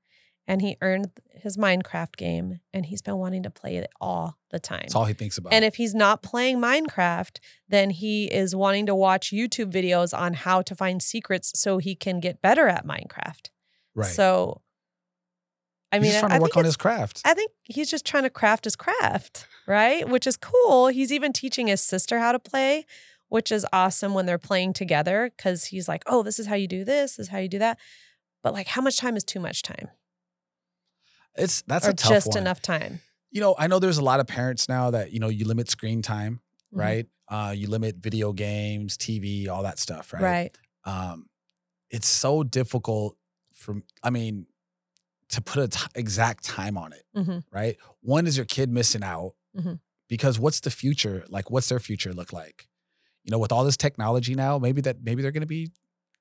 and 0.47 0.61
he 0.61 0.77
earned 0.81 1.11
his 1.33 1.57
Minecraft 1.57 2.15
game, 2.17 2.59
and 2.73 2.85
he's 2.85 3.01
been 3.01 3.17
wanting 3.17 3.43
to 3.43 3.49
play 3.49 3.77
it 3.77 3.89
all 3.99 4.37
the 4.49 4.59
time. 4.59 4.81
That's 4.81 4.95
all 4.95 5.05
he 5.05 5.13
thinks 5.13 5.37
about. 5.37 5.53
And 5.53 5.63
if 5.63 5.75
he's 5.75 5.93
not 5.93 6.21
playing 6.21 6.57
Minecraft, 6.57 7.37
then 7.69 7.89
he 7.89 8.25
is 8.25 8.55
wanting 8.55 8.85
to 8.87 8.95
watch 8.95 9.31
YouTube 9.31 9.71
videos 9.71 10.17
on 10.17 10.33
how 10.33 10.61
to 10.63 10.75
find 10.75 11.01
secrets 11.01 11.51
so 11.55 11.77
he 11.77 11.95
can 11.95 12.19
get 12.19 12.41
better 12.41 12.67
at 12.67 12.85
Minecraft. 12.85 13.49
right. 13.95 14.07
So, 14.07 14.61
I 15.91 15.97
He's 15.97 16.03
mean, 16.03 16.11
just 16.11 16.19
trying 16.21 16.31
I 16.31 16.39
work 16.39 16.57
on 16.57 16.65
his 16.65 16.77
craft. 16.77 17.21
I 17.25 17.33
think 17.33 17.51
he's 17.63 17.89
just 17.89 18.05
trying 18.05 18.23
to 18.23 18.29
craft 18.29 18.63
his 18.63 18.75
craft, 18.75 19.45
right? 19.67 20.07
Which 20.07 20.25
is 20.25 20.37
cool. 20.37 20.87
He's 20.87 21.11
even 21.11 21.33
teaching 21.33 21.67
his 21.67 21.81
sister 21.81 22.19
how 22.19 22.31
to 22.31 22.39
play, 22.39 22.85
which 23.27 23.51
is 23.51 23.65
awesome 23.73 24.13
when 24.13 24.25
they're 24.25 24.37
playing 24.37 24.73
together 24.73 25.31
because 25.35 25.65
he's 25.65 25.89
like, 25.89 26.03
oh, 26.07 26.23
this 26.23 26.39
is 26.39 26.47
how 26.47 26.55
you 26.55 26.67
do 26.67 26.85
this, 26.85 27.15
this 27.17 27.25
is 27.25 27.29
how 27.29 27.39
you 27.39 27.49
do 27.49 27.59
that. 27.59 27.77
But 28.41 28.53
like, 28.53 28.67
how 28.67 28.81
much 28.81 28.97
time 28.97 29.17
is 29.17 29.23
too 29.23 29.39
much 29.39 29.63
time? 29.63 29.89
It's 31.35 31.61
that's 31.67 31.87
or 31.87 31.91
a 31.91 31.93
tough 31.93 32.11
just 32.11 32.27
one. 32.27 32.37
enough 32.39 32.61
time? 32.61 33.01
You 33.31 33.41
know, 33.41 33.55
I 33.57 33.67
know 33.67 33.79
there's 33.79 33.97
a 33.97 34.03
lot 34.03 34.19
of 34.19 34.27
parents 34.27 34.67
now 34.67 34.91
that 34.91 35.11
you 35.11 35.19
know 35.19 35.29
you 35.29 35.45
limit 35.45 35.69
screen 35.69 36.01
time, 36.01 36.41
Mhm. 36.73 36.79
right? 36.79 37.07
Uh, 37.29 37.53
you 37.55 37.67
limit 37.69 37.95
video 37.97 38.33
games, 38.33 38.97
TV, 38.97 39.47
all 39.47 39.63
that 39.63 39.79
stuff, 39.79 40.11
right? 40.13 40.21
Right. 40.21 40.57
Um, 40.83 41.29
it's 41.89 42.07
so 42.07 42.43
difficult 42.43 43.15
for. 43.53 43.81
I 44.03 44.09
mean, 44.09 44.47
to 45.29 45.41
put 45.41 45.63
a 45.63 45.67
t- 45.69 45.79
exact 45.95 46.43
time 46.43 46.77
on 46.77 46.91
it, 46.91 47.03
hmm 47.15 47.39
right? 47.51 47.77
One 48.01 48.27
is 48.27 48.35
your 48.35 48.45
kid 48.45 48.69
missing 48.69 49.03
out 49.03 49.35
Mhm. 49.57 49.79
because 50.09 50.37
what's 50.39 50.59
the 50.59 50.71
future 50.71 51.25
like? 51.29 51.49
What's 51.49 51.69
their 51.69 51.79
future 51.79 52.11
look 52.13 52.33
like? 52.33 52.67
You 53.23 53.31
know, 53.31 53.39
with 53.39 53.51
all 53.53 53.63
this 53.63 53.77
technology 53.77 54.35
now, 54.35 54.57
maybe 54.59 54.81
that 54.81 55.03
maybe 55.03 55.21
they're 55.21 55.31
going 55.31 55.41
to 55.41 55.47
be 55.47 55.71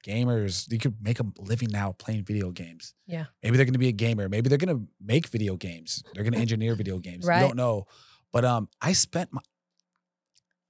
gamers. 0.02 0.70
You 0.70 0.78
could 0.78 0.94
make 1.02 1.20
a 1.20 1.24
living 1.38 1.70
now 1.70 1.92
playing 1.98 2.24
video 2.24 2.50
games. 2.50 2.94
Yeah. 3.06 3.26
Maybe 3.42 3.56
they're 3.56 3.66
going 3.66 3.72
to 3.74 3.78
be 3.78 3.88
a 3.88 3.92
gamer. 3.92 4.28
Maybe 4.28 4.48
they're 4.48 4.58
going 4.58 4.76
to 4.76 4.86
make 5.02 5.26
video 5.28 5.56
games. 5.56 6.02
They're 6.14 6.22
going 6.24 6.34
to 6.34 6.38
engineer 6.38 6.74
video 6.74 6.98
games. 7.08 7.26
Right. 7.26 7.40
You 7.42 7.48
don't 7.48 7.56
know. 7.56 7.86
But 8.32 8.44
um, 8.44 8.68
I 8.80 8.92
spent 8.92 9.32
my 9.32 9.40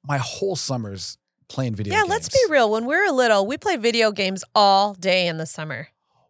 my 0.04 0.18
whole 0.18 0.56
summers 0.56 1.18
playing 1.48 1.74
video 1.74 1.92
Yeah, 1.92 2.00
games. 2.00 2.10
let's 2.10 2.28
be 2.28 2.38
real. 2.48 2.70
When 2.70 2.86
we 2.86 2.96
were 2.96 3.10
little, 3.10 3.46
we 3.46 3.58
played 3.58 3.82
video 3.82 4.12
games 4.12 4.42
all 4.54 4.94
day 4.94 5.26
in 5.26 5.36
the 5.36 5.46
summer. 5.46 5.88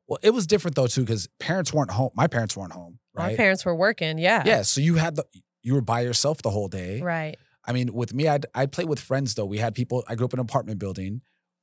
Well, 0.09 0.18
it 0.22 0.30
was 0.30 0.46
different 0.46 0.74
though 0.74 0.88
too 0.88 1.03
because 1.03 1.28
parents 1.38 1.72
weren't 1.72 1.92
home. 1.92 2.11
My 2.14 2.26
parents 2.26 2.57
weren't 2.57 2.72
home, 2.72 2.98
right? 3.14 3.36
parents 3.36 3.64
were 3.64 3.76
working. 3.76 4.18
Yeah. 4.18 4.42
Yeah, 4.44 4.62
so 4.62 4.80
you 4.80 4.96
had 4.96 5.14
the 5.16 5.24
you 5.62 5.74
were 5.74 5.82
by 5.82 6.01
yourself 6.01 6.42
the 6.42 6.51
whole 6.51 6.66
day. 6.68 7.01
Right. 7.01 7.36
I 7.64 7.72
mean, 7.72 7.92
with 7.92 8.12
me, 8.12 8.26
I'd 8.26 8.46
I'd 8.55 8.72
play 8.72 8.84
with 8.84 8.98
friends 8.98 9.34
though. 9.34 9.44
We 9.44 9.59
had 9.59 9.74
people. 9.74 10.03
I 10.09 10.16
grew 10.16 10.24
up 10.24 10.32
in 10.32 10.40
an 10.40 10.46
apartment 10.46 10.80
building. 10.80 11.20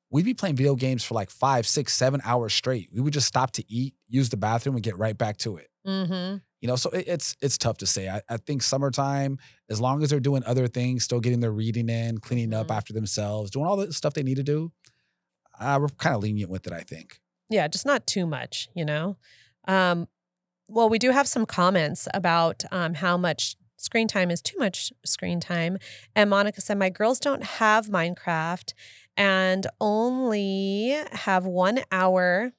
We'd 0.09 0.25
be 0.25 0.33
playing 0.33 0.55
video 0.55 0.75
games 0.75 1.03
for 1.03 1.15
like 1.15 1.29
five, 1.29 1.67
six, 1.67 1.93
seven 1.93 2.21
hours 2.23 2.53
straight. 2.53 2.89
We 2.93 3.01
would 3.01 3.13
just 3.13 3.27
stop 3.27 3.51
to 3.51 3.63
eat, 3.71 3.93
use 4.07 4.29
the 4.29 4.37
bathroom, 4.37 4.75
and 4.75 4.83
get 4.83 4.97
right 4.97 5.17
back 5.17 5.37
to 5.39 5.57
it. 5.57 5.67
Mm-hmm. 5.85 6.37
You 6.61 6.67
know, 6.67 6.75
so 6.77 6.89
it, 6.91 7.07
it's 7.07 7.35
it's 7.41 7.57
tough 7.57 7.77
to 7.79 7.85
say. 7.85 8.07
I, 8.09 8.21
I 8.29 8.37
think 8.37 8.63
summertime, 8.63 9.37
as 9.69 9.81
long 9.81 10.01
as 10.01 10.09
they're 10.09 10.19
doing 10.19 10.43
other 10.45 10.67
things, 10.67 11.03
still 11.03 11.19
getting 11.19 11.39
their 11.41 11.51
reading 11.51 11.89
in, 11.89 12.19
cleaning 12.19 12.53
up 12.53 12.67
Mhm. 12.67 12.77
after 12.77 12.93
themselves, 12.93 13.51
doing 13.51 13.65
all 13.65 13.75
the 13.77 13.91
stuff 13.93 14.13
they 14.13 14.23
need 14.23 14.37
to 14.37 14.43
do, 14.43 14.71
uh, 15.59 15.77
we're 15.81 15.89
kind 15.89 16.15
of 16.15 16.23
lenient 16.23 16.49
with 16.49 16.65
it. 16.67 16.73
I 16.73 16.81
think. 16.81 17.19
Yeah, 17.49 17.67
just 17.67 17.85
not 17.85 18.07
too 18.07 18.25
much, 18.25 18.69
you 18.75 18.83
know? 18.85 19.17
Um, 19.67 20.07
well, 20.67 20.89
we 20.89 20.99
do 20.99 21.11
have 21.11 21.27
some 21.27 21.45
comments 21.45 22.07
about 22.13 22.63
um, 22.71 22.95
how 22.95 23.17
much 23.17 23.55
screen 23.77 24.07
time 24.07 24.29
is 24.31 24.41
too 24.41 24.57
much 24.57 24.91
screen 25.05 25.39
time. 25.39 25.77
And 26.15 26.29
Monica 26.29 26.61
said, 26.61 26.77
My 26.77 26.89
girls 26.89 27.19
don't 27.19 27.43
have 27.43 27.87
Minecraft 27.87 28.73
and 29.15 29.67
only 29.79 30.95
have 31.11 31.45
one 31.45 31.81
hour 31.91 32.53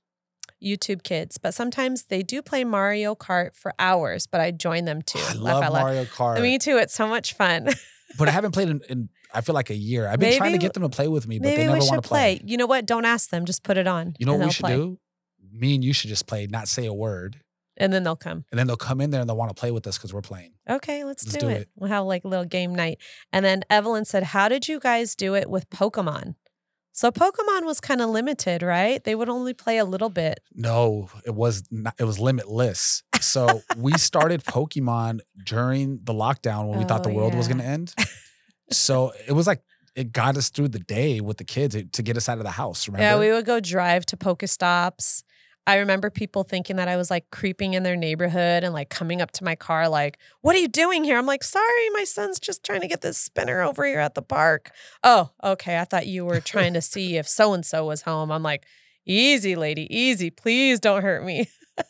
YouTube 0.63 1.03
kids, 1.03 1.39
but 1.39 1.55
sometimes 1.55 2.05
they 2.05 2.23
do 2.23 2.43
play 2.43 2.65
Mario 2.65 3.15
Kart 3.15 3.55
for 3.55 3.73
hours, 3.79 4.27
but 4.27 4.41
I 4.41 4.51
join 4.51 4.85
them 4.85 5.03
too. 5.03 5.21
I 5.23 5.35
love. 5.35 5.73
Mario 5.73 6.05
Kart, 6.05 6.41
Me 6.41 6.59
too. 6.59 6.77
It's 6.79 6.95
so 6.95 7.07
much 7.07 7.35
fun. 7.35 7.69
but 8.19 8.29
I 8.29 8.33
haven't 8.33 8.53
played 8.53 8.69
in, 8.69 8.81
in 8.89 9.09
I 9.33 9.43
feel 9.43 9.55
like 9.55 9.71
a 9.71 9.75
year. 9.77 10.09
I've 10.09 10.19
been 10.19 10.37
trying 10.37 10.53
to 10.53 10.59
get 10.59 10.73
them 10.73 10.83
to 10.83 10.89
play 10.89 11.09
with 11.09 11.29
me, 11.29 11.39
but 11.39 11.45
they 11.45 11.51
Maybe 11.57 11.67
never 11.67 11.79
we 11.79 11.87
want 11.87 12.03
to 12.03 12.09
play. 12.09 12.39
play. 12.39 12.49
You 12.49 12.57
know 12.57 12.67
what? 12.67 12.87
Don't 12.87 13.05
ask 13.05 13.31
them. 13.31 13.45
Just 13.45 13.63
put 13.63 13.77
it 13.77 13.87
on. 13.87 14.15
You 14.19 14.27
know 14.27 14.35
what 14.35 14.47
we 14.47 14.53
should 14.53 14.65
play. 14.65 14.77
do? 14.77 14.99
Me 15.53 15.75
and 15.75 15.85
you 15.85 15.93
should 15.93 16.09
just 16.09 16.27
play, 16.27 16.47
not 16.47 16.69
say 16.69 16.87
a 16.87 16.93
word, 16.95 17.41
And 17.79 17.93
then 17.93 18.03
they'll 18.03 18.17
come. 18.17 18.45
and 18.51 18.59
then 18.59 18.67
they'll 18.67 18.77
come 18.77 19.01
in 19.01 19.11
there 19.11 19.21
and 19.21 19.29
they'll 19.31 19.37
want 19.37 19.51
to 19.55 19.59
play 19.59 19.71
with 19.71 19.87
us 19.87 19.97
because 19.97 20.13
we're 20.13 20.21
playing. 20.21 20.53
Okay, 20.69 21.05
let's, 21.05 21.25
Let's 21.25 21.39
do, 21.39 21.47
do 21.47 21.49
it. 21.49 21.61
it. 21.63 21.69
We'll 21.77 21.91
have 21.91 22.05
like 22.05 22.25
a 22.25 22.29
little 22.29 22.45
game 22.45 22.75
night. 22.75 22.99
And 23.33 23.45
then 23.45 23.63
Evelyn 23.71 24.05
said, 24.05 24.23
How 24.25 24.49
did 24.49 24.69
you 24.69 24.81
guys 24.81 25.15
do 25.15 25.35
it 25.35 25.49
with 25.49 25.71
Pokemon? 25.71 26.35
So 26.93 27.13
Pokemon 27.13 27.65
was 27.65 27.81
kind 27.81 28.01
of 28.01 28.11
limited, 28.11 28.61
right? 28.65 29.03
They 29.05 29.15
would 29.15 29.29
only 29.29 29.55
play 29.55 29.79
a 29.79 29.85
little 29.85 30.11
bit. 30.11 30.41
No, 30.53 31.09
it 31.25 31.33
was 31.35 31.63
not, 31.71 31.95
it 32.01 32.03
was 32.05 32.19
limitless. 32.19 33.05
So 33.21 33.61
we 33.77 33.93
started 33.99 34.43
Pokemon 34.43 35.21
during 35.45 36.01
the 36.03 36.13
lockdown 36.13 36.67
when 36.69 36.79
we 36.81 36.85
thought 36.85 37.05
the 37.05 37.11
Oh, 37.11 37.15
world 37.15 37.35
was 37.37 37.47
going 37.47 37.59
to 37.59 37.65
end. 37.65 37.95
So 38.71 39.13
it 39.27 39.33
was 39.33 39.47
like 39.47 39.63
it 39.95 40.13
got 40.13 40.37
us 40.37 40.51
through 40.51 40.69
the 40.69 40.79
day 40.79 41.21
with 41.23 41.39
the 41.39 41.45
kids 41.45 41.75
to, 41.75 41.85
to 41.85 42.03
get 42.03 42.19
us 42.19 42.29
out 42.29 42.37
of 42.37 42.45
the 42.45 42.51
house. 42.51 42.87
Remember? 42.87 43.03
Yeah, 43.03 43.19
we 43.19 43.33
would 43.33 43.47
go 43.47 43.61
drive 43.61 44.05
to 44.07 44.17
Pokestops. 44.19 45.23
I 45.69 45.77
remember 45.77 46.09
people 46.09 46.45
thinking 46.45 46.77
that 46.77 46.89
I 46.89 46.97
was 46.97 47.11
like 47.11 47.31
creeping 47.31 47.75
in 47.75 47.83
their 47.83 47.95
neighborhood 47.95 48.65
and 48.65 48.73
like 48.73 48.89
coming 48.89 49.21
up 49.21 49.33
to 49.33 49.45
my 49.45 49.55
car, 49.55 49.87
like, 49.87 50.19
What 50.41 50.57
are 50.57 50.59
you 50.61 50.67
doing 50.67 51.05
here? 51.05 51.19
I'm 51.19 51.27
like, 51.27 51.45
Sorry, 51.45 51.91
my 51.91 52.05
son's 52.05 52.41
just 52.41 52.65
trying 52.65 52.81
to 52.81 52.89
get 52.89 53.03
this 53.03 53.19
spinner 53.19 53.61
over 53.61 53.85
here 53.85 54.01
at 54.01 54.15
the 54.15 54.23
park. 54.23 54.71
Oh, 55.05 55.31
okay. 55.45 55.79
I 55.79 55.85
thought 55.85 56.07
you 56.07 56.25
were 56.25 56.41
trying 56.41 56.73
to 56.73 56.81
see 56.81 57.19
if 57.19 57.29
so 57.29 57.53
and 57.53 57.67
so 57.67 57.85
was 57.85 58.01
home. 58.01 58.33
I'm 58.33 58.43
like, 58.43 58.65
Easy, 59.05 59.57
lady, 59.57 59.87
easy. 59.95 60.31
Please 60.31 60.81
don't 60.81 61.03
hurt 61.03 61.23
me. 61.23 61.49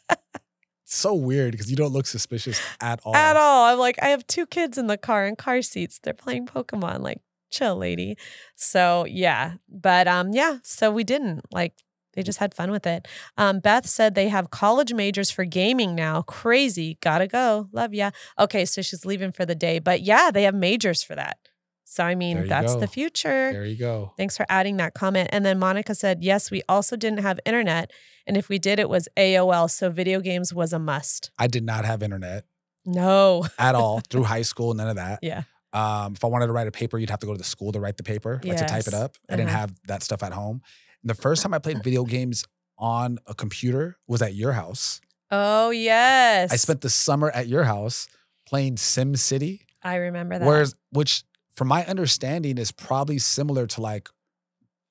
So 0.91 1.13
weird 1.13 1.53
because 1.53 1.71
you 1.71 1.77
don't 1.77 1.93
look 1.93 2.07
suspicious 2.07 2.59
at 2.81 3.01
all. 3.05 3.15
at 3.15 3.37
all. 3.37 3.67
I'm 3.67 3.79
like, 3.79 3.99
I 4.01 4.09
have 4.09 4.27
two 4.27 4.47
kids 4.47 4.79
in 4.79 4.87
the 4.87 4.97
car 4.97 5.27
in 5.27 5.37
car 5.37 5.61
seats. 5.61 6.01
They're 6.03 6.15
playing 6.15 6.47
Pokemon. 6.47 7.01
Like, 7.01 7.21
chill, 7.51 7.77
lady. 7.77 8.17
So 8.57 9.05
yeah, 9.05 9.57
but 9.69 10.09
um, 10.09 10.33
yeah. 10.33 10.59
So 10.63 10.91
we 10.91 11.05
didn't 11.05 11.43
like. 11.53 11.75
They 12.15 12.23
just 12.23 12.39
had 12.39 12.55
fun 12.55 12.71
with 12.71 12.87
it. 12.87 13.07
Um, 13.37 13.61
Beth 13.61 13.87
said 13.87 14.15
they 14.15 14.29
have 14.29 14.51
college 14.51 14.93
majors 14.93 15.31
for 15.31 15.45
gaming 15.45 15.95
now. 15.95 16.23
Crazy. 16.23 16.99
Gotta 17.01 17.27
go. 17.27 17.69
Love 17.73 17.95
ya. 17.95 18.11
Okay, 18.39 18.65
so 18.65 18.83
she's 18.83 19.05
leaving 19.07 19.31
for 19.33 19.47
the 19.47 19.55
day, 19.55 19.79
but 19.79 20.01
yeah, 20.03 20.31
they 20.33 20.43
have 20.45 20.55
majors 20.55 21.03
for 21.03 21.15
that. 21.15 21.37
So 21.85 22.05
I 22.05 22.15
mean, 22.15 22.49
that's 22.49 22.75
go. 22.75 22.81
the 22.81 22.87
future. 22.87 23.51
There 23.53 23.65
you 23.65 23.77
go. 23.79 24.13
Thanks 24.19 24.37
for 24.37 24.45
adding 24.51 24.77
that 24.77 24.93
comment. 24.95 25.31
And 25.33 25.45
then 25.47 25.59
Monica 25.59 25.95
said, 25.95 26.23
yes, 26.23 26.51
we 26.51 26.63
also 26.69 26.97
didn't 26.97 27.21
have 27.21 27.41
internet. 27.47 27.93
And 28.27 28.37
if 28.37 28.51
we 28.51 28.59
did, 28.59 28.79
it 28.79 28.91
was 28.91 29.09
AOL. 29.17 29.71
So 29.71 29.89
video 29.89 30.21
games 30.21 30.53
was 30.53 30.75
a 30.75 30.79
must. 30.79 31.31
I 31.39 31.47
did 31.47 31.65
not 31.65 31.87
have 31.87 32.03
internet 32.03 32.45
No. 32.85 33.47
at 33.59 33.75
all 33.75 34.03
through 34.11 34.25
high 34.25 34.43
school, 34.43 34.75
none 34.75 34.89
of 34.89 34.97
that. 34.97 35.21
Yeah. 35.23 35.45
Um, 35.73 36.13
if 36.15 36.25
I 36.25 36.27
wanted 36.27 36.49
to 36.49 36.53
write 36.53 36.67
a 36.67 36.71
paper, 36.73 36.99
you'd 36.99 37.09
have 37.11 37.21
to 37.21 37.27
go 37.27 37.33
to 37.33 37.39
the 37.39 37.45
school 37.45 37.73
to 37.73 37.81
write 37.81 37.97
the 37.97 38.03
paper, 38.03 38.41
like 38.45 38.59
to 38.59 38.65
type 38.67 38.87
it 38.87 38.95
up. 38.95 39.17
I 39.31 39.37
didn't 39.37 39.49
Uh-huh. 39.51 39.59
have 39.61 39.75
that 39.87 40.03
stuff 40.03 40.23
at 40.23 40.33
home. 40.33 40.61
And 41.03 41.11
the 41.11 41.15
first 41.15 41.43
time 41.43 41.55
I 41.55 41.59
played 41.59 41.83
video 41.83 42.05
games 42.05 42.45
on 42.79 43.19
a 43.27 43.35
computer 43.35 43.99
was 44.07 44.23
at 44.23 44.35
your 44.35 44.53
house. 44.53 45.01
Oh, 45.31 45.71
yes. 45.71 46.53
I 46.53 46.57
spent 46.57 46.81
the 46.81 46.91
summer 46.91 47.31
at 47.31 47.47
your 47.49 47.65
house 47.65 48.09
playing 48.47 48.77
Sim 48.79 49.15
City, 49.17 49.63
I 49.83 49.97
remember 49.97 50.39
that. 50.39 50.47
whereas 50.47 50.75
which 50.91 51.23
from 51.55 51.69
my 51.69 51.85
understanding 51.87 52.57
is 52.59 52.73
probably 52.73 53.19
similar 53.19 53.67
to 53.67 53.81
like, 53.81 54.09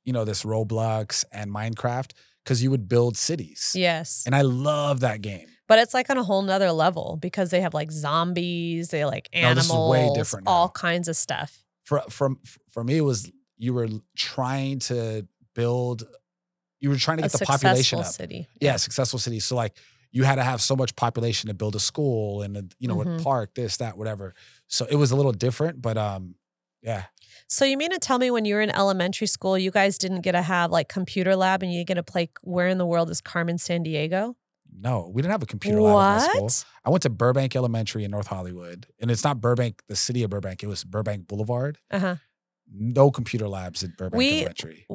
you 0.06 0.14
know, 0.14 0.26
this 0.26 0.44
Roblox 0.44 1.26
and 1.32 1.50
Minecraft, 1.52 2.12
because 2.44 2.62
you 2.62 2.70
would 2.72 2.88
build 2.88 3.18
cities. 3.18 3.74
yes. 3.76 4.24
And 4.26 4.36
I 4.36 4.42
love 4.42 5.00
that 5.02 5.22
game. 5.22 5.48
but 5.68 5.80
it's 5.80 5.94
like 5.94 6.10
on 6.10 6.18
a 6.18 6.24
whole 6.24 6.42
nother 6.44 6.72
level 6.72 7.18
because 7.20 7.50
they 7.50 7.62
have 7.62 7.74
like 7.74 7.92
zombies, 7.92 8.90
they 8.90 9.06
like 9.06 9.28
animals, 9.34 9.66
is 9.70 9.92
way 9.92 10.10
different 10.16 10.48
all 10.48 10.68
now. 10.68 10.72
kinds 10.72 11.08
of 11.08 11.16
stuff. 11.16 11.64
For 11.84 12.02
from 12.10 12.40
for 12.70 12.84
me, 12.84 12.98
it 12.98 13.02
was 13.02 13.32
you 13.58 13.74
were 13.74 13.88
trying 14.16 14.80
to 14.80 15.26
build, 15.58 16.04
you 16.80 16.90
were 16.90 16.96
trying 16.98 17.18
to 17.18 17.26
A 17.26 17.30
get 17.30 17.40
the 17.40 17.46
population 17.46 18.00
up. 18.00 18.06
city. 18.06 18.48
yeah, 18.62 18.78
successful 18.78 19.20
city. 19.20 19.40
So 19.40 19.56
like 19.56 19.74
you 20.12 20.24
had 20.24 20.36
to 20.36 20.44
have 20.44 20.62
so 20.62 20.76
much 20.76 20.96
population 20.96 21.48
to 21.50 21.54
build 21.54 21.76
a 21.76 21.80
school 21.80 22.42
and 22.44 22.56
a, 22.58 22.64
you 22.80 22.88
know 22.88 22.96
Mhm. 22.98 23.20
a 23.20 23.24
park, 23.24 23.56
this, 23.56 23.78
that, 23.78 23.98
whatever. 23.98 24.34
So 24.68 24.86
it 24.90 24.96
was 24.96 25.12
a 25.12 25.16
little 25.16 25.34
different, 25.34 25.82
but 25.82 25.98
um, 25.98 26.36
Yeah. 26.84 27.04
So 27.50 27.66
you 27.66 27.78
mean 27.78 27.92
to 27.92 28.00
tell 28.00 28.20
me 28.20 28.30
when 28.32 28.46
you 28.46 28.56
were 28.56 28.62
in 28.62 28.70
elementary 28.84 29.28
school, 29.28 29.58
you 29.58 29.72
guys 29.72 29.98
didn't 29.98 30.22
get 30.22 30.34
to 30.34 30.42
have 30.42 30.70
like 30.72 30.88
computer 30.90 31.36
lab 31.36 31.64
and 31.64 31.72
you 31.74 31.84
get 31.84 31.96
to 31.96 32.04
play 32.04 32.30
Where 32.44 32.68
in 32.68 32.78
the 32.78 32.86
World 32.86 33.10
is 33.10 33.20
Carmen 33.22 33.58
Sandiego? 33.58 34.36
No, 34.80 35.10
we 35.14 35.22
didn't 35.22 35.32
have 35.32 35.42
a 35.44 35.48
computer 35.56 35.82
lab 35.82 35.94
in 35.94 35.94
my 35.96 36.20
school. 36.30 36.44
What? 36.44 36.66
I 36.86 36.90
went 36.92 37.04
to 37.04 37.10
Burbank 37.10 37.56
Elementary 37.56 38.04
in 38.04 38.12
North 38.12 38.28
Hollywood, 38.28 38.86
and 39.02 39.10
it's 39.10 39.24
not 39.24 39.42
Burbank, 39.42 39.82
the 39.88 39.96
city 39.96 40.22
of 40.24 40.30
Burbank. 40.30 40.62
It 40.62 40.68
was 40.68 40.84
Burbank 40.84 41.28
Boulevard. 41.28 41.80
Uh 41.90 42.00
huh. 42.00 42.16
No 42.72 43.12
computer 43.12 43.48
labs 43.48 43.84
at 43.84 43.96
Burbank 43.98 44.18
We- 44.18 44.40
Elementary. 44.40 44.86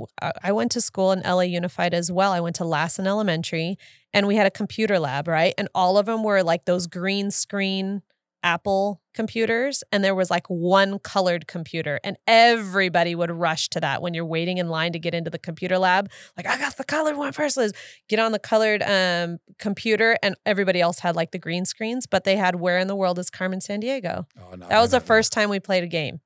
I 0.42 0.52
went 0.52 0.72
to 0.72 0.80
school 0.80 1.12
in 1.12 1.20
LA 1.20 1.42
Unified 1.42 1.94
as 1.94 2.12
well. 2.12 2.32
I 2.32 2.40
went 2.40 2.56
to 2.56 2.64
Lassen 2.64 3.06
Elementary 3.06 3.76
and 4.12 4.26
we 4.26 4.36
had 4.36 4.46
a 4.46 4.50
computer 4.50 4.98
lab, 4.98 5.26
right? 5.28 5.54
And 5.56 5.68
all 5.74 5.96
of 5.98 6.06
them 6.06 6.22
were 6.22 6.42
like 6.42 6.64
those 6.66 6.86
green 6.86 7.30
screen 7.30 8.02
Apple 8.44 9.00
computers. 9.14 9.84
And 9.92 10.02
there 10.02 10.14
was 10.16 10.28
like 10.28 10.48
one 10.48 10.98
colored 10.98 11.46
computer. 11.46 12.00
And 12.02 12.16
everybody 12.26 13.14
would 13.14 13.30
rush 13.30 13.68
to 13.70 13.80
that 13.80 14.02
when 14.02 14.14
you're 14.14 14.26
waiting 14.26 14.58
in 14.58 14.68
line 14.68 14.92
to 14.92 14.98
get 14.98 15.14
into 15.14 15.30
the 15.30 15.38
computer 15.38 15.78
lab. 15.78 16.10
Like, 16.36 16.46
I 16.46 16.58
got 16.58 16.76
the 16.76 16.82
colored 16.84 17.16
one 17.16 17.32
first. 17.32 17.56
Liz. 17.56 17.72
Get 18.08 18.18
on 18.18 18.32
the 18.32 18.40
colored 18.40 18.82
um, 18.82 19.38
computer. 19.60 20.16
And 20.24 20.34
everybody 20.44 20.80
else 20.80 20.98
had 21.00 21.14
like 21.14 21.30
the 21.30 21.38
green 21.38 21.64
screens, 21.64 22.06
but 22.06 22.24
they 22.24 22.36
had 22.36 22.56
Where 22.56 22.78
in 22.78 22.88
the 22.88 22.96
World 22.96 23.18
is 23.20 23.30
Carmen 23.30 23.60
Sandiego? 23.60 24.26
Oh 24.40 24.56
no, 24.56 24.66
That 24.68 24.80
was 24.80 24.92
no, 24.92 24.98
the 24.98 25.02
no. 25.04 25.06
first 25.06 25.32
time 25.32 25.48
we 25.48 25.60
played 25.60 25.84
a 25.84 25.88
game. 25.88 26.20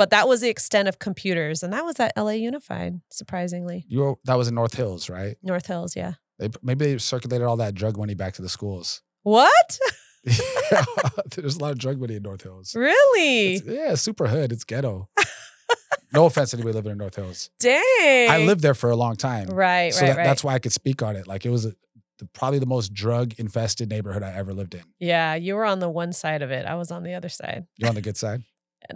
But 0.00 0.08
that 0.12 0.26
was 0.26 0.40
the 0.40 0.48
extent 0.48 0.88
of 0.88 0.98
computers. 0.98 1.62
And 1.62 1.74
that 1.74 1.84
was 1.84 2.00
at 2.00 2.14
LA 2.16 2.30
Unified, 2.30 3.02
surprisingly. 3.10 3.84
You 3.86 3.98
were, 3.98 4.14
that 4.24 4.38
was 4.38 4.48
in 4.48 4.54
North 4.54 4.72
Hills, 4.72 5.10
right? 5.10 5.36
North 5.42 5.66
Hills, 5.66 5.94
yeah. 5.94 6.14
They, 6.38 6.48
maybe 6.62 6.86
they 6.86 6.96
circulated 6.96 7.46
all 7.46 7.58
that 7.58 7.74
drug 7.74 7.98
money 7.98 8.14
back 8.14 8.32
to 8.34 8.42
the 8.42 8.48
schools. 8.48 9.02
What? 9.24 9.78
There's 11.36 11.56
a 11.56 11.58
lot 11.58 11.72
of 11.72 11.78
drug 11.78 12.00
money 12.00 12.16
in 12.16 12.22
North 12.22 12.40
Hills. 12.40 12.74
Really? 12.74 13.56
It's- 13.56 13.70
yeah, 13.70 13.94
super 13.94 14.26
hood. 14.26 14.52
It's 14.52 14.64
ghetto. 14.64 15.10
no 16.14 16.24
offense 16.24 16.52
to 16.52 16.56
anybody 16.56 16.76
living 16.76 16.92
in 16.92 16.98
North 16.98 17.16
Hills. 17.16 17.50
Dang. 17.60 18.30
I 18.30 18.42
lived 18.46 18.62
there 18.62 18.72
for 18.72 18.88
a 18.88 18.96
long 18.96 19.16
time. 19.16 19.48
Right, 19.48 19.92
so 19.92 20.00
right, 20.00 20.06
that, 20.06 20.16
right. 20.16 20.24
that's 20.24 20.42
why 20.42 20.54
I 20.54 20.60
could 20.60 20.72
speak 20.72 21.02
on 21.02 21.14
it. 21.14 21.26
Like 21.26 21.44
it 21.44 21.50
was 21.50 21.66
a, 21.66 21.74
the, 22.20 22.26
probably 22.32 22.58
the 22.58 22.64
most 22.64 22.94
drug 22.94 23.34
infested 23.36 23.90
neighborhood 23.90 24.22
I 24.22 24.32
ever 24.32 24.54
lived 24.54 24.74
in. 24.74 24.84
yeah, 24.98 25.34
you 25.34 25.56
were 25.56 25.66
on 25.66 25.78
the 25.78 25.90
one 25.90 26.14
side 26.14 26.40
of 26.40 26.50
it. 26.50 26.64
I 26.64 26.76
was 26.76 26.90
on 26.90 27.02
the 27.02 27.12
other 27.12 27.28
side. 27.28 27.66
You're 27.76 27.90
on 27.90 27.94
the 27.94 28.00
good 28.00 28.16
side. 28.16 28.44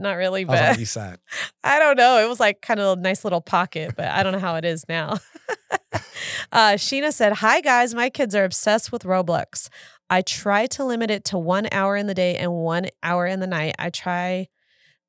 Not 0.00 0.14
really, 0.14 0.42
I 0.44 0.50
was 0.50 0.60
on 0.60 0.66
but 0.68 0.76
the 0.76 0.82
east 0.82 0.92
side. 0.92 1.18
I 1.62 1.78
don't 1.78 1.96
know. 1.96 2.18
It 2.24 2.28
was 2.28 2.40
like 2.40 2.60
kind 2.60 2.80
of 2.80 2.98
a 2.98 3.00
nice 3.00 3.24
little 3.24 3.40
pocket, 3.40 3.94
but 3.96 4.06
I 4.06 4.22
don't 4.22 4.32
know 4.32 4.38
how 4.38 4.56
it 4.56 4.64
is 4.64 4.84
now. 4.88 5.18
uh, 6.52 6.74
Sheena 6.74 7.12
said, 7.12 7.34
Hi, 7.34 7.60
guys. 7.60 7.94
My 7.94 8.10
kids 8.10 8.34
are 8.34 8.44
obsessed 8.44 8.92
with 8.92 9.02
Roblox. 9.04 9.68
I 10.10 10.22
try 10.22 10.66
to 10.66 10.84
limit 10.84 11.10
it 11.10 11.24
to 11.26 11.38
one 11.38 11.66
hour 11.72 11.96
in 11.96 12.06
the 12.06 12.14
day 12.14 12.36
and 12.36 12.52
one 12.52 12.86
hour 13.02 13.26
in 13.26 13.40
the 13.40 13.46
night. 13.46 13.74
I 13.78 13.90
try 13.90 14.48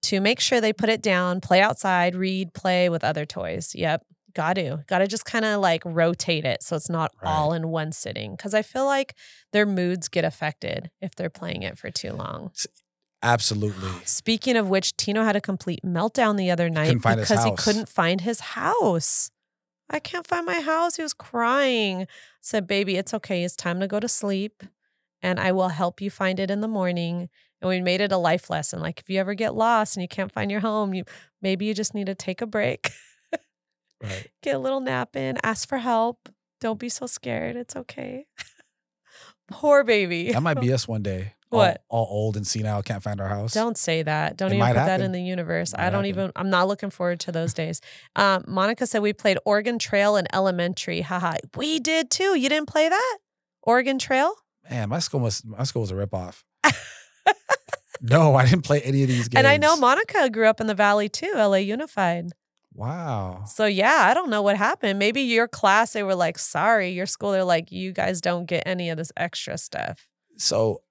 to 0.04 0.20
make 0.20 0.40
sure 0.40 0.62
they 0.62 0.74
put 0.74 0.90
it 0.90 1.02
down, 1.02 1.42
play 1.42 1.62
outside, 1.62 2.16
read, 2.16 2.54
play 2.54 2.90
with 2.90 3.04
other 3.04 3.26
toys. 3.26 3.74
Yep. 3.76 4.04
Got 4.34 4.54
to. 4.54 4.84
Got 4.88 5.00
to 5.00 5.08
just 5.08 5.26
kind 5.26 5.46
of 5.46 5.62
like 5.62 5.82
rotate 5.86 6.44
it 6.46 6.62
so 6.62 6.76
it's 6.76 6.90
not 6.90 7.12
Right. 7.24 7.30
all 7.32 7.54
in 7.54 7.70
one 7.70 7.92
sitting. 7.94 8.36
Cause 8.36 8.54
I 8.54 8.62
feel 8.62 8.86
like 8.86 9.16
their 9.54 9.66
moods 9.66 10.10
get 10.10 10.26
affected 10.26 10.92
if 11.02 11.16
they're 11.16 11.30
playing 11.30 11.64
it 11.64 11.78
for 11.78 11.90
too 11.90 12.12
long. 12.12 12.52
Absolutely. 13.26 13.90
Speaking 14.06 14.56
of 14.56 14.70
which, 14.70 14.96
Tino 14.98 15.24
had 15.24 15.36
a 15.36 15.42
complete 15.42 15.82
meltdown 15.84 16.38
the 16.38 16.52
other 16.52 16.70
night 16.70 17.02
couldn't 17.02 17.22
because 17.22 17.44
he 17.44 17.52
couldn't 17.56 17.90
find 17.90 18.22
his 18.22 18.40
house. 18.40 19.32
I 19.90 20.00
can't 20.00 20.28
find 20.28 20.46
my 20.46 20.62
house. 20.62 20.96
He 20.96 21.02
was 21.02 21.14
crying. 21.14 22.04
I 22.04 22.08
said, 22.42 22.68
Baby, 22.68 22.98
it's 22.98 23.16
okay. 23.16 23.44
It's 23.44 23.56
time 23.56 23.80
to 23.80 23.88
go 23.88 24.00
to 24.00 24.08
sleep. 24.08 24.62
And 25.24 25.40
I 25.40 25.52
will 25.54 25.70
help 25.70 26.02
you 26.02 26.12
find 26.12 26.40
it 26.40 26.52
in 26.52 26.62
the 26.62 26.68
morning. 26.68 27.30
And 27.62 27.70
we 27.70 27.82
made 27.82 28.00
it 28.00 28.12
a 28.12 28.18
life 28.18 28.52
lesson. 28.52 28.80
Like 28.80 29.00
if 29.00 29.10
you 29.10 29.20
ever 29.20 29.34
get 29.34 29.56
lost 29.56 29.96
and 29.96 30.04
you 30.04 30.08
can't 30.08 30.32
find 30.32 30.52
your 30.52 30.60
home, 30.60 30.94
you 30.94 31.04
maybe 31.42 31.66
you 31.66 31.74
just 31.74 31.96
need 31.96 32.06
to 32.06 32.16
take 32.16 32.42
a 32.42 32.48
break, 32.48 32.92
Right. 34.04 34.30
get 34.44 34.56
a 34.56 34.60
little 34.60 34.82
nap 34.82 35.16
in, 35.16 35.40
ask 35.42 35.68
for 35.68 35.80
help. 35.80 36.30
Don't 36.62 36.80
be 36.80 36.90
so 36.90 37.08
scared. 37.08 37.56
It's 37.56 37.76
okay. 37.76 38.28
Poor 39.48 39.84
baby. 39.84 40.32
That 40.32 40.44
might 40.44 40.60
be 40.60 40.72
us 40.74 40.88
one 40.88 41.02
day. 41.02 41.34
All- 41.52 41.60
What? 41.60 41.84
All, 41.90 42.08
old 42.10 42.38
and 42.38 42.46
senile, 42.46 42.82
can't 42.84 43.02
find 43.04 43.22
our 43.22 43.28
house. 43.30 43.54
Don't 43.54 43.78
say 43.78 44.04
that. 44.04 44.36
Don't 44.38 44.52
It 44.52 44.56
even 44.56 44.68
put 44.68 44.74
that 44.76 45.02
in 45.02 45.12
the 45.12 45.22
universe. 45.22 45.74
I 45.76 45.86
don't 45.90 46.04
happen. 46.04 46.06
even. 46.08 46.32
I'm 46.36 46.50
not 46.50 46.68
looking 46.68 46.90
forward 46.90 47.20
to 47.22 47.32
those 47.32 47.54
days. 47.54 47.82
Um, 48.16 48.44
Monica 48.48 48.88
said 48.88 49.02
we 49.02 49.14
played 49.14 49.38
Oregon 49.46 49.78
Trail 49.80 50.16
in 50.18 50.26
elementary. 50.34 51.02
Haha, 51.02 51.36
we 51.56 51.80
did 51.80 52.10
too. 52.10 52.38
You 52.38 52.50
didn't 52.50 52.68
play 52.68 52.90
that 52.90 53.18
Oregon 53.62 54.00
Trail? 54.00 54.34
Man, 54.70 54.90
my 54.90 55.00
school 55.00 55.20
was 55.20 55.44
my 55.46 55.64
school 55.64 55.82
was 55.82 55.92
a 55.92 55.96
ripoff. 55.96 56.44
no, 58.02 58.36
I 58.36 58.46
didn't 58.46 58.64
play 58.64 58.82
any 58.82 59.04
of 59.04 59.08
these 59.08 59.28
games. 59.28 59.38
And 59.38 59.48
I 59.48 59.58
know 59.58 59.78
Monica 59.78 60.30
grew 60.30 60.48
up 60.48 60.60
in 60.60 60.68
the 60.68 60.76
Valley 60.76 61.10
too, 61.10 61.32
LA 61.36 61.58
Unified. 61.58 62.32
Wow. 62.74 63.44
So 63.48 63.66
yeah, 63.66 64.00
I 64.10 64.14
don't 64.14 64.30
know 64.30 64.42
what 64.42 64.58
happened. 64.58 65.00
Maybe 65.00 65.22
your 65.22 65.48
class 65.48 65.94
they 65.94 66.04
were 66.04 66.16
like, 66.16 66.38
sorry, 66.38 66.90
your 66.90 67.06
school 67.06 67.32
they're 67.32 67.44
like, 67.46 67.72
you 67.72 67.94
guys 67.94 68.20
don't 68.20 68.46
get 68.46 68.64
any 68.66 68.90
of 68.90 68.98
this 68.98 69.12
extra 69.16 69.58
stuff. 69.58 70.08
So 70.38 70.82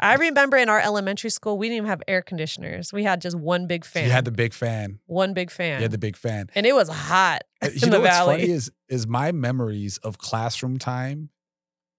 I 0.00 0.14
remember 0.14 0.56
in 0.56 0.68
our 0.68 0.80
elementary 0.80 1.30
school, 1.30 1.58
we 1.58 1.66
didn't 1.68 1.78
even 1.78 1.88
have 1.88 2.02
air 2.06 2.22
conditioners. 2.22 2.92
We 2.92 3.02
had 3.04 3.20
just 3.20 3.36
one 3.36 3.66
big 3.66 3.84
fan. 3.84 4.04
you 4.04 4.10
had 4.10 4.24
the 4.24 4.30
big 4.30 4.52
fan. 4.54 5.00
one 5.06 5.34
big 5.34 5.50
fan. 5.50 5.78
You 5.78 5.82
had 5.82 5.90
the 5.90 5.98
big 5.98 6.16
fan. 6.16 6.50
and 6.54 6.66
it 6.66 6.74
was 6.74 6.88
hot 6.88 7.42
Uh, 7.62 7.66
in 7.68 7.72
You 7.74 7.80
the 7.80 7.86
know 7.88 8.00
what's 8.00 8.10
valley. 8.16 8.38
funny 8.40 8.50
is 8.50 8.70
is 8.88 9.06
my 9.06 9.32
memories 9.32 9.98
of 9.98 10.18
classroom 10.18 10.78
time. 10.78 11.30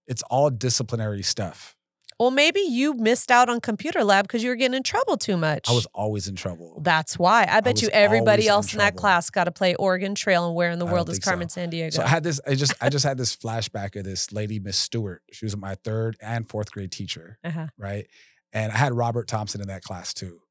It's 0.08 0.24
all 0.30 0.50
disciplinary 0.50 1.22
stuff. 1.24 1.76
Well, 2.20 2.32
maybe 2.32 2.60
you 2.60 2.94
missed 2.96 3.32
out 3.32 3.48
on 3.50 3.62
computer 3.62 4.04
lab 4.04 4.28
because 4.28 4.44
you 4.44 4.50
were 4.50 4.56
getting 4.58 4.76
in 4.76 4.84
trouble 4.84 5.16
too 5.16 5.38
much. 5.38 5.70
I 5.70 5.72
was 5.72 5.86
always 5.94 6.28
in 6.28 6.36
trouble. 6.36 6.82
That's 6.84 7.18
why. 7.18 7.48
I 7.50 7.62
bet 7.62 7.76
was 7.76 7.84
you 7.84 7.90
everybody 7.94 8.44
always 8.44 8.46
in 8.48 8.52
else 8.52 8.74
in 8.74 8.80
that 8.80 8.96
class 8.98 9.30
got 9.30 9.46
to 9.46 9.52
play 9.52 9.74
Oregon 9.76 10.16
Trail 10.16 10.46
and 10.46 10.54
Where 10.54 10.70
in 10.70 10.80
the 10.80 10.86
I 10.86 10.92
World 10.92 11.08
is 11.10 11.16
think 11.16 11.24
so. 11.24 11.32
Carmen 11.32 11.48
Sandiego. 11.48 11.94
So 11.94 12.04
I 12.04 12.08
had 12.08 12.24
this. 12.24 12.42
I 12.46 12.56
just 12.56 12.74
I 12.82 12.90
just 12.90 13.06
had 13.06 13.18
this 13.18 13.36
flashback 13.38 13.96
of 13.96 14.04
this 14.04 14.34
lady, 14.34 14.60
Miss 14.60 14.78
Stewart. 14.78 15.22
She 15.32 15.46
was 15.46 15.56
my 15.56 15.76
third 15.76 16.18
and 16.22 16.48
fourth 16.48 16.72
grade 16.72 16.92
teacher. 16.92 17.38
uh-huh. 17.44 17.68
right? 17.78 18.06
And 18.52 18.72
I 18.74 18.78
had 18.78 18.94
Robert 18.94 19.28
Thompson 19.30 19.62
in 19.62 19.68
that 19.70 19.84
class 19.84 20.14
too. 20.14 20.42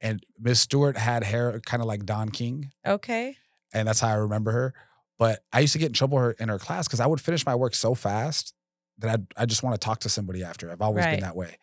And 0.00 0.20
Miss 0.40 0.60
Stewart 0.60 0.96
had 0.96 1.22
hair 1.22 1.60
kind 1.64 1.80
of 1.80 1.86
like 1.86 2.04
Don 2.04 2.28
King, 2.30 2.72
Okay. 2.84 3.36
and 3.72 3.86
that's 3.86 4.00
how 4.00 4.08
I 4.08 4.14
remember 4.14 4.50
her. 4.50 4.74
But 5.18 5.44
I 5.52 5.60
used 5.60 5.74
to 5.74 5.78
get 5.78 5.86
in 5.86 5.92
trouble 5.92 6.18
her- 6.18 6.32
in 6.32 6.48
her 6.48 6.58
class 6.58 6.88
because 6.88 6.98
I 7.00 7.06
would 7.06 7.20
finish 7.20 7.46
my 7.46 7.54
work 7.54 7.74
so 7.76 7.94
fast 7.94 8.52
that 8.98 9.20
I 9.36 9.42
I 9.42 9.46
just 9.46 9.62
want 9.62 9.80
to 9.80 9.84
talk 9.84 10.00
to 10.00 10.08
somebody 10.08 10.42
after. 10.44 10.70
I've 10.70 10.82
always 10.82 11.04
Right. 11.04 11.12
been 11.12 11.20
that 11.20 11.36
way. 11.36 11.58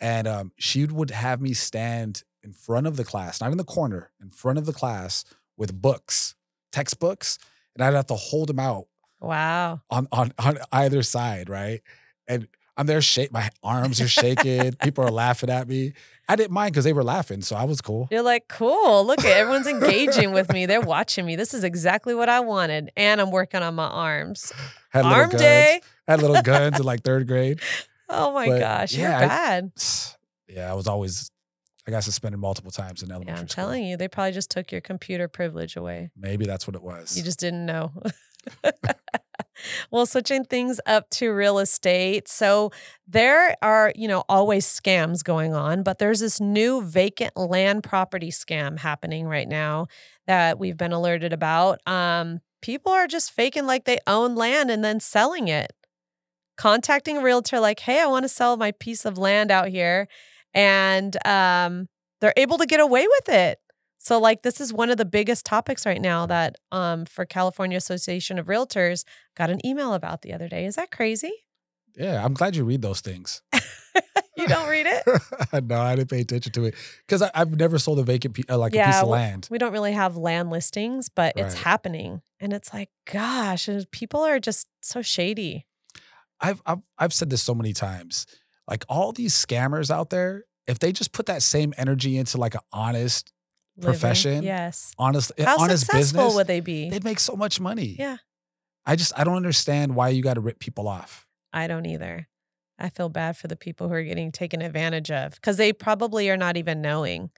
And 0.00 0.26
um, 0.26 0.52
she 0.58 0.84
would 0.84 1.10
have 1.10 1.40
me 1.40 1.52
stand 1.54 2.24
in 2.42 2.52
front 2.52 2.86
of 2.88 2.96
the 2.96 3.04
class, 3.04 3.40
not 3.40 3.52
in 3.52 3.58
the 3.58 3.64
corner, 3.64 4.10
in 4.20 4.30
front 4.30 4.58
of 4.58 4.66
the 4.66 4.72
class 4.72 5.24
with 5.56 5.80
books, 5.80 6.34
textbooks, 6.72 7.38
and 7.74 7.84
I'd 7.84 7.94
have 7.94 8.06
to 8.06 8.14
hold 8.16 8.48
them 8.48 8.58
out 8.58 8.86
Wow. 9.20 9.82
on 9.90 10.08
on 10.10 10.32
on 10.38 10.58
either 10.72 11.02
side, 11.04 11.48
right? 11.48 11.82
And 12.26 12.48
I'm 12.76 12.86
there, 12.86 13.02
shake 13.02 13.32
my 13.32 13.50
arms 13.62 14.00
are 14.00 14.08
shaking. 14.08 14.72
People 14.82 15.04
are 15.04 15.10
laughing 15.10 15.50
at 15.50 15.68
me. 15.68 15.92
I 16.28 16.36
didn't 16.36 16.52
mind 16.52 16.72
because 16.72 16.84
they 16.84 16.92
were 16.94 17.04
laughing, 17.04 17.42
so 17.42 17.54
I 17.56 17.64
was 17.64 17.80
cool. 17.82 18.08
You're 18.10 18.22
like, 18.22 18.48
cool. 18.48 19.04
Look 19.04 19.20
at 19.20 19.26
everyone's 19.26 19.66
engaging 19.66 20.32
with 20.32 20.50
me. 20.52 20.64
They're 20.66 20.80
watching 20.80 21.26
me. 21.26 21.36
This 21.36 21.52
is 21.52 21.64
exactly 21.64 22.14
what 22.14 22.28
I 22.30 22.40
wanted. 22.40 22.90
And 22.96 23.20
I'm 23.20 23.30
working 23.30 23.62
on 23.62 23.74
my 23.74 23.88
arms. 23.88 24.52
Had 24.90 25.04
Arm 25.04 25.30
guns. 25.30 25.42
day. 25.42 25.80
Had 26.08 26.22
little 26.22 26.40
guns 26.42 26.78
in 26.80 26.86
like 26.86 27.02
third 27.02 27.26
grade. 27.26 27.60
Oh 28.08 28.32
my 28.32 28.46
But, 28.48 28.58
gosh. 28.60 28.94
You're 28.94 29.08
yeah, 29.08 29.18
I- 29.18 29.26
bad. 29.26 29.72
Yeah, 30.48 30.70
I 30.70 30.74
was 30.74 30.86
always. 30.86 31.30
I 31.88 31.90
got 31.90 32.04
suspended 32.04 32.38
multiple 32.38 32.70
times 32.70 33.02
in 33.02 33.10
elementary 33.10 33.34
Yeah, 33.34 33.40
I'm 33.40 33.48
school. 33.48 33.64
telling 33.64 33.84
you, 33.84 33.96
they 33.96 34.06
probably 34.06 34.32
just 34.32 34.50
took 34.50 34.70
your 34.70 34.80
computer 34.82 35.28
privilege 35.28 35.76
away. 35.76 36.10
Maybe 36.16 36.44
that's 36.46 36.66
what 36.66 36.76
it 36.76 36.82
was. 36.82 37.16
You 37.16 37.22
just 37.24 37.40
didn't 37.40 37.64
know. 37.66 37.90
well, 39.90 40.06
switching 40.06 40.44
things 40.44 40.80
up 40.86 41.08
to 41.10 41.32
real 41.32 41.58
estate. 41.58 42.28
So 42.28 42.70
there 43.06 43.56
are, 43.62 43.92
you 43.96 44.08
know, 44.08 44.24
always 44.28 44.66
scams 44.66 45.22
going 45.22 45.54
on, 45.54 45.82
but 45.82 45.98
there's 45.98 46.20
this 46.20 46.40
new 46.40 46.82
vacant 46.82 47.36
land 47.36 47.82
property 47.82 48.30
scam 48.30 48.78
happening 48.78 49.26
right 49.26 49.48
now 49.48 49.86
that 50.26 50.58
we've 50.58 50.76
been 50.76 50.92
alerted 50.92 51.32
about. 51.32 51.80
Um, 51.86 52.40
people 52.60 52.92
are 52.92 53.06
just 53.06 53.32
faking 53.32 53.66
like 53.66 53.84
they 53.84 53.98
own 54.06 54.34
land 54.34 54.70
and 54.70 54.84
then 54.84 55.00
selling 55.00 55.48
it. 55.48 55.72
Contacting 56.56 57.18
a 57.18 57.22
realtor 57.22 57.58
like, 57.58 57.80
"Hey, 57.80 58.00
I 58.00 58.06
want 58.06 58.24
to 58.24 58.28
sell 58.28 58.56
my 58.56 58.72
piece 58.72 59.04
of 59.04 59.18
land 59.18 59.50
out 59.50 59.68
here." 59.68 60.06
And 60.54 61.16
um, 61.26 61.88
they're 62.20 62.34
able 62.36 62.58
to 62.58 62.66
get 62.66 62.78
away 62.78 63.06
with 63.06 63.34
it. 63.34 63.58
So 64.02 64.18
like 64.18 64.42
this 64.42 64.60
is 64.60 64.72
one 64.72 64.90
of 64.90 64.96
the 64.96 65.04
biggest 65.04 65.46
topics 65.46 65.86
right 65.86 66.00
now 66.00 66.26
that 66.26 66.56
um 66.72 67.04
for 67.06 67.24
California 67.24 67.76
Association 67.76 68.38
of 68.38 68.46
Realtors 68.46 69.04
got 69.36 69.48
an 69.48 69.64
email 69.64 69.94
about 69.94 70.22
the 70.22 70.32
other 70.32 70.48
day. 70.48 70.66
Is 70.66 70.76
that 70.76 70.90
crazy? 70.90 71.32
yeah, 71.96 72.24
I'm 72.24 72.32
glad 72.34 72.56
you 72.56 72.64
read 72.64 72.82
those 72.82 73.00
things. 73.00 73.42
You 74.34 74.48
don't 74.48 74.68
read 74.68 74.86
it? 74.86 75.64
no, 75.64 75.78
I 75.78 75.94
didn't 75.94 76.08
pay 76.10 76.20
attention 76.22 76.52
to 76.52 76.64
it 76.64 76.74
because 77.06 77.22
I've 77.22 77.54
never 77.56 77.78
sold 77.78 77.98
a 77.98 78.02
vacant 78.02 78.38
uh, 78.48 78.56
like 78.56 78.74
a 78.74 78.82
piece 78.82 79.02
of 79.02 79.08
land. 79.08 79.46
We 79.50 79.58
don't 79.58 79.72
really 79.72 79.92
have 79.92 80.16
land 80.16 80.50
listings, 80.50 81.10
but 81.10 81.34
it's 81.36 81.54
happening. 81.54 82.22
And 82.40 82.52
it's 82.52 82.72
like, 82.72 82.88
gosh, 83.10 83.68
people 83.90 84.20
are 84.20 84.40
just 84.40 84.68
so 84.80 85.02
shady. 85.02 85.66
I've, 86.40 86.62
I've 86.66 86.80
I've 86.98 87.12
said 87.12 87.30
this 87.30 87.42
so 87.42 87.54
many 87.54 87.72
times. 87.72 88.26
Like 88.66 88.84
all 88.88 89.12
these 89.12 89.34
scammers 89.34 89.90
out 89.90 90.10
there, 90.10 90.44
if 90.66 90.78
they 90.78 90.92
just 90.92 91.12
put 91.12 91.26
that 91.26 91.42
same 91.42 91.74
energy 91.76 92.16
into 92.16 92.38
like 92.38 92.54
an 92.54 92.62
honest 92.72 93.31
living. 93.76 93.90
Profession? 93.92 94.42
Yes. 94.42 94.92
honestly, 94.98 95.34
eh, 95.38 95.44
How 95.44 95.58
honest 95.58 95.86
successful 95.86 95.98
business, 96.22 96.34
would 96.34 96.46
they 96.46 96.60
be? 96.60 96.90
they'd 96.90 97.04
make 97.04 97.20
so 97.20 97.34
much 97.36 97.60
money. 97.60 97.96
Yeah. 97.98 98.18
I 98.84 98.96
just 98.96 99.12
I 99.18 99.24
don't 99.24 99.36
understand 99.36 99.94
why 99.94 100.08
you 100.08 100.22
got 100.22 100.34
to 100.34 100.40
rip 100.40 100.58
people 100.58 100.88
off. 100.88 101.26
I 101.52 101.66
don't 101.66 101.86
either. 101.86 102.28
I 102.78 102.88
feel 102.88 103.08
bad 103.08 103.36
for 103.36 103.46
the 103.46 103.54
people 103.56 103.88
who 103.88 103.94
are 103.94 104.02
getting 104.02 104.32
taken 104.32 104.60
advantage 104.62 105.10
of 105.10 105.34
because 105.36 105.56
they 105.56 105.72
probably 105.72 106.28
are 106.30 106.36
not 106.36 106.56
even 106.56 106.80
knowing. 106.80 107.30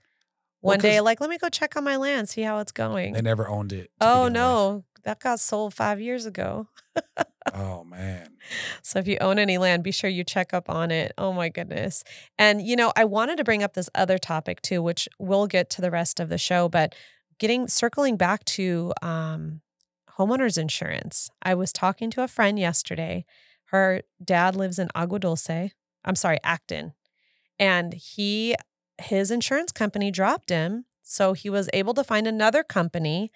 Well, 0.61 0.71
One 0.73 0.79
day, 0.79 0.95
'cause- 0.95 1.03
like, 1.05 1.21
let 1.21 1.29
me 1.29 1.37
go 1.37 1.49
check 1.49 1.75
on 1.77 1.83
my 1.83 1.97
land, 1.97 2.27
see 2.29 2.41
how 2.41 2.57
it's 2.59 2.71
going. 2.71 3.13
They 3.13 3.21
never 3.21 3.47
owned 3.47 3.71
it. 3.71 3.91
oh, 4.01 4.27
no, 4.27 4.73
with. 4.94 4.94
That 5.05 5.19
got 5.19 5.39
sold 5.39 5.73
five 5.73 6.01
years 6.01 6.25
ago. 6.25 6.67
Oh 7.53 7.83
man. 7.83 8.31
So 8.83 8.99
if 8.99 9.07
you 9.07 9.17
own 9.21 9.39
any 9.39 9.57
land, 9.57 9.83
be 9.83 9.91
sure 9.91 10.07
you 10.09 10.23
check 10.23 10.53
up 10.53 10.69
on 10.69 10.91
it. 10.91 11.13
Oh 11.17 11.33
my 11.33 11.49
goodness. 11.49 12.03
And 12.37 12.61
you 12.61 12.75
know, 12.75 12.93
I 12.95 13.03
wanted 13.05 13.37
to 13.37 13.43
bring 13.43 13.63
up 13.63 13.73
this 13.73 13.89
other 13.95 14.19
topic 14.19 14.61
too, 14.61 14.83
which 14.83 15.09
we'll 15.17 15.47
get 15.47 15.71
to 15.71 15.81
the 15.81 15.89
rest 15.89 16.19
of 16.19 16.29
the 16.29 16.37
show, 16.37 16.69
but 16.69 16.93
getting 17.39 17.67
circling 17.67 18.17
back 18.17 18.45
to 18.45 18.93
um 19.01 19.61
homeowners 20.19 20.59
insurance. 20.59 21.31
I 21.41 21.55
was 21.55 21.73
talking 21.73 22.11
to 22.11 22.21
a 22.23 22.27
friend 22.27 22.59
yesterday. 22.59 23.25
Her 23.65 24.01
dad 24.23 24.55
lives 24.55 24.77
in 24.77 24.89
Agua 24.93 25.19
Dulce. 25.19 25.71
I'm 26.03 26.15
sorry, 26.15 26.37
Acton. 26.43 26.93
And 27.57 27.95
he 27.95 28.55
his 29.01 29.31
insurance 29.31 29.71
company 29.71 30.11
dropped 30.11 30.49
him, 30.49 30.85
so 31.01 31.33
he 31.33 31.49
was 31.49 31.67
able 31.73 31.95
to 31.95 32.03
find 32.03 32.27
another 32.27 32.63
company 32.63 33.31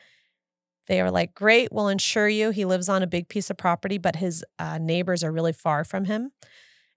they 0.89 0.99
are 0.99 1.11
like, 1.11 1.35
great, 1.35 1.71
we'll 1.71 1.87
insure 1.87 2.27
you. 2.27 2.49
He 2.49 2.65
lives 2.65 2.89
on 2.89 3.03
a 3.03 3.07
big 3.07 3.29
piece 3.29 3.51
of 3.51 3.57
property, 3.57 3.99
but 3.99 4.17
his 4.17 4.43
uh, 4.57 4.79
neighbors 4.79 5.23
are 5.23 5.31
really 5.31 5.53
far 5.53 5.83
from 5.83 6.05
him. 6.05 6.31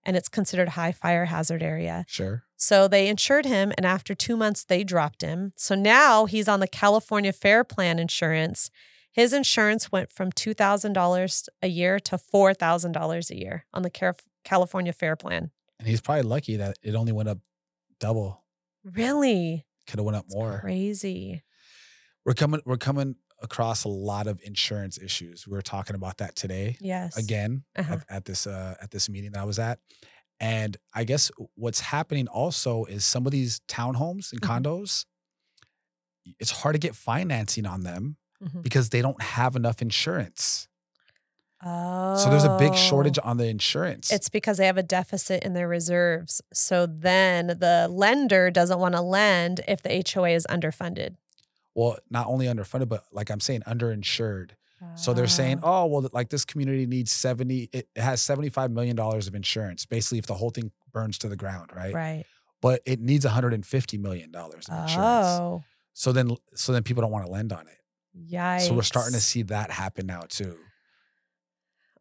And 0.03 0.17
it's 0.17 0.31
considered 0.31 0.71
high 0.71 0.93
fire 0.93 1.27
hazard 1.27 1.63
area. 1.63 2.07
Sure. 2.09 2.43
So 2.57 2.89
they 2.89 3.07
insured 3.07 3.45
him. 3.45 3.71
And 3.77 3.85
after 3.85 4.15
two 4.15 4.37
months, 4.37 4.65
they 4.65 4.83
dropped 4.83 5.21
him. 5.21 5.53
So 5.57 5.75
now 5.75 6.25
he's 6.25 6.49
on 6.49 6.61
the 6.61 6.67
California 6.67 7.33
Fair 7.33 7.65
Plan 7.65 7.99
insurance. 7.99 8.71
His 9.13 9.35
insurance 9.35 9.93
went 9.93 10.11
from 10.11 10.33
$2,000 10.33 11.49
a 11.61 11.69
year 11.69 12.01
to 12.01 12.17
$4,000 12.17 13.31
a 13.31 13.39
year 13.39 13.67
on 13.75 13.83
the 13.83 14.15
California 14.43 14.93
Fair 14.95 15.17
Plan. 15.17 15.51
And 15.79 15.87
he's 15.87 16.01
probably 16.01 16.23
lucky 16.23 16.57
that 16.57 16.79
it 16.83 16.95
only 16.95 17.13
went 17.13 17.29
up 17.29 17.39
double. 18.01 18.43
Really? 18.85 19.67
Could 19.87 19.99
have 19.99 20.07
went 20.07 20.17
up 20.17 20.25
It's 20.25 20.35
more. 20.35 20.61
Crazy. 20.61 21.43
We're 22.25 22.35
coming 22.35 22.61
we're 22.65 22.77
coming 22.77 23.17
across 23.43 23.85
a 23.85 23.89
lot 23.89 24.27
of 24.27 24.41
insurance 24.45 24.99
issues. 24.99 25.47
We 25.47 25.53
were 25.53 25.63
talking 25.63 25.95
about 25.97 26.19
that 26.19 26.37
today 26.37 26.77
Yes. 26.81 27.17
again 27.17 27.65
Uh-huh. 27.77 27.95
at, 27.95 28.05
at 28.09 28.25
this 28.25 28.47
uh 28.47 28.75
at 28.81 28.91
this 28.91 29.09
meeting 29.09 29.33
that 29.33 29.41
I 29.41 29.45
was 29.45 29.59
at. 29.59 29.79
And 30.41 30.77
I 30.95 31.05
guess 31.05 31.31
what's 31.55 31.81
happening 31.81 32.27
also 32.29 32.85
is 32.87 33.05
some 33.05 33.27
of 33.27 33.33
these 33.33 33.61
townhomes 33.69 34.33
and 34.33 34.41
Mhm. 34.41 34.63
condos, 34.63 35.05
it's 36.41 36.51
hard 36.51 36.75
to 36.75 36.79
get 36.79 36.95
financing 36.97 37.67
on 37.67 37.83
them 37.83 38.17
Mhm. 38.43 38.63
because 38.63 38.91
they 38.91 39.03
don't 39.03 39.21
have 39.23 39.55
enough 39.57 39.83
insurance. 39.83 40.69
Oh. 41.65 42.17
So 42.17 42.29
there's 42.29 42.43
a 42.45 42.57
big 42.59 42.75
shortage 42.75 43.21
on 43.23 43.37
the 43.37 43.47
insurance. 43.47 44.11
It's 44.13 44.29
because 44.29 44.57
they 44.59 44.67
have 44.67 44.79
a 44.79 44.83
deficit 44.83 45.45
in 45.45 45.53
their 45.53 45.69
reserves. 45.69 46.41
So 46.53 46.87
then 46.87 47.47
the 47.47 47.87
lender 47.89 48.51
doesn't 48.51 48.81
want 48.81 48.95
to 48.97 49.01
lend 49.01 49.61
if 49.69 49.81
the 49.81 49.91
HOA 49.93 50.31
is 50.35 50.45
underfunded. 50.51 51.15
Well, 51.75 51.99
not 52.11 52.27
only 52.27 52.47
underfunded, 52.47 52.89
but 52.89 53.05
like 53.13 53.31
I'm 53.31 53.41
saying, 53.41 53.63
underinsured. 53.67 54.51
So 54.97 55.15
they're 55.15 55.29
saying, 55.29 55.61
Ah. 55.63 55.83
oh, 55.83 55.87
well, 55.87 56.09
like 56.13 56.29
this 56.31 56.45
community 56.45 56.87
needs 56.87 57.13
70, 57.13 57.69
it 57.73 57.87
has 57.95 58.21
$75 58.21 58.73
million 58.73 58.99
of 58.99 59.35
insurance, 59.35 59.87
basically, 59.87 60.19
if 60.19 60.27
the 60.27 60.35
whole 60.35 60.51
thing 60.51 60.73
burns 60.93 61.19
to 61.19 61.29
the 61.29 61.37
ground, 61.37 61.71
right? 61.73 61.95
right. 61.95 62.25
But 62.61 62.83
it 62.85 62.99
needs 62.99 63.25
$150 63.25 64.01
million 64.01 64.35
of 64.35 64.53
insurance. 64.55 64.97
Oh, 64.99 65.63
So 65.93 66.11
then, 66.11 66.37
so 66.57 66.73
then 66.73 66.83
people 66.83 67.01
don't 67.01 67.13
want 67.13 67.25
to 67.27 67.31
lend 67.31 67.53
on 67.53 67.67
it. 67.69 67.79
yikes. 68.35 68.63
So 68.63 68.75
we're 68.75 68.83
starting 68.83 69.13
to 69.15 69.21
see 69.21 69.43
that 69.43 69.71
happen 69.71 70.07
now 70.07 70.23
too. 70.29 70.59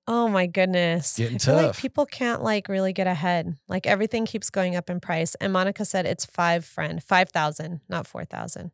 Oh 0.07 0.28
my 0.28 0.47
goodness. 0.47 1.15
Getting 1.17 1.38
feel 1.39 1.55
like 1.55 1.65
tough. 1.67 1.80
people 1.80 2.05
can't 2.05 2.41
like 2.41 2.67
really 2.67 2.91
get 2.93 3.05
ahead. 3.07 3.55
Like 3.67 3.86
everything 3.86 4.26
keeps 4.26 4.49
going 4.49 4.76
up 4.76 4.89
in 4.89 4.99
price. 4.99 5.36
And 5.36 5.53
Monica 5.53 5.86
said 5.86 6.05
it's 6.07 6.26
five 6.26 6.65
friend, 6.65 7.01
5,000, 7.01 7.82
not 7.88 8.07
4,000 8.07 8.72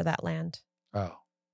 for 0.00 0.04
that 0.04 0.24
land 0.24 0.60
Oh, 0.94 1.12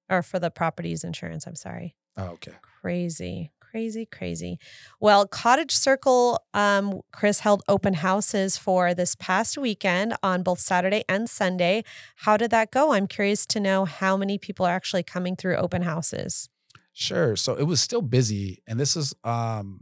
or 0.09 0.23
for 0.23 0.39
the 0.39 0.51
properties 0.53 1.03
insurance. 1.03 1.47
I'm 1.49 1.57
sorry. 1.57 1.97
oh 2.17 2.29
okay. 2.35 2.53
Crazy, 2.81 3.51
crazy, 3.61 4.07
crazy. 4.07 4.59
Well, 5.01 5.27
Cottage 5.27 5.73
Circle, 5.75 6.41
um, 6.55 7.01
Chris 7.13 7.41
held 7.41 7.65
open 7.67 7.95
houses 7.95 8.57
for 8.57 8.95
this 8.95 9.17
past 9.17 9.59
weekend 9.59 10.15
on 10.23 10.45
both 10.45 10.61
Saturday 10.61 11.03
and 11.09 11.29
Sunday. 11.29 11.83
How 12.19 12.37
did 12.37 12.53
that 12.53 12.71
go? 12.71 12.93
I'm 12.93 13.09
curious 13.09 13.45
to 13.47 13.59
know 13.59 13.85
how 13.85 14.17
many 14.17 14.39
people 14.39 14.65
are 14.65 14.73
actually 14.73 15.03
coming 15.03 15.35
through 15.35 15.57
open 15.57 15.83
houses. 15.83 16.49
Sure. 16.93 17.35
So 17.35 17.55
it 17.57 17.65
was 17.65 17.81
still 17.81 18.03
busy. 18.03 18.63
And 18.69 18.79
this 18.79 18.97
is, 18.97 19.13
um, 19.25 19.81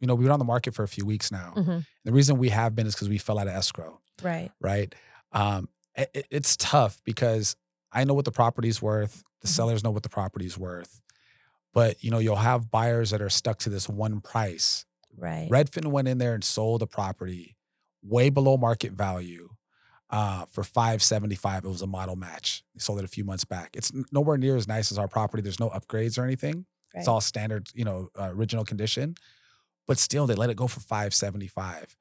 you 0.00 0.06
know, 0.06 0.14
we've 0.14 0.24
been 0.24 0.32
on 0.32 0.38
the 0.38 0.44
market 0.46 0.74
for 0.74 0.82
a 0.84 0.88
few 0.88 1.04
weeks 1.04 1.30
now. 1.30 1.52
Mhm. 1.56 1.84
The 2.06 2.12
reason 2.12 2.38
we 2.38 2.48
have 2.48 2.74
been 2.74 2.86
is 2.86 2.94
because 2.94 3.10
we 3.10 3.18
fell 3.18 3.38
out 3.38 3.46
of 3.48 3.52
escrow. 3.54 4.00
Right. 4.22 4.50
right? 4.60 4.92
Um, 5.32 5.68
it- 5.94 6.26
it's 6.30 6.56
tough 6.56 7.00
because 7.04 7.54
I 7.92 8.04
know 8.04 8.14
what 8.14 8.24
the 8.24 8.32
property's 8.32 8.80
worth. 8.82 9.24
The 9.40 9.48
Mhm. 9.48 9.52
sellers 9.52 9.84
know 9.84 9.90
what 9.90 10.02
the 10.02 10.08
property's 10.08 10.58
worth. 10.58 11.00
But 11.72 12.02
you 12.02 12.10
know, 12.10 12.18
you'll 12.18 12.36
have 12.36 12.70
buyers 12.70 13.10
that 13.10 13.22
are 13.22 13.28
stuck 13.30 13.58
to 13.60 13.70
this 13.70 13.88
one 13.88 14.20
price. 14.20 14.84
Right. 15.16 15.48
Redfin 15.50 15.86
went 15.90 16.08
in 16.08 16.18
there 16.18 16.34
and 16.34 16.42
sold 16.44 16.82
a 16.82 16.86
property 16.86 17.56
way 18.02 18.30
below 18.30 18.56
market 18.56 18.92
value 18.92 19.50
uh, 20.10 20.46
for 20.46 20.64
five 20.64 21.02
seventy 21.02 21.34
five. 21.34 21.64
It 21.64 21.68
was 21.68 21.82
a 21.82 21.86
model 21.86 22.16
match. 22.16 22.64
They 22.74 22.80
sold 22.80 22.98
it 22.98 23.04
a 23.04 23.08
few 23.08 23.24
months 23.24 23.44
back. 23.44 23.76
It's 23.76 23.92
nowhere 24.10 24.38
near 24.38 24.56
as 24.56 24.66
nice 24.66 24.90
as 24.90 24.98
our 24.98 25.08
property. 25.08 25.42
There's 25.42 25.60
no 25.60 25.70
upgrades 25.70 26.18
or 26.18 26.24
anything. 26.24 26.66
It's 26.94 27.06
all 27.08 27.20
standard, 27.20 27.68
you 27.74 27.84
know, 27.84 28.08
uh, 28.18 28.30
original 28.32 28.64
condition. 28.64 29.14
But 29.86 29.98
still, 29.98 30.26
they 30.26 30.34
let 30.34 30.50
it 30.50 30.56
go 30.56 30.66
for 30.66 30.80
five 30.80 31.12
seventy 31.14 31.46
five. 31.48 31.94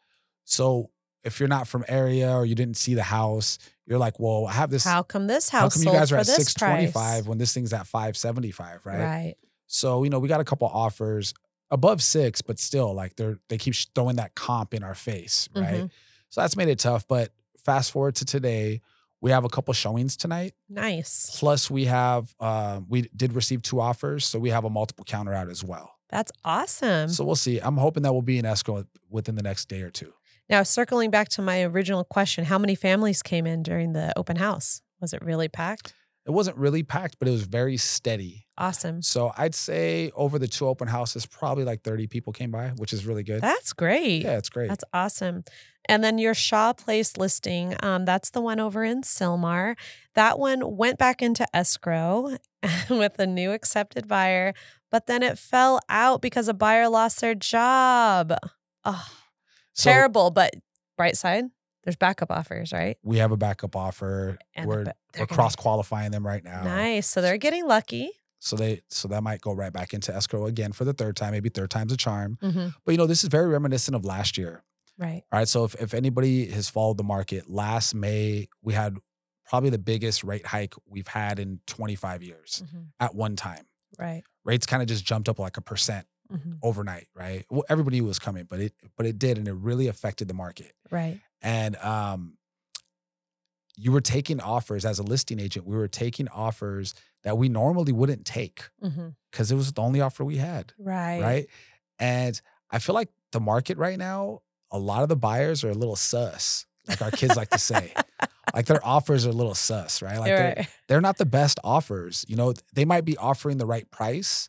So 0.46 0.90
if 1.24 1.40
you're 1.40 1.50
not 1.50 1.68
from 1.68 1.84
area 1.88 2.32
or 2.32 2.46
you 2.46 2.56
didn't 2.56 2.78
see 2.78 2.94
the 2.94 3.04
house, 3.04 3.58
you're 3.86 3.98
like, 4.00 4.20
well, 4.20 4.46
I 4.48 4.54
have 4.54 4.70
this. 4.70 4.84
How 4.84 5.04
come 5.04 5.28
this 5.28 5.50
house? 5.50 5.76
how 5.76 5.84
come 5.84 5.94
you 5.94 6.00
guys 6.00 6.12
are 6.12 6.18
at 6.18 6.28
six 6.28 6.54
twenty 6.54 6.88
five 6.88 7.28
when 7.28 7.38
this 7.38 7.54
thing's 7.54 7.74
at 7.74 7.88
five 7.88 8.16
seventy 8.18 8.52
five, 8.52 8.86
right? 8.86 9.00
Right. 9.00 9.36
So 9.68 10.04
you 10.04 10.10
know, 10.10 10.20
we 10.20 10.28
got 10.28 10.40
a 10.42 10.46
couple 10.46 10.68
offers 10.68 11.34
above 11.70 12.02
six, 12.02 12.42
but 12.42 12.60
still, 12.60 12.94
like 12.94 13.16
they're 13.16 13.38
they 13.50 13.58
keep 13.58 13.76
throwing 13.96 14.16
that 14.18 14.36
comp 14.36 14.74
in 14.74 14.84
our 14.84 14.96
face, 14.96 15.50
right? 15.56 15.84
Mhm. 15.84 15.92
So 16.30 16.42
that's 16.42 16.56
made 16.56 16.70
it 16.70 16.80
tough. 16.80 17.08
But 17.08 17.32
fast 17.64 17.92
forward 17.92 18.16
to 18.16 18.26
today, 18.26 18.82
we 19.22 19.32
have 19.32 19.44
a 19.44 19.50
couple 19.50 19.74
showings 19.74 20.16
tonight. 20.16 20.54
Nice. 20.70 21.36
Plus, 21.40 21.70
we 21.72 21.86
have 21.86 22.34
uh, 22.40 22.82
we 22.88 23.04
did 23.16 23.34
receive 23.34 23.62
two 23.62 23.80
offers, 23.82 24.26
so 24.26 24.40
we 24.40 24.50
have 24.52 24.64
a 24.66 24.70
multiple 24.70 25.04
counter 25.06 25.34
out 25.34 25.50
as 25.50 25.64
well. 25.64 25.96
That's 26.10 26.32
awesome. 26.46 27.10
So 27.10 27.26
we'll 27.26 27.36
see. 27.36 27.60
I'm 27.60 27.76
hoping 27.78 28.04
that 28.04 28.14
we'll 28.14 28.22
be 28.22 28.38
in 28.40 28.46
escrow 28.46 28.86
within 29.10 29.36
the 29.36 29.44
next 29.44 29.68
day 29.68 29.82
or 29.82 29.90
two. 29.90 30.14
Now, 30.50 30.64
circling 30.64 31.12
back 31.12 31.30
to 31.30 31.42
my 31.42 31.64
original 31.64 32.04
question, 32.04 32.46
how 32.46 32.58
many 32.58 32.76
families 32.76 33.22
came 33.22 33.46
in 33.46 33.64
during 33.64 33.94
the 33.94 34.14
open 34.18 34.38
house? 34.38 34.82
Was 35.02 35.14
it 35.14 35.22
really 35.22 35.48
packed? 35.48 35.94
It 36.26 36.32
wasn't 36.32 36.58
really 36.58 36.84
packed, 36.84 37.18
but 37.20 37.30
it 37.30 37.32
was 37.32 37.44
very 37.44 37.78
steady. 37.78 38.48
Awesome. 38.58 39.02
So 39.02 39.32
I'd 39.38 39.56
say 39.56 40.12
over 40.14 40.38
the 40.38 40.48
two 40.48 40.68
open 40.68 40.90
houses, 40.90 41.26
probably 41.26 41.64
like 41.64 41.84
30 41.84 42.08
people 42.08 42.34
came 42.34 42.52
by, 42.52 42.70
which 42.76 42.92
is 42.92 43.06
really 43.06 43.24
good. 43.24 43.42
That's 43.42 43.72
great. 43.72 44.24
yeah, 44.24 44.38
it's 44.38 44.50
great. 44.50 44.68
That's 44.68 44.84
awesome. 44.94 45.44
And 45.88 46.04
then 46.04 46.18
your 46.18 46.34
Shaw 46.34 46.74
Place 46.74 47.16
listing, 47.16 47.76
um, 47.82 48.04
that's 48.04 48.32
the 48.32 48.42
one 48.42 48.60
over 48.60 48.84
in 48.84 49.04
Sylmar. 49.04 49.78
That 50.16 50.38
one 50.38 50.76
went 50.76 50.98
back 50.98 51.22
into 51.22 51.46
escrow 51.56 52.36
with 52.90 53.20
a 53.20 53.26
new 53.28 53.52
accepted 53.54 54.06
buyer, 54.08 54.54
but 54.92 55.08
then 55.08 55.24
it 55.24 55.38
fell 55.40 55.80
out 55.88 56.22
because 56.22 56.50
a 56.50 56.54
buyer 56.54 56.90
lost 56.90 57.22
their 57.22 57.36
job. 57.36 58.34
Oh, 58.84 59.08
So 59.78 59.90
terrible. 59.92 60.32
But 60.32 60.54
bright 60.98 61.16
side, 61.18 61.46
there's 61.84 61.96
backup 61.96 62.32
offers, 62.32 62.74
right? 62.74 62.98
we 63.04 63.18
have 63.20 63.32
a 63.32 63.38
backup 63.38 63.76
offer. 63.76 64.38
And 64.56 64.68
we're 64.68 64.84
they're 64.84 64.94
we're 65.14 65.26
gonna- 65.26 65.28
cross 65.36 65.56
qualifying 65.56 66.12
them 66.12 66.26
right 66.26 66.44
now. 66.44 66.64
Nice. 66.64 67.08
So 67.08 67.22
they're 67.22 67.38
getting 67.38 67.66
lucky. 67.68 68.12
So 68.40 68.56
they 68.56 68.82
so 68.90 69.08
that 69.08 69.24
might 69.24 69.42
go 69.42 69.54
right 69.54 69.72
back 69.74 69.94
into 69.94 70.14
escrow 70.16 70.46
again 70.46 70.72
for 70.74 70.84
the 70.86 70.94
third 70.94 71.16
time, 71.16 71.32
maybe 71.32 71.50
third 71.50 71.70
time's 71.72 71.92
a 71.94 71.98
charm. 71.98 72.38
Mhm. 72.42 72.74
But 72.86 72.92
you 72.92 72.98
know, 72.98 73.08
this 73.08 73.24
is 73.24 73.30
very 73.30 73.48
reminiscent 73.48 73.96
of 73.96 74.04
last 74.06 74.38
year. 74.38 74.64
Right. 75.00 75.24
All 75.32 75.40
right. 75.40 75.48
So 75.48 75.64
if, 75.64 75.76
if 75.76 75.94
anybody 75.94 76.48
has 76.52 76.70
followed 76.70 76.98
the 76.98 77.04
market, 77.04 77.50
last 77.50 77.94
May 77.96 78.48
we 78.62 78.74
had 78.74 78.98
probably 79.46 79.70
the 79.70 79.78
biggest 79.80 80.24
rate 80.24 80.46
hike 80.48 80.74
we've 80.86 81.08
had 81.08 81.40
in 81.40 81.62
25 81.68 82.22
years 82.22 82.64
Mhm. 82.66 82.88
at 83.00 83.16
one 83.16 83.36
time. 83.36 83.66
Right. 83.98 84.24
Rates 84.44 84.66
kind 84.66 84.82
of 84.84 84.88
just 84.90 85.06
jumped 85.06 85.30
up 85.30 85.40
like 85.40 85.56
a 85.58 85.62
percent 85.62 86.06
Mhm. 86.32 86.58
overnight, 86.62 87.08
right? 87.16 87.46
Well, 87.50 87.64
everybody 87.70 88.02
was 88.02 88.20
coming, 88.20 88.46
but 88.46 88.60
it 88.60 88.74
but 88.96 89.06
it 89.06 89.18
did, 89.20 89.38
and 89.38 89.48
it 89.48 89.54
really 89.54 89.88
affected 89.88 90.28
the 90.28 90.34
market. 90.34 90.74
Right. 90.92 91.20
And 91.42 91.76
um, 91.78 92.38
you 93.76 93.92
were 93.92 94.02
taking 94.02 94.40
offers 94.42 94.86
as 94.86 95.00
a 95.00 95.04
listing 95.04 95.40
agent. 95.40 95.66
We 95.68 95.76
were 95.76 95.88
taking 95.88 96.28
offers 96.30 96.94
that 97.24 97.38
we 97.38 97.48
normally 97.50 97.92
wouldn't 97.92 98.26
take 98.26 98.64
because 99.32 99.52
it 99.52 99.56
was 99.56 99.72
the 99.72 99.82
only 99.82 100.02
offer 100.02 100.24
we 100.26 100.38
had, 100.38 100.74
Right. 100.80 101.22
right? 101.22 101.48
And 102.00 102.40
I 102.72 102.80
feel 102.80 102.96
like 102.96 103.10
the 103.32 103.40
market 103.40 103.78
right 103.78 103.98
now, 103.98 104.42
a 104.72 104.80
lot 104.80 105.04
of 105.04 105.10
the 105.10 105.16
buyers 105.16 105.64
are 105.64 105.70
a 105.70 105.74
little 105.76 105.96
sus, 105.96 106.66
like 106.88 107.02
our 107.02 107.12
kids 107.12 107.36
like 107.36 107.50
to 107.52 107.60
say. 107.60 107.94
like 108.56 108.66
their 108.66 108.84
offers 108.86 109.26
are 109.28 109.30
a 109.30 109.34
little 109.34 109.54
sus, 109.56 110.02
right? 110.02 110.18
Like 110.18 110.26
they're, 110.28 110.56
right. 110.58 110.70
they're 110.88 111.02
not 111.02 111.18
the 111.18 111.26
best 111.26 111.60
offers. 111.64 112.26
You 112.28 112.36
know, 112.36 112.54
they 112.74 112.86
might 112.86 113.06
be 113.06 113.16
offering 113.18 113.58
the 113.58 113.66
right 113.66 113.90
price, 113.92 114.48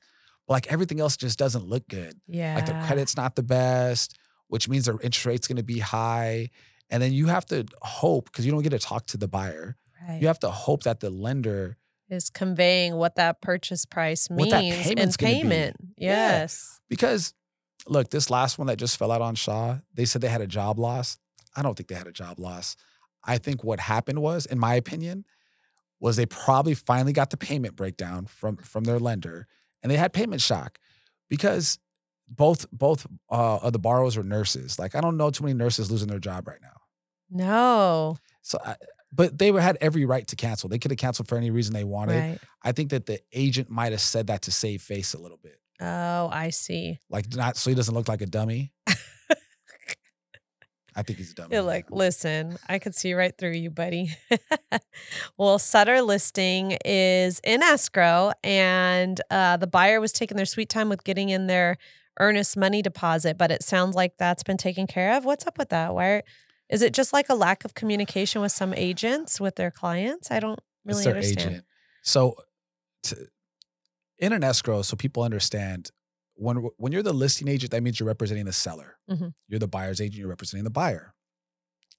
but 0.49 0.55
like 0.55 0.73
everything 0.73 0.99
else 0.99 1.17
just 1.17 1.39
doesn't 1.39 1.67
look 1.67 1.87
good. 1.89 2.19
Yeah. 2.27 2.57
Like 2.57 2.67
their 2.67 2.83
credit's 2.87 3.17
not 3.17 3.37
the 3.37 3.43
best, 3.43 4.19
which 4.49 4.69
means 4.69 4.87
their 4.87 4.99
interest 5.01 5.27
rate's 5.27 5.47
going 5.47 5.59
to 5.59 5.63
be 5.63 5.79
high. 5.79 6.49
And 6.91 7.03
then 7.03 7.13
you 7.13 7.27
have 7.27 7.45
to 7.47 7.67
hope 7.83 8.25
because 8.25 8.47
you 8.47 8.51
don't 8.53 8.63
get 8.63 8.71
to 8.71 8.79
talk 8.79 9.07
to 9.09 9.19
the 9.19 9.29
buyer. 9.29 9.77
Right. 10.09 10.21
You 10.21 10.27
have 10.27 10.41
to 10.41 10.51
hope 10.51 10.85
that 10.85 11.01
the 11.01 11.11
lender 11.11 11.77
is 12.09 12.31
conveying 12.31 12.97
what 12.97 13.17
that 13.17 13.43
purchase 13.43 13.85
price 13.85 14.31
means 14.31 14.51
that 14.51 14.65
in 14.65 14.83
payment's 14.83 15.19
gonna 15.19 15.35
be. 15.35 15.41
payment. 15.41 15.77
Yeah. 15.99 16.41
Yes. 16.41 16.81
because 16.89 17.35
look, 17.87 18.09
this 18.09 18.31
last 18.31 18.57
one 18.57 18.67
that 18.69 18.79
just 18.79 18.97
fell 18.97 19.13
out 19.13 19.21
on 19.21 19.35
Shaw, 19.35 19.79
they 19.93 20.07
said 20.07 20.23
they 20.23 20.29
had 20.29 20.41
a 20.41 20.47
job 20.47 20.79
loss. 20.79 21.19
I 21.55 21.61
don't 21.63 21.77
think 21.77 21.89
they 21.89 21.95
had 21.95 22.07
a 22.07 22.13
job 22.13 22.41
loss. 22.41 22.77
I 23.25 23.37
think 23.37 23.63
what 23.63 23.81
happened 23.81 24.23
was, 24.23 24.47
in 24.47 24.59
my 24.59 24.75
opinion, 24.75 25.27
was 26.01 26.17
they 26.17 26.25
probably 26.27 26.75
finally 26.75 27.13
got 27.13 27.29
the 27.31 27.37
payment 27.37 27.77
breakdown 27.77 28.25
from 28.25 28.57
from 28.57 28.85
their 28.85 28.99
lender, 28.99 29.47
and 29.83 29.91
they 29.91 29.97
had 29.97 30.13
payment 30.13 30.41
shock 30.41 30.79
because 31.29 31.79
both 32.29 32.67
both 32.71 33.07
uh, 33.31 33.57
of 33.59 33.73
the 33.73 33.79
borrowers 33.79 34.17
were 34.17 34.23
nurses. 34.23 34.79
Like 34.79 34.95
I 34.95 35.01
don't 35.01 35.17
know 35.17 35.31
too 35.31 35.45
many 35.45 35.55
nurses 35.55 35.91
losing 35.91 36.09
their 36.09 36.19
job 36.19 36.47
right 36.49 36.61
now. 36.63 36.81
No. 37.31 38.17
So, 38.43 38.59
I, 38.65 38.77
but 39.13 39.39
they 39.39 39.51
were, 39.51 39.61
had 39.61 39.79
every 39.81 40.05
right 40.05 40.27
to 40.29 40.37
cancel. 40.37 40.69
They 40.69 40.79
could 40.79 40.91
have 40.91 40.99
canceled 40.99 41.29
for 41.29 41.37
any 41.39 41.51
reason 41.51 41.75
they 41.75 41.85
wanted. 41.85 42.19
Right. 42.21 42.39
I 42.63 42.73
think 42.73 42.91
that 42.91 43.07
the 43.07 43.21
agent 43.33 43.71
might 43.71 43.93
have 43.93 44.01
said 44.01 44.27
that 44.29 44.43
to 44.43 44.51
save 44.51 44.83
face 44.83 45.15
a 45.15 45.19
little 45.19 45.39
bit, 45.43 45.59
Oh, 45.81 46.29
I 46.31 46.51
see. 46.51 46.99
like 47.11 47.35
not 47.35 47.57
so 47.57 47.71
he 47.71 47.77
doesn't 47.77 47.95
look 47.95 48.09
like 48.09 48.21
a 48.21 48.27
dummy. 48.27 48.73
I 50.99 51.03
think 51.03 51.21
he's 51.21 51.31
a 51.31 51.35
dummy. 51.35 51.55
You're 51.55 51.63
like, 51.63 51.93
listen, 51.93 52.59
I 52.69 52.81
could 52.81 52.93
see 52.93 53.15
right 53.15 53.33
through 53.39 53.53
you, 53.53 53.71
buddy. 53.71 54.17
well, 55.39 55.61
Sutter 55.61 56.03
listing 56.03 56.77
is 56.85 57.41
in 57.45 57.63
escrow, 57.63 58.33
and 58.43 59.21
uh, 59.31 59.59
the 59.59 59.69
buyer 59.69 60.01
was 60.01 60.13
taking 60.13 60.37
their 60.37 60.45
sweet 60.45 60.69
time 60.69 60.89
with 60.89 61.05
getting 61.05 61.29
in 61.29 61.47
their 61.47 61.77
earnest 62.19 62.57
money 62.57 62.83
deposit, 62.83 63.39
but 63.39 63.53
it 63.53 63.63
sounds 63.63 63.95
like 63.95 64.15
that's 64.19 64.43
been 64.43 64.57
taken 64.57 64.89
care 64.89 65.17
of. 65.17 65.25
What's 65.25 65.47
up 65.47 65.57
with 65.57 65.69
that? 65.69 65.95
Why 65.95 66.07
are, 66.07 66.23
is 66.69 66.83
it 66.83 66.95
just 66.95 67.13
like 67.13 67.29
a 67.29 67.35
lack 67.37 67.65
of 67.65 67.75
communication 67.75 68.43
with 68.43 68.51
some 68.51 68.75
agents 68.75 69.41
with 69.41 69.55
their 69.55 69.71
clients? 69.71 70.33
I 70.33 70.41
don't 70.41 70.59
it's 70.85 70.97
really 70.97 71.05
their 71.05 71.15
understand. 71.15 71.51
agent. 71.51 71.65
So, 72.03 72.35
to, 73.05 73.29
in 74.19 74.33
an 74.33 74.43
escrow, 74.43 74.83
so 74.83 74.97
people 74.97 75.23
understand 75.23 75.93
when 76.39 76.57
when 76.77 76.93
you're 76.93 77.03
the 77.03 77.13
listing 77.13 77.49
agent, 77.49 77.73
that 77.73 77.83
means 77.83 77.99
you're 78.01 78.07
representing 78.07 78.45
the 78.47 78.53
seller. 78.53 78.97
Mhm. 79.11 79.35
You're 79.49 79.59
the 79.61 79.69
buyer's 79.69 80.01
agent. 80.01 80.17
You're 80.19 80.29
representing 80.29 80.65
the 80.65 80.71
buyer, 80.71 81.15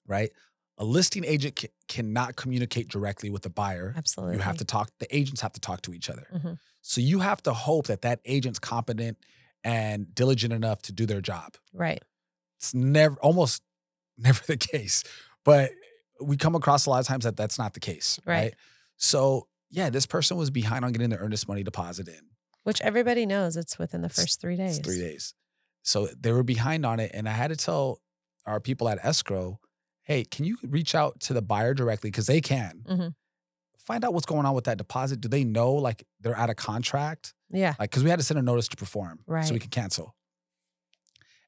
right? 0.07 0.31
A 0.77 0.85
listing 0.85 1.25
agent 1.25 1.57
ca- 1.59 1.73
cannot 1.89 2.35
communicate 2.37 2.87
directly 2.87 3.29
with 3.29 3.41
the 3.43 3.49
buyer. 3.49 3.93
Absolutely. 3.97 4.37
You 4.37 4.41
have 4.43 4.57
to 4.57 4.65
talk. 4.65 4.91
The 4.99 5.13
agents 5.15 5.41
have 5.41 5.51
to 5.53 5.59
talk 5.59 5.81
to 5.83 5.93
each 5.93 6.09
other. 6.09 6.27
Mhm. 6.33 6.57
So 6.81 7.01
you 7.01 7.19
have 7.19 7.43
to 7.43 7.53
hope 7.53 7.87
that 7.87 8.01
that 8.03 8.21
agent's 8.25 8.59
competent 8.59 9.17
and 9.63 10.15
diligent 10.15 10.53
enough 10.53 10.81
to 10.83 10.93
do 10.93 11.05
their 11.05 11.19
job. 11.21 11.55
Right. 11.73 12.01
It's 12.57 12.73
never, 12.73 13.15
almost 13.19 13.61
never 14.17 14.41
the 14.47 14.57
case, 14.57 15.03
but 15.43 15.71
we 16.21 16.37
come 16.37 16.55
across 16.55 16.85
a 16.85 16.89
lot 16.89 16.99
of 17.01 17.07
times 17.07 17.23
that 17.25 17.35
that's 17.35 17.57
not 17.57 17.73
the 17.73 17.79
case, 17.81 18.19
Right. 18.25 18.35
right? 18.35 18.53
So 18.97 19.47
yeah, 19.69 19.89
this 19.89 20.05
person 20.05 20.37
was 20.37 20.49
behind 20.49 20.83
on 20.85 20.91
getting 20.93 21.09
their 21.09 21.19
earnest 21.19 21.47
money 21.47 21.63
deposit 21.63 22.07
in. 22.07 22.21
Which 22.63 22.81
everybody 22.81 23.25
knows 23.25 23.57
it's 23.57 23.79
within 23.79 24.01
the 24.01 24.09
first 24.09 24.41
three 24.41 24.55
days. 24.55 24.77
It's 24.77 24.87
three 24.87 24.99
days. 24.99 25.33
So 25.81 26.07
they 26.19 26.31
were 26.31 26.43
behind 26.43 26.85
on 26.85 26.99
it, 26.99 27.11
and 27.13 27.27
I 27.27 27.31
had 27.31 27.47
to 27.49 27.55
tell 27.55 28.01
our 28.45 28.59
people 28.59 28.89
at 28.89 28.99
escrow, 29.03 29.59
"Hey, 30.03 30.23
can 30.25 30.45
you 30.45 30.57
reach 30.63 30.93
out 30.93 31.19
to 31.21 31.33
the 31.33 31.41
buyer 31.41 31.73
directly 31.73 32.09
because 32.11 32.27
they 32.27 32.41
can 32.41 32.83
Mhm. 32.87 33.15
find 33.77 34.03
out 34.03 34.13
what's 34.13 34.25
going 34.25 34.45
on 34.45 34.53
with 34.53 34.65
that 34.65 34.77
deposit? 34.77 35.21
Do 35.21 35.27
they 35.29 35.43
know 35.43 35.73
like 35.73 36.05
they're 36.19 36.37
out 36.37 36.49
of 36.49 36.57
contract? 36.57 37.33
Yeah. 37.49 37.75
Like 37.79 37.89
because 37.91 38.03
we 38.03 38.09
had 38.09 38.19
to 38.19 38.25
send 38.25 38.37
a 38.37 38.43
notice 38.43 38.67
to 38.67 38.75
perform, 38.77 39.23
right. 39.25 39.45
so 39.47 39.53
we 39.53 39.59
could 39.59 39.71
cancel. 39.71 40.15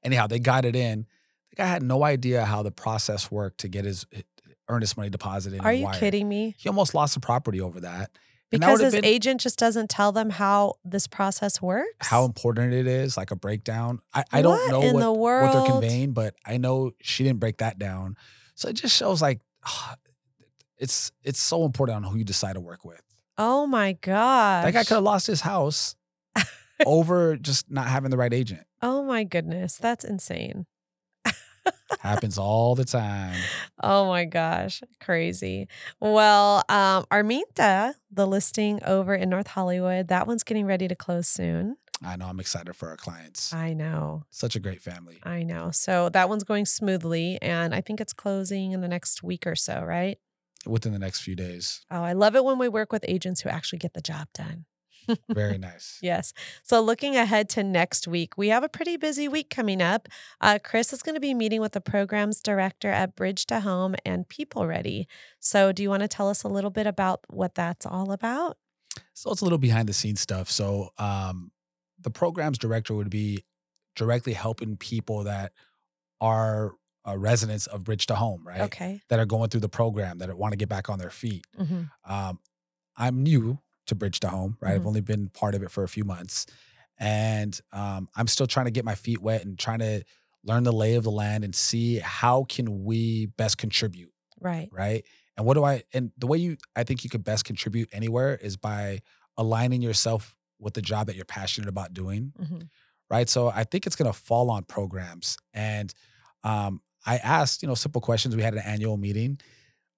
Anyhow, 0.04 0.28
they 0.28 0.40
got 0.40 0.66
it 0.66 0.76
in. 0.76 1.06
The 1.52 1.56
guy 1.58 1.66
had 1.68 1.84
no 1.84 2.04
idea 2.04 2.46
how 2.46 2.64
the 2.64 2.72
process 2.72 3.30
worked 3.30 3.60
to 3.60 3.68
get 3.68 3.86
his 3.86 4.06
his 4.12 4.24
earnest 4.70 4.96
money 4.96 5.10
deposited. 5.10 5.60
Are 5.62 5.74
you 5.74 5.86
wired. 5.86 6.00
kidding 6.00 6.30
me? 6.30 6.56
He 6.58 6.70
almost 6.70 6.94
lost 6.96 7.14
the 7.14 7.20
property 7.20 7.60
over 7.60 7.82
that. 7.82 8.12
Because 8.52 8.82
his 8.82 8.94
been- 8.94 9.06
agent 9.06 9.41
just 9.41 9.57
doesn't 9.57 9.90
tell 9.90 10.11
them 10.11 10.30
how 10.30 10.76
this 10.84 11.07
process 11.07 11.61
works. 11.61 11.88
how 11.99 12.26
important 12.26 12.73
it 12.73 12.86
is, 12.86 13.15
like 13.15 13.32
a 13.32 13.36
breakdown. 13.36 13.99
I, 14.14 14.26
I 14.32 14.41
don't 14.41 14.69
know 14.69 14.82
in 14.82 14.94
what, 14.94 14.99
the 14.99 15.11
what 15.11 15.53
they're 15.53 15.72
conveying, 15.72 16.11
but 16.11 16.36
I 16.45 16.57
know 16.57 16.91
she 17.02 17.23
didn't 17.23 17.40
break 17.40 17.57
that 17.57 17.80
down. 17.80 18.18
So 18.56 18.68
it 18.69 18.73
just 18.73 18.95
shows 18.95 19.22
like 19.22 19.40
it's 20.78 21.11
it's 21.23 21.41
so 21.41 21.65
important 21.65 21.98
on 21.98 22.03
who 22.11 22.18
you 22.18 22.23
decide 22.26 22.53
to 22.53 22.60
work 22.60 22.84
with. 22.84 23.02
Oh 23.38 23.65
my 23.65 23.94
god. 23.94 24.65
That 24.65 24.73
guy 24.73 24.84
could 24.84 24.95
have 24.95 25.03
lost 25.03 25.28
his 25.28 25.41
house 25.41 25.95
over 26.86 27.38
just 27.38 27.72
not 27.72 27.88
having 27.88 28.11
the 28.11 28.18
right 28.18 28.34
agent. 28.34 28.65
Oh 28.82 29.03
my 29.03 29.23
goodness. 29.23 29.78
That's 29.78 30.03
insane. 30.03 30.65
Happens 31.99 32.38
all 32.38 32.76
the 32.76 32.85
time. 32.85 33.39
Oh 33.81 34.07
my 34.07 34.26
gosh. 34.26 34.81
Crazy. 34.99 35.68
Well, 35.99 36.63
um, 36.69 37.05
Arminta, 37.11 37.93
the 38.11 38.26
listing 38.26 38.84
over 38.84 39.13
in 39.13 39.30
North 39.30 39.47
Hollywood, 39.47 40.07
that 40.07 40.27
one's 40.27 40.43
getting 40.43 40.65
ready 40.65 40.88
to 40.88 40.95
close 40.95 41.27
soon. 41.27 41.77
I 42.03 42.15
know 42.15 42.26
I'm 42.27 42.39
excited 42.39 42.76
for 42.76 42.89
our 42.89 42.97
clients. 42.97 43.53
I 43.53 43.73
know. 43.73 44.23
Such 44.31 44.55
a 44.55 44.59
great 44.59 44.81
family. 44.81 45.19
I 45.23 45.43
know. 45.43 45.69
So 45.72 46.09
that 46.09 46.30
one's 46.30 46.43
going 46.43 46.65
smoothly. 46.65 47.38
And 47.41 47.76
I 47.76 47.81
think 47.81 48.01
it's 48.01 48.13
closing 48.13 48.72
in 48.72 48.81
the 48.81 48.88
next 48.88 49.22
week 49.22 49.45
or 49.45 49.55
so, 49.55 49.81
right? 49.84 50.18
Within 50.65 50.93
the 50.93 50.99
next 50.99 51.22
few 51.22 51.35
days. 51.35 51.81
Oh, 51.91 52.01
I 52.01 52.13
love 52.13 52.35
it 52.35 52.43
when 52.43 52.57
we 52.57 52.69
work 52.69 52.91
with 52.91 53.05
agents 53.07 53.41
who 53.41 53.49
actually 53.49 53.80
get 53.80 53.93
the 53.93 54.01
job 54.01 54.27
done. 54.34 54.65
Very 55.30 55.58
nice. 55.58 56.00
Yes. 56.02 56.34
So 56.64 56.82
looking 56.82 57.16
ahead 57.16 57.50
to 57.50 57.64
next 57.64 58.08
week, 58.08 58.38
we 58.38 58.50
have 58.50 58.64
a 58.64 58.70
pretty 58.70 58.98
busy 58.98 59.28
week 59.28 59.50
coming 59.50 59.82
up. 59.82 60.08
Uh, 60.40 60.60
Chris 60.64 60.94
is 60.94 61.02
going 61.02 61.16
to 61.16 61.22
be 61.22 61.34
meeting 61.34 61.62
with 61.62 61.74
the 61.74 61.82
programs 61.82 62.42
director 62.42 62.90
at 62.90 63.16
Bridge 63.16 63.46
to 63.48 63.62
Home 63.62 63.96
and 64.06 64.28
People 64.28 64.68
Ready. 64.68 65.08
So, 65.40 65.72
do 65.72 65.84
you 65.84 65.90
want 65.90 66.02
to 66.02 66.08
tell 66.08 66.30
us 66.30 66.44
a 66.44 66.48
little 66.48 66.72
bit 66.72 66.88
about 66.88 67.22
what 67.30 67.56
that's 67.56 67.86
all 67.86 68.12
about? 68.12 68.58
So 69.14 69.32
it's 69.32 69.42
a 69.42 69.46
little 69.46 69.58
behind 69.58 69.88
the 69.88 69.94
scenes 69.94 70.22
stuff. 70.22 70.50
So 70.50 70.90
um, 70.98 71.52
the 72.00 72.10
programs 72.12 72.58
director 72.58 72.94
would 72.94 73.10
be 73.10 73.44
directly 73.96 74.34
helping 74.34 74.78
people 74.78 75.24
that 75.26 75.54
are 76.20 76.74
uh, 77.08 77.18
residents 77.18 77.68
of 77.68 77.84
Bridge 77.84 78.06
to 78.08 78.16
Home, 78.16 78.46
right? 78.46 78.62
Okay. 78.62 79.02
That 79.10 79.20
are 79.20 79.26
going 79.26 79.50
through 79.50 79.62
the 79.62 79.70
program 79.70 80.20
that 80.20 80.36
want 80.38 80.54
to 80.54 80.58
get 80.58 80.70
back 80.70 80.90
on 80.90 81.00
their 81.00 81.10
feet. 81.10 81.46
hmm 81.58 81.84
Um, 82.08 82.40
I'm 82.98 83.24
new 83.24 83.60
to 83.91 83.95
Bridge 83.95 84.19
to 84.22 84.30
Home, 84.30 84.57
right? 84.61 84.76
I've 84.76 84.81
Mhm. 84.84 84.88
only 84.88 85.01
been 85.01 85.30
part 85.30 85.55
of 85.55 85.63
it 85.63 85.72
for 85.72 85.84
a 85.84 85.89
few 85.89 86.03
months, 86.03 86.47
and 86.99 87.59
um, 87.73 88.07
I'm 88.15 88.27
still 88.27 88.47
trying 88.47 88.65
to 88.65 88.72
get 88.72 88.85
my 88.85 88.95
feet 88.95 89.22
wet 89.22 89.45
and 89.45 89.57
trying 89.59 89.80
to 89.80 90.03
learn 90.43 90.63
the 90.63 90.73
lay 90.73 90.95
of 90.95 91.03
the 91.03 91.11
land 91.11 91.43
and 91.43 91.55
see 91.55 91.99
how 91.99 92.45
can 92.45 92.84
we 92.84 93.27
best 93.27 93.57
contribute 93.57 94.11
Right. 94.39 94.69
right? 94.72 95.05
And 95.38 95.45
what 95.45 95.53
do 95.55 95.63
I 95.63 95.84
and 95.93 96.11
the 96.18 96.27
way 96.27 96.38
you 96.39 96.57
I 96.76 96.84
think 96.84 97.03
you 97.03 97.09
could 97.09 97.23
best 97.23 97.45
contribute 97.45 97.89
anywhere 97.91 98.35
is 98.35 98.57
by 98.57 99.01
aligning 99.38 99.81
yourself 99.81 100.35
with 100.59 100.73
the 100.73 100.81
job 100.81 101.07
that 101.07 101.15
you're 101.15 101.26
passionate 101.26 101.69
about 101.69 101.93
doing, 101.93 102.34
hmm 102.38 102.61
right? 103.09 103.30
So 103.30 103.49
I 103.49 103.63
think 103.65 103.85
it's 103.88 103.95
going 103.95 104.11
to 104.11 104.18
fall 104.18 104.49
on 104.49 104.63
programs. 104.63 105.38
And 105.53 105.93
um, 106.43 106.81
I 107.05 107.18
asked, 107.18 107.61
you 107.61 107.68
know, 107.68 107.76
simple 107.76 108.01
questions. 108.01 108.35
We 108.35 108.41
had 108.43 108.53
an 108.53 108.63
annual 108.65 108.97
meeting. 108.97 109.39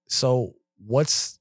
So 0.08 0.56
what's 0.78 1.40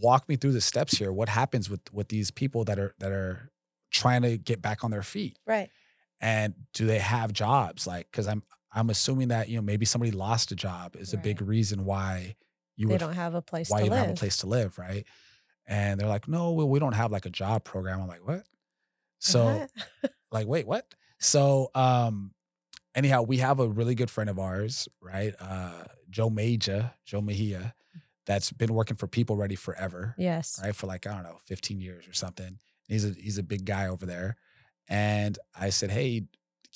walk 0.00 0.28
me 0.28 0.36
through 0.36 0.52
the 0.52 0.60
steps 0.60 0.96
here? 0.96 1.12
What 1.12 1.28
happens 1.28 1.68
with 1.70 1.80
with 1.92 2.08
these 2.08 2.30
people 2.30 2.64
that 2.64 2.78
are 2.78 2.94
that 2.98 3.12
are 3.12 3.50
trying 3.90 4.22
to 4.22 4.36
get 4.38 4.62
back 4.62 4.84
on 4.84 4.90
their 4.90 5.02
feet? 5.02 5.38
Right. 5.46 5.70
And 6.20 6.54
do 6.74 6.86
they 6.86 6.98
have 6.98 7.32
jobs? 7.32 7.86
Like, 7.86 8.10
because 8.10 8.28
I'm 8.28 8.42
I'm 8.72 8.90
assuming 8.90 9.28
that 9.28 9.48
you 9.48 9.56
know 9.56 9.62
maybe 9.62 9.84
somebody 9.86 10.12
lost 10.12 10.52
a 10.52 10.56
job 10.56 10.96
is 10.96 11.12
a 11.12 11.18
big 11.18 11.40
reason 11.42 11.84
why 11.84 12.36
you 12.76 12.88
would 12.88 13.00
don't 13.00 13.14
have 13.14 13.34
a 13.34 13.42
place 13.42 13.68
why 13.68 13.78
to 13.78 13.84
you 13.84 13.90
live. 13.90 13.98
don't 13.98 14.08
have 14.08 14.16
a 14.16 14.18
place 14.18 14.38
to 14.38 14.46
live, 14.46 14.78
right? 14.78 15.04
And 15.66 16.00
they're 16.00 16.08
like, 16.08 16.28
no, 16.28 16.52
well, 16.52 16.68
we 16.68 16.78
don't 16.78 16.94
have 16.94 17.12
like 17.12 17.26
a 17.26 17.30
job 17.30 17.64
program. 17.64 18.00
I'm 18.00 18.08
like, 18.08 18.26
what? 18.26 18.42
So 19.18 19.68
What? 20.02 20.12
like, 20.32 20.46
wait, 20.46 20.66
what? 20.66 20.86
So 21.18 21.70
um 21.74 22.32
anyhow, 22.94 23.22
we 23.22 23.38
have 23.38 23.60
a 23.60 23.68
really 23.68 23.94
good 23.94 24.10
friend 24.10 24.30
of 24.30 24.38
ours, 24.38 24.88
right? 25.00 25.34
Uh 25.40 25.84
Joe 26.08 26.30
Major, 26.30 26.92
Joe 27.04 27.20
Mejia, 27.20 27.74
that's 28.30 28.52
been 28.52 28.72
working 28.72 28.96
for 28.96 29.08
People 29.08 29.36
Ready 29.36 29.56
forever, 29.56 30.14
yes. 30.16 30.60
right? 30.62 30.74
For 30.74 30.86
like, 30.86 31.04
I 31.04 31.14
don't 31.14 31.24
know, 31.24 31.38
15 31.46 31.80
years 31.80 32.06
or 32.06 32.12
something. 32.12 32.60
He's 32.86 33.04
a 33.04 33.12
he's 33.12 33.38
a 33.38 33.42
big 33.42 33.64
guy 33.64 33.88
over 33.88 34.06
there. 34.06 34.36
And 34.88 35.36
I 35.58 35.70
said, 35.70 35.90
Hey, 35.90 36.26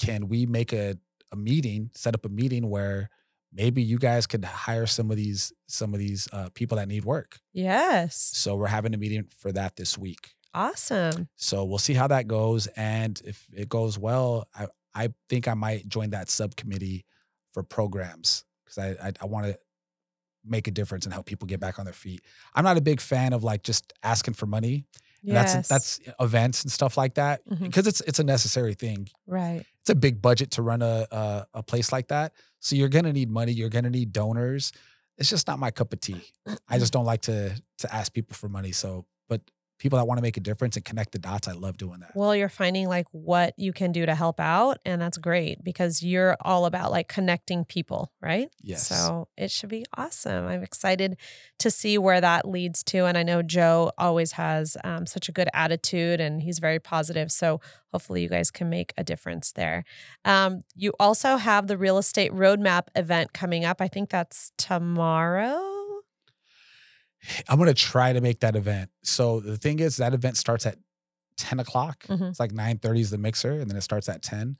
can 0.01 0.29
we 0.29 0.47
make 0.47 0.73
a, 0.73 0.99
a 1.31 1.37
meeting, 1.37 1.91
set 1.95 2.15
up 2.15 2.25
a 2.25 2.29
meeting 2.29 2.69
where 2.69 3.09
maybe 3.53 3.83
you 3.83 3.99
guys 3.99 4.27
could 4.27 4.45
hire 4.45 4.87
some 4.87 5.13
of 5.13 5.17
these 5.17 5.53
some 5.69 5.95
of 5.95 6.01
these 6.01 6.29
uh, 6.33 6.49
people 6.55 6.77
that 6.77 6.89
need 6.89 7.05
work. 7.05 7.39
Yes. 7.53 8.17
So 8.35 8.57
we're 8.57 8.67
having 8.67 8.93
a 8.93 8.99
meeting 8.99 9.27
for 9.39 9.53
that 9.53 9.77
this 9.77 9.97
week. 9.97 10.35
Awesome. 10.53 11.29
So 11.37 11.65
we'll 11.65 11.79
see 11.79 11.95
how 11.95 12.09
that 12.09 12.27
goes, 12.27 12.67
and 12.77 13.21
if 13.25 13.47
it 13.53 13.69
goes 13.69 13.97
well, 13.97 14.49
I 14.57 14.67
I 14.93 15.09
think 15.29 15.47
I 15.47 15.55
might 15.55 15.89
join 15.89 16.11
that 16.11 16.31
subcommittee 16.31 17.05
for 17.53 17.63
programs 17.63 18.45
because 18.65 18.79
I 18.79 19.09
I, 19.09 19.13
I 19.23 19.27
want 19.27 19.47
to 19.47 19.59
make 20.47 20.69
a 20.69 20.71
difference 20.71 21.05
and 21.07 21.13
help 21.13 21.27
people 21.27 21.47
get 21.47 21.61
back 21.61 21.79
on 21.79 21.85
their 21.85 21.95
feet. 21.95 22.21
I'm 22.55 22.65
not 22.65 22.77
a 22.77 22.81
big 22.81 23.01
fan 23.01 23.33
of 23.33 23.43
like 23.45 23.63
just 23.63 23.93
asking 24.03 24.35
for 24.35 24.47
money. 24.47 24.85
And 25.27 25.35
That's 25.35 25.69
that's 25.69 26.01
events 26.21 26.65
and 26.65 26.71
stuff 26.71 26.99
like 26.99 27.15
that 27.15 27.41
Mhm. 27.49 27.61
because 27.61 27.87
it's 27.87 28.03
it's 28.03 28.19
a 28.19 28.25
necessary 28.25 28.75
thing. 28.75 29.09
right. 29.27 29.65
It's 29.81 29.89
a 29.91 29.95
big 29.95 30.21
budget 30.21 30.51
to 30.53 30.63
run 30.63 30.83
a, 30.83 31.07
a 31.11 31.47
a 31.55 31.63
place 31.63 31.93
like 31.93 32.09
that. 32.09 32.33
So 32.61 32.77
you're 32.77 32.91
gonna 32.91 33.13
need 33.13 33.31
money. 33.31 33.53
You're 33.53 33.71
gonna 33.71 33.89
need 33.91 34.13
donors. 34.13 34.73
It's 35.17 35.31
just 35.31 35.47
not 35.47 35.59
my 35.59 35.71
cup 35.71 35.93
of 35.95 36.01
tea. 36.01 36.21
I 36.69 36.79
just 36.79 36.93
don't 36.97 37.07
like 37.07 37.23
to 37.23 37.59
to 37.79 37.95
ask 37.95 38.13
people 38.13 38.35
for 38.35 38.49
money. 38.51 38.73
So, 38.73 39.07
but 39.29 39.41
people 39.85 39.99
that 39.99 40.07
want 40.07 40.17
to 40.17 40.23
make 40.23 40.39
a 40.39 40.41
difference 40.41 40.77
and 40.77 40.85
connect 40.87 41.13
the 41.13 41.19
dots, 41.19 41.47
I 41.47 41.53
love 41.53 41.77
doing 41.77 42.01
that. 42.01 42.13
Well, 42.15 42.35
you're 42.35 42.49
finding 42.49 42.89
like 42.89 43.07
what 43.13 43.53
you 43.59 43.71
can 43.71 43.93
do 43.93 44.07
to 44.07 44.15
help 44.15 44.41
out, 44.41 44.79
and 44.87 44.99
that's 44.99 45.19
great 45.19 45.63
because 45.63 46.03
you're 46.03 46.39
all 46.41 46.65
about 46.65 46.91
like 46.91 47.07
connecting 47.07 47.67
people, 47.67 48.11
right? 48.23 48.49
Yes. 48.63 48.89
So 48.89 49.29
it 49.37 49.51
should 49.51 49.69
be 49.69 49.85
awesome. 49.95 50.47
I'm 50.47 50.63
excited 50.63 51.19
to 51.59 51.71
see 51.71 51.99
where 51.99 52.19
that 52.19 52.49
leads 52.49 52.83
to. 52.85 53.05
And 53.05 53.19
I 53.19 53.25
know 53.25 53.43
Joe 53.43 53.93
always 53.99 54.33
has 54.33 54.79
um, 54.85 55.05
such 55.05 55.29
a 55.29 55.33
good 55.33 55.51
attitude 55.53 56.19
and 56.19 56.41
he's 56.41 56.61
very 56.61 56.81
positive. 56.81 57.31
So 57.31 57.61
hopefully 57.93 58.23
you 58.23 58.31
guys 58.31 58.51
can 58.51 58.71
make 58.71 58.95
a 58.97 59.05
difference 59.05 59.53
there. 59.53 59.85
Um, 60.25 60.63
you 60.75 60.95
also 60.99 61.37
have 61.37 61.67
the 61.67 61.77
real 61.77 61.99
estate 61.99 62.33
roadmap 62.33 62.87
event 62.97 63.35
coming 63.35 63.67
up. 63.67 63.83
I 63.83 63.89
think 63.89 64.09
that's 64.09 64.51
tomorrow. 64.57 65.74
I'm 67.49 67.59
gonna 67.59 67.75
try 67.75 68.13
to 68.13 68.21
make 68.21 68.41
that 68.41 68.57
event. 68.57 68.91
So 69.03 69.41
the 69.41 69.57
thing 69.57 69.79
is, 69.81 69.97
that 69.99 70.15
event 70.15 70.37
starts 70.37 70.67
at 70.67 70.79
10 71.37 71.59
o'clock. 71.61 72.05
Mhm. 72.05 72.31
It's 72.31 72.41
like 72.41 72.53
9:30 72.53 73.01
is 73.01 73.11
the 73.11 73.19
mixer, 73.19 73.53
and 73.61 73.71
then 73.71 73.77
it 73.77 73.83
starts 73.83 74.09
at 74.09 74.23
10. 74.23 74.57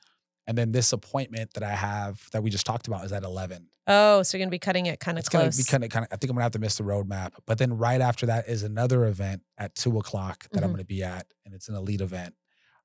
And 0.47 0.59
then 0.59 0.73
this 0.73 0.93
appointment 0.93 1.55
that 1.55 1.63
I 1.63 1.71
have 1.75 2.29
that 2.33 2.43
we 2.43 2.51
just 2.51 2.67
talked 2.67 2.87
about 2.87 3.05
is 3.07 3.13
at 3.13 3.23
11. 3.23 3.69
Oh, 3.87 4.23
so 4.23 4.37
you're 4.37 4.41
going 4.43 4.49
to 4.49 4.55
be 4.55 4.59
cutting 4.59 4.87
it 4.87 4.99
kind 5.01 5.17
of 5.17 5.21
It's 5.21 5.29
gonna 5.31 5.45
close. 5.45 5.57
be 5.57 5.65
kind 5.65 5.85
of 5.85 5.91
kind 5.91 6.05
of. 6.05 6.13
I 6.13 6.17
think 6.17 6.31
I'm 6.31 6.37
gonna 6.37 6.43
have 6.45 6.53
to 6.53 6.59
miss 6.59 6.77
the 6.77 6.85
roadmap. 6.85 7.33
But 7.47 7.59
then 7.59 7.77
right 7.79 8.01
after 8.01 8.27
that 8.27 8.49
is 8.49 8.63
another 8.63 9.07
event 9.07 9.43
at 9.59 9.75
two 9.75 9.99
o'clock 9.99 10.47
that 10.53 10.63
I'm 10.63 10.71
Mhm. 10.71 10.75
gonna 10.75 10.85
be 10.85 11.03
at, 11.03 11.27
and 11.47 11.55
it's 11.55 11.69
an 11.69 11.75
elite 11.75 12.01
event. 12.03 12.35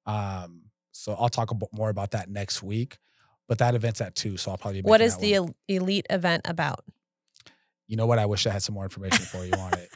Um, 0.05 0.63
so 0.91 1.13
I'll 1.13 1.29
talk 1.29 1.51
about 1.51 1.69
more 1.73 1.89
about 1.89 2.11
that 2.11 2.29
next 2.29 2.63
week. 2.63 2.97
But 3.47 3.57
that 3.57 3.73
event's 3.75 3.99
at 3.99 4.13
two, 4.15 4.37
so 4.37 4.51
I'll 4.51 4.57
probably. 4.57 4.81
Be 4.81 4.89
what 4.89 5.01
is 5.01 5.17
the 5.17 5.39
one. 5.39 5.55
elite 5.67 6.05
event 6.09 6.43
about? 6.45 6.85
You 7.89 7.97
know 7.97 8.05
what? 8.05 8.19
I 8.19 8.25
wish 8.25 8.47
I 8.47 8.51
had 8.51 8.63
some 8.63 8.75
more 8.75 8.83
information 8.85 9.25
for 9.25 9.43
you 9.43 9.51
on 9.53 9.73
it. 9.73 9.89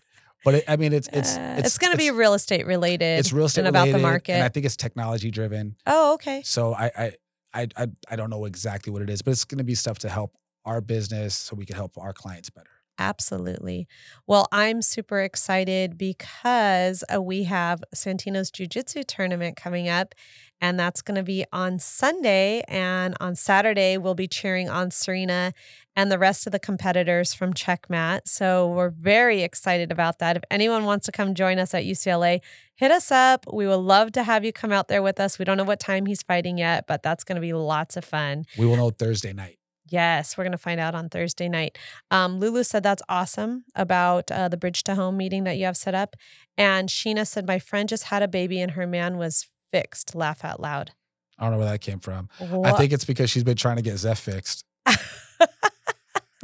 But 0.44 0.56
it, 0.56 0.64
I 0.68 0.76
mean, 0.76 0.91
it's 0.91 1.07
it's 1.14 1.38
Uh, 1.38 1.56
it's, 1.60 1.78
going 1.78 1.91
to 1.91 1.98
be 1.98 2.11
real 2.11 2.34
estate 2.34 2.65
related. 2.68 3.20
it's 3.20 3.32
real 3.32 3.45
estate 3.45 3.61
and 3.61 3.70
about 3.70 3.88
the 3.88 3.99
market. 3.99 4.34
and 4.34 4.44
I 4.44 4.49
think 4.49 4.65
it's 4.65 4.76
technology 4.76 5.32
driven. 5.32 5.78
oh, 5.88 6.15
okay. 6.15 6.41
So 6.44 6.74
I 6.74 6.91
I 6.98 7.11
I 7.53 7.68
I, 7.78 7.88
I 8.10 8.15
don't 8.18 8.30
know 8.30 8.44
exactly 8.45 8.91
what 8.91 9.02
it 9.02 9.10
is, 9.10 9.22
but 9.22 9.32
it's 9.32 9.45
going 9.45 9.60
to 9.60 9.64
be 9.64 9.76
stuff 9.76 9.99
to 9.99 10.10
help 10.10 10.36
our 10.65 10.82
business 10.82 11.36
so 11.36 11.56
we 11.56 11.65
can 11.65 11.76
help 11.76 11.98
our 11.98 12.11
clients 12.14 12.49
better. 12.49 12.70
Absolutely. 12.99 13.88
Well, 14.28 14.48
I'm 14.52 14.82
super 14.82 15.22
excited 15.22 15.98
because 15.98 17.03
uh, 17.14 17.22
we 17.22 17.44
have 17.44 17.84
Santino's 17.94 18.52
Jiu 18.52 18.68
Jitsu 18.68 19.03
tournament 19.03 19.56
coming 19.56 19.90
up, 19.90 20.14
and 20.61 20.80
that's 20.80 21.02
going 21.02 21.15
to 21.15 21.24
be 21.24 21.44
on 21.52 21.80
Sunday. 21.80 22.64
And 22.68 23.15
on 23.20 23.36
Saturday, 23.36 23.98
we'll 23.98 24.14
be 24.14 24.28
cheering 24.28 24.70
on 24.70 24.91
Serena 24.91 25.53
and 25.95 26.11
the 26.11 26.20
rest 26.20 26.45
of 26.45 26.52
the 26.52 26.60
competitors 26.60 27.34
from 27.34 27.53
Checkmat. 27.53 28.22
So 28.26 28.68
we're 28.68 28.90
very 28.90 29.41
excited 29.41 29.91
about 29.91 30.20
that. 30.20 30.38
If 30.38 30.44
anyone 30.49 30.86
wants 30.86 31.06
to 31.06 31.11
come 31.11 31.36
join 31.36 31.60
us 31.60 31.74
at 31.74 31.84
UCLA, 31.84 32.41
hit 32.76 32.91
us 32.91 33.11
up. 33.11 33.45
We 33.52 33.68
would 33.68 33.76
love 33.76 34.11
to 34.14 34.24
have 34.24 34.44
you 34.44 34.52
come 34.52 34.72
out 34.72 34.88
there 34.88 35.02
with 35.02 35.20
us. 35.20 35.38
We 35.38 35.45
don't 35.45 35.57
know 35.57 35.64
what 35.64 35.80
time 35.80 36.06
he's 36.06 36.24
fighting 36.24 36.57
yet, 36.57 36.86
but 36.88 37.03
that's 37.03 37.24
going 37.24 37.36
to 37.36 37.41
be 37.41 37.53
lots 37.53 37.95
of 37.98 38.06
fun. 38.06 38.45
We 38.57 38.65
will 38.65 38.78
know 38.78 38.90
Thursday 38.90 39.34
night. 39.34 39.60
Yes, 39.90 40.38
we're 40.38 40.45
going 40.45 40.53
to 40.53 40.57
find 40.57 40.80
out 40.80 40.95
on 40.95 41.10
Thursday 41.10 41.48
night. 41.48 41.78
Um, 42.10 42.40
Lulu 42.40 42.64
said 42.64 42.82
that's 42.82 43.03
awesome 43.10 43.65
about 43.76 44.32
uh, 44.32 44.48
the 44.48 44.57
Bridge 44.57 44.84
to 44.86 44.95
Home 44.95 45.18
meeting 45.18 45.44
that 45.44 45.57
you 45.57 45.65
have 45.65 45.78
set 45.78 45.94
up. 45.94 46.15
And 46.57 46.90
Sheena 46.90 47.28
said, 47.28 47.45
My 47.45 47.60
friend 47.60 47.88
just 47.88 48.06
had 48.06 48.24
a 48.24 48.28
baby 48.28 48.60
and 48.60 48.72
her 48.72 48.88
man 48.88 49.18
was 49.18 49.45
fixed. 49.70 50.15
Laugh 50.15 50.44
out 50.44 50.60
loud. 50.60 50.91
I 51.38 51.44
don't 51.44 51.52
know 51.52 51.57
where 51.60 51.70
that 51.70 51.82
came 51.82 51.99
from. 51.99 52.30
I 52.40 52.72
think 52.72 52.94
it's 52.94 53.06
because 53.06 53.30
she's 53.30 53.44
been 53.44 53.57
trying 53.57 53.76
to 53.76 53.82
get 53.82 53.98
Zeph 53.98 54.20
fixed. 54.20 54.65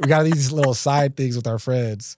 We 0.00 0.06
got 0.08 0.24
these 0.24 0.50
little 0.50 0.74
side 0.74 1.16
things 1.16 1.36
with 1.36 1.46
our 1.46 1.58
friends. 1.58 2.16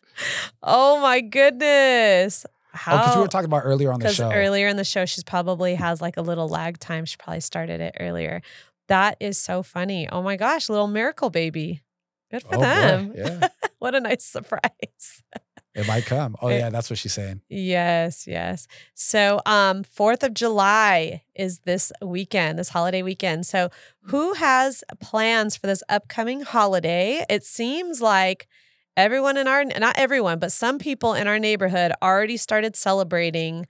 oh 0.63 1.01
my 1.01 1.21
goodness. 1.21 2.47
Oh, 2.75 2.79
because 2.97 3.17
we 3.17 3.23
were 3.23 3.29
talking 3.29 3.47
about 3.47 3.63
earlier 3.65 3.93
on 3.93 4.01
the 4.01 4.09
show. 4.13 4.31
earlier 4.33 4.67
in 4.69 4.77
the 4.77 4.85
show, 4.85 5.05
she's 5.05 5.25
probably 5.25 5.75
has 5.75 6.01
like 6.01 6.17
a 6.17 6.23
little 6.23 6.49
lag 6.49 6.79
time. 6.79 7.05
She 7.05 7.17
probably 7.19 7.41
started 7.41 7.81
it 7.83 7.97
earlier. 8.01 8.41
That 8.89 9.17
is 9.21 9.37
so 9.37 9.63
funny. 9.63 10.09
Oh 10.09 10.23
my 10.23 10.37
gosh, 10.37 10.69
little 10.69 10.87
miracle 10.87 11.29
baby. 11.31 11.83
Good 12.31 12.43
for 12.43 12.55
Oh, 12.55 12.59
boy. 12.59 12.63
them. 12.65 13.13
Yeah, 13.15 13.49
what 13.79 13.95
a 13.95 14.01
nice 14.01 14.25
surprise. 14.25 15.23
it 15.74 15.86
might 15.86 16.05
come. 16.07 16.36
Oh 16.43 16.49
It- 16.49 16.59
yeah, 16.59 16.70
that's 16.70 16.90
what 16.90 16.99
she's 16.99 17.12
saying. 17.12 17.40
Yes, 17.49 18.27
yes. 18.27 18.66
So, 18.94 19.40
um 19.47 19.85
4th 19.85 20.23
of 20.23 20.35
July 20.35 21.23
is 21.35 21.61
this 21.61 21.93
weekend, 22.03 22.59
this 22.59 22.69
holiday 22.70 23.03
weekend. 23.03 23.47
So, 23.47 23.70
who 24.03 24.35
has 24.35 24.85
plans 25.01 25.57
for 25.57 25.66
this 25.66 25.82
upcoming 25.89 26.40
holiday? 26.43 27.24
It 27.31 27.44
seems 27.44 28.01
like 28.03 28.49
everyone 28.97 29.36
in 29.36 29.49
our 29.49 29.65
not 29.65 29.97
everyone, 29.99 30.39
but 30.39 30.53
some 30.53 30.78
people 30.78 31.15
in 31.15 31.27
our 31.27 31.39
neighborhood 31.39 31.93
already 32.03 32.36
started 32.36 32.77
celebrating 32.77 33.66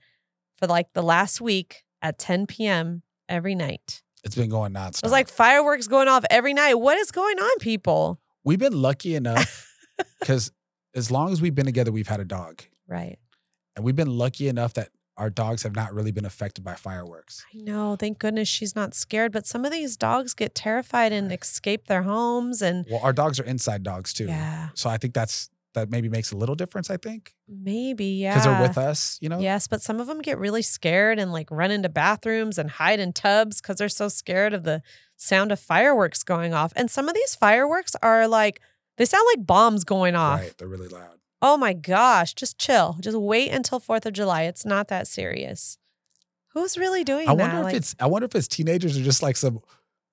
for 0.57 0.67
like 0.67 0.91
the 0.93 1.01
last 1.03 1.39
week 1.41 1.83
at 2.01 2.17
10 2.19 2.47
p.m. 2.47 3.01
every 3.29 3.55
night. 3.55 4.01
It's 4.25 4.35
been 4.35 4.49
going 4.49 4.73
nonstop. 4.73 4.99
It 4.99 5.03
was 5.03 5.11
like 5.11 5.27
fireworks 5.29 5.87
going 5.87 6.07
off 6.07 6.23
every 6.29 6.53
night. 6.53 6.75
What 6.75 6.97
is 6.97 7.11
going 7.11 7.39
on, 7.39 7.59
people? 7.59 8.19
we've 8.45 8.59
been 8.59 8.81
lucky 8.81 9.15
enough 9.15 9.69
because 10.19 10.51
as 10.95 11.09
long 11.11 11.31
as 11.31 11.41
we've 11.41 11.55
been 11.55 11.65
together, 11.65 11.91
we've 11.91 12.07
had 12.07 12.19
a 12.19 12.25
dog, 12.25 12.63
Right. 12.87 13.17
and 13.75 13.83
we've 13.85 13.95
been 13.95 14.17
lucky 14.17 14.47
enough 14.47 14.73
that 14.75 14.89
our 15.15 15.29
dogs 15.29 15.61
have 15.61 15.75
not 15.75 15.93
really 15.93 16.11
been 16.11 16.25
affected 16.25 16.63
by 16.63 16.73
fireworks. 16.73 17.45
I 17.53 17.57
know. 17.59 17.95
Thank 17.95 18.17
goodness 18.17 18.47
she's 18.47 18.75
not 18.75 18.95
scared. 18.95 19.31
But 19.31 19.45
some 19.45 19.63
of 19.63 19.71
these 19.71 19.95
dogs 19.95 20.33
get 20.33 20.55
terrified 20.55 21.11
and 21.13 21.31
escape 21.31 21.85
their 21.85 22.01
homes. 22.01 22.63
And 22.63 22.85
Well, 22.89 22.99
our 23.03 23.13
dogs 23.13 23.39
are 23.39 23.43
inside 23.43 23.83
dogs 23.83 24.11
too. 24.11 24.25
yeah, 24.25 24.69
So 24.73 24.89
I 24.89 24.97
think 24.97 25.13
that's 25.13 25.51
that 25.75 25.89
maybe 25.91 26.07
makes 26.09 26.31
a 26.31 26.37
little 26.37 26.55
difference. 26.55 26.89
I 26.89 26.97
think 26.97 27.35
maybe. 27.47 28.05
Yeah. 28.05 28.31
because 28.33 28.45
they're 28.45 28.61
with 28.67 28.77
us. 28.77 29.19
You 29.21 29.29
know. 29.29 29.39
Yes. 29.39 29.67
But 29.67 29.83
some 29.83 29.99
of 29.99 30.07
them 30.07 30.19
get 30.19 30.39
really 30.39 30.61
scared 30.63 31.19
and 31.19 31.31
like 31.31 31.49
run 31.51 31.69
into 31.69 31.89
bathrooms 31.89 32.57
and 32.57 32.71
hide 32.71 32.99
in 32.99 33.13
tubs 33.13 33.61
because 33.61 33.77
they're 33.77 33.89
so 33.89 34.07
scared 34.07 34.53
of 34.55 34.63
the 34.63 34.81
sound 35.15 35.51
of 35.51 35.59
fireworks 35.59 36.23
going 36.23 36.55
off. 36.55 36.73
And 36.75 36.89
some 36.89 37.07
of 37.07 37.13
these 37.13 37.35
fireworks 37.35 37.95
are 38.01 38.27
like, 38.27 38.61
they 38.97 39.05
sound 39.05 39.25
like 39.35 39.45
bombs 39.45 39.83
going 39.83 40.15
off. 40.15 40.39
Right. 40.39 40.57
They're 40.57 40.67
really 40.67 40.87
loud. 40.87 41.17
Oh 41.41 41.57
my 41.57 41.73
gosh. 41.73 42.33
Just 42.33 42.57
chill. 42.57 42.97
Just 43.01 43.17
wait 43.17 43.51
until 43.51 43.79
4th 43.79 44.05
of 44.05 44.13
July. 44.13 44.43
It's 44.43 44.65
not 44.65 44.87
that 44.89 45.07
serious. 45.07 45.77
Who's 46.53 46.77
really 46.77 47.03
doing 47.03 47.25
that? 47.25 47.31
I 47.31 47.35
that? 47.35 47.41
wonder 47.43 47.57
if 47.59 47.63
Like- 47.65 47.75
it's 47.75 47.95
I 47.99 48.05
wonder 48.05 48.25
if 48.25 48.35
it's 48.35 48.47
teenagers 48.47 48.97
or 48.97 49.01
just 49.01 49.23
like 49.23 49.35
some 49.37 49.59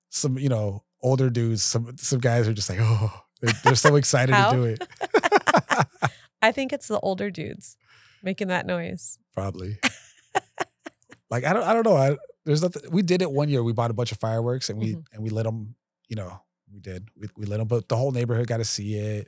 some 0.09 0.37
you 0.39 0.49
know 0.49 0.83
older 1.01 1.29
dudes. 1.29 1.63
Some 1.63 1.95
some 1.97 2.19
guys 2.19 2.47
are 2.47 2.53
just 2.53 2.69
like 2.69 2.79
oh 2.81 3.13
they're, 3.41 3.53
they're 3.63 3.75
so 3.75 3.95
excited 3.95 4.33
to 4.33 4.49
do 4.51 4.63
it. 4.65 4.87
I 6.41 6.51
think 6.51 6.73
it's 6.73 6.87
the 6.87 6.99
older 6.99 7.29
dudes 7.29 7.77
making 8.23 8.47
that 8.47 8.65
noise. 8.65 9.19
Probably. 9.35 9.77
like 11.29 11.45
I 11.45 11.53
don't 11.53 11.63
I 11.63 11.73
don't 11.73 11.85
know. 11.85 11.95
I, 11.95 12.17
there's 12.45 12.61
nothing. 12.63 12.83
We 12.91 13.03
did 13.03 13.21
it 13.21 13.31
one 13.31 13.47
year. 13.49 13.63
We 13.63 13.73
bought 13.73 13.91
a 13.91 13.93
bunch 13.93 14.11
of 14.11 14.19
fireworks 14.19 14.69
and 14.69 14.79
we 14.79 14.95
Mhm. 14.95 15.03
and 15.13 15.23
we 15.23 15.29
lit 15.29 15.45
them. 15.45 15.75
You 16.07 16.15
know 16.17 16.41
we 16.73 16.79
did. 16.79 17.09
We 17.17 17.27
we 17.37 17.45
lit 17.45 17.59
them, 17.59 17.67
but 17.67 17.87
the 17.89 17.95
whole 17.97 18.11
neighborhood 18.11 18.47
got 18.47 18.57
to 18.57 18.65
see 18.65 18.95
it. 18.95 19.27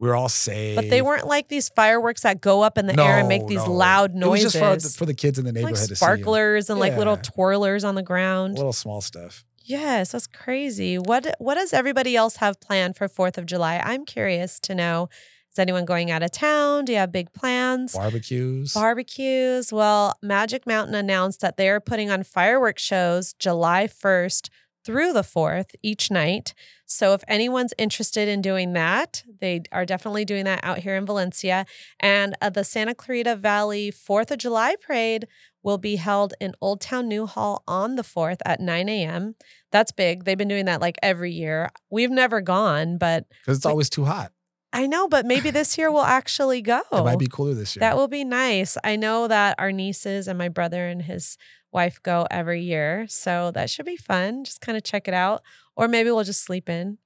We 0.00 0.08
were 0.08 0.16
all 0.16 0.28
safe. 0.28 0.76
But 0.76 0.90
they 0.90 1.02
weren't 1.02 1.26
like 1.26 1.48
these 1.48 1.68
fireworks 1.70 2.22
that 2.22 2.40
go 2.40 2.62
up 2.62 2.76
in 2.78 2.86
the 2.86 3.00
air 3.00 3.18
and 3.20 3.28
make 3.28 3.46
these 3.46 3.64
no. 3.64 3.72
loud 3.72 4.10
It 4.10 4.14
was 4.14 4.20
noises. 4.42 4.52
just 4.52 4.58
for 4.58 4.76
the, 4.76 4.98
for 4.98 5.06
the 5.06 5.14
kids 5.14 5.38
in 5.38 5.44
the 5.44 5.50
like 5.52 5.54
neighborhood 5.66 5.76
to 5.76 5.86
see 5.86 5.92
'em. 5.92 5.96
sparklers 5.96 6.68
and 6.68 6.80
like 6.80 6.96
little 6.96 7.16
twirlers 7.16 7.86
on 7.86 7.94
the 7.94 8.02
ground. 8.02 8.56
Little 8.56 8.72
small 8.72 9.00
stuff. 9.00 9.44
yes, 9.64 10.12
that's 10.12 10.26
crazy. 10.26 10.98
What 10.98 11.34
what 11.38 11.54
does 11.54 11.72
everybody 11.72 12.16
else 12.16 12.36
have 12.36 12.60
planned 12.60 12.96
for 12.96 13.08
4th 13.08 13.38
of 13.38 13.46
July? 13.46 13.80
I'm 13.84 14.04
curious 14.04 14.58
to 14.60 14.74
know. 14.74 15.08
Is 15.52 15.58
anyone 15.60 15.84
going 15.84 16.10
out 16.10 16.24
of 16.24 16.32
town? 16.32 16.84
Do 16.84 16.92
you 16.92 16.98
have 16.98 17.12
big 17.12 17.32
plans? 17.32 17.94
Barbecues. 17.94 18.74
Barbecues. 18.74 19.72
Well, 19.72 20.18
Magic 20.20 20.66
Mountain 20.66 20.96
announced 20.96 21.40
that 21.42 21.56
they 21.56 21.68
are 21.68 21.78
putting 21.80 22.10
on 22.10 22.24
fireworks 22.24 22.82
shows 22.82 23.34
July 23.34 23.86
1st 23.86 24.48
through 24.84 25.12
the 25.12 25.22
4th 25.22 25.70
each 25.82 26.10
night. 26.10 26.54
So 26.86 27.14
if 27.14 27.22
anyone's 27.26 27.72
interested 27.78 28.28
in 28.28 28.42
doing 28.42 28.72
that, 28.74 29.24
they 29.40 29.62
are 29.72 29.86
definitely 29.86 30.24
doing 30.24 30.44
that 30.44 30.60
out 30.62 30.78
here 30.78 30.96
in 30.96 31.06
Valencia. 31.06 31.64
And 31.98 32.36
uh, 32.42 32.50
the 32.50 32.64
Santa 32.64 32.94
Clarita 32.94 33.36
Valley 33.36 33.90
4th 33.90 34.30
of 34.30 34.38
July 34.38 34.76
parade 34.76 35.26
will 35.62 35.78
be 35.78 35.96
held 35.96 36.34
in 36.40 36.54
Old 36.60 36.80
Town 36.80 37.08
Newhall 37.08 37.62
on 37.66 37.96
the 37.96 38.02
4th 38.02 38.38
at 38.44 38.60
9 38.60 38.88
a.m. 38.88 39.34
That's 39.72 39.92
big. 39.92 40.24
They've 40.24 40.36
been 40.38 40.48
doing 40.48 40.66
that 40.66 40.80
like 40.80 40.96
every 41.02 41.32
year. 41.32 41.70
We've 41.90 42.10
never 42.10 42.40
gone, 42.42 42.98
but 42.98 43.26
because 43.40 43.56
it's 43.58 43.66
we- 43.66 43.70
always 43.70 43.90
too 43.90 44.04
hot. 44.04 44.32
I 44.74 44.88
know, 44.88 45.06
but 45.06 45.24
maybe 45.24 45.50
this 45.52 45.78
year 45.78 45.90
we'll 45.90 46.02
actually 46.02 46.60
go. 46.60 46.82
It 46.92 47.04
might 47.04 47.18
be 47.20 47.28
cooler 47.28 47.54
this 47.54 47.76
year. 47.76 47.80
That 47.80 47.96
will 47.96 48.08
be 48.08 48.24
nice. 48.24 48.76
I 48.82 48.96
know 48.96 49.28
that 49.28 49.54
our 49.56 49.70
nieces 49.70 50.26
and 50.26 50.36
my 50.36 50.48
brother 50.48 50.88
and 50.88 51.00
his 51.00 51.38
wife 51.74 52.02
go 52.02 52.26
every 52.30 52.62
year. 52.62 53.06
So 53.08 53.50
that 53.50 53.68
should 53.68 53.86
be 53.86 53.96
fun. 53.96 54.44
Just 54.44 54.60
kind 54.60 54.78
of 54.78 54.84
check 54.84 55.08
it 55.08 55.14
out. 55.14 55.42
Or 55.76 55.88
maybe 55.88 56.10
we'll 56.10 56.24
just 56.24 56.44
sleep 56.44 56.68
in. 56.68 56.98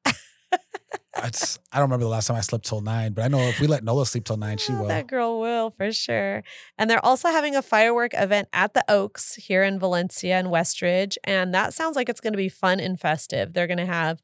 It's, 1.20 1.58
I 1.72 1.78
don't 1.78 1.86
remember 1.86 2.04
the 2.04 2.10
last 2.10 2.28
time 2.28 2.36
I 2.36 2.42
slept 2.42 2.64
till 2.64 2.80
nine, 2.80 3.12
but 3.12 3.24
I 3.24 3.28
know 3.28 3.40
if 3.40 3.60
we 3.60 3.66
let 3.66 3.82
Nola 3.82 4.06
sleep 4.06 4.24
till 4.24 4.36
nine, 4.36 4.56
she 4.56 4.72
Oh, 4.72 4.82
will. 4.82 4.88
That 4.88 5.08
girl 5.08 5.40
will 5.40 5.70
for 5.70 5.90
sure. 5.90 6.44
And 6.78 6.88
they're 6.88 7.04
also 7.04 7.28
having 7.28 7.56
a 7.56 7.62
firework 7.62 8.12
event 8.14 8.48
at 8.52 8.72
the 8.72 8.84
Oaks 8.88 9.34
here 9.34 9.64
in 9.64 9.80
Valencia 9.80 10.36
and 10.36 10.48
Westridge. 10.48 11.16
And 11.24 11.52
that 11.54 11.74
sounds 11.74 11.96
like 11.96 12.08
it's 12.08 12.20
going 12.20 12.34
to 12.34 12.38
be 12.38 12.48
fun 12.48 12.78
and 12.78 13.00
festive. 13.00 13.52
They're 13.52 13.66
going 13.66 13.78
to 13.78 13.86
have, 13.86 14.22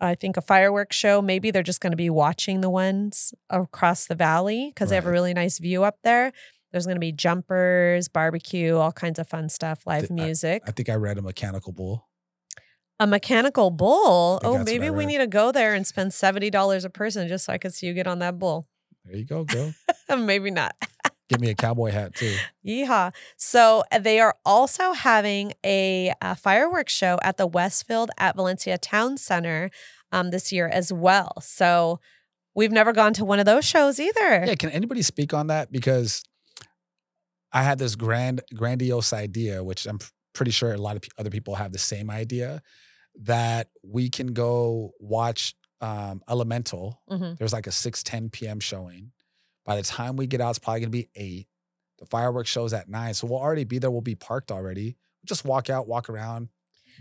I 0.00 0.14
think, 0.14 0.38
a 0.38 0.40
fireworks 0.40 0.96
show. 0.96 1.20
Maybe 1.20 1.50
they're 1.50 1.62
just 1.62 1.82
going 1.82 1.92
to 1.92 1.96
be 1.96 2.10
watching 2.10 2.62
the 2.62 2.70
ones 2.70 3.34
across 3.50 4.06
the 4.06 4.14
valley 4.14 4.70
because 4.74 4.88
they 4.88 4.96
have 4.96 5.06
a 5.06 5.12
really 5.12 5.34
nice 5.34 5.58
view 5.58 5.84
up 5.84 5.98
there. 6.04 6.32
There's 6.72 6.86
going 6.86 6.96
to 6.96 7.00
be 7.00 7.12
jumpers, 7.12 8.08
barbecue, 8.08 8.76
all 8.76 8.92
kinds 8.92 9.18
of 9.18 9.28
fun 9.28 9.48
stuff, 9.48 9.86
live 9.86 10.08
Th- 10.08 10.10
music. 10.10 10.62
I 10.66 10.70
think 10.70 10.88
I 10.88 10.94
read 10.94 11.18
a 11.18 11.22
mechanical 11.22 11.72
bull. 11.72 12.08
a 12.98 13.06
mechanical 13.06 13.70
bull. 13.70 14.40
Oh, 14.44 14.62
maybe 14.62 14.90
we 14.90 15.06
need 15.06 15.18
to 15.18 15.26
go 15.26 15.52
there 15.52 15.74
and 15.74 15.86
spend 15.86 16.12
$70 16.12 16.84
a 16.84 16.90
person 16.90 17.28
just 17.28 17.46
so 17.46 17.52
I 17.52 17.58
could 17.58 17.74
see 17.74 17.86
you 17.86 17.94
get 17.94 18.06
on 18.06 18.18
that 18.20 18.38
bull. 18.38 18.68
There 19.04 19.16
you 19.16 19.24
go, 19.24 19.44
girl. 19.44 19.74
maybe 20.18 20.50
not. 20.50 20.74
Give 21.28 21.40
me 21.40 21.50
a 21.50 21.54
cowboy 21.54 21.92
hat 21.92 22.14
too. 22.14 22.36
Yeehaw. 22.66 23.14
So 23.36 23.84
uh, 23.92 24.00
they 24.00 24.18
are 24.18 24.34
also 24.44 24.92
having 24.92 25.52
a, 25.64 26.12
uh 26.20 26.34
fireworks 26.34 26.92
show 26.92 27.18
at 27.22 27.36
the 27.36 27.46
Westfield 27.46 28.10
at 28.18 28.34
Valencia 28.34 28.76
Town 28.78 29.16
Center 29.16 29.70
um, 30.12 30.30
this 30.30 30.50
year 30.52 30.66
as 30.66 30.92
well. 30.92 31.34
So 31.40 32.00
we've 32.54 32.72
never 32.72 32.92
gone 32.92 33.12
to 33.14 33.24
one 33.24 33.38
of 33.38 33.46
those 33.46 33.64
shows 33.64 34.00
either. 34.00 34.44
Yeah, 34.44 34.56
can 34.56 34.70
anybody 34.70 35.02
speak 35.02 35.32
on 35.32 35.46
that? 35.46 35.70
Because 35.70 36.24
I 37.52 37.62
had 37.62 37.78
this 37.78 37.96
grand, 37.96 38.42
grandiose 38.54 39.12
idea, 39.12 39.62
which 39.64 39.86
I'm 39.86 39.98
pretty 40.34 40.50
sure 40.52 40.72
a 40.72 40.78
lot 40.78 40.96
of 40.96 41.02
other 41.18 41.30
people 41.30 41.56
have 41.56 41.72
the 41.72 41.78
same 41.78 42.10
idea, 42.10 42.62
that 43.22 43.68
we 43.82 44.08
can 44.08 44.28
go 44.28 44.92
watch 45.00 45.54
um, 45.80 46.22
Elemental. 46.28 47.00
Mhm. 47.10 47.38
There's 47.38 47.52
like 47.52 47.66
a 47.66 47.72
6 47.72 48.02
10 48.02 48.28
p.m. 48.30 48.60
showing. 48.60 49.12
By 49.64 49.76
the 49.76 49.82
time 49.82 50.16
we 50.16 50.26
get 50.26 50.40
out, 50.40 50.50
it's 50.50 50.58
probably 50.58 50.80
gonna 50.80 50.90
be 50.90 51.08
eight. 51.16 51.48
The 51.98 52.06
fireworks 52.06 52.50
shows 52.50 52.72
at 52.72 52.88
nine, 52.88 53.14
so 53.14 53.26
we'll 53.26 53.40
already 53.40 53.64
be 53.64 53.78
there. 53.78 53.90
We'll 53.90 54.00
be 54.00 54.14
parked 54.14 54.50
already. 54.52 54.96
Just 55.24 55.44
walk 55.44 55.68
out, 55.70 55.86
walk 55.88 56.08
around, 56.08 56.48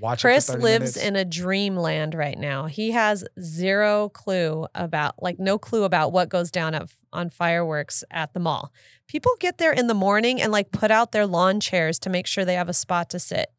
watch. 0.02 0.22
Chris 0.22 0.50
lives 0.50 0.64
minutes. 0.64 0.98
in 0.98 1.16
a 1.16 1.24
dreamland 1.26 2.16
right 2.16 2.38
now. 2.38 2.66
He 2.66 2.92
has 2.92 3.24
zero 3.42 4.10
clue 4.10 4.68
about, 4.76 5.22
like, 5.22 5.40
no 5.40 5.58
clue 5.58 5.84
about 5.84 6.12
what 6.12 6.28
goes 6.30 6.52
down 6.52 6.74
at, 6.76 6.90
on 7.12 7.30
fireworks 7.30 8.04
at 8.12 8.34
the 8.34 8.40
mall. 8.40 8.72
People 9.08 9.32
get 9.40 9.58
there 9.58 9.72
in 9.72 9.88
the 9.88 9.94
morning 9.94 10.42
and 10.42 10.52
like 10.52 10.72
put 10.72 10.92
out 10.92 11.12
their 11.12 11.26
lawn 11.26 11.60
chairs 11.60 12.00
to 12.00 12.10
make 12.10 12.28
sure 12.28 12.46
they 12.46 12.56
have 12.56 12.70
a 12.70 12.74
spot 12.74 13.10
to 13.12 13.20
sit. 13.20 13.50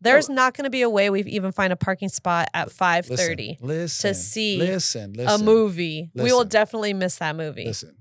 There's 0.00 0.28
not 0.28 0.54
going 0.54 0.64
to 0.64 0.70
be 0.70 0.82
a 0.82 0.90
way 0.90 1.08
we 1.08 1.22
even 1.22 1.50
find 1.50 1.72
a 1.72 1.76
parking 1.76 2.10
spot 2.10 2.48
at 2.52 2.70
five 2.70 3.08
Listen, 3.08 3.26
thirty 3.26 3.58
Listen, 3.60 4.14
see 4.14 4.58
listen, 4.58 5.14
a 5.18 5.22
listen, 5.24 5.44
movie. 5.46 6.10
We 6.14 6.32
will 6.32 6.44
definitely 6.44 6.92
miss 6.92 7.16
that 7.18 7.36
movie. 7.36 7.64
Listen, 7.64 7.96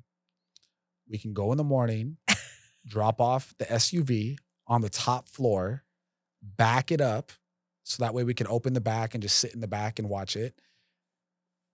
we 1.09 1.17
can 1.17 1.33
go 1.33 1.51
in 1.51 1.57
the 1.57 1.63
morning, 1.63 2.17
drop 2.85 3.21
off 3.21 3.53
the 3.57 3.65
SUV 3.65 4.37
on 4.67 4.81
the 4.81 4.89
top 4.89 5.29
floor, 5.29 5.83
back 6.41 6.91
it 6.91 6.99
up, 6.99 7.31
so 7.83 8.03
that 8.03 8.13
way 8.13 8.23
we 8.23 8.33
can 8.33 8.47
open 8.47 8.73
the 8.73 8.81
back 8.81 9.13
and 9.13 9.21
just 9.21 9.37
sit 9.37 9.53
in 9.53 9.61
the 9.61 9.67
back 9.67 9.97
and 9.97 10.09
watch 10.09 10.35
it. 10.35 10.59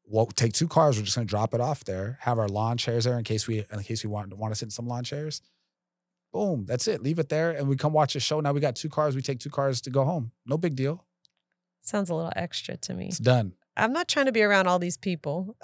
We'll 0.10 0.26
take 0.26 0.53
two 0.53 0.68
cars. 0.68 0.98
We're 0.98 1.03
just 1.03 1.15
gonna 1.15 1.27
drop 1.27 1.53
it 1.53 1.61
off 1.61 1.84
there. 1.84 2.18
Have 2.22 2.40
our 2.40 2.48
lawn 2.48 2.77
chairs 2.77 3.06
there 3.06 3.18
in 3.18 3.23
case 3.23 3.48
we 3.48 3.60
in 3.60 3.84
case 3.84 4.03
we 4.03 4.10
want 4.10 4.36
want 4.36 4.52
to 4.52 4.57
sit 4.57 4.65
in 4.65 4.72
some 4.72 4.88
lawn 4.88 5.03
chairs. 5.03 5.41
Boom, 6.34 6.65
that's 6.65 6.88
it. 6.88 7.02
Leave 7.02 7.19
it 7.19 7.30
there, 7.30 7.52
and 7.52 7.68
we 7.68 7.76
come 7.76 7.94
watch 7.94 8.15
a 8.15 8.19
show. 8.19 8.40
Now 8.40 8.52
we 8.52 8.60
got 8.60 8.76
two 8.76 8.90
cars. 8.90 9.15
We 9.15 9.22
take 9.22 9.40
two 9.40 9.49
cars 9.49 9.81
to 9.81 9.90
go 9.90 10.03
home. 10.03 10.31
No 10.45 10.57
big 10.57 10.76
deal. 10.76 11.06
Sounds 11.81 12.10
a 12.10 12.15
little 12.15 12.34
extra 12.36 12.77
to 12.77 12.94
me. 12.94 13.07
It's 13.07 13.19
done. 13.19 13.53
I'm 13.77 13.94
not 13.94 14.07
trying 14.07 14.26
to 14.26 14.31
be 14.31 14.41
around 14.41 14.68
all 14.68 14.80
these 14.80 14.98
people. 14.98 15.56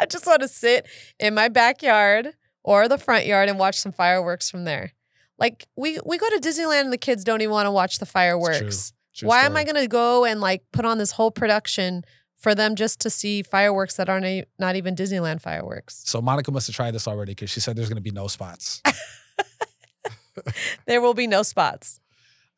I 0.00 0.06
just 0.06 0.26
want 0.26 0.42
to 0.42 0.48
sit 0.48 0.86
in 1.20 1.34
my 1.34 1.48
backyard 1.48 2.32
or 2.64 2.88
the 2.88 2.98
front 2.98 3.26
yard 3.26 3.48
and 3.48 3.58
watch 3.58 3.78
some 3.78 3.92
fireworks 3.92 4.50
from 4.50 4.64
there. 4.64 4.92
Like 5.38 5.66
we 5.76 5.98
we 6.04 6.18
go 6.18 6.28
to 6.30 6.40
Disneyland 6.40 6.82
and 6.82 6.92
the 6.92 6.98
kids 6.98 7.24
don't 7.24 7.40
even 7.40 7.52
want 7.52 7.66
to 7.66 7.72
watch 7.72 7.98
the 7.98 8.06
fireworks. 8.06 8.92
True 9.14 9.28
Why 9.28 9.44
am 9.44 9.56
I 9.56 9.64
going 9.64 9.76
to 9.76 9.88
go 9.88 10.24
and 10.24 10.40
like 10.40 10.62
put 10.72 10.84
on 10.84 10.98
this 10.98 11.12
whole 11.12 11.30
production 11.30 12.04
for 12.42 12.54
them 12.54 12.74
just 12.76 13.00
to 13.00 13.10
see 13.10 13.42
fireworks 13.42 13.96
that 13.96 14.08
aren't 14.08 14.26
e- 14.26 14.44
not 14.58 14.76
even 14.76 14.94
Disneyland 14.94 15.40
fireworks? 15.40 16.02
So 16.04 16.20
Monica 16.20 16.50
must 16.50 16.66
have 16.66 16.76
tried 16.76 16.92
this 16.92 17.06
already 17.06 17.32
because 17.32 17.50
she 17.50 17.60
said 17.60 17.76
there's 17.76 17.88
gonna 17.88 18.00
be 18.00 18.10
no 18.10 18.26
spots. 18.26 18.82
There 20.86 21.00
will 21.00 21.14
be 21.14 21.26
no 21.26 21.42
spots. 21.42 22.00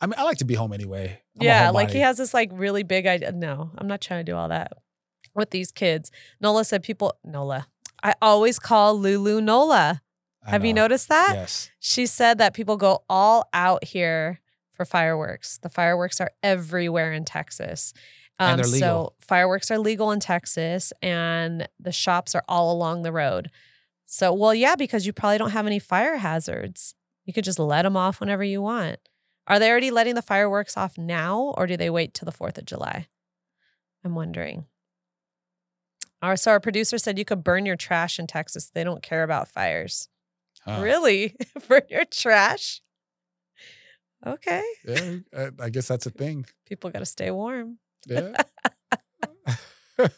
I 0.01 0.06
mean, 0.06 0.15
I 0.19 0.24
like 0.24 0.39
to 0.39 0.44
be 0.44 0.55
home 0.55 0.73
anyway. 0.73 1.20
I'm 1.39 1.47
yeah, 1.47 1.70
like 1.70 1.90
he 1.90 2.01
has 2.01 2.19
this 2.19 2.35
like 2.35 2.51
really 2.52 2.82
big 2.82 3.06
idea. 3.06 3.32
No, 3.32 3.70
I'm 3.78 3.86
not 3.86 4.01
trying 4.01 4.24
to 4.24 4.31
do 4.31 4.36
all 4.36 4.48
that 4.48 4.73
with 5.35 5.51
these 5.51 5.73
kids. 5.73 6.11
Nola 6.40 6.65
said 6.65 6.82
people 6.82 7.15
Nola. 7.24 7.66
I 8.02 8.15
always 8.20 8.59
call 8.59 8.98
Lulu 8.98 9.40
Nola. 9.40 10.02
I 10.47 10.51
Have 10.51 10.65
you 10.65 10.74
noticed 10.74 11.09
that? 11.09 11.32
Yes. 11.35 11.70
She 11.81 12.05
said 12.06 12.36
that 12.39 12.52
people 12.52 12.77
go 12.77 13.02
all 13.09 13.48
out 13.55 13.82
here 13.82 14.40
for 14.73 14.85
fireworks. 14.85 15.59
The 15.59 15.70
fireworks 15.70 16.20
are 16.20 16.31
everywhere 16.43 17.12
in 17.12 17.24
Texas. 17.24 17.94
Um, 18.39 18.51
And 18.51 18.59
they're 18.59 18.66
legal. 18.66 19.15
So 19.19 19.27
fireworks 19.27 19.70
are 19.70 19.78
legal 19.78 20.11
in 20.11 20.20
Texas, 20.20 20.93
and 21.02 21.69
the 21.78 21.93
shops 21.93 22.35
are 22.35 22.43
all 22.48 22.73
along 22.73 23.02
the 23.02 23.12
road. 23.12 23.51
So, 24.06 24.32
well, 24.32 24.55
yeah, 24.55 24.77
because 24.77 25.06
you 25.06 25.12
probably 25.12 25.39
don't 25.39 25.51
have 25.52 25.66
any 25.66 25.78
fire 25.78 26.16
hazards. 26.19 26.94
You 27.24 27.32
could 27.32 27.44
just 27.44 27.59
let 27.59 27.82
them 27.82 27.97
off 27.97 28.20
whenever 28.20 28.44
you 28.44 28.61
want. 28.61 28.98
Are 29.47 29.59
they 29.59 29.70
already 29.70 29.90
letting 29.90 30.15
the 30.15 30.23
fireworks 30.23 30.77
off 30.77 30.98
now, 30.98 31.55
or 31.56 31.66
do 31.66 31.77
they 31.77 31.90
wait 31.90 32.12
till 32.15 32.27
the 32.27 32.32
Fourth 32.32 32.59
of 32.59 32.65
July? 32.65 33.09
I'm 34.05 34.15
wondering. 34.15 34.66
Our 36.23 36.36
so 36.36 36.51
our 36.52 36.61
producer 36.61 36.97
said 36.98 37.19
you 37.19 37.24
could 37.24 37.44
burn 37.44 37.66
your 37.66 37.77
trash 37.77 38.19
in 38.19 38.27
Texas. 38.27 38.70
They 38.73 38.85
don't 38.85 39.02
care 39.02 39.23
about 39.23 39.48
fires. 39.48 40.09
Huh. 40.65 40.81
Really? 40.82 41.36
For 41.61 41.82
your 41.90 42.05
trash? 42.06 42.81
Okay. 44.27 44.62
Yeah, 44.86 45.16
I- 45.36 45.51
I 45.65 45.70
guess 45.70 45.89
that's 45.89 46.06
a 46.06 46.11
thing. 46.11 46.47
People 46.66 46.90
got 46.90 47.01
to 47.01 47.06
stay 47.06 47.31
warm. 47.31 47.78
Yeah. 48.06 48.32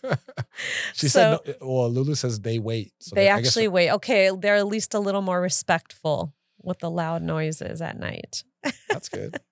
she 0.94 1.08
So- 1.08 1.40
said, 1.44 1.56
no, 1.60 1.66
well, 1.68 1.90
Lulu 1.90 2.14
says 2.14 2.40
they 2.40 2.58
wait. 2.58 2.92
So 3.00 3.14
they 3.14 3.24
guess- 3.24 3.46
actually 3.46 3.68
wait. 3.68 3.90
Okay. 3.90 4.30
They're 4.36 4.56
at 4.56 4.66
least 4.66 4.94
a 4.94 4.98
little 5.00 5.22
more 5.22 5.40
respectful 5.40 6.32
with 6.62 6.78
the 6.80 6.90
loud 6.90 7.22
noises 7.22 7.80
at 7.82 7.98
night. 7.98 8.42
that's 8.88 9.08
good. 9.08 9.38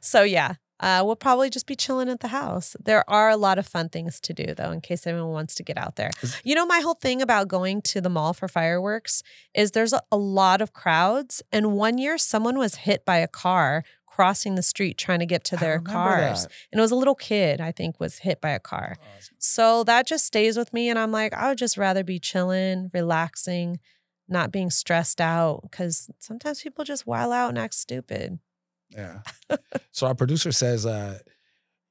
So, 0.00 0.22
yeah, 0.22 0.54
uh, 0.78 1.02
we'll 1.04 1.16
probably 1.16 1.50
just 1.50 1.66
be 1.66 1.74
chilling 1.74 2.08
at 2.08 2.20
the 2.20 2.28
house. 2.28 2.76
There 2.82 3.08
are 3.10 3.28
a 3.28 3.36
lot 3.36 3.58
of 3.58 3.66
fun 3.66 3.88
things 3.88 4.20
to 4.20 4.32
do, 4.32 4.54
though, 4.54 4.70
in 4.70 4.80
case 4.82 5.04
anyone 5.06 5.30
wants 5.30 5.54
to 5.56 5.62
get 5.64 5.76
out 5.76 5.96
there. 5.96 6.10
You 6.44 6.54
know, 6.54 6.64
my 6.64 6.78
whole 6.80 6.94
thing 6.94 7.20
about 7.20 7.48
going 7.48 7.82
to 7.82 8.00
the 8.00 8.08
mall 8.08 8.34
for 8.34 8.46
fireworks 8.46 9.22
is 9.52 9.72
there's 9.72 9.92
a, 9.92 10.00
a 10.12 10.16
lot 10.16 10.60
of 10.60 10.72
crowds. 10.72 11.42
And 11.50 11.72
one 11.72 11.98
year, 11.98 12.18
someone 12.18 12.56
was 12.56 12.76
hit 12.76 13.04
by 13.04 13.16
a 13.16 13.26
car 13.26 13.82
crossing 14.14 14.54
the 14.54 14.62
street 14.62 14.96
trying 14.96 15.18
to 15.18 15.26
get 15.26 15.42
to 15.42 15.56
their 15.56 15.80
cars. 15.80 16.44
that. 16.44 16.52
And 16.70 16.78
it 16.78 16.82
was 16.82 16.92
a 16.92 16.96
little 16.96 17.16
kid, 17.16 17.60
I 17.60 17.72
think, 17.72 17.98
was 17.98 18.18
hit 18.18 18.40
by 18.40 18.50
a 18.50 18.60
car. 18.60 18.96
So 19.38 19.82
that 19.84 20.06
just 20.06 20.24
stays 20.24 20.56
with 20.56 20.72
me. 20.72 20.88
And 20.88 21.00
I'm 21.00 21.10
like, 21.10 21.34
I 21.34 21.48
would 21.48 21.58
just 21.58 21.76
rather 21.76 22.04
be 22.04 22.20
chilling, 22.20 22.90
relaxing, 22.94 23.80
not 24.28 24.52
being 24.52 24.70
stressed 24.70 25.20
out. 25.20 25.68
Cause 25.72 26.08
sometimes 26.20 26.62
people 26.62 26.84
just 26.84 27.08
while 27.08 27.32
out 27.32 27.48
and 27.48 27.58
act 27.58 27.74
stupid. 27.74 28.38
Yeah. 28.88 29.22
so 29.90 30.06
our 30.06 30.14
producer 30.14 30.52
says 30.52 30.86
uh 30.86 31.18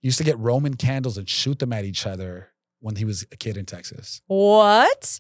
used 0.02 0.18
to 0.18 0.24
get 0.24 0.40
Roman 0.40 0.76
candles 0.76 1.18
and 1.18 1.30
shoot 1.30 1.60
them 1.60 1.74
at 1.74 1.84
each 1.84 2.06
other 2.08 2.52
when 2.80 2.96
he 2.96 3.04
was 3.04 3.26
a 3.34 3.36
kid 3.36 3.58
in 3.58 3.66
Texas. 3.66 4.22
What? 4.28 5.20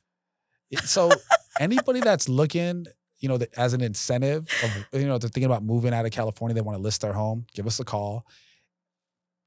So 0.86 1.12
anybody 1.60 2.00
that's 2.00 2.30
looking, 2.30 2.86
you 3.24 3.30
know, 3.30 3.38
that- 3.38 3.58
as 3.58 3.74
an 3.74 3.82
incentive 3.82 4.48
of 4.64 5.00
you 5.02 5.08
know, 5.08 5.18
they're 5.18 5.30
thinking 5.30 5.46
about 5.46 5.64
moving 5.64 5.94
out 5.94 6.06
of 6.06 6.12
California, 6.12 6.54
they 6.54 6.62
want 6.62 6.78
to 6.78 6.82
list 6.84 7.02
their 7.02 7.14
home, 7.14 7.46
give 7.54 7.66
us 7.66 7.80
a 7.80 7.86
call. 7.86 8.28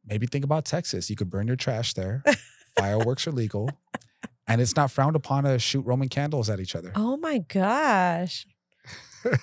Maybe 0.06 0.26
think 0.26 0.44
about 0.44 0.64
Texas. 0.64 1.10
You 1.10 1.16
could 1.16 1.28
burn 1.28 1.46
your 1.46 1.56
trash 1.56 1.92
there. 1.92 2.24
Fireworks 2.78 3.26
are 3.26 3.32
legal. 3.32 3.68
And 4.48 4.60
it's 4.62 4.76
not 4.76 4.90
frowned 4.90 5.14
upon 5.16 5.44
to 5.44 5.58
shoot 5.58 5.82
Roman 5.82 6.08
candles 6.08 6.48
at 6.48 6.58
each 6.58 6.74
other. 6.74 6.92
Oh 6.94 7.16
my 7.18 7.38
gosh. 7.38 8.46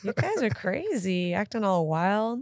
You 0.02 0.14
guys 0.14 0.42
are 0.42 0.50
crazy, 0.50 1.34
acting 1.34 1.64
all 1.66 1.86
wild. 1.88 2.40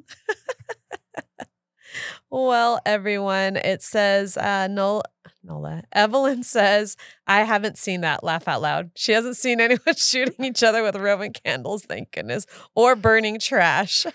well, 2.30 2.80
everyone, 2.86 3.58
it 3.58 3.84
says 3.84 4.38
uh 4.38 4.68
Nola, 4.68 5.04
Nola. 5.44 5.84
Evelyn 5.92 6.44
says, 6.44 6.98
I 7.28 7.44
haven't 7.44 7.78
seen 7.78 8.02
that. 8.02 8.24
Laugh 8.24 8.48
out 8.48 8.62
loud. 8.62 8.92
She 8.96 9.12
hasn't 9.12 9.38
seen 9.38 9.60
anyone 9.62 9.96
shooting 9.96 10.46
each 10.46 10.64
other 10.64 10.84
with 10.84 10.96
Roman 10.96 11.34
candles, 11.34 11.86
thank 11.86 12.12
goodness, 12.12 12.46
or 12.76 12.96
burning 12.96 13.40
trash. 13.40 14.06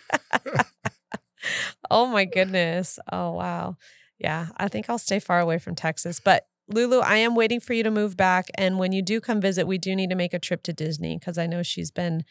oh 1.91 2.07
my 2.07 2.25
goodness. 2.25 2.99
Oh 3.11 3.33
wow. 3.33 3.77
Yeah, 4.19 4.49
I 4.57 4.69
think 4.69 4.89
I'll 4.89 4.99
stay 4.99 5.19
far 5.19 5.41
away 5.41 5.59
from 5.59 5.75
Texas. 5.75 6.21
But 6.21 6.47
Lulu, 6.69 7.01
I 7.01 7.17
am 7.17 7.35
waiting 7.35 7.61
for 7.61 7.75
you 7.75 7.83
to 7.83 7.91
move 7.91 8.17
back. 8.17 8.51
And 8.57 8.79
when 8.79 8.93
you 8.93 9.03
do 9.03 9.21
come 9.21 9.41
visit, 9.41 9.67
we 9.67 9.79
do 9.79 9.95
need 9.95 10.11
to 10.11 10.17
make 10.17 10.35
a 10.35 10.39
trip 10.39 10.63
to 10.65 10.73
Disney 10.73 11.19
because 11.19 11.39
I 11.39 11.47
know 11.47 11.63
she's 11.63 11.91
been, 11.91 12.25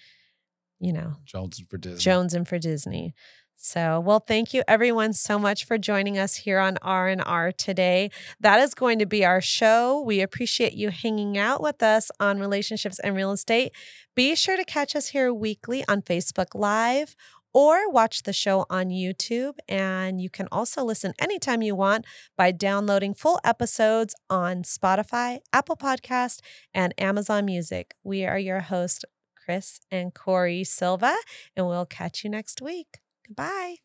you 0.79 0.91
know, 0.91 1.15
Jones 1.25 1.61
for 1.69 1.77
Disney. 1.77 2.11
jonesing 2.11 2.47
for 2.47 2.57
Disney. 2.57 3.13
So, 3.57 3.99
well, 3.99 4.19
thank 4.19 4.53
you 4.53 4.63
everyone 4.67 5.13
so 5.13 5.39
much 5.39 5.65
for 5.65 5.77
joining 5.77 6.17
us 6.17 6.35
here 6.35 6.59
on 6.59 6.77
R&R 6.81 7.51
today. 7.51 8.11
That 8.39 8.59
is 8.59 8.73
going 8.73 8.99
to 8.99 9.05
be 9.05 9.25
our 9.25 9.41
show. 9.41 10.01
We 10.01 10.21
appreciate 10.21 10.73
you 10.73 10.89
hanging 10.89 11.37
out 11.37 11.61
with 11.63 11.81
us 11.81 12.11
on 12.19 12.39
relationships 12.39 12.99
and 12.99 13.15
real 13.15 13.31
estate. 13.31 13.71
Be 14.13 14.35
sure 14.35 14.57
to 14.57 14.65
catch 14.65 14.95
us 14.95 15.07
here 15.09 15.33
weekly 15.33 15.83
on 15.87 16.01
Facebook 16.01 16.53
Live 16.53 17.15
or 17.53 17.89
watch 17.89 18.23
the 18.23 18.33
show 18.33 18.65
on 18.69 18.89
YouTube. 18.89 19.53
And 19.69 20.19
you 20.19 20.29
can 20.29 20.49
also 20.51 20.83
listen 20.83 21.13
anytime 21.17 21.61
you 21.61 21.73
want 21.73 22.05
by 22.37 22.51
downloading 22.51 23.13
full 23.13 23.39
episodes 23.45 24.13
on 24.29 24.63
Spotify, 24.63 25.39
Apple 25.53 25.77
Podcast, 25.77 26.41
and 26.73 26.93
Amazon 26.97 27.45
Music. 27.45 27.95
We 28.03 28.25
are 28.25 28.37
your 28.37 28.59
hosts, 28.59 29.05
Chris 29.33 29.79
and 29.89 30.13
Corey 30.13 30.65
Silva, 30.65 31.15
and 31.55 31.65
we'll 31.65 31.85
catch 31.85 32.25
you 32.25 32.29
next 32.29 32.61
week. 32.61 32.99
Goodbye. 33.27 33.77